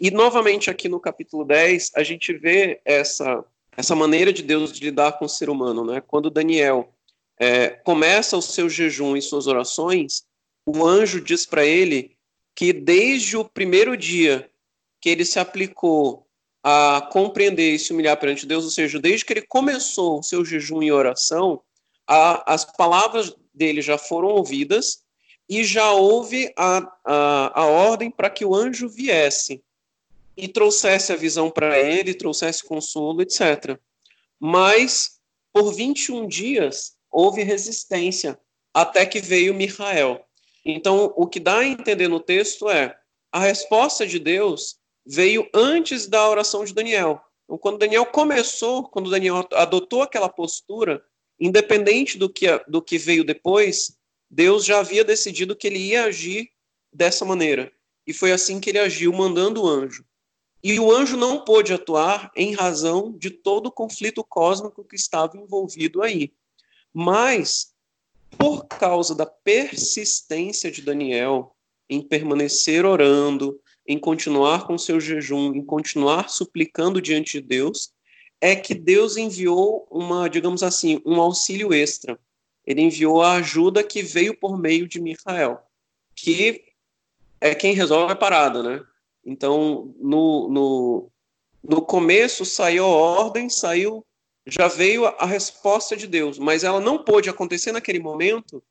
E 0.00 0.10
novamente 0.10 0.70
aqui 0.70 0.88
no 0.88 0.98
capítulo 0.98 1.44
10, 1.44 1.90
a 1.94 2.02
gente 2.02 2.32
vê 2.32 2.80
essa 2.82 3.44
essa 3.76 3.94
maneira 3.94 4.32
de 4.32 4.42
Deus 4.42 4.72
de 4.72 4.84
lidar 4.84 5.12
com 5.12 5.26
o 5.26 5.28
ser 5.28 5.48
humano, 5.48 5.84
né? 5.84 6.00
Quando 6.00 6.28
Daniel 6.28 6.92
é, 7.38 7.68
começa 7.68 8.36
o 8.36 8.42
seu 8.42 8.68
jejum 8.68 9.16
e 9.16 9.22
suas 9.22 9.46
orações, 9.46 10.24
o 10.66 10.84
anjo 10.84 11.20
diz 11.20 11.46
para 11.46 11.64
ele 11.64 12.16
que 12.54 12.72
desde 12.72 13.36
o 13.36 13.44
primeiro 13.44 13.96
dia 13.96 14.49
que 15.00 15.08
ele 15.08 15.24
se 15.24 15.38
aplicou 15.38 16.26
a 16.62 17.08
compreender 17.10 17.74
e 17.74 17.78
se 17.78 17.92
humilhar 17.92 18.18
perante 18.18 18.46
Deus, 18.46 18.64
ou 18.64 18.70
seja, 18.70 18.98
desde 18.98 19.24
que 19.24 19.32
ele 19.32 19.42
começou 19.42 20.18
o 20.18 20.22
seu 20.22 20.44
jejum 20.44 20.82
e 20.82 20.92
oração, 20.92 21.62
a, 22.06 22.52
as 22.52 22.64
palavras 22.64 23.34
dele 23.54 23.80
já 23.80 23.96
foram 23.96 24.28
ouvidas 24.28 25.02
e 25.48 25.64
já 25.64 25.90
houve 25.92 26.52
a, 26.56 26.78
a, 27.04 27.60
a 27.62 27.64
ordem 27.66 28.10
para 28.10 28.30
que 28.30 28.44
o 28.44 28.54
anjo 28.54 28.88
viesse 28.88 29.62
e 30.36 30.46
trouxesse 30.46 31.12
a 31.12 31.16
visão 31.16 31.50
para 31.50 31.78
ele, 31.78 32.14
trouxesse 32.14 32.64
consolo, 32.64 33.22
etc. 33.22 33.78
Mas, 34.38 35.18
por 35.52 35.72
21 35.72 36.26
dias, 36.28 36.94
houve 37.10 37.42
resistência, 37.42 38.38
até 38.72 39.04
que 39.04 39.20
veio 39.20 39.54
Micael. 39.54 40.24
Então, 40.64 41.12
o 41.16 41.26
que 41.26 41.40
dá 41.40 41.58
a 41.58 41.66
entender 41.66 42.08
no 42.08 42.20
texto 42.20 42.68
é 42.68 42.96
a 43.32 43.40
resposta 43.40 44.06
de 44.06 44.18
Deus 44.18 44.79
veio 45.06 45.48
antes 45.54 46.06
da 46.06 46.28
oração 46.28 46.64
de 46.64 46.74
Daniel. 46.74 47.20
Então, 47.44 47.58
quando 47.58 47.78
Daniel 47.78 48.06
começou, 48.06 48.84
quando 48.84 49.10
Daniel 49.10 49.46
adotou 49.52 50.02
aquela 50.02 50.28
postura, 50.28 51.04
independente 51.38 52.18
do 52.18 52.28
que, 52.28 52.46
do 52.68 52.80
que 52.80 52.98
veio 52.98 53.24
depois, 53.24 53.96
Deus 54.30 54.64
já 54.64 54.78
havia 54.78 55.02
decidido 55.02 55.56
que 55.56 55.66
ele 55.66 55.78
ia 55.78 56.04
agir 56.04 56.50
dessa 56.92 57.24
maneira. 57.24 57.72
E 58.06 58.12
foi 58.12 58.32
assim 58.32 58.60
que 58.60 58.70
ele 58.70 58.78
agiu, 58.78 59.12
mandando 59.12 59.62
o 59.62 59.68
anjo. 59.68 60.04
E 60.62 60.78
o 60.78 60.92
anjo 60.92 61.16
não 61.16 61.42
pôde 61.42 61.72
atuar 61.72 62.30
em 62.36 62.54
razão 62.54 63.12
de 63.12 63.30
todo 63.30 63.66
o 63.66 63.72
conflito 63.72 64.22
cósmico 64.22 64.84
que 64.84 64.94
estava 64.94 65.36
envolvido 65.36 66.02
aí. 66.02 66.32
Mas, 66.92 67.72
por 68.36 68.66
causa 68.66 69.14
da 69.14 69.26
persistência 69.26 70.70
de 70.70 70.82
Daniel 70.82 71.56
em 71.88 72.02
permanecer 72.02 72.84
orando, 72.84 73.60
em 73.90 73.98
continuar 73.98 74.68
com 74.68 74.78
seu 74.78 75.00
jejum, 75.00 75.52
em 75.52 75.64
continuar 75.64 76.30
suplicando 76.30 77.02
diante 77.02 77.40
de 77.40 77.46
Deus, 77.48 77.92
é 78.40 78.54
que 78.54 78.72
Deus 78.72 79.16
enviou 79.16 79.84
uma, 79.90 80.30
digamos 80.30 80.62
assim, 80.62 81.02
um 81.04 81.20
auxílio 81.20 81.74
extra. 81.74 82.16
Ele 82.64 82.82
enviou 82.82 83.20
a 83.20 83.32
ajuda 83.32 83.82
que 83.82 84.00
veio 84.00 84.38
por 84.38 84.56
meio 84.56 84.86
de 84.86 85.00
Micael, 85.00 85.60
que 86.14 86.66
é 87.40 87.52
quem 87.52 87.74
resolve 87.74 88.12
a 88.12 88.16
parada, 88.16 88.62
né? 88.62 88.80
Então, 89.26 89.92
no, 89.98 90.48
no, 90.48 91.10
no 91.60 91.82
começo 91.82 92.44
saiu 92.44 92.84
a 92.84 92.88
ordem, 92.88 93.50
saiu, 93.50 94.06
já 94.46 94.68
veio 94.68 95.04
a, 95.04 95.16
a 95.18 95.26
resposta 95.26 95.96
de 95.96 96.06
Deus, 96.06 96.38
mas 96.38 96.62
ela 96.62 96.78
não 96.78 97.02
pôde 97.02 97.28
acontecer 97.28 97.72
naquele 97.72 97.98
momento 97.98 98.62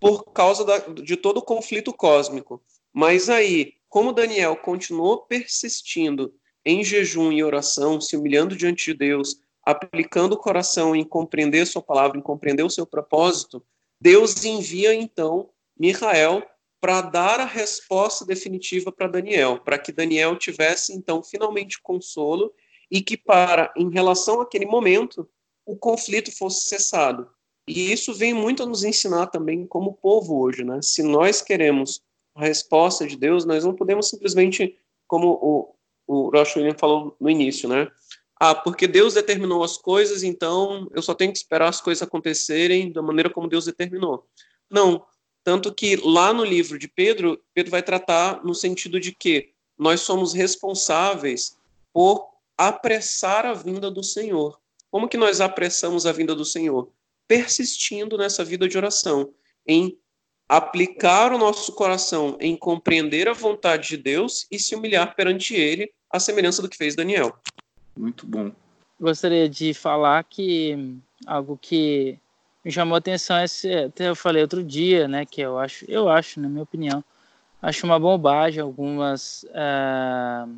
por 0.00 0.32
causa 0.32 0.64
da, 0.64 0.78
de 0.78 1.14
todo 1.14 1.36
o 1.36 1.44
conflito 1.44 1.92
cósmico. 1.92 2.62
Mas 2.90 3.28
aí, 3.28 3.74
como 3.92 4.10
Daniel 4.10 4.56
continuou 4.56 5.18
persistindo 5.18 6.34
em 6.64 6.82
jejum 6.82 7.30
e 7.30 7.44
oração, 7.44 8.00
se 8.00 8.16
humilhando 8.16 8.56
diante 8.56 8.86
de 8.86 8.94
Deus, 8.94 9.36
aplicando 9.62 10.32
o 10.32 10.38
coração 10.38 10.96
em 10.96 11.04
compreender 11.04 11.66
sua 11.66 11.82
palavra, 11.82 12.16
em 12.16 12.22
compreender 12.22 12.62
o 12.62 12.70
seu 12.70 12.86
propósito, 12.86 13.62
Deus 14.00 14.46
envia 14.46 14.94
então 14.94 15.50
Micael 15.78 16.42
para 16.80 17.02
dar 17.02 17.38
a 17.38 17.44
resposta 17.44 18.24
definitiva 18.24 18.90
para 18.90 19.08
Daniel, 19.08 19.60
para 19.60 19.78
que 19.78 19.92
Daniel 19.92 20.38
tivesse 20.38 20.94
então 20.94 21.22
finalmente 21.22 21.78
consolo 21.82 22.50
e 22.90 23.02
que 23.02 23.18
para 23.18 23.70
em 23.76 23.90
relação 23.90 24.40
àquele 24.40 24.64
momento 24.64 25.28
o 25.66 25.76
conflito 25.76 26.34
fosse 26.34 26.66
cessado. 26.66 27.28
E 27.68 27.92
isso 27.92 28.14
vem 28.14 28.32
muito 28.32 28.62
a 28.62 28.66
nos 28.66 28.84
ensinar 28.84 29.26
também 29.26 29.66
como 29.66 29.92
povo 29.92 30.40
hoje, 30.40 30.64
né? 30.64 30.80
Se 30.80 31.02
nós 31.02 31.42
queremos 31.42 32.00
a 32.34 32.42
resposta 32.42 33.06
de 33.06 33.16
Deus, 33.16 33.44
nós 33.44 33.64
não 33.64 33.74
podemos 33.74 34.08
simplesmente, 34.08 34.76
como 35.06 35.28
o, 35.28 35.74
o 36.06 36.30
Rosh 36.30 36.56
William 36.56 36.74
falou 36.78 37.16
no 37.20 37.28
início, 37.28 37.68
né? 37.68 37.88
Ah, 38.40 38.54
porque 38.54 38.88
Deus 38.88 39.14
determinou 39.14 39.62
as 39.62 39.76
coisas, 39.76 40.22
então 40.22 40.90
eu 40.92 41.00
só 41.00 41.14
tenho 41.14 41.30
que 41.30 41.38
esperar 41.38 41.68
as 41.68 41.80
coisas 41.80 42.02
acontecerem 42.02 42.90
da 42.90 43.00
maneira 43.00 43.30
como 43.30 43.48
Deus 43.48 43.66
determinou. 43.66 44.26
Não, 44.70 45.04
tanto 45.44 45.72
que 45.72 45.96
lá 45.96 46.32
no 46.32 46.44
livro 46.44 46.78
de 46.78 46.88
Pedro, 46.88 47.40
Pedro 47.54 47.70
vai 47.70 47.82
tratar 47.82 48.44
no 48.44 48.54
sentido 48.54 48.98
de 48.98 49.12
que 49.12 49.50
nós 49.78 50.00
somos 50.00 50.32
responsáveis 50.32 51.56
por 51.92 52.32
apressar 52.56 53.46
a 53.46 53.54
vinda 53.54 53.90
do 53.90 54.02
Senhor. 54.02 54.58
Como 54.90 55.08
que 55.08 55.16
nós 55.16 55.40
apressamos 55.40 56.06
a 56.06 56.12
vinda 56.12 56.34
do 56.34 56.44
Senhor? 56.44 56.90
Persistindo 57.26 58.16
nessa 58.18 58.44
vida 58.44 58.68
de 58.68 58.76
oração, 58.76 59.32
em 59.66 59.98
aplicar 60.56 61.32
o 61.32 61.38
nosso 61.38 61.72
coração 61.72 62.36
em 62.38 62.54
compreender 62.54 63.26
a 63.26 63.32
vontade 63.32 63.88
de 63.88 63.96
Deus 63.96 64.46
e 64.50 64.58
se 64.58 64.74
humilhar 64.74 65.14
perante 65.16 65.54
Ele, 65.54 65.90
à 66.10 66.20
semelhança 66.20 66.60
do 66.60 66.68
que 66.68 66.76
fez 66.76 66.94
Daniel. 66.94 67.34
Muito 67.96 68.26
bom. 68.26 68.52
Gostaria 69.00 69.48
de 69.48 69.72
falar 69.72 70.22
que 70.24 70.98
algo 71.26 71.58
que 71.60 72.18
me 72.62 72.70
chamou 72.70 72.96
a 72.96 72.98
atenção 72.98 73.42
esse, 73.42 73.72
até 73.72 74.10
eu 74.10 74.14
falei 74.14 74.42
outro 74.42 74.62
dia, 74.62 75.08
né, 75.08 75.24
que 75.24 75.40
eu 75.40 75.58
acho, 75.58 75.86
eu 75.88 76.10
acho, 76.10 76.38
na 76.38 76.50
minha 76.50 76.62
opinião, 76.62 77.02
acho 77.62 77.86
uma 77.86 77.98
bobagem 77.98 78.60
algumas 78.60 79.44
uh, 79.44 80.52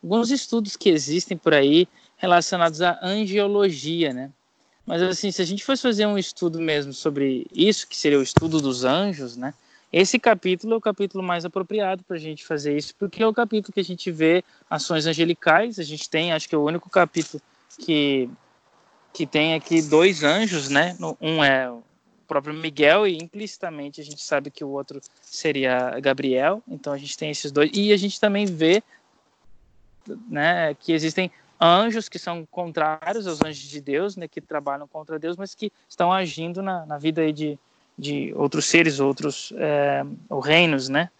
alguns 0.00 0.30
estudos 0.30 0.76
que 0.76 0.90
existem 0.90 1.36
por 1.36 1.54
aí 1.54 1.88
relacionados 2.18 2.80
à 2.80 3.00
angiologia, 3.02 4.12
né? 4.12 4.30
Mas 4.86 5.02
assim, 5.02 5.30
se 5.30 5.40
a 5.40 5.44
gente 5.44 5.64
fosse 5.64 5.82
fazer 5.82 6.06
um 6.06 6.18
estudo 6.18 6.60
mesmo 6.60 6.92
sobre 6.92 7.46
isso, 7.52 7.86
que 7.86 7.96
seria 7.96 8.18
o 8.18 8.22
estudo 8.22 8.60
dos 8.60 8.84
anjos, 8.84 9.36
né? 9.36 9.54
Esse 9.92 10.18
capítulo 10.18 10.74
é 10.74 10.76
o 10.76 10.80
capítulo 10.80 11.22
mais 11.22 11.44
apropriado 11.44 12.02
para 12.02 12.16
a 12.16 12.20
gente 12.20 12.44
fazer 12.44 12.76
isso, 12.76 12.94
porque 12.98 13.22
é 13.22 13.26
o 13.26 13.32
capítulo 13.32 13.72
que 13.72 13.80
a 13.80 13.84
gente 13.84 14.10
vê 14.10 14.42
ações 14.68 15.06
angelicais. 15.06 15.78
A 15.78 15.84
gente 15.84 16.10
tem, 16.10 16.32
acho 16.32 16.48
que 16.48 16.54
é 16.54 16.58
o 16.58 16.64
único 16.64 16.90
capítulo 16.90 17.40
que 17.78 18.28
que 19.12 19.24
tem 19.24 19.54
aqui 19.54 19.80
dois 19.80 20.24
anjos, 20.24 20.68
né? 20.68 20.96
Um 21.20 21.42
é 21.42 21.70
o 21.70 21.84
próprio 22.26 22.52
Miguel 22.52 23.06
e 23.06 23.16
implicitamente 23.16 24.00
a 24.00 24.04
gente 24.04 24.20
sabe 24.20 24.50
que 24.50 24.64
o 24.64 24.70
outro 24.70 25.00
seria 25.22 25.98
Gabriel. 26.00 26.60
Então 26.66 26.92
a 26.92 26.98
gente 26.98 27.16
tem 27.16 27.30
esses 27.30 27.52
dois 27.52 27.70
e 27.72 27.92
a 27.92 27.96
gente 27.96 28.18
também 28.18 28.44
vê, 28.44 28.82
né, 30.28 30.74
que 30.74 30.92
existem 30.92 31.30
anjos 31.60 32.08
que 32.08 32.18
são 32.18 32.46
contrários 32.46 33.26
aos 33.26 33.40
anjos 33.44 33.68
de 33.68 33.80
Deus, 33.80 34.16
né, 34.16 34.28
que 34.28 34.40
trabalham 34.40 34.86
contra 34.88 35.18
Deus, 35.18 35.36
mas 35.36 35.54
que 35.54 35.72
estão 35.88 36.12
agindo 36.12 36.62
na, 36.62 36.84
na 36.86 36.98
vida 36.98 37.32
de, 37.32 37.58
de 37.98 38.32
outros 38.34 38.66
seres, 38.66 39.00
outros 39.00 39.52
é, 39.56 40.04
reinos, 40.42 40.88
né? 40.88 41.10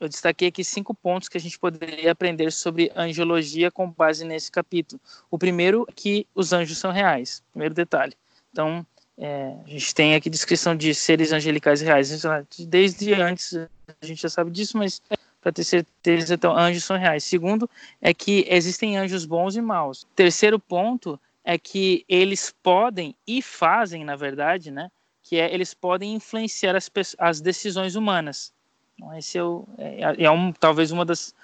eu 0.00 0.08
destaquei 0.08 0.48
aqui 0.48 0.64
cinco 0.64 0.94
pontos 0.94 1.28
que 1.28 1.36
a 1.36 1.40
gente 1.40 1.58
poderia 1.58 2.10
aprender 2.10 2.50
sobre 2.50 2.90
angiologia 2.96 3.70
com 3.70 3.90
base 3.90 4.24
nesse 4.24 4.50
capítulo. 4.50 4.98
O 5.30 5.38
primeiro, 5.38 5.86
que 5.94 6.26
os 6.34 6.54
anjos 6.54 6.78
são 6.78 6.90
reais. 6.90 7.42
Primeiro 7.52 7.74
detalhe. 7.74 8.14
Então, 8.50 8.84
é, 9.18 9.54
a 9.66 9.68
gente 9.68 9.94
tem 9.94 10.14
aqui 10.14 10.30
descrição 10.30 10.74
de 10.74 10.94
seres 10.94 11.32
angelicais 11.32 11.82
reais. 11.82 12.22
Desde 12.66 13.12
antes 13.12 13.54
a 13.54 14.06
gente 14.06 14.22
já 14.22 14.30
sabe 14.30 14.50
disso, 14.50 14.78
mas 14.78 15.02
para 15.40 15.52
ter 15.52 15.64
certeza, 15.64 16.34
então, 16.34 16.56
anjos 16.56 16.84
são 16.84 16.96
reais. 16.96 17.24
Segundo, 17.24 17.68
é 18.00 18.12
que 18.12 18.44
existem 18.48 18.98
anjos 18.98 19.24
bons 19.24 19.56
e 19.56 19.60
maus. 19.60 20.06
Terceiro 20.14 20.58
ponto 20.58 21.18
é 21.44 21.58
que 21.58 22.04
eles 22.08 22.54
podem 22.62 23.14
e 23.26 23.40
fazem, 23.40 24.04
na 24.04 24.16
verdade, 24.16 24.70
né? 24.70 24.90
Que 25.22 25.36
é 25.36 25.52
eles 25.52 25.72
podem 25.72 26.14
influenciar 26.14 26.76
as, 26.76 26.90
as 27.18 27.40
decisões 27.40 27.96
humanas. 27.96 28.52
Então, 28.94 29.16
esse 29.16 29.38
é, 29.38 29.42
o, 29.42 29.66
é, 29.78 30.24
é 30.24 30.30
um, 30.30 30.52
talvez 30.52 30.90
uma 30.90 31.04
das 31.04 31.34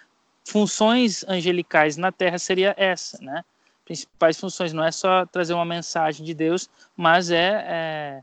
funções 0.44 1.24
angelicais 1.26 1.96
na 1.96 2.12
Terra 2.12 2.38
seria 2.38 2.74
essa, 2.76 3.18
né? 3.22 3.42
Principais 3.84 4.38
funções 4.38 4.72
não 4.72 4.84
é 4.84 4.90
só 4.90 5.24
trazer 5.24 5.54
uma 5.54 5.64
mensagem 5.64 6.24
de 6.24 6.34
Deus, 6.34 6.68
mas 6.96 7.30
é, 7.30 7.64
é, 7.66 8.22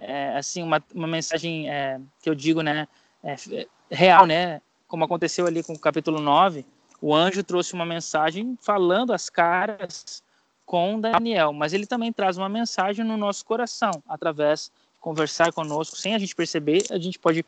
é 0.00 0.36
assim 0.36 0.62
uma, 0.62 0.82
uma 0.94 1.06
mensagem 1.06 1.70
é, 1.70 2.00
que 2.20 2.28
eu 2.28 2.34
digo, 2.34 2.62
né? 2.62 2.88
É, 3.22 3.36
real, 3.90 4.26
né? 4.26 4.60
Como 4.92 5.04
aconteceu 5.04 5.46
ali 5.46 5.62
com 5.62 5.72
o 5.72 5.78
capítulo 5.78 6.20
9, 6.20 6.66
o 7.00 7.14
anjo 7.14 7.42
trouxe 7.42 7.72
uma 7.72 7.86
mensagem 7.86 8.58
falando 8.60 9.14
as 9.14 9.30
caras 9.30 10.22
com 10.66 11.00
Daniel, 11.00 11.50
mas 11.50 11.72
ele 11.72 11.86
também 11.86 12.12
traz 12.12 12.36
uma 12.36 12.48
mensagem 12.48 13.02
no 13.02 13.16
nosso 13.16 13.42
coração, 13.42 13.90
através 14.06 14.70
de 14.94 15.00
conversar 15.00 15.50
conosco, 15.50 15.96
sem 15.96 16.14
a 16.14 16.18
gente 16.18 16.36
perceber, 16.36 16.84
a 16.90 16.98
gente 16.98 17.18
pode 17.18 17.42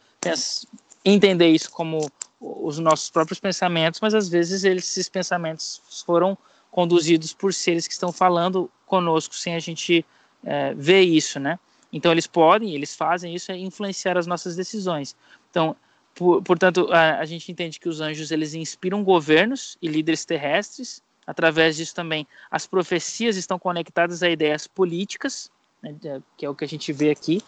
entender 1.05 1.49
isso 1.49 1.71
como 1.71 2.11
os 2.41 2.79
nossos 2.79 3.11
próprios 3.11 3.39
pensamentos, 3.39 4.01
mas 4.01 4.15
às 4.15 4.27
vezes 4.27 4.65
esses 4.65 5.11
pensamentos 5.11 5.83
foram 6.07 6.39
conduzidos 6.71 7.35
por 7.35 7.53
seres 7.53 7.87
que 7.87 7.93
estão 7.93 8.11
falando 8.11 8.71
conosco 8.87 9.35
sem 9.35 9.55
a 9.55 9.61
gente 9.61 10.03
é, 10.43 10.73
ver 10.73 11.03
isso, 11.03 11.39
né? 11.39 11.59
Então 11.93 12.11
eles 12.11 12.27
podem, 12.27 12.75
eles 12.75 12.97
fazem 12.97 13.35
isso 13.35 13.53
é 13.53 13.59
influenciar 13.59 14.17
as 14.17 14.27
nossas 14.27 14.57
decisões. 14.57 15.15
Então 15.51 15.77
por, 16.15 16.43
portanto, 16.43 16.89
a, 16.93 17.19
a, 17.19 17.25
gente 17.25 17.51
entende 17.51 17.81
que 17.81 17.89
os 17.89 18.01
anjos 18.01 18.31
eles 18.31 18.55
inspiram 18.55 19.03
governos 19.03 19.77
e 19.83 19.89
líderes 19.89 20.25
terrestres. 20.25 21.03
Através 21.27 21.77
disso 21.77 21.95
também, 21.95 22.27
as 22.51 22.67
profecias 22.67 23.37
estão 23.37 23.59
conectadas 23.59 24.23
a 24.23 24.29
ideias 24.29 24.67
políticas, 24.67 25.51
né, 25.83 25.95
que 26.37 26.45
é 26.45 26.49
o 26.49 26.55
que 26.55 26.65
a 26.65 26.69
gente 26.69 26.93
vê 26.93 27.11
aqui. 27.11 27.43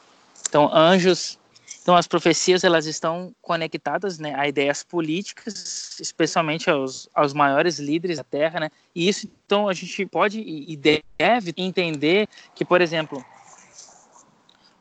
Então, 0.49 0.75
anjos, 0.75 1.39
então 1.83 1.95
as 1.95 2.07
profecias 2.07 2.65
elas 2.65 2.87
estão 2.87 3.35
conectadas, 3.43 4.19
né, 4.19 4.35
a 4.35 4.49
ideias 4.49 4.83
políticas, 4.83 6.01
especialmente 6.01 6.71
aos, 6.71 7.09
aos 7.15 7.35
maiores 7.35 7.79
líderes 7.79 8.17
da 8.17 8.25
Terra, 8.25 8.61
né? 8.61 8.71
E 8.95 9.09
isso, 9.09 9.31
então, 9.45 9.69
a 9.69 9.75
gente 9.75 10.07
pode 10.07 10.41
e 10.41 10.75
deve 10.77 11.53
entender 11.57 12.29
que, 12.55 12.65
por 12.65 12.81
exemplo, 12.81 13.25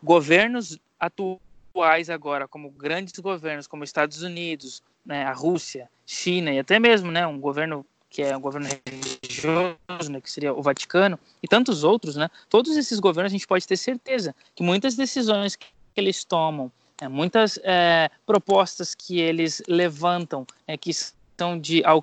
governos 0.02 0.80
atuam 1.00 1.40
atuais 1.76 2.10
agora, 2.10 2.48
como 2.48 2.70
grandes 2.70 3.20
governos, 3.20 3.68
como 3.68 3.84
Estados 3.84 4.22
Unidos, 4.22 4.82
né, 5.06 5.26
a 5.26 5.34
Rússia, 5.34 5.90
China 6.06 6.52
e 6.52 6.60
até 6.60 6.80
mesmo 6.80 7.12
né, 7.12 7.28
um 7.28 7.40
governo 7.40 7.86
que 8.10 8.22
é 8.22 8.36
um 8.36 8.40
governo 8.40 8.70
religioso, 8.88 10.10
né, 10.10 10.22
que 10.22 10.32
seria 10.32 10.54
o 10.54 10.62
Vaticano, 10.62 11.20
e 11.44 11.48
tantos 11.50 11.84
outros, 11.84 12.16
né, 12.16 12.30
todos 12.50 12.78
esses 12.78 12.98
governos 12.98 13.30
a 13.30 13.36
gente 13.36 13.46
pode 13.46 13.68
ter 13.68 13.76
certeza 13.76 14.34
que 14.56 14.64
muitas 14.64 14.96
decisões 14.96 15.58
que 15.58 15.68
eles 15.98 16.24
tomam, 16.24 16.72
é, 17.02 17.10
muitas 17.10 17.60
é, 17.62 18.10
propostas 18.26 18.96
que 18.96 19.20
eles 19.20 19.62
levantam, 19.68 20.48
é, 20.66 20.78
que 20.78 20.94
questão 21.36 21.60
de 21.60 21.84
ah, 21.86 22.02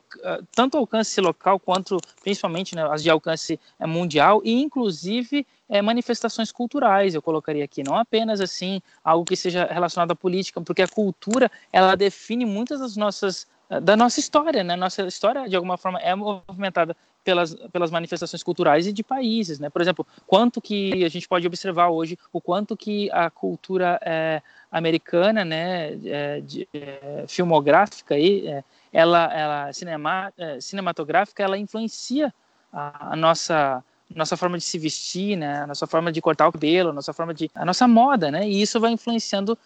tanto 0.54 0.76
alcance 0.76 1.18
local 1.20 1.58
quanto 1.58 1.96
principalmente 2.22 2.76
né, 2.76 2.86
as 2.90 3.02
de 3.02 3.08
alcance 3.08 3.58
é, 3.80 3.86
mundial 3.86 4.42
e 4.44 4.52
inclusive 4.52 5.46
é, 5.72 5.80
manifestações 5.80 6.52
culturais 6.52 7.14
eu 7.14 7.22
colocaria 7.22 7.64
aqui. 7.64 7.82
Não 7.82 7.96
apenas 7.96 8.42
assim 8.42 8.82
algo 9.02 9.24
que 9.24 9.34
seja 9.34 9.64
relacionado 9.64 10.10
à 10.10 10.14
política 10.14 10.60
porque 10.60 10.82
a 10.82 10.86
cultura 10.86 11.50
ela 11.72 11.96
define 11.96 12.44
muitas 12.44 12.78
das 12.80 12.94
nossas 12.94 13.46
ah, 13.70 13.80
da 13.80 13.96
nossa 13.96 14.20
história 14.20 14.62
né? 14.62 14.76
Nossa 14.76 15.02
história 15.06 15.48
de 15.48 15.56
alguma 15.56 15.78
forma 15.78 15.98
é 15.98 16.14
movimentada 16.14 16.94
pelas, 17.24 17.54
pelas 17.72 17.90
manifestações 17.90 18.42
culturais 18.42 18.86
e 18.86 18.92
de 18.92 19.02
países, 19.02 19.58
né? 19.58 19.70
Por 19.70 19.80
exemplo, 19.80 20.06
quanto 20.26 20.60
que 20.60 21.04
a 21.04 21.08
gente 21.08 21.26
pode 21.26 21.46
observar 21.46 21.88
hoje 21.88 22.18
o 22.32 22.40
quanto 22.40 22.76
que 22.76 23.10
a 23.10 23.30
cultura 23.30 23.98
é, 24.02 24.42
americana, 24.70 25.44
né, 25.44 25.92
é, 26.04 26.40
de, 26.40 26.68
é, 26.74 27.24
filmográfica 27.28 28.16
aí, 28.16 28.62
ela, 28.92 29.32
ela 29.32 29.72
cinema, 29.72 30.32
cinematográfica, 30.60 31.42
ela 31.42 31.56
influencia 31.56 32.34
a, 32.72 33.12
a, 33.12 33.16
nossa 33.16 33.84
nossa 34.16 34.36
forma 34.36 34.58
de 34.58 34.64
se 34.64 34.78
vestir, 34.78 35.36
né, 35.36 35.62
a 35.62 35.66
nossa 35.66 35.86
forma 35.86 36.12
de 36.12 36.20
cortar 36.20 36.48
o 36.48 36.52
cabelo, 36.52 36.90
a 36.90 36.92
nossa 36.92 37.12
forma 37.12 37.32
de 37.32 37.50
a 37.54 37.64
nossa 37.64 37.86
moda, 37.86 38.30
né, 38.30 38.48
e 38.48 38.62
isso 38.62 38.80
vai 38.80 38.92
influenciando 38.92 39.58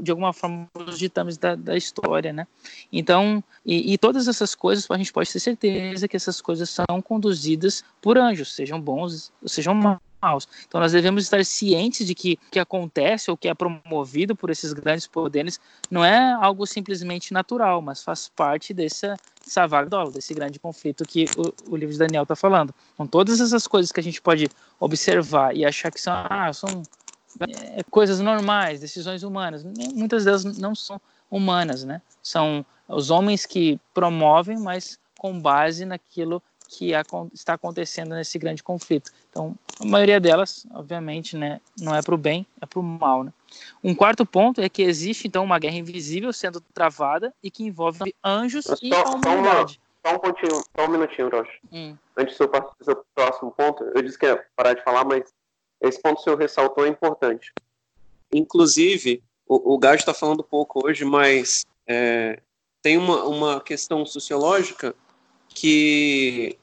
de 0.00 0.10
alguma 0.10 0.32
forma 0.32 0.68
os 0.74 0.98
ditames 0.98 1.36
da, 1.36 1.54
da 1.54 1.76
história, 1.76 2.32
né. 2.32 2.46
Então, 2.92 3.42
e, 3.64 3.92
e, 3.92 3.98
todas 3.98 4.28
essas 4.28 4.54
coisas 4.54 4.86
a 4.90 4.96
gente 4.96 5.12
pode 5.12 5.32
ter 5.32 5.40
certeza 5.40 6.06
que 6.06 6.16
essas 6.16 6.40
coisas 6.40 6.70
são 6.70 7.00
conduzidas 7.02 7.84
por 8.00 8.18
anjos, 8.18 8.54
sejam 8.54 8.80
bons, 8.80 9.32
sejam 9.46 9.74
maus 9.74 10.11
maus. 10.22 10.46
Então 10.66 10.80
nós 10.80 10.92
devemos 10.92 11.24
estar 11.24 11.44
cientes 11.44 12.06
de 12.06 12.14
que 12.14 12.38
o 12.48 12.50
que 12.52 12.58
acontece 12.60 13.30
ou 13.30 13.36
que 13.36 13.48
é 13.48 13.54
promovido 13.54 14.36
por 14.36 14.50
esses 14.50 14.72
grandes 14.72 15.06
poderes 15.06 15.58
não 15.90 16.04
é 16.04 16.32
algo 16.32 16.64
simplesmente 16.66 17.32
natural, 17.32 17.82
mas 17.82 18.02
faz 18.02 18.28
parte 18.28 18.72
dessa, 18.72 19.16
vaga 19.68 20.10
desse 20.10 20.32
grande 20.32 20.58
conflito 20.58 21.04
que 21.04 21.26
o, 21.36 21.72
o 21.72 21.76
livro 21.76 21.92
de 21.92 21.98
Daniel 21.98 22.22
está 22.22 22.36
falando. 22.36 22.72
Então 22.94 23.06
todas 23.06 23.40
essas 23.40 23.66
coisas 23.66 23.90
que 23.90 23.98
a 23.98 24.02
gente 24.02 24.22
pode 24.22 24.48
observar 24.78 25.54
e 25.56 25.64
achar 25.64 25.90
que 25.90 26.00
são, 26.00 26.14
ah, 26.14 26.52
são 26.52 26.82
é, 27.40 27.82
coisas 27.90 28.20
normais, 28.20 28.80
decisões 28.80 29.22
humanas, 29.22 29.64
muitas 29.94 30.24
delas 30.24 30.44
não 30.44 30.74
são 30.74 31.00
humanas, 31.30 31.82
né? 31.82 32.00
São 32.22 32.64
os 32.86 33.10
homens 33.10 33.46
que 33.46 33.80
promovem, 33.94 34.58
mas 34.58 34.98
com 35.18 35.40
base 35.40 35.84
naquilo 35.84 36.42
que 36.72 36.92
está 37.34 37.54
acontecendo 37.54 38.14
nesse 38.14 38.38
grande 38.38 38.62
conflito. 38.62 39.12
Então, 39.28 39.54
a 39.78 39.84
maioria 39.84 40.18
delas, 40.18 40.66
obviamente, 40.72 41.36
né, 41.36 41.60
não 41.78 41.94
é 41.94 42.00
para 42.00 42.14
o 42.14 42.18
bem, 42.18 42.46
é 42.60 42.66
para 42.66 42.80
o 42.80 42.82
mal. 42.82 43.24
Né? 43.24 43.32
Um 43.84 43.94
quarto 43.94 44.24
ponto 44.24 44.60
é 44.60 44.68
que 44.68 44.82
existe, 44.82 45.28
então, 45.28 45.44
uma 45.44 45.58
guerra 45.58 45.76
invisível 45.76 46.32
sendo 46.32 46.60
travada 46.72 47.34
e 47.42 47.50
que 47.50 47.62
envolve 47.62 48.14
anjos 48.24 48.64
só, 48.64 48.74
e 48.80 48.94
a 48.94 49.02
humanidade. 49.04 49.80
Só, 50.04 50.14
um 50.14 50.18
pontinho, 50.18 50.62
só 50.76 50.86
um 50.86 50.88
minutinho, 50.88 51.28
Rocha. 51.28 51.52
Hum. 51.70 51.96
Antes 52.16 52.38
do 52.38 52.50
seu, 52.82 53.04
próximo 53.14 53.52
ponto, 53.52 53.84
eu 53.94 54.02
disse 54.02 54.18
que 54.18 54.26
ia 54.26 54.42
parar 54.56 54.72
de 54.72 54.82
falar, 54.82 55.04
mas 55.04 55.30
esse 55.80 56.00
ponto 56.00 56.16
que 56.16 56.20
o 56.22 56.24
senhor 56.24 56.38
ressaltou 56.38 56.86
é 56.86 56.88
importante. 56.88 57.52
Inclusive, 58.32 59.22
o, 59.46 59.74
o 59.74 59.78
Gado 59.78 59.96
está 59.96 60.14
falando 60.14 60.42
pouco 60.42 60.86
hoje, 60.86 61.04
mas 61.04 61.66
é, 61.86 62.40
tem 62.80 62.96
uma, 62.96 63.24
uma 63.24 63.60
questão 63.60 64.06
sociológica 64.06 64.94
que 65.54 66.58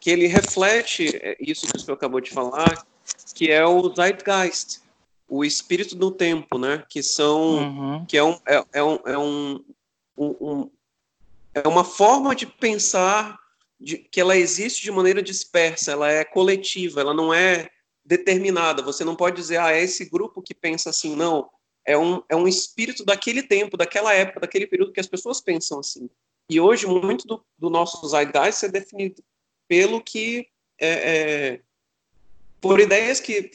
que 0.00 0.10
ele 0.10 0.26
reflete 0.26 1.16
é, 1.16 1.36
isso 1.40 1.66
que 1.66 1.76
o 1.76 1.80
senhor 1.80 1.94
acabou 1.94 2.20
de 2.20 2.30
falar, 2.30 2.86
que 3.34 3.50
é 3.50 3.64
o 3.64 3.94
zeitgeist, 3.94 4.80
o 5.28 5.44
espírito 5.44 5.94
do 5.94 6.10
tempo, 6.10 6.58
né? 6.58 6.84
Que 6.88 7.02
são, 7.02 7.58
uhum. 7.58 8.06
que 8.06 8.16
é 8.16 8.24
um, 8.24 8.38
é, 8.46 8.64
é, 8.72 8.82
um, 8.82 8.98
é 9.04 9.18
um, 9.18 9.64
um, 10.16 10.36
um, 10.40 10.70
é 11.54 11.68
uma 11.68 11.84
forma 11.84 12.34
de 12.34 12.46
pensar 12.46 13.38
de, 13.78 13.98
que 13.98 14.20
ela 14.20 14.36
existe 14.36 14.82
de 14.82 14.90
maneira 14.90 15.22
dispersa, 15.22 15.92
ela 15.92 16.10
é 16.10 16.24
coletiva, 16.24 17.00
ela 17.00 17.14
não 17.14 17.32
é 17.32 17.68
determinada. 18.04 18.82
Você 18.82 19.04
não 19.04 19.14
pode 19.14 19.36
dizer, 19.36 19.58
ah, 19.58 19.72
é 19.72 19.82
esse 19.82 20.06
grupo 20.06 20.42
que 20.42 20.54
pensa 20.54 20.90
assim, 20.90 21.14
não. 21.14 21.50
É 21.84 21.96
um, 21.96 22.22
é 22.28 22.36
um 22.36 22.48
espírito 22.48 23.04
daquele 23.04 23.42
tempo, 23.42 23.76
daquela 23.76 24.12
época, 24.12 24.40
daquele 24.40 24.66
período 24.66 24.92
que 24.92 25.00
as 25.00 25.06
pessoas 25.06 25.40
pensam 25.40 25.80
assim. 25.80 26.08
E 26.50 26.60
hoje, 26.60 26.86
muito 26.86 27.26
do, 27.26 27.44
do 27.58 27.68
nosso 27.68 28.06
zeitgeist 28.08 28.64
é 28.64 28.68
definido 28.68 29.22
pelo 29.68 30.00
que 30.00 30.48
é, 30.80 30.88
é, 30.88 31.60
por 32.60 32.80
ideias 32.80 33.20
que 33.20 33.50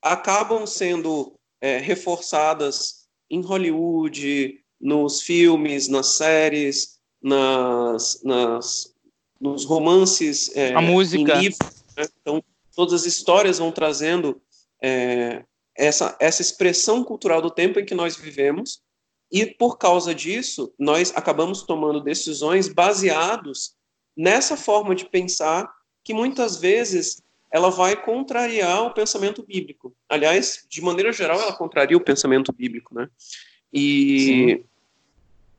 acabam 0.00 0.66
sendo 0.66 1.34
é, 1.60 1.78
reforçadas 1.78 3.06
em 3.28 3.42
Hollywood, 3.42 4.60
nos 4.80 5.22
filmes, 5.22 5.88
nas 5.88 6.14
séries, 6.14 6.98
nas, 7.20 8.22
nas 8.22 8.94
nos 9.38 9.64
romances, 9.64 10.54
é, 10.56 10.72
a 10.72 10.80
música, 10.80 11.34
livros, 11.34 11.84
né? 11.94 12.06
então 12.20 12.42
todas 12.74 12.94
as 12.94 13.04
histórias 13.04 13.58
vão 13.58 13.70
trazendo 13.70 14.40
é, 14.82 15.44
essa 15.74 16.16
essa 16.18 16.40
expressão 16.40 17.04
cultural 17.04 17.42
do 17.42 17.50
tempo 17.50 17.78
em 17.78 17.84
que 17.84 17.94
nós 17.94 18.16
vivemos 18.16 18.80
e 19.30 19.44
por 19.44 19.76
causa 19.76 20.14
disso 20.14 20.72
nós 20.78 21.12
acabamos 21.14 21.62
tomando 21.62 22.00
decisões 22.00 22.68
baseados 22.68 23.74
nessa 24.16 24.56
forma 24.56 24.94
de 24.94 25.04
pensar 25.08 25.70
que 26.02 26.14
muitas 26.14 26.56
vezes 26.56 27.22
ela 27.50 27.70
vai 27.70 27.96
contrariar 28.00 28.84
o 28.84 28.94
pensamento 28.94 29.42
bíblico. 29.42 29.94
Aliás, 30.08 30.64
de 30.68 30.80
maneira 30.82 31.12
geral, 31.12 31.40
ela 31.40 31.52
contraria 31.52 31.96
o 31.96 32.04
pensamento 32.04 32.52
bíblico, 32.52 32.94
né? 32.94 33.08
E, 33.72 34.64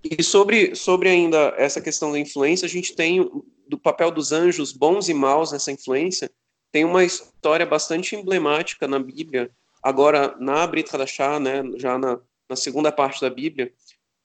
e 0.04 0.24
sobre, 0.24 0.76
sobre 0.76 1.10
ainda 1.10 1.54
essa 1.58 1.82
questão 1.82 2.12
da 2.12 2.20
influência, 2.20 2.66
a 2.66 2.70
gente 2.70 2.96
tem 2.96 3.30
do 3.68 3.78
papel 3.78 4.12
dos 4.12 4.32
anjos 4.32 4.72
bons 4.72 5.10
e 5.10 5.14
maus 5.14 5.52
nessa 5.52 5.72
influência, 5.72 6.32
tem 6.72 6.86
uma 6.86 7.04
história 7.04 7.66
bastante 7.66 8.16
emblemática 8.16 8.88
na 8.88 9.00
Bíblia, 9.00 9.52
agora 9.82 10.36
na 10.40 10.66
Brit 10.66 10.94
Hadashah, 10.94 11.40
né, 11.40 11.64
já 11.76 11.98
na, 11.98 12.20
na 12.50 12.56
segunda 12.56 12.92
parte 12.92 13.22
da 13.22 13.30
Bíblia, 13.30 13.72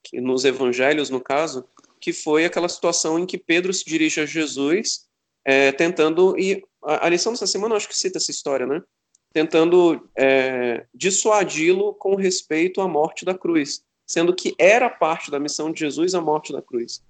que, 0.03 0.19
nos 0.19 0.45
evangelhos, 0.45 1.09
no 1.09 1.21
caso, 1.21 1.65
que 2.03 2.11
foi 2.11 2.43
aquela 2.43 2.67
situação 2.67 3.17
em 3.17 3.25
que 3.25 3.37
Pedro 3.37 3.73
se 3.73 3.85
dirige 3.85 4.19
a 4.19 4.25
Jesus, 4.25 5.07
é, 5.45 5.71
tentando, 5.71 6.37
e 6.37 6.61
a, 6.83 7.07
a 7.07 7.09
lição 7.09 7.31
dessa 7.31 7.47
semana 7.47 7.75
acho 7.75 7.87
que 7.87 7.97
cita 7.97 8.17
essa 8.17 8.29
história, 8.29 8.67
né? 8.67 8.83
Tentando 9.31 10.09
é, 10.13 10.85
dissuadi-lo 10.93 11.93
com 11.93 12.15
respeito 12.15 12.81
à 12.81 12.89
morte 12.89 13.23
da 13.23 13.33
cruz, 13.33 13.85
sendo 14.05 14.35
que 14.35 14.53
era 14.59 14.89
parte 14.89 15.31
da 15.31 15.39
missão 15.39 15.71
de 15.71 15.79
Jesus 15.79 16.13
a 16.13 16.19
morte 16.19 16.51
da 16.51 16.61
cruz. 16.61 17.01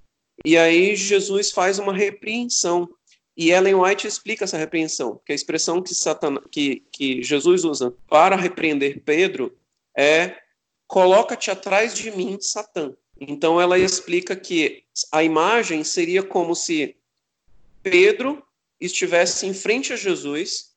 E 0.46 0.56
aí 0.56 0.96
Jesus 0.96 1.50
faz 1.50 1.80
uma 1.80 1.92
repreensão 1.92 2.88
e 3.36 3.50
Ellen 3.50 3.74
White 3.74 4.06
explica 4.06 4.44
essa 4.44 4.60
repreensão, 4.60 5.20
que 5.26 5.32
a 5.32 5.36
expressão 5.36 5.82
que, 5.82 5.96
que, 6.52 6.84
que 6.92 7.24
Jesus 7.24 7.64
usa 7.64 7.96
para 8.08 8.36
repreender 8.36 9.02
Pedro 9.04 9.58
é 9.98 10.38
coloca-te 10.86 11.50
atrás 11.50 11.96
de 11.96 12.12
mim, 12.12 12.38
Satã. 12.40 12.96
Então 13.20 13.60
ela 13.60 13.78
explica 13.78 14.36
que 14.36 14.84
a 15.12 15.24
imagem 15.24 15.84
seria 15.84 16.24
como 16.24 16.56
se 16.56 16.96
Pedro 17.82 18.44
estivesse 18.80 19.46
em 19.46 19.54
frente 19.54 19.94
a 19.94 19.96
Jesus 19.96 20.74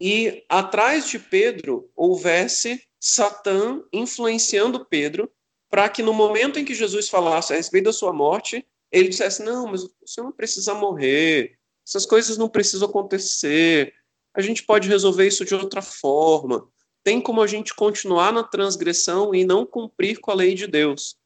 e 0.00 0.44
atrás 0.48 1.08
de 1.08 1.18
Pedro 1.18 1.90
houvesse 1.94 2.82
Satã 2.98 3.82
influenciando 3.92 4.84
Pedro 4.84 5.30
para 5.70 5.88
que 5.88 6.02
no 6.02 6.12
momento 6.12 6.58
em 6.58 6.64
que 6.64 6.74
Jesus 6.74 7.08
falasse 7.08 7.52
a 7.52 7.56
respeito 7.56 7.84
da 7.84 7.92
sua 7.92 8.12
morte, 8.12 8.66
ele 8.90 9.08
dissesse: 9.08 9.42
Não, 9.42 9.68
mas 9.68 9.86
senhor 10.04 10.26
não 10.26 10.32
precisa 10.32 10.74
morrer, 10.74 11.56
essas 11.86 12.04
coisas 12.04 12.36
não 12.36 12.48
precisam 12.48 12.88
acontecer. 12.88 13.94
A 14.34 14.40
gente 14.40 14.62
pode 14.64 14.88
resolver 14.88 15.26
isso 15.26 15.44
de 15.44 15.54
outra 15.54 15.80
forma. 15.80 16.68
Tem 17.02 17.20
como 17.20 17.40
a 17.40 17.46
gente 17.46 17.74
continuar 17.74 18.32
na 18.32 18.42
transgressão 18.42 19.34
e 19.34 19.44
não 19.44 19.64
cumprir 19.64 20.20
com 20.20 20.30
a 20.30 20.34
lei 20.34 20.54
de 20.54 20.66
Deus. 20.66 21.16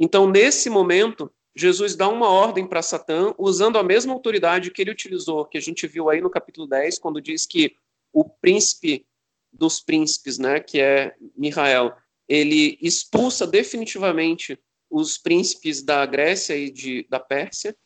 Então, 0.00 0.26
nesse 0.26 0.70
momento, 0.70 1.30
Jesus 1.54 1.94
dá 1.94 2.08
uma 2.08 2.26
ordem 2.26 2.66
para 2.66 2.80
Satã, 2.80 3.34
usando 3.36 3.78
a 3.78 3.82
mesma 3.82 4.14
autoridade 4.14 4.70
que 4.70 4.80
ele 4.80 4.90
utilizou, 4.90 5.44
que 5.44 5.58
a 5.58 5.60
gente 5.60 5.86
viu 5.86 6.08
aí 6.08 6.22
no 6.22 6.30
capítulo 6.30 6.66
10, 6.66 6.98
quando 6.98 7.20
diz 7.20 7.44
que 7.44 7.76
o 8.10 8.24
príncipe 8.24 9.06
dos 9.52 9.80
príncipes, 9.80 10.38
né, 10.38 10.58
que 10.58 10.80
é 10.80 11.14
Mihael, 11.36 11.94
ele 12.26 12.78
expulsa 12.80 13.46
definitivamente 13.46 14.58
os 14.88 15.18
príncipes 15.18 15.82
da 15.82 16.06
Grécia 16.06 16.56
e 16.56 16.70
de, 16.70 17.06
da 17.10 17.20
Pérsia. 17.20 17.76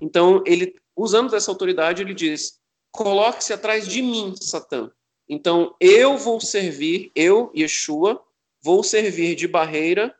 Então, 0.00 0.42
ele 0.46 0.74
usando 0.96 1.30
dessa 1.30 1.50
autoridade, 1.50 2.02
ele 2.02 2.14
diz: 2.14 2.58
coloque-se 2.90 3.52
atrás 3.52 3.86
de 3.86 4.02
mim, 4.02 4.34
Satã. 4.36 4.90
Então, 5.28 5.76
eu 5.78 6.18
vou 6.18 6.40
servir, 6.40 7.12
eu, 7.14 7.52
Yeshua, 7.54 8.20
vou 8.62 8.82
servir 8.82 9.36
de 9.36 9.46
barreira 9.46 10.14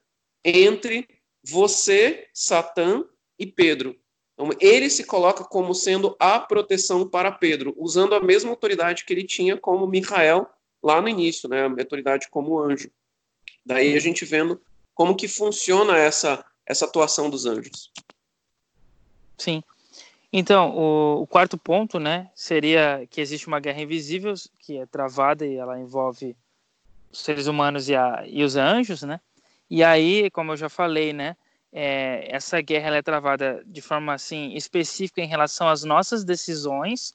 entre 0.44 1.08
você, 1.42 2.28
Satã 2.32 3.04
e 3.38 3.46
Pedro. 3.46 3.96
Então, 4.34 4.50
ele 4.60 4.88
se 4.88 5.04
coloca 5.04 5.44
como 5.44 5.74
sendo 5.74 6.16
a 6.18 6.40
proteção 6.40 7.06
para 7.08 7.30
Pedro, 7.30 7.74
usando 7.76 8.14
a 8.14 8.20
mesma 8.20 8.50
autoridade 8.50 9.04
que 9.04 9.12
ele 9.12 9.24
tinha 9.24 9.56
como 9.56 9.86
Micael 9.86 10.46
lá 10.82 11.00
no 11.00 11.08
início, 11.08 11.48
né, 11.48 11.66
a 11.66 11.68
autoridade 11.68 12.28
como 12.30 12.58
anjo. 12.58 12.90
Daí 13.64 13.94
a 13.94 14.00
gente 14.00 14.24
vendo 14.24 14.60
como 14.94 15.14
que 15.14 15.28
funciona 15.28 15.96
essa 15.96 16.44
essa 16.70 16.84
atuação 16.84 17.28
dos 17.28 17.46
anjos. 17.46 17.90
Sim. 19.36 19.62
Então, 20.32 20.76
o, 20.76 21.22
o, 21.22 21.26
quarto 21.26 21.58
ponto, 21.58 21.98
né, 21.98 22.30
seria 22.34 23.04
que 23.10 23.20
existe 23.20 23.48
uma 23.48 23.58
guerra 23.58 23.82
invisível 23.82 24.34
que 24.60 24.78
é 24.78 24.86
travada 24.86 25.44
e 25.44 25.56
ela 25.56 25.80
envolve 25.80 26.36
os 27.10 27.18
seres 27.18 27.48
humanos 27.48 27.88
e, 27.88 27.96
a, 27.96 28.22
e 28.24 28.44
os 28.44 28.54
anjos, 28.54 29.02
né? 29.02 29.20
E 29.70 29.84
aí, 29.84 30.30
como 30.30 30.52
eu 30.52 30.56
já 30.56 30.68
falei, 30.68 31.12
né, 31.12 31.36
é, 31.72 32.26
essa 32.34 32.60
guerra 32.60 32.96
é 32.96 33.02
travada 33.02 33.62
de 33.64 33.80
forma 33.80 34.12
assim 34.12 34.54
específica 34.54 35.20
em 35.20 35.26
relação 35.26 35.68
às 35.68 35.84
nossas 35.84 36.24
decisões, 36.24 37.14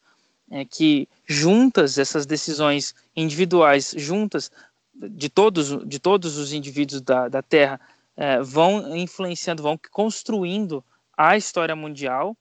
é, 0.49 0.64
que 0.64 1.10
juntas 1.26 1.98
essas 1.98 2.26
decisões 2.26 2.95
individuais, 3.15 3.94
juntas 3.98 4.52
de 4.94 5.27
todos 5.27 5.86
de 5.86 5.99
todos 5.99 6.38
os 6.38 6.53
indivíduos 6.53 7.02
da, 7.02 7.27
da 7.27 7.41
Terra, 7.41 7.82
é, 8.15 8.41
vão 8.41 8.95
influenciando, 8.95 9.61
vão 9.61 9.77
construindo 9.91 10.84
a 11.18 11.36
história 11.36 11.76
mundial 11.76 12.38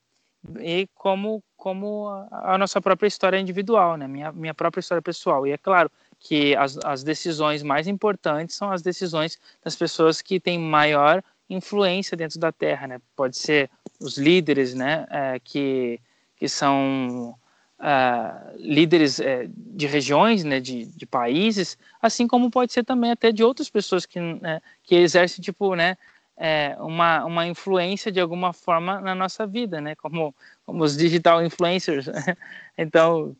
e 0.59 0.87
como 0.95 1.43
como 1.57 2.07
a, 2.07 2.53
a, 2.53 2.57
nossa 2.57 2.79
própria 2.79 3.07
história 3.07 3.39
individual, 3.39 3.97
né? 3.97 4.07
Minha, 4.07 4.31
minha 4.31 4.53
própria 4.53 4.79
história 4.79 5.01
pessoal. 5.01 5.47
E 5.47 5.51
é 5.51 5.57
claro 5.57 5.91
que 6.25 6.55
as, 6.55 6.75
as 6.83 7.03
decisões 7.03 7.61
mais 7.61 7.87
importantes 7.87 8.55
são 8.55 8.71
as 8.71 8.81
decisões 8.81 9.39
das 9.63 9.75
pessoas 9.75 10.23
que 10.23 10.39
têm 10.39 10.57
maior 10.57 11.23
influência 11.47 12.17
dentro 12.17 12.39
da 12.39 12.51
Terra, 12.51 12.87
né? 12.87 12.99
Pode 13.15 13.37
ser 13.37 13.69
os 13.99 14.17
líderes, 14.17 14.73
né? 14.73 15.05
É, 15.11 15.39
que, 15.39 15.99
que 16.35 16.49
são 16.49 17.35
uh, 17.79 18.57
líderes 18.57 19.19
é, 19.19 19.47
de 19.55 19.85
regiões, 19.85 20.43
né? 20.43 20.59
De, 20.59 20.85
de 20.85 21.05
países, 21.05 21.77
assim 22.01 22.27
como 22.27 22.49
pode 22.49 22.73
ser 22.73 22.83
também 22.83 23.11
até 23.11 23.31
de 23.31 23.43
outras 23.43 23.69
pessoas 23.69 24.03
que, 24.03 24.19
né, 24.19 24.63
que 24.83 24.95
exercem, 24.95 25.43
tipo, 25.43 25.75
né? 25.75 25.95
é, 26.37 26.75
uma, 26.79 27.23
uma 27.23 27.47
influência 27.47 28.11
de 28.11 28.19
alguma 28.19 28.51
forma 28.51 28.99
na 28.99 29.15
nossa 29.15 29.45
vida, 29.45 29.79
né? 29.79 29.95
Como, 29.95 30.35
como 30.65 30.83
os 30.83 30.97
digital 30.97 31.45
influencers. 31.45 32.07
então, 32.75 33.35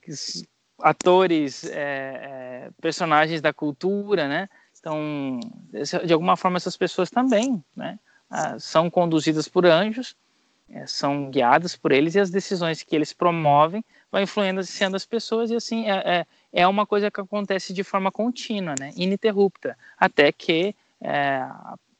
atores, 0.86 1.64
é, 1.64 1.72
é, 1.74 2.70
personagens 2.80 3.41
da 3.41 3.52
cultura, 3.52 4.28
né? 4.28 4.48
Então, 4.80 5.40
de 6.06 6.14
alguma 6.14 6.38
forma, 6.38 6.57
essas 6.57 6.78
pessoas 6.78 7.10
também, 7.10 7.64
né? 7.76 7.98
Ah, 8.30 8.60
são 8.60 8.88
conduzidas 8.88 9.48
por 9.48 9.66
anjos, 9.66 10.16
é, 10.70 10.86
são 10.86 11.32
guiadas 11.32 11.76
por 11.76 11.91
eles 11.91 12.14
e 12.14 12.20
as 12.20 12.30
decisões 12.30 12.84
que 12.84 12.95
eles 12.95 13.14
promovem 13.14 13.84
vão 14.12 14.22
influenciando 14.22 14.95
as 14.95 15.06
pessoas 15.06 15.49
e 15.49 15.56
assim 15.56 15.90
é, 15.90 15.95
é, 16.06 16.26
é 16.53 16.68
uma 16.68 16.86
coisa 16.86 17.10
que 17.10 17.20
acontece 17.20 17.74
de 17.74 17.84
forma 17.84 18.12
contínua, 18.12 18.76
né? 18.80 18.91
Ininterrupta, 18.95 19.76
até 19.98 20.32
que 20.32 20.76
é, 21.02 21.48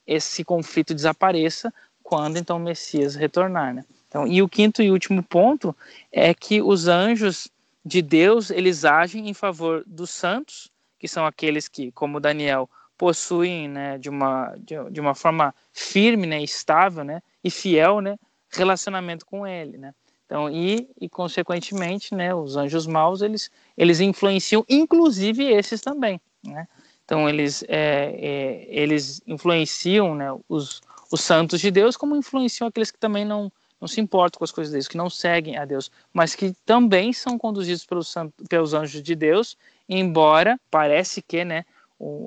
esse 0.06 0.44
conflito 0.44 0.94
desapareça 0.94 1.74
quando 2.04 2.38
então 2.38 2.58
o 2.58 2.60
Messias 2.60 3.16
retornar, 3.16 3.74
né? 3.74 3.84
Então, 4.08 4.28
e 4.28 4.44
o 4.44 4.48
quinto 4.48 4.84
e 4.84 4.92
último 4.92 5.24
ponto 5.24 5.76
é 6.12 6.36
que 6.36 6.62
os 6.62 6.88
anjos 6.88 7.50
de 7.86 8.02
Deus, 8.02 8.50
eles 8.50 8.84
agem 8.84 9.30
em 9.30 9.34
favor 9.34 9.84
dos 9.86 10.10
santos, 10.10 10.72
que 10.98 11.08
são 11.08 11.26
aqueles 11.26 11.68
que, 11.68 11.92
como 11.92 12.20
Daniel, 12.20 12.70
possuem, 12.98 13.68
né, 13.68 13.98
de 13.98 14.10
uma 14.10 14.56
de, 14.58 14.76
de 14.92 15.00
uma 15.00 15.14
forma 15.14 15.54
firme, 15.72 16.26
né, 16.26 16.42
estável, 16.42 17.04
né, 17.04 17.22
e 17.44 17.52
fiel, 17.52 18.02
né, 18.02 18.18
relacionamento 18.50 19.26
com 19.26 19.46
ele, 19.46 19.78
né? 19.78 19.94
Então, 20.26 20.50
e, 20.50 20.90
e 21.00 21.08
consequentemente, 21.08 22.16
né, 22.16 22.34
os 22.34 22.58
anjos 22.58 22.88
maus, 22.88 23.22
eles 23.22 23.52
eles 23.78 24.00
influenciam 24.00 24.66
inclusive 24.68 25.44
esses 25.46 25.82
também, 25.82 26.20
né? 26.44 26.68
Então 27.06 27.30
eles, 27.30 27.64
é, 27.68 28.16
é, 28.18 28.66
eles 28.68 29.22
influenciam 29.28 30.16
né, 30.16 30.36
os, 30.50 30.82
os 31.12 31.22
santos 31.22 31.62
de 31.62 31.70
Deus, 31.70 31.96
como 31.96 32.16
influenciam 32.16 32.68
aqueles 32.68 32.90
que 32.90 32.98
também 32.98 33.24
não, 33.24 33.52
não 33.80 33.88
se 33.88 34.02
importam 34.02 34.40
com 34.40 34.44
as 34.44 34.52
coisas 34.52 34.72
de 34.72 34.78
Deus, 34.78 34.88
que 34.88 34.98
não 34.98 35.10
seguem 35.10 35.58
a 35.58 35.66
Deus, 35.66 35.92
mas 36.14 36.34
que 36.34 36.54
também 36.66 37.12
são 37.14 37.38
conduzidos 37.38 37.86
pelos, 37.86 38.14
pelos 38.50 38.74
anjos 38.74 39.02
de 39.04 39.16
Deus, 39.16 39.58
embora 39.88 40.60
parece 40.72 41.22
que 41.22 41.44
né, 41.44 41.66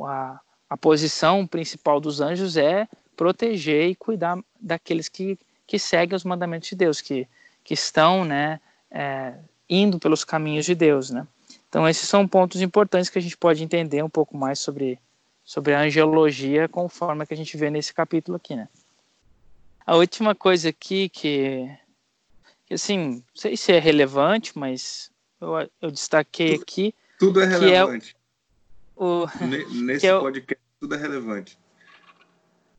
a, 0.06 0.40
a 0.68 0.76
posição 0.76 1.46
principal 1.46 2.00
dos 2.00 2.20
anjos 2.20 2.56
é 2.56 2.86
proteger 3.16 3.88
e 3.88 3.94
cuidar 3.94 4.38
daqueles 4.60 5.08
que, 5.08 5.38
que 5.66 5.78
seguem 5.78 6.14
os 6.14 6.24
mandamentos 6.24 6.68
de 6.68 6.76
Deus, 6.76 7.00
que, 7.00 7.26
que 7.64 7.74
estão 7.74 8.24
né, 8.24 8.60
é, 8.90 9.34
indo 9.68 9.98
pelos 9.98 10.24
caminhos 10.24 10.66
de 10.66 10.74
Deus. 10.74 11.10
Né? 11.10 11.26
Então, 11.68 11.88
esses 11.88 12.08
são 12.08 12.26
pontos 12.26 12.62
importantes 12.62 13.10
que 13.10 13.18
a 13.18 13.22
gente 13.22 13.36
pode 13.36 13.62
entender 13.62 14.02
um 14.02 14.08
pouco 14.08 14.36
mais 14.36 14.58
sobre, 14.58 14.98
sobre 15.44 15.74
a 15.74 15.80
angelologia, 15.80 16.68
conforme 16.68 17.26
que 17.26 17.34
a 17.34 17.36
gente 17.36 17.56
vê 17.56 17.70
nesse 17.70 17.92
capítulo 17.92 18.36
aqui, 18.36 18.54
né? 18.54 18.68
A 19.88 19.96
última 19.96 20.34
coisa 20.34 20.68
aqui 20.68 21.08
que, 21.08 21.66
que 22.66 22.74
assim, 22.74 22.98
não 22.98 23.24
sei 23.34 23.56
se 23.56 23.72
é 23.72 23.78
relevante, 23.78 24.52
mas 24.54 25.10
eu, 25.40 25.66
eu 25.80 25.90
destaquei 25.90 26.52
tudo, 26.52 26.62
aqui. 26.62 26.94
Tudo 27.18 27.40
é 27.40 27.46
relevante. 27.46 28.14
É 28.14 29.02
o, 29.02 29.26
Nesse 29.72 30.06
é 30.06 30.14
o, 30.14 30.20
podcast, 30.20 30.62
tudo 30.78 30.94
é 30.94 30.98
relevante. 30.98 31.58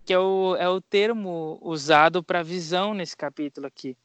Que 0.06 0.14
é 0.14 0.20
o, 0.20 0.56
é 0.58 0.70
o 0.70 0.80
termo 0.80 1.58
usado 1.64 2.22
para 2.22 2.44
visão 2.44 2.94
nesse 2.94 3.18
capítulo 3.18 3.66
aqui. 3.66 3.98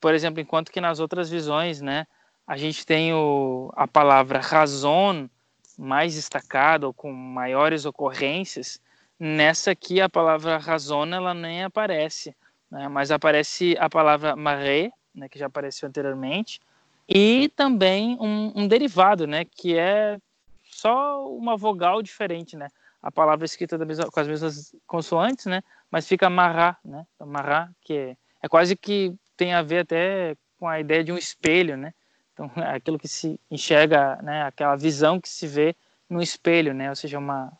Por 0.00 0.14
exemplo, 0.14 0.40
enquanto 0.40 0.70
que 0.70 0.80
nas 0.80 1.00
outras 1.00 1.28
visões, 1.28 1.80
né? 1.80 2.06
a 2.46 2.56
gente 2.56 2.86
tem 2.86 3.12
o, 3.12 3.68
a 3.74 3.88
palavra 3.88 4.38
razão 4.38 5.28
mais 5.76 6.14
destacada 6.14 6.86
ou 6.86 6.94
com 6.94 7.12
maiores 7.12 7.84
ocorrências. 7.84 8.80
Nessa 9.18 9.72
aqui, 9.72 10.00
a 10.00 10.08
palavra 10.08 10.58
razão 10.58 11.02
ela 11.02 11.34
nem 11.34 11.64
aparece, 11.64 12.36
né? 12.70 12.86
mas 12.88 13.10
aparece 13.10 13.76
a 13.80 13.90
palavra 13.90 14.36
maré, 14.36 14.92
né, 15.12 15.28
que 15.28 15.38
já 15.38 15.46
apareceu 15.46 15.88
anteriormente, 15.88 16.60
e 17.08 17.50
também 17.56 18.16
um, 18.20 18.52
um, 18.54 18.68
derivado, 18.68 19.26
né, 19.26 19.44
que 19.44 19.76
é 19.76 20.18
só 20.70 21.26
uma 21.28 21.56
vogal 21.56 22.02
diferente, 22.02 22.56
né? 22.56 22.68
A 23.02 23.10
palavra 23.10 23.44
escrita 23.44 23.78
mesma, 23.84 24.10
com 24.10 24.20
as 24.20 24.28
mesmas 24.28 24.74
consoantes, 24.86 25.46
né? 25.46 25.62
Mas 25.90 26.06
fica 26.06 26.28
mará, 26.28 26.76
né? 26.84 27.06
Mará, 27.24 27.70
que 27.80 27.94
é, 27.94 28.16
é 28.42 28.48
quase 28.48 28.76
que 28.76 29.14
tem 29.36 29.54
a 29.54 29.62
ver 29.62 29.80
até 29.80 30.36
com 30.58 30.68
a 30.68 30.78
ideia 30.78 31.02
de 31.02 31.12
um 31.12 31.16
espelho, 31.16 31.76
né? 31.76 31.94
Então, 32.32 32.50
é 32.62 32.76
aquilo 32.76 32.98
que 32.98 33.08
se 33.08 33.40
enxerga, 33.50 34.16
né? 34.22 34.42
Aquela 34.42 34.76
visão 34.76 35.20
que 35.20 35.28
se 35.28 35.46
vê 35.46 35.74
no 36.10 36.20
espelho, 36.20 36.74
né? 36.74 36.90
Ou 36.90 36.96
seja, 36.96 37.18
uma 37.18 37.52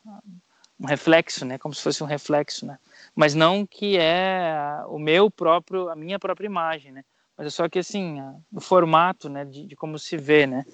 um 0.80 0.86
reflexo, 0.86 1.44
né? 1.44 1.58
Como 1.58 1.74
se 1.74 1.82
fosse 1.82 2.02
um 2.02 2.06
reflexo, 2.06 2.66
né? 2.66 2.78
Mas 3.14 3.34
não 3.34 3.66
que 3.66 3.98
é 3.98 4.82
o 4.86 4.98
meu 4.98 5.30
próprio, 5.30 5.88
a 5.88 5.96
minha 5.96 6.18
própria 6.18 6.46
imagem, 6.46 6.92
né? 6.92 7.04
Mas 7.36 7.48
é 7.48 7.50
só 7.50 7.68
que 7.68 7.78
assim, 7.78 8.18
o 8.52 8.60
formato, 8.60 9.28
né? 9.28 9.44
De, 9.44 9.66
de 9.66 9.76
como 9.76 9.98
se 9.98 10.16
vê, 10.16 10.46
né? 10.46 10.64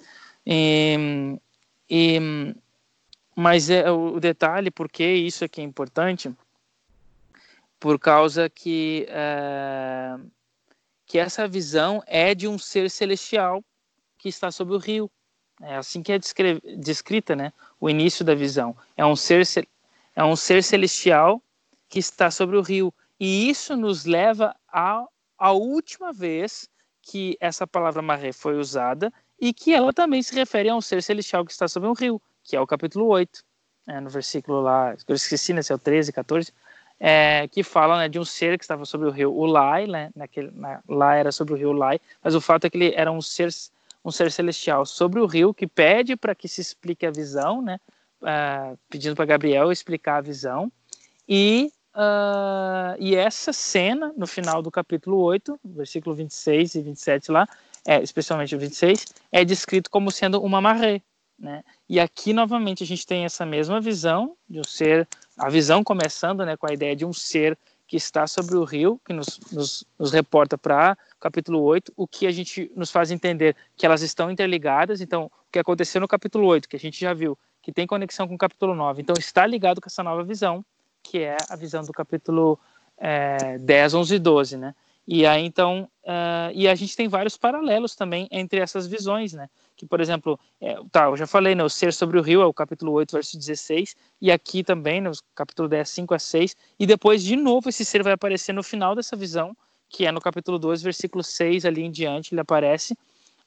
E, 0.45 1.39
e 1.89 2.19
mas 3.35 3.69
é 3.69 3.89
o 3.91 4.19
detalhe, 4.19 4.71
porque 4.71 5.03
isso 5.03 5.43
aqui 5.43 5.59
é 5.59 5.63
importante, 5.63 6.33
por 7.79 7.99
causa 7.99 8.49
que 8.49 9.05
é, 9.09 10.15
que 11.05 11.19
essa 11.19 11.47
visão 11.47 12.01
é 12.07 12.33
de 12.33 12.47
um 12.47 12.57
ser 12.57 12.89
celestial 12.89 13.63
que 14.17 14.29
está 14.29 14.51
sobre 14.51 14.75
o 14.75 14.79
rio. 14.79 15.11
É 15.61 15.75
assim 15.75 16.01
que 16.01 16.11
é 16.11 16.19
descrita, 16.77 17.35
né? 17.35 17.53
O 17.79 17.89
início 17.89 18.25
da 18.25 18.35
visão 18.35 18.75
é 18.97 19.05
um 19.05 19.15
ser 19.15 19.45
é 20.15 20.23
um 20.23 20.35
ser 20.35 20.63
celestial 20.63 21.41
que 21.89 21.99
está 21.99 22.31
sobre 22.31 22.57
o 22.57 22.61
rio. 22.61 22.93
E 23.19 23.49
isso 23.49 23.75
nos 23.75 24.05
leva 24.05 24.55
à, 24.71 25.05
à 25.37 25.51
última 25.51 26.11
vez 26.11 26.69
que 27.01 27.37
essa 27.39 27.67
palavra 27.67 28.01
maré 28.01 28.31
foi 28.31 28.57
usada 28.57 29.13
e 29.39 29.53
que 29.53 29.73
ela 29.73 29.93
também 29.93 30.23
se 30.23 30.33
refere 30.33 30.69
a 30.69 30.75
um 30.75 30.81
ser 30.81 31.03
celestial 31.03 31.45
que 31.45 31.51
está 31.51 31.67
sobre 31.67 31.87
um 31.87 31.93
rio, 31.93 32.21
que 32.43 32.55
é 32.55 32.61
o 32.61 32.67
capítulo 32.67 33.07
8, 33.07 33.43
né, 33.85 33.99
no 33.99 34.09
versículo 34.09 34.61
lá, 34.61 34.95
eu 35.07 35.15
esqueci, 35.15 35.53
né, 35.53 35.61
se 35.61 35.71
é 35.71 35.75
o 35.75 35.79
13, 35.79 36.11
14, 36.11 36.51
é, 36.99 37.47
que 37.49 37.61
fala 37.61 37.99
né, 37.99 38.09
de 38.09 38.17
um 38.17 38.25
ser 38.25 38.57
que 38.57 38.63
estava 38.63 38.85
sobre 38.85 39.07
o 39.07 39.11
rio 39.11 39.31
Ulai, 39.31 39.85
né, 39.85 40.09
naquele, 40.15 40.51
na, 40.51 40.81
lá 40.87 41.15
era 41.15 41.31
sobre 41.31 41.53
o 41.53 41.57
rio 41.57 41.69
Ulai, 41.69 41.99
mas 42.23 42.33
o 42.33 42.41
fato 42.41 42.65
é 42.65 42.69
que 42.69 42.77
ele 42.77 42.93
era 42.95 43.11
um 43.11 43.21
ser, 43.21 43.49
um 44.03 44.11
ser 44.11 44.31
celestial 44.31 44.85
sobre 44.85 45.19
o 45.19 45.25
rio 45.25 45.53
que 45.53 45.67
pede 45.67 46.15
para 46.15 46.33
que 46.33 46.47
se 46.47 46.61
explique 46.61 47.05
a 47.05 47.11
visão, 47.11 47.61
né, 47.61 47.79
uh, 48.25 48.77
pedindo 48.89 49.15
para 49.15 49.25
Gabriel 49.25 49.71
explicar 49.71 50.17
a 50.17 50.21
visão. 50.21 50.71
E, 51.29 51.71
uh, 51.93 52.95
e 52.99 53.15
essa 53.15 53.53
cena, 53.53 54.11
no 54.17 54.25
final 54.25 54.61
do 54.61 54.71
capítulo 54.71 55.17
8, 55.17 55.59
versículo 55.63 56.15
26 56.15 56.75
e 56.75 56.81
27 56.81 57.31
lá, 57.31 57.47
é, 57.85 58.01
especialmente 58.01 58.55
o 58.55 58.59
26, 58.59 59.05
é 59.31 59.45
descrito 59.45 59.89
como 59.89 60.11
sendo 60.11 60.41
uma 60.41 60.59
maré. 60.59 61.01
Né? 61.37 61.63
E 61.87 61.99
aqui, 61.99 62.33
novamente, 62.33 62.83
a 62.83 62.87
gente 62.87 63.05
tem 63.05 63.25
essa 63.25 63.45
mesma 63.45 63.79
visão 63.79 64.35
de 64.49 64.59
um 64.59 64.63
ser, 64.63 65.07
a 65.37 65.49
visão 65.49 65.83
começando 65.83 66.45
né, 66.45 66.57
com 66.57 66.67
a 66.67 66.73
ideia 66.73 66.95
de 66.95 67.05
um 67.05 67.13
ser 67.13 67.57
que 67.87 67.97
está 67.97 68.25
sobre 68.25 68.55
o 68.55 68.63
rio, 68.63 68.99
que 69.05 69.13
nos, 69.13 69.39
nos, 69.51 69.85
nos 69.99 70.11
reporta 70.11 70.57
para 70.57 70.97
capítulo 71.19 71.61
8, 71.61 71.93
o 71.95 72.07
que 72.07 72.25
a 72.25 72.31
gente 72.31 72.71
nos 72.75 72.89
faz 72.89 73.11
entender 73.11 73.55
que 73.75 73.85
elas 73.85 74.01
estão 74.01 74.31
interligadas. 74.31 75.01
Então, 75.01 75.25
o 75.25 75.51
que 75.51 75.59
aconteceu 75.59 76.01
no 76.01 76.07
capítulo 76.07 76.47
8, 76.47 76.67
que 76.67 76.75
a 76.75 76.79
gente 76.79 76.99
já 76.99 77.13
viu, 77.13 77.37
que 77.65 77.71
tem 77.71 77.87
conexão 77.87 78.27
com 78.27 78.35
o 78.35 78.37
capítulo 78.37 78.75
9. 78.75 79.01
Então, 79.01 79.15
está 79.17 79.43
ligado 79.47 79.81
com 79.81 79.87
essa 79.87 80.03
nova 80.03 80.23
visão, 80.23 80.63
que 81.01 81.17
é 81.17 81.35
a 81.49 81.55
visão 81.55 81.83
do 81.83 81.91
capítulo 81.91 82.59
é, 82.95 83.57
10, 83.57 83.95
11 83.95 84.15
e 84.15 84.19
12, 84.19 84.57
né? 84.57 84.75
E 85.07 85.25
aí, 85.25 85.43
então, 85.43 85.89
uh, 86.03 86.51
e 86.53 86.67
a 86.67 86.75
gente 86.75 86.95
tem 86.95 87.07
vários 87.07 87.37
paralelos 87.37 87.95
também 87.95 88.27
entre 88.29 88.59
essas 88.59 88.85
visões, 88.85 89.33
né? 89.33 89.49
Que, 89.75 89.83
por 89.83 89.99
exemplo, 89.99 90.39
é, 90.61 90.77
tá, 90.91 91.05
eu 91.05 91.17
já 91.17 91.25
falei, 91.25 91.55
né? 91.55 91.63
O 91.63 91.69
ser 91.69 91.91
sobre 91.91 92.19
o 92.19 92.21
rio 92.21 92.39
é 92.39 92.45
o 92.45 92.53
capítulo 92.53 92.91
8, 92.91 93.13
verso 93.13 93.35
16, 93.35 93.95
e 94.21 94.31
aqui 94.31 94.63
também, 94.63 95.01
no 95.01 95.11
capítulo 95.33 95.67
10, 95.67 95.89
5 95.89 96.13
a 96.13 96.19
6, 96.19 96.55
e 96.79 96.85
depois, 96.85 97.23
de 97.23 97.35
novo, 97.35 97.67
esse 97.67 97.83
ser 97.83 98.03
vai 98.03 98.13
aparecer 98.13 98.53
no 98.53 98.61
final 98.61 98.93
dessa 98.93 99.15
visão, 99.15 99.57
que 99.89 100.05
é 100.05 100.11
no 100.11 100.21
capítulo 100.21 100.59
12, 100.59 100.83
versículo 100.83 101.23
6 101.23 101.65
ali 101.65 101.81
em 101.81 101.89
diante, 101.89 102.31
ele 102.31 102.41
aparece. 102.41 102.95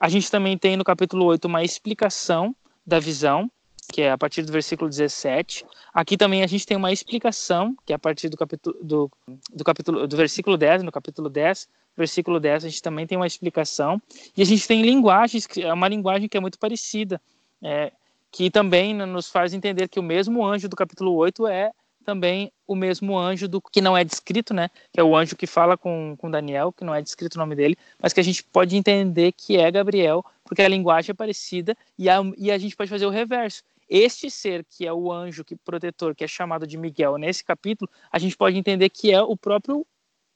A 0.01 0.09
gente 0.09 0.29
também 0.29 0.59
tem 0.59 0.77
no 0.77 0.83
capítulo 0.83 1.25
8 1.27 1.45
uma 1.45 1.63
explicação 1.63 2.53
da 2.85 2.99
visão, 2.99 3.49
que 3.91 4.03
é 4.03 4.11
a 4.11 4.19
partir 4.19 4.43
do 4.43 4.53
versículo 4.53 4.89
17. 4.89 5.65
Aqui 5.93 6.17
também 6.17 6.43
a 6.43 6.47
gente 6.47 6.67
tem 6.67 6.77
uma 6.77 6.93
explicação, 6.93 7.77
que 7.87 7.93
é 7.93 7.97
a 7.97 7.99
partir 7.99 8.29
do 8.29 8.37
capítulo 8.37 8.77
do, 8.83 9.11
do 9.53 9.65
capítulo 9.65 10.07
do 10.07 10.17
versículo 10.17 10.57
10, 10.57 10.83
no 10.83 10.93
capítulo 10.93 11.29
10, 11.29 11.69
versículo 11.97 12.39
10, 12.39 12.65
a 12.65 12.69
gente 12.69 12.83
também 12.83 13.07
tem 13.07 13.19
uma 13.19 13.27
explicação. 13.27 14.01
E 14.37 14.43
a 14.43 14.45
gente 14.45 14.67
tem 14.69 14.83
linguagens, 14.83 15.49
é 15.59 15.73
uma 15.73 15.89
linguagem 15.89 16.29
que 16.29 16.37
é 16.37 16.41
muito 16.41 16.59
parecida, 16.59 17.21
é, 17.63 17.93
que 18.31 18.51
também 18.51 18.95
nos 18.95 19.29
faz 19.29 19.53
entender 19.53 19.89
que 19.89 19.99
o 19.99 20.03
mesmo 20.03 20.47
anjo 20.47 20.69
do 20.69 20.77
capítulo 20.77 21.15
8 21.15 21.47
é 21.47 21.73
também 22.05 22.51
o 22.67 22.75
mesmo 22.75 23.19
anjo 23.19 23.47
do 23.47 23.61
que 23.61 23.83
não 23.83 23.95
é 23.95 24.03
descrito, 24.03 24.55
né? 24.55 24.71
Que 24.91 24.99
é 24.99 25.05
o 25.05 25.15
anjo 25.15 25.37
que 25.37 25.47
fala 25.47 25.77
com, 25.77 26.17
com 26.17 26.31
Daniel, 26.31 26.73
que 26.73 26.83
não 26.83 26.95
é 26.95 27.03
descrito 27.03 27.37
o 27.37 27.39
nome 27.39 27.55
dele, 27.55 27.77
mas 28.01 28.15
que 28.15 28.21
a 28.21 28.23
gente 28.23 28.43
pode 28.43 28.75
entender 28.77 29.33
que 29.33 29.59
é 29.59 29.71
Gabriel, 29.71 30.25
porque 30.43 30.63
a 30.63 30.69
linguagem 30.69 31.11
é 31.11 31.15
parecida 31.15 31.77
e 31.99 32.09
a, 32.09 32.17
e 32.39 32.51
a 32.51 32.57
gente 32.57 32.75
pode 32.75 32.89
fazer 32.89 33.05
o 33.05 33.11
reverso. 33.11 33.63
Este 33.89 34.31
ser, 34.31 34.65
que 34.65 34.87
é 34.87 34.93
o 34.93 35.11
anjo 35.11 35.45
que 35.45 35.57
protetor, 35.57 36.15
que 36.15 36.25
é 36.25 36.29
chamado 36.29 36.67
de 36.67 36.77
Miguel 36.77 37.17
nesse 37.17 37.43
capítulo, 37.43 37.91
a 38.13 38.19
gente 38.19 38.37
pode 38.37 38.57
entender 38.57 38.89
que 38.91 39.11
é 39.13 39.23
o 39.23 39.37
próprio 39.37 39.87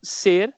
ser 0.03 0.55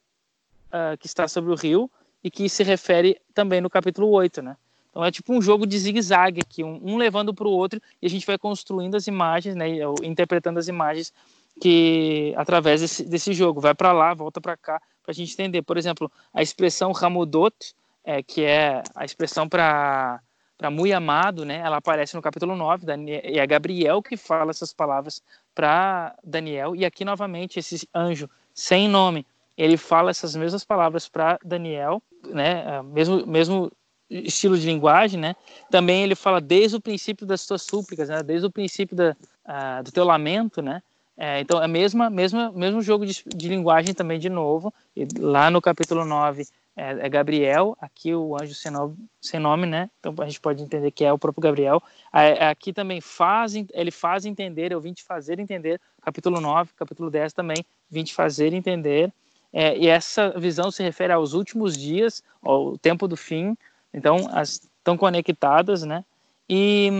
uh, 0.67 0.97
que 0.99 1.07
está 1.07 1.27
sobre 1.27 1.51
o 1.51 1.57
rio 1.57 1.91
e 2.23 2.31
que 2.31 2.49
se 2.49 2.63
refere 2.63 3.21
também 3.35 3.61
no 3.61 3.69
capítulo 3.69 4.09
8, 4.11 4.43
né? 4.43 4.57
Então 4.91 5.05
é 5.05 5.11
tipo 5.11 5.33
um 5.33 5.43
jogo 5.43 5.67
de 5.67 5.77
zigue-zague 5.77 6.41
aqui, 6.41 6.63
um, 6.63 6.81
um 6.83 6.97
levando 6.97 7.35
para 7.35 7.49
o 7.49 7.51
outro 7.51 7.83
e 8.01 8.07
a 8.07 8.11
gente 8.11 8.25
vai 8.25 8.39
construindo 8.39 8.95
as 8.95 9.09
imagens, 9.09 9.57
né, 9.57 9.67
interpretando 10.05 10.59
as 10.59 10.69
imagens 10.69 11.13
que 11.61 12.33
através 12.37 12.81
desse, 12.81 13.05
desse 13.05 13.33
jogo 13.33 13.61
vai 13.61 13.75
para 13.75 13.93
lá, 13.93 14.15
volta 14.15 14.41
para 14.41 14.57
cá, 14.57 14.81
para 15.03 15.11
a 15.11 15.15
gente 15.15 15.33
entender. 15.33 15.63
Por 15.63 15.77
exemplo, 15.77 16.11
a 16.33 16.43
expressão 16.43 16.93
Ramudot, 16.93 17.75
é, 18.05 18.23
que 18.23 18.45
é 18.45 18.83
a 18.95 19.05
expressão 19.05 19.49
para 19.49 20.21
para 20.57 20.71
muito 20.71 20.95
amado, 20.95 21.45
né? 21.45 21.61
Ela 21.65 21.79
aparece 21.79 22.15
no 22.15 22.23
capítulo 22.23 22.55
9, 22.57 22.87
e 23.07 23.39
é 23.39 23.47
Gabriel 23.47 24.03
que 24.03 24.17
fala 24.17 24.51
essas 24.51 24.73
palavras 24.73 25.23
para 25.55 26.15
Daniel, 26.23 26.75
e 26.75 26.85
aqui 26.85 27.05
novamente 27.05 27.59
esse 27.59 27.89
anjo 27.95 28.29
sem 28.55 28.89
nome, 28.89 29.27
ele 29.57 29.77
fala 29.77 30.11
essas 30.11 30.35
mesmas 30.37 30.65
palavras 30.65 31.09
para 31.09 31.39
Daniel, 31.45 32.03
né? 32.27 32.65
É, 32.67 32.83
mesmo 32.83 33.27
mesmo 33.27 33.73
estilo 34.09 34.57
de 34.57 34.67
linguagem, 34.67 35.19
né? 35.19 35.35
Também 35.71 36.03
ele 36.03 36.15
fala 36.15 36.41
desde 36.41 36.77
o 36.77 36.81
princípio 36.81 37.27
das 37.27 37.47
tuas 37.47 37.63
súplicas, 37.63 38.09
né? 38.09 38.23
Desde 38.23 38.47
o 38.47 38.51
princípio 38.51 38.97
da, 38.97 39.17
uh, 39.45 39.83
do 39.83 39.91
teu 39.91 40.05
lamento, 40.05 40.63
né? 40.63 40.83
É, 41.17 41.41
então, 41.41 41.63
é 41.63 41.69
mesmo 41.69 42.09
mesmo 42.11 42.53
mesmo 42.53 42.83
jogo 42.83 43.07
de, 43.07 43.23
de 43.25 43.49
linguagem 43.49 43.95
também, 43.95 44.19
de 44.19 44.29
novo. 44.29 44.73
Lá 45.19 45.51
no 45.51 45.61
capítulo 45.61 46.05
9, 46.05 46.47
é, 46.77 47.07
é, 47.07 47.09
Gabriel, 47.09 47.77
aqui 47.81 48.15
o 48.15 48.35
anjo 48.35 48.55
sem 48.55 48.71
nome, 48.71 48.97
sem 49.21 49.39
nome, 49.39 49.67
né? 49.67 49.89
Então 50.01 50.15
a 50.19 50.25
gente 50.25 50.41
pode 50.41 50.63
entender 50.63 50.91
que 50.91 51.05
é 51.05 51.13
o 51.13 51.19
próprio 51.19 51.43
Gabriel. 51.43 51.83
Aqui 52.13 52.73
também 52.73 53.01
faz, 53.01 53.55
ele 53.55 53.91
faz 53.91 54.27
entender, 54.27 54.73
eu 54.73 54.81
vim 54.81 54.93
te 54.93 55.05
fazer 55.05 55.39
entender, 55.39 55.81
capítulo 56.03 56.41
9, 56.41 56.73
capítulo 56.75 57.11
10 57.11 57.33
também, 57.33 57.65
vim 57.89 58.03
te 58.03 58.13
fazer 58.13 58.53
entender. 58.53 59.13
É, 59.53 59.79
e 59.79 59.87
essa 59.87 60.31
visão 60.31 60.69
se 60.71 60.83
refere 60.83 61.13
aos 61.13 61.33
últimos 61.33 61.77
dias, 61.77 62.25
ao 62.43 62.77
tempo 62.77 63.07
do 63.07 63.17
fim, 63.17 63.57
então 63.93 64.29
as, 64.33 64.69
estão 64.79 64.97
conectadas, 64.97 65.85
né? 65.85 66.05
E, 66.49 66.91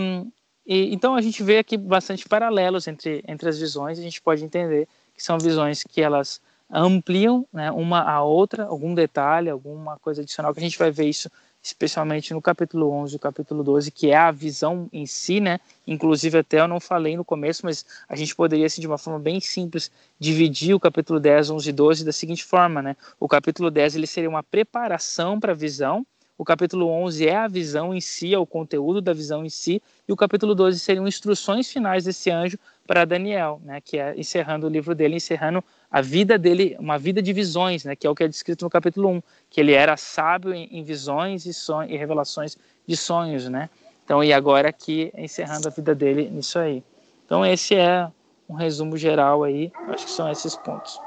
e, 0.65 0.93
então 0.93 1.15
a 1.15 1.21
gente 1.21 1.43
vê 1.43 1.57
aqui 1.57 1.75
bastante 1.75 2.27
paralelos 2.27 2.87
entre, 2.87 3.21
entre 3.27 3.49
as 3.49 3.59
visões, 3.59 3.99
a 3.99 4.01
gente 4.01 4.21
pode 4.21 4.43
entender 4.43 4.87
que 5.13 5.21
são 5.21 5.37
visões 5.37 5.83
que 5.83 6.01
elas 6.01 6.41
ampliam 6.69 7.45
né, 7.51 7.71
uma 7.71 8.01
a 8.01 8.23
outra, 8.23 8.65
algum 8.65 8.93
detalhe, 8.93 9.49
alguma 9.49 9.97
coisa 9.99 10.21
adicional, 10.21 10.53
que 10.53 10.59
a 10.59 10.63
gente 10.63 10.77
vai 10.77 10.91
ver 10.91 11.07
isso 11.07 11.29
especialmente 11.65 12.31
no 12.31 12.41
capítulo 12.41 12.91
11 12.91 13.15
e 13.15 13.19
capítulo 13.19 13.63
12, 13.63 13.89
que 13.89 14.11
é 14.11 14.17
a 14.17 14.29
visão 14.29 14.87
em 14.93 15.07
si, 15.07 15.39
né? 15.39 15.59
Inclusive 15.87 16.37
até 16.37 16.59
eu 16.59 16.67
não 16.67 16.79
falei 16.79 17.17
no 17.17 17.25
começo, 17.25 17.65
mas 17.65 17.83
a 18.07 18.15
gente 18.15 18.35
poderia, 18.35 18.67
assim, 18.67 18.81
de 18.81 18.87
uma 18.87 18.99
forma 18.99 19.19
bem 19.19 19.39
simples, 19.39 19.89
dividir 20.19 20.75
o 20.75 20.79
capítulo 20.79 21.19
10, 21.19 21.49
11 21.49 21.67
e 21.67 21.73
12 21.73 22.05
da 22.05 22.11
seguinte 22.11 22.43
forma, 22.43 22.83
né? 22.83 22.95
O 23.19 23.27
capítulo 23.27 23.71
10 23.71 23.95
ele 23.95 24.05
seria 24.05 24.29
uma 24.29 24.43
preparação 24.43 25.39
para 25.39 25.53
a 25.53 25.55
visão, 25.55 26.05
o 26.37 26.43
capítulo 26.43 26.87
11 26.87 27.27
é 27.27 27.35
a 27.35 27.47
visão 27.47 27.93
em 27.93 28.01
si, 28.01 28.33
é 28.33 28.37
o 28.37 28.45
conteúdo 28.45 29.01
da 29.01 29.13
visão 29.13 29.45
em 29.45 29.49
si, 29.49 29.81
e 30.07 30.11
o 30.11 30.15
capítulo 30.17 30.53
12 30.53 30.79
seriam 30.79 31.07
instruções 31.07 31.71
finais 31.71 32.03
desse 32.03 32.29
anjo 32.29 32.59
para 32.85 33.05
Daniel, 33.05 33.61
né, 33.63 33.79
que 33.81 33.97
é 33.97 34.13
encerrando 34.19 34.67
o 34.67 34.69
livro 34.69 34.93
dele, 34.93 35.15
encerrando 35.15 35.63
a 35.95 36.01
vida 36.01 36.37
dele, 36.37 36.75
uma 36.77 36.97
vida 36.97 37.21
de 37.21 37.31
visões, 37.31 37.85
né, 37.85 37.95
que 37.95 38.05
é 38.05 38.09
o 38.09 38.13
que 38.13 38.25
é 38.25 38.27
descrito 38.27 38.65
no 38.65 38.69
capítulo 38.69 39.07
1, 39.11 39.23
que 39.49 39.61
ele 39.61 39.71
era 39.71 39.95
sábio 39.95 40.53
em, 40.53 40.67
em 40.69 40.83
visões 40.83 41.45
e, 41.45 41.53
sonhos, 41.53 41.89
e 41.89 41.95
revelações 41.95 42.57
de 42.85 42.97
sonhos, 42.97 43.47
né? 43.47 43.69
Então, 44.03 44.21
e 44.21 44.33
agora 44.33 44.67
aqui 44.67 45.09
encerrando 45.15 45.69
a 45.69 45.71
vida 45.71 45.95
dele 45.95 46.29
nisso 46.29 46.59
aí. 46.59 46.83
Então, 47.25 47.45
esse 47.45 47.75
é 47.75 48.11
um 48.49 48.55
resumo 48.55 48.97
geral 48.97 49.45
aí, 49.45 49.71
acho 49.87 50.03
que 50.03 50.11
são 50.11 50.29
esses 50.29 50.57
pontos. 50.57 50.99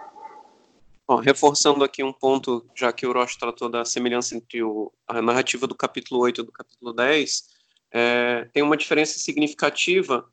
Bom, 1.06 1.16
reforçando 1.16 1.84
aqui 1.84 2.02
um 2.02 2.12
ponto, 2.12 2.64
já 2.74 2.90
que 2.90 3.06
o 3.06 3.12
Roche 3.12 3.38
tratou 3.38 3.68
da 3.68 3.84
semelhança 3.84 4.34
entre 4.34 4.62
o, 4.62 4.90
a 5.06 5.20
narrativa 5.20 5.66
do 5.66 5.74
capítulo 5.74 6.22
8 6.22 6.40
e 6.40 6.44
do 6.44 6.50
capítulo 6.50 6.94
10, 6.94 7.44
é, 7.92 8.48
tem 8.54 8.62
uma 8.62 8.74
diferença 8.74 9.18
significativa 9.18 10.24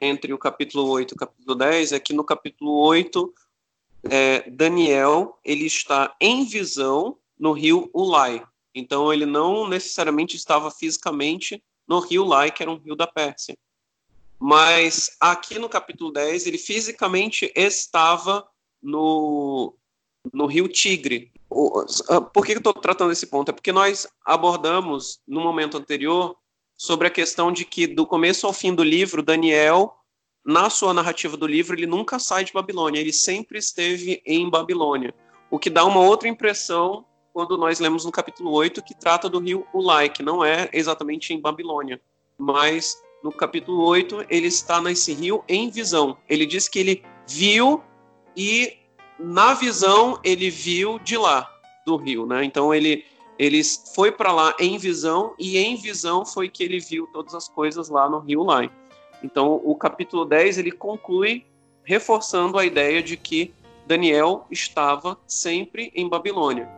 entre 0.00 0.32
o 0.32 0.38
capítulo 0.38 0.88
8 0.88 1.12
e 1.12 1.14
o 1.14 1.16
capítulo 1.16 1.54
10, 1.54 1.92
é 1.92 2.00
que 2.00 2.12
no 2.12 2.24
capítulo 2.24 2.72
8, 2.72 3.32
é, 4.10 4.48
Daniel 4.50 5.38
ele 5.44 5.66
está 5.66 6.14
em 6.20 6.44
visão 6.44 7.18
no 7.38 7.52
rio 7.52 7.90
Ulai. 7.94 8.44
Então 8.74 9.12
ele 9.12 9.26
não 9.26 9.68
necessariamente 9.68 10.36
estava 10.36 10.70
fisicamente 10.70 11.62
no 11.86 12.00
rio 12.00 12.22
Ulai, 12.22 12.50
que 12.50 12.62
era 12.62 12.70
um 12.70 12.78
rio 12.78 12.96
da 12.96 13.06
Pérsia. 13.06 13.56
Mas 14.38 15.16
aqui 15.20 15.58
no 15.58 15.68
capítulo 15.68 16.12
10, 16.12 16.46
ele 16.46 16.58
fisicamente 16.58 17.52
estava 17.54 18.46
no, 18.82 19.74
no 20.32 20.46
rio 20.46 20.68
Tigre. 20.68 21.32
Ah, 22.08 22.20
por 22.20 22.44
que 22.44 22.52
eu 22.52 22.58
estou 22.58 22.74
tratando 22.74 23.12
esse 23.12 23.26
ponto? 23.26 23.50
É 23.50 23.52
porque 23.52 23.72
nós 23.72 24.06
abordamos 24.24 25.20
no 25.26 25.40
momento 25.40 25.76
anterior 25.76 26.36
sobre 26.76 27.06
a 27.06 27.10
questão 27.10 27.52
de 27.52 27.64
que 27.64 27.86
do 27.86 28.06
começo 28.06 28.46
ao 28.46 28.52
fim 28.52 28.74
do 28.74 28.82
livro, 28.82 29.22
Daniel, 29.22 29.94
na 30.44 30.68
sua 30.68 30.92
narrativa 30.92 31.36
do 31.36 31.46
livro, 31.46 31.74
ele 31.74 31.86
nunca 31.86 32.18
sai 32.18 32.44
de 32.44 32.52
Babilônia, 32.52 33.00
ele 33.00 33.12
sempre 33.12 33.58
esteve 33.58 34.22
em 34.26 34.48
Babilônia. 34.50 35.14
O 35.50 35.58
que 35.58 35.70
dá 35.70 35.84
uma 35.84 36.00
outra 36.00 36.28
impressão 36.28 37.04
quando 37.32 37.56
nós 37.56 37.80
lemos 37.80 38.04
no 38.04 38.12
capítulo 38.12 38.52
8, 38.52 38.82
que 38.82 38.94
trata 38.94 39.28
do 39.28 39.40
rio 39.40 39.66
Ulai, 39.74 40.08
que 40.08 40.22
não 40.22 40.44
é 40.44 40.68
exatamente 40.72 41.32
em 41.32 41.40
Babilônia, 41.40 42.00
mas 42.38 42.96
no 43.24 43.32
capítulo 43.32 43.82
8 43.84 44.26
ele 44.28 44.46
está 44.46 44.80
nesse 44.80 45.12
rio 45.12 45.42
em 45.48 45.70
visão. 45.70 46.16
Ele 46.28 46.46
diz 46.46 46.68
que 46.68 46.78
ele 46.78 47.02
viu 47.26 47.82
e 48.36 48.76
na 49.18 49.54
visão 49.54 50.20
ele 50.22 50.50
viu 50.50 50.98
de 50.98 51.16
lá 51.16 51.50
do 51.86 51.96
rio, 51.96 52.26
né? 52.26 52.44
Então 52.44 52.72
ele 52.72 53.04
ele 53.36 53.60
foi 53.94 54.12
para 54.12 54.30
lá 54.30 54.54
em 54.60 54.78
visão 54.78 55.34
e 55.38 55.58
em 55.58 55.74
visão 55.74 56.24
foi 56.24 56.48
que 56.48 56.62
ele 56.62 56.78
viu 56.78 57.08
todas 57.12 57.34
as 57.34 57.48
coisas 57.48 57.88
lá 57.88 58.08
no 58.08 58.20
rio 58.20 58.44
Lai. 58.44 58.70
Então 59.24 59.58
o 59.64 59.74
capítulo 59.74 60.26
10 60.26 60.58
ele 60.58 60.70
conclui 60.70 61.46
reforçando 61.82 62.58
a 62.58 62.64
ideia 62.66 63.02
de 63.02 63.16
que 63.16 63.54
Daniel 63.86 64.46
estava 64.50 65.18
sempre 65.26 65.90
em 65.94 66.06
Babilônia, 66.06 66.68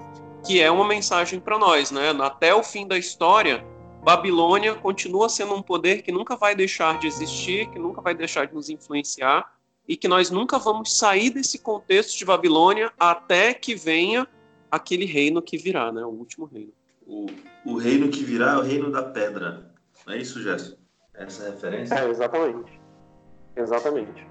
que 0.47 0.61
é 0.61 0.71
uma 0.71 0.87
mensagem 0.87 1.41
para 1.41 1.59
nós, 1.59 1.91
né? 1.91 2.11
Até 2.21 2.55
o 2.55 2.63
fim 2.63 2.87
da 2.87 2.97
história, 2.97 3.67
Babilônia 4.01 4.77
continua 4.77 5.29
sendo 5.29 5.55
um 5.55 5.63
poder 5.63 6.03
que 6.03 6.13
nunca 6.13 6.37
vai 6.37 6.55
deixar 6.55 7.01
de 7.01 7.09
existir, 7.09 7.69
que 7.71 7.81
nunca 7.81 8.01
vai 8.01 8.15
deixar 8.15 8.47
de 8.47 8.55
nos 8.55 8.71
influenciar 8.71 9.53
e 9.89 9.97
que 9.97 10.07
nós 10.07 10.31
nunca 10.31 10.57
vamos 10.57 10.97
sair 10.97 11.31
desse 11.31 11.59
contexto 11.59 12.17
de 12.17 12.25
Babilônia 12.25 12.93
até 12.97 13.55
que 13.55 13.75
venha 13.75 14.27
aquele 14.71 15.05
reino 15.05 15.43
que 15.43 15.59
virá, 15.59 15.91
né? 15.91 16.05
O 16.05 16.11
último 16.11 16.47
reino. 16.47 16.73
O, 17.05 17.27
o 17.65 17.77
reino 17.77 18.09
que 18.09 18.23
virá 18.23 18.53
é 18.53 18.57
o 18.57 18.63
reino 18.63 18.91
da 18.91 19.03
pedra. 19.03 19.73
Não 20.07 20.15
é 20.15 20.19
isso, 20.19 20.41
Gerson? 20.41 20.86
Essa 21.19 21.45
é 21.45 21.49
a 21.49 21.51
referência? 21.51 21.95
É, 21.95 22.09
exatamente. 22.09 22.81
Exatamente. 23.57 24.27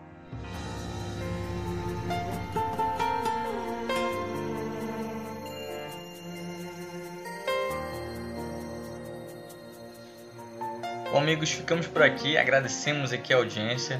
Bom, 11.11 11.21
amigos, 11.21 11.49
ficamos 11.51 11.87
por 11.87 12.03
aqui. 12.03 12.37
Agradecemos 12.37 13.11
aqui 13.11 13.33
a 13.33 13.37
audiência. 13.37 13.99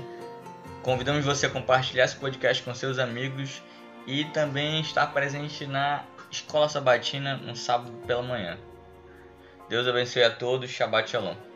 Convidamos 0.84 1.26
você 1.26 1.48
a 1.48 1.50
compartilhar 1.50 2.06
esse 2.06 2.16
podcast 2.18 2.62
com 2.62 2.76
seus 2.76 3.00
amigos 3.00 3.64
e 4.06 4.26
também 4.26 4.82
estar 4.82 5.08
presente 5.08 5.66
na 5.66 6.04
Escola 6.30 6.70
Sabatina 6.70 7.38
no 7.38 7.56
sábado 7.56 7.92
pela 8.06 8.22
manhã. 8.22 8.58
Deus 9.70 9.88
abençoe 9.88 10.24
a 10.24 10.30
todos. 10.30 10.70
Shabbat 10.70 11.10
Shalom. 11.10 11.55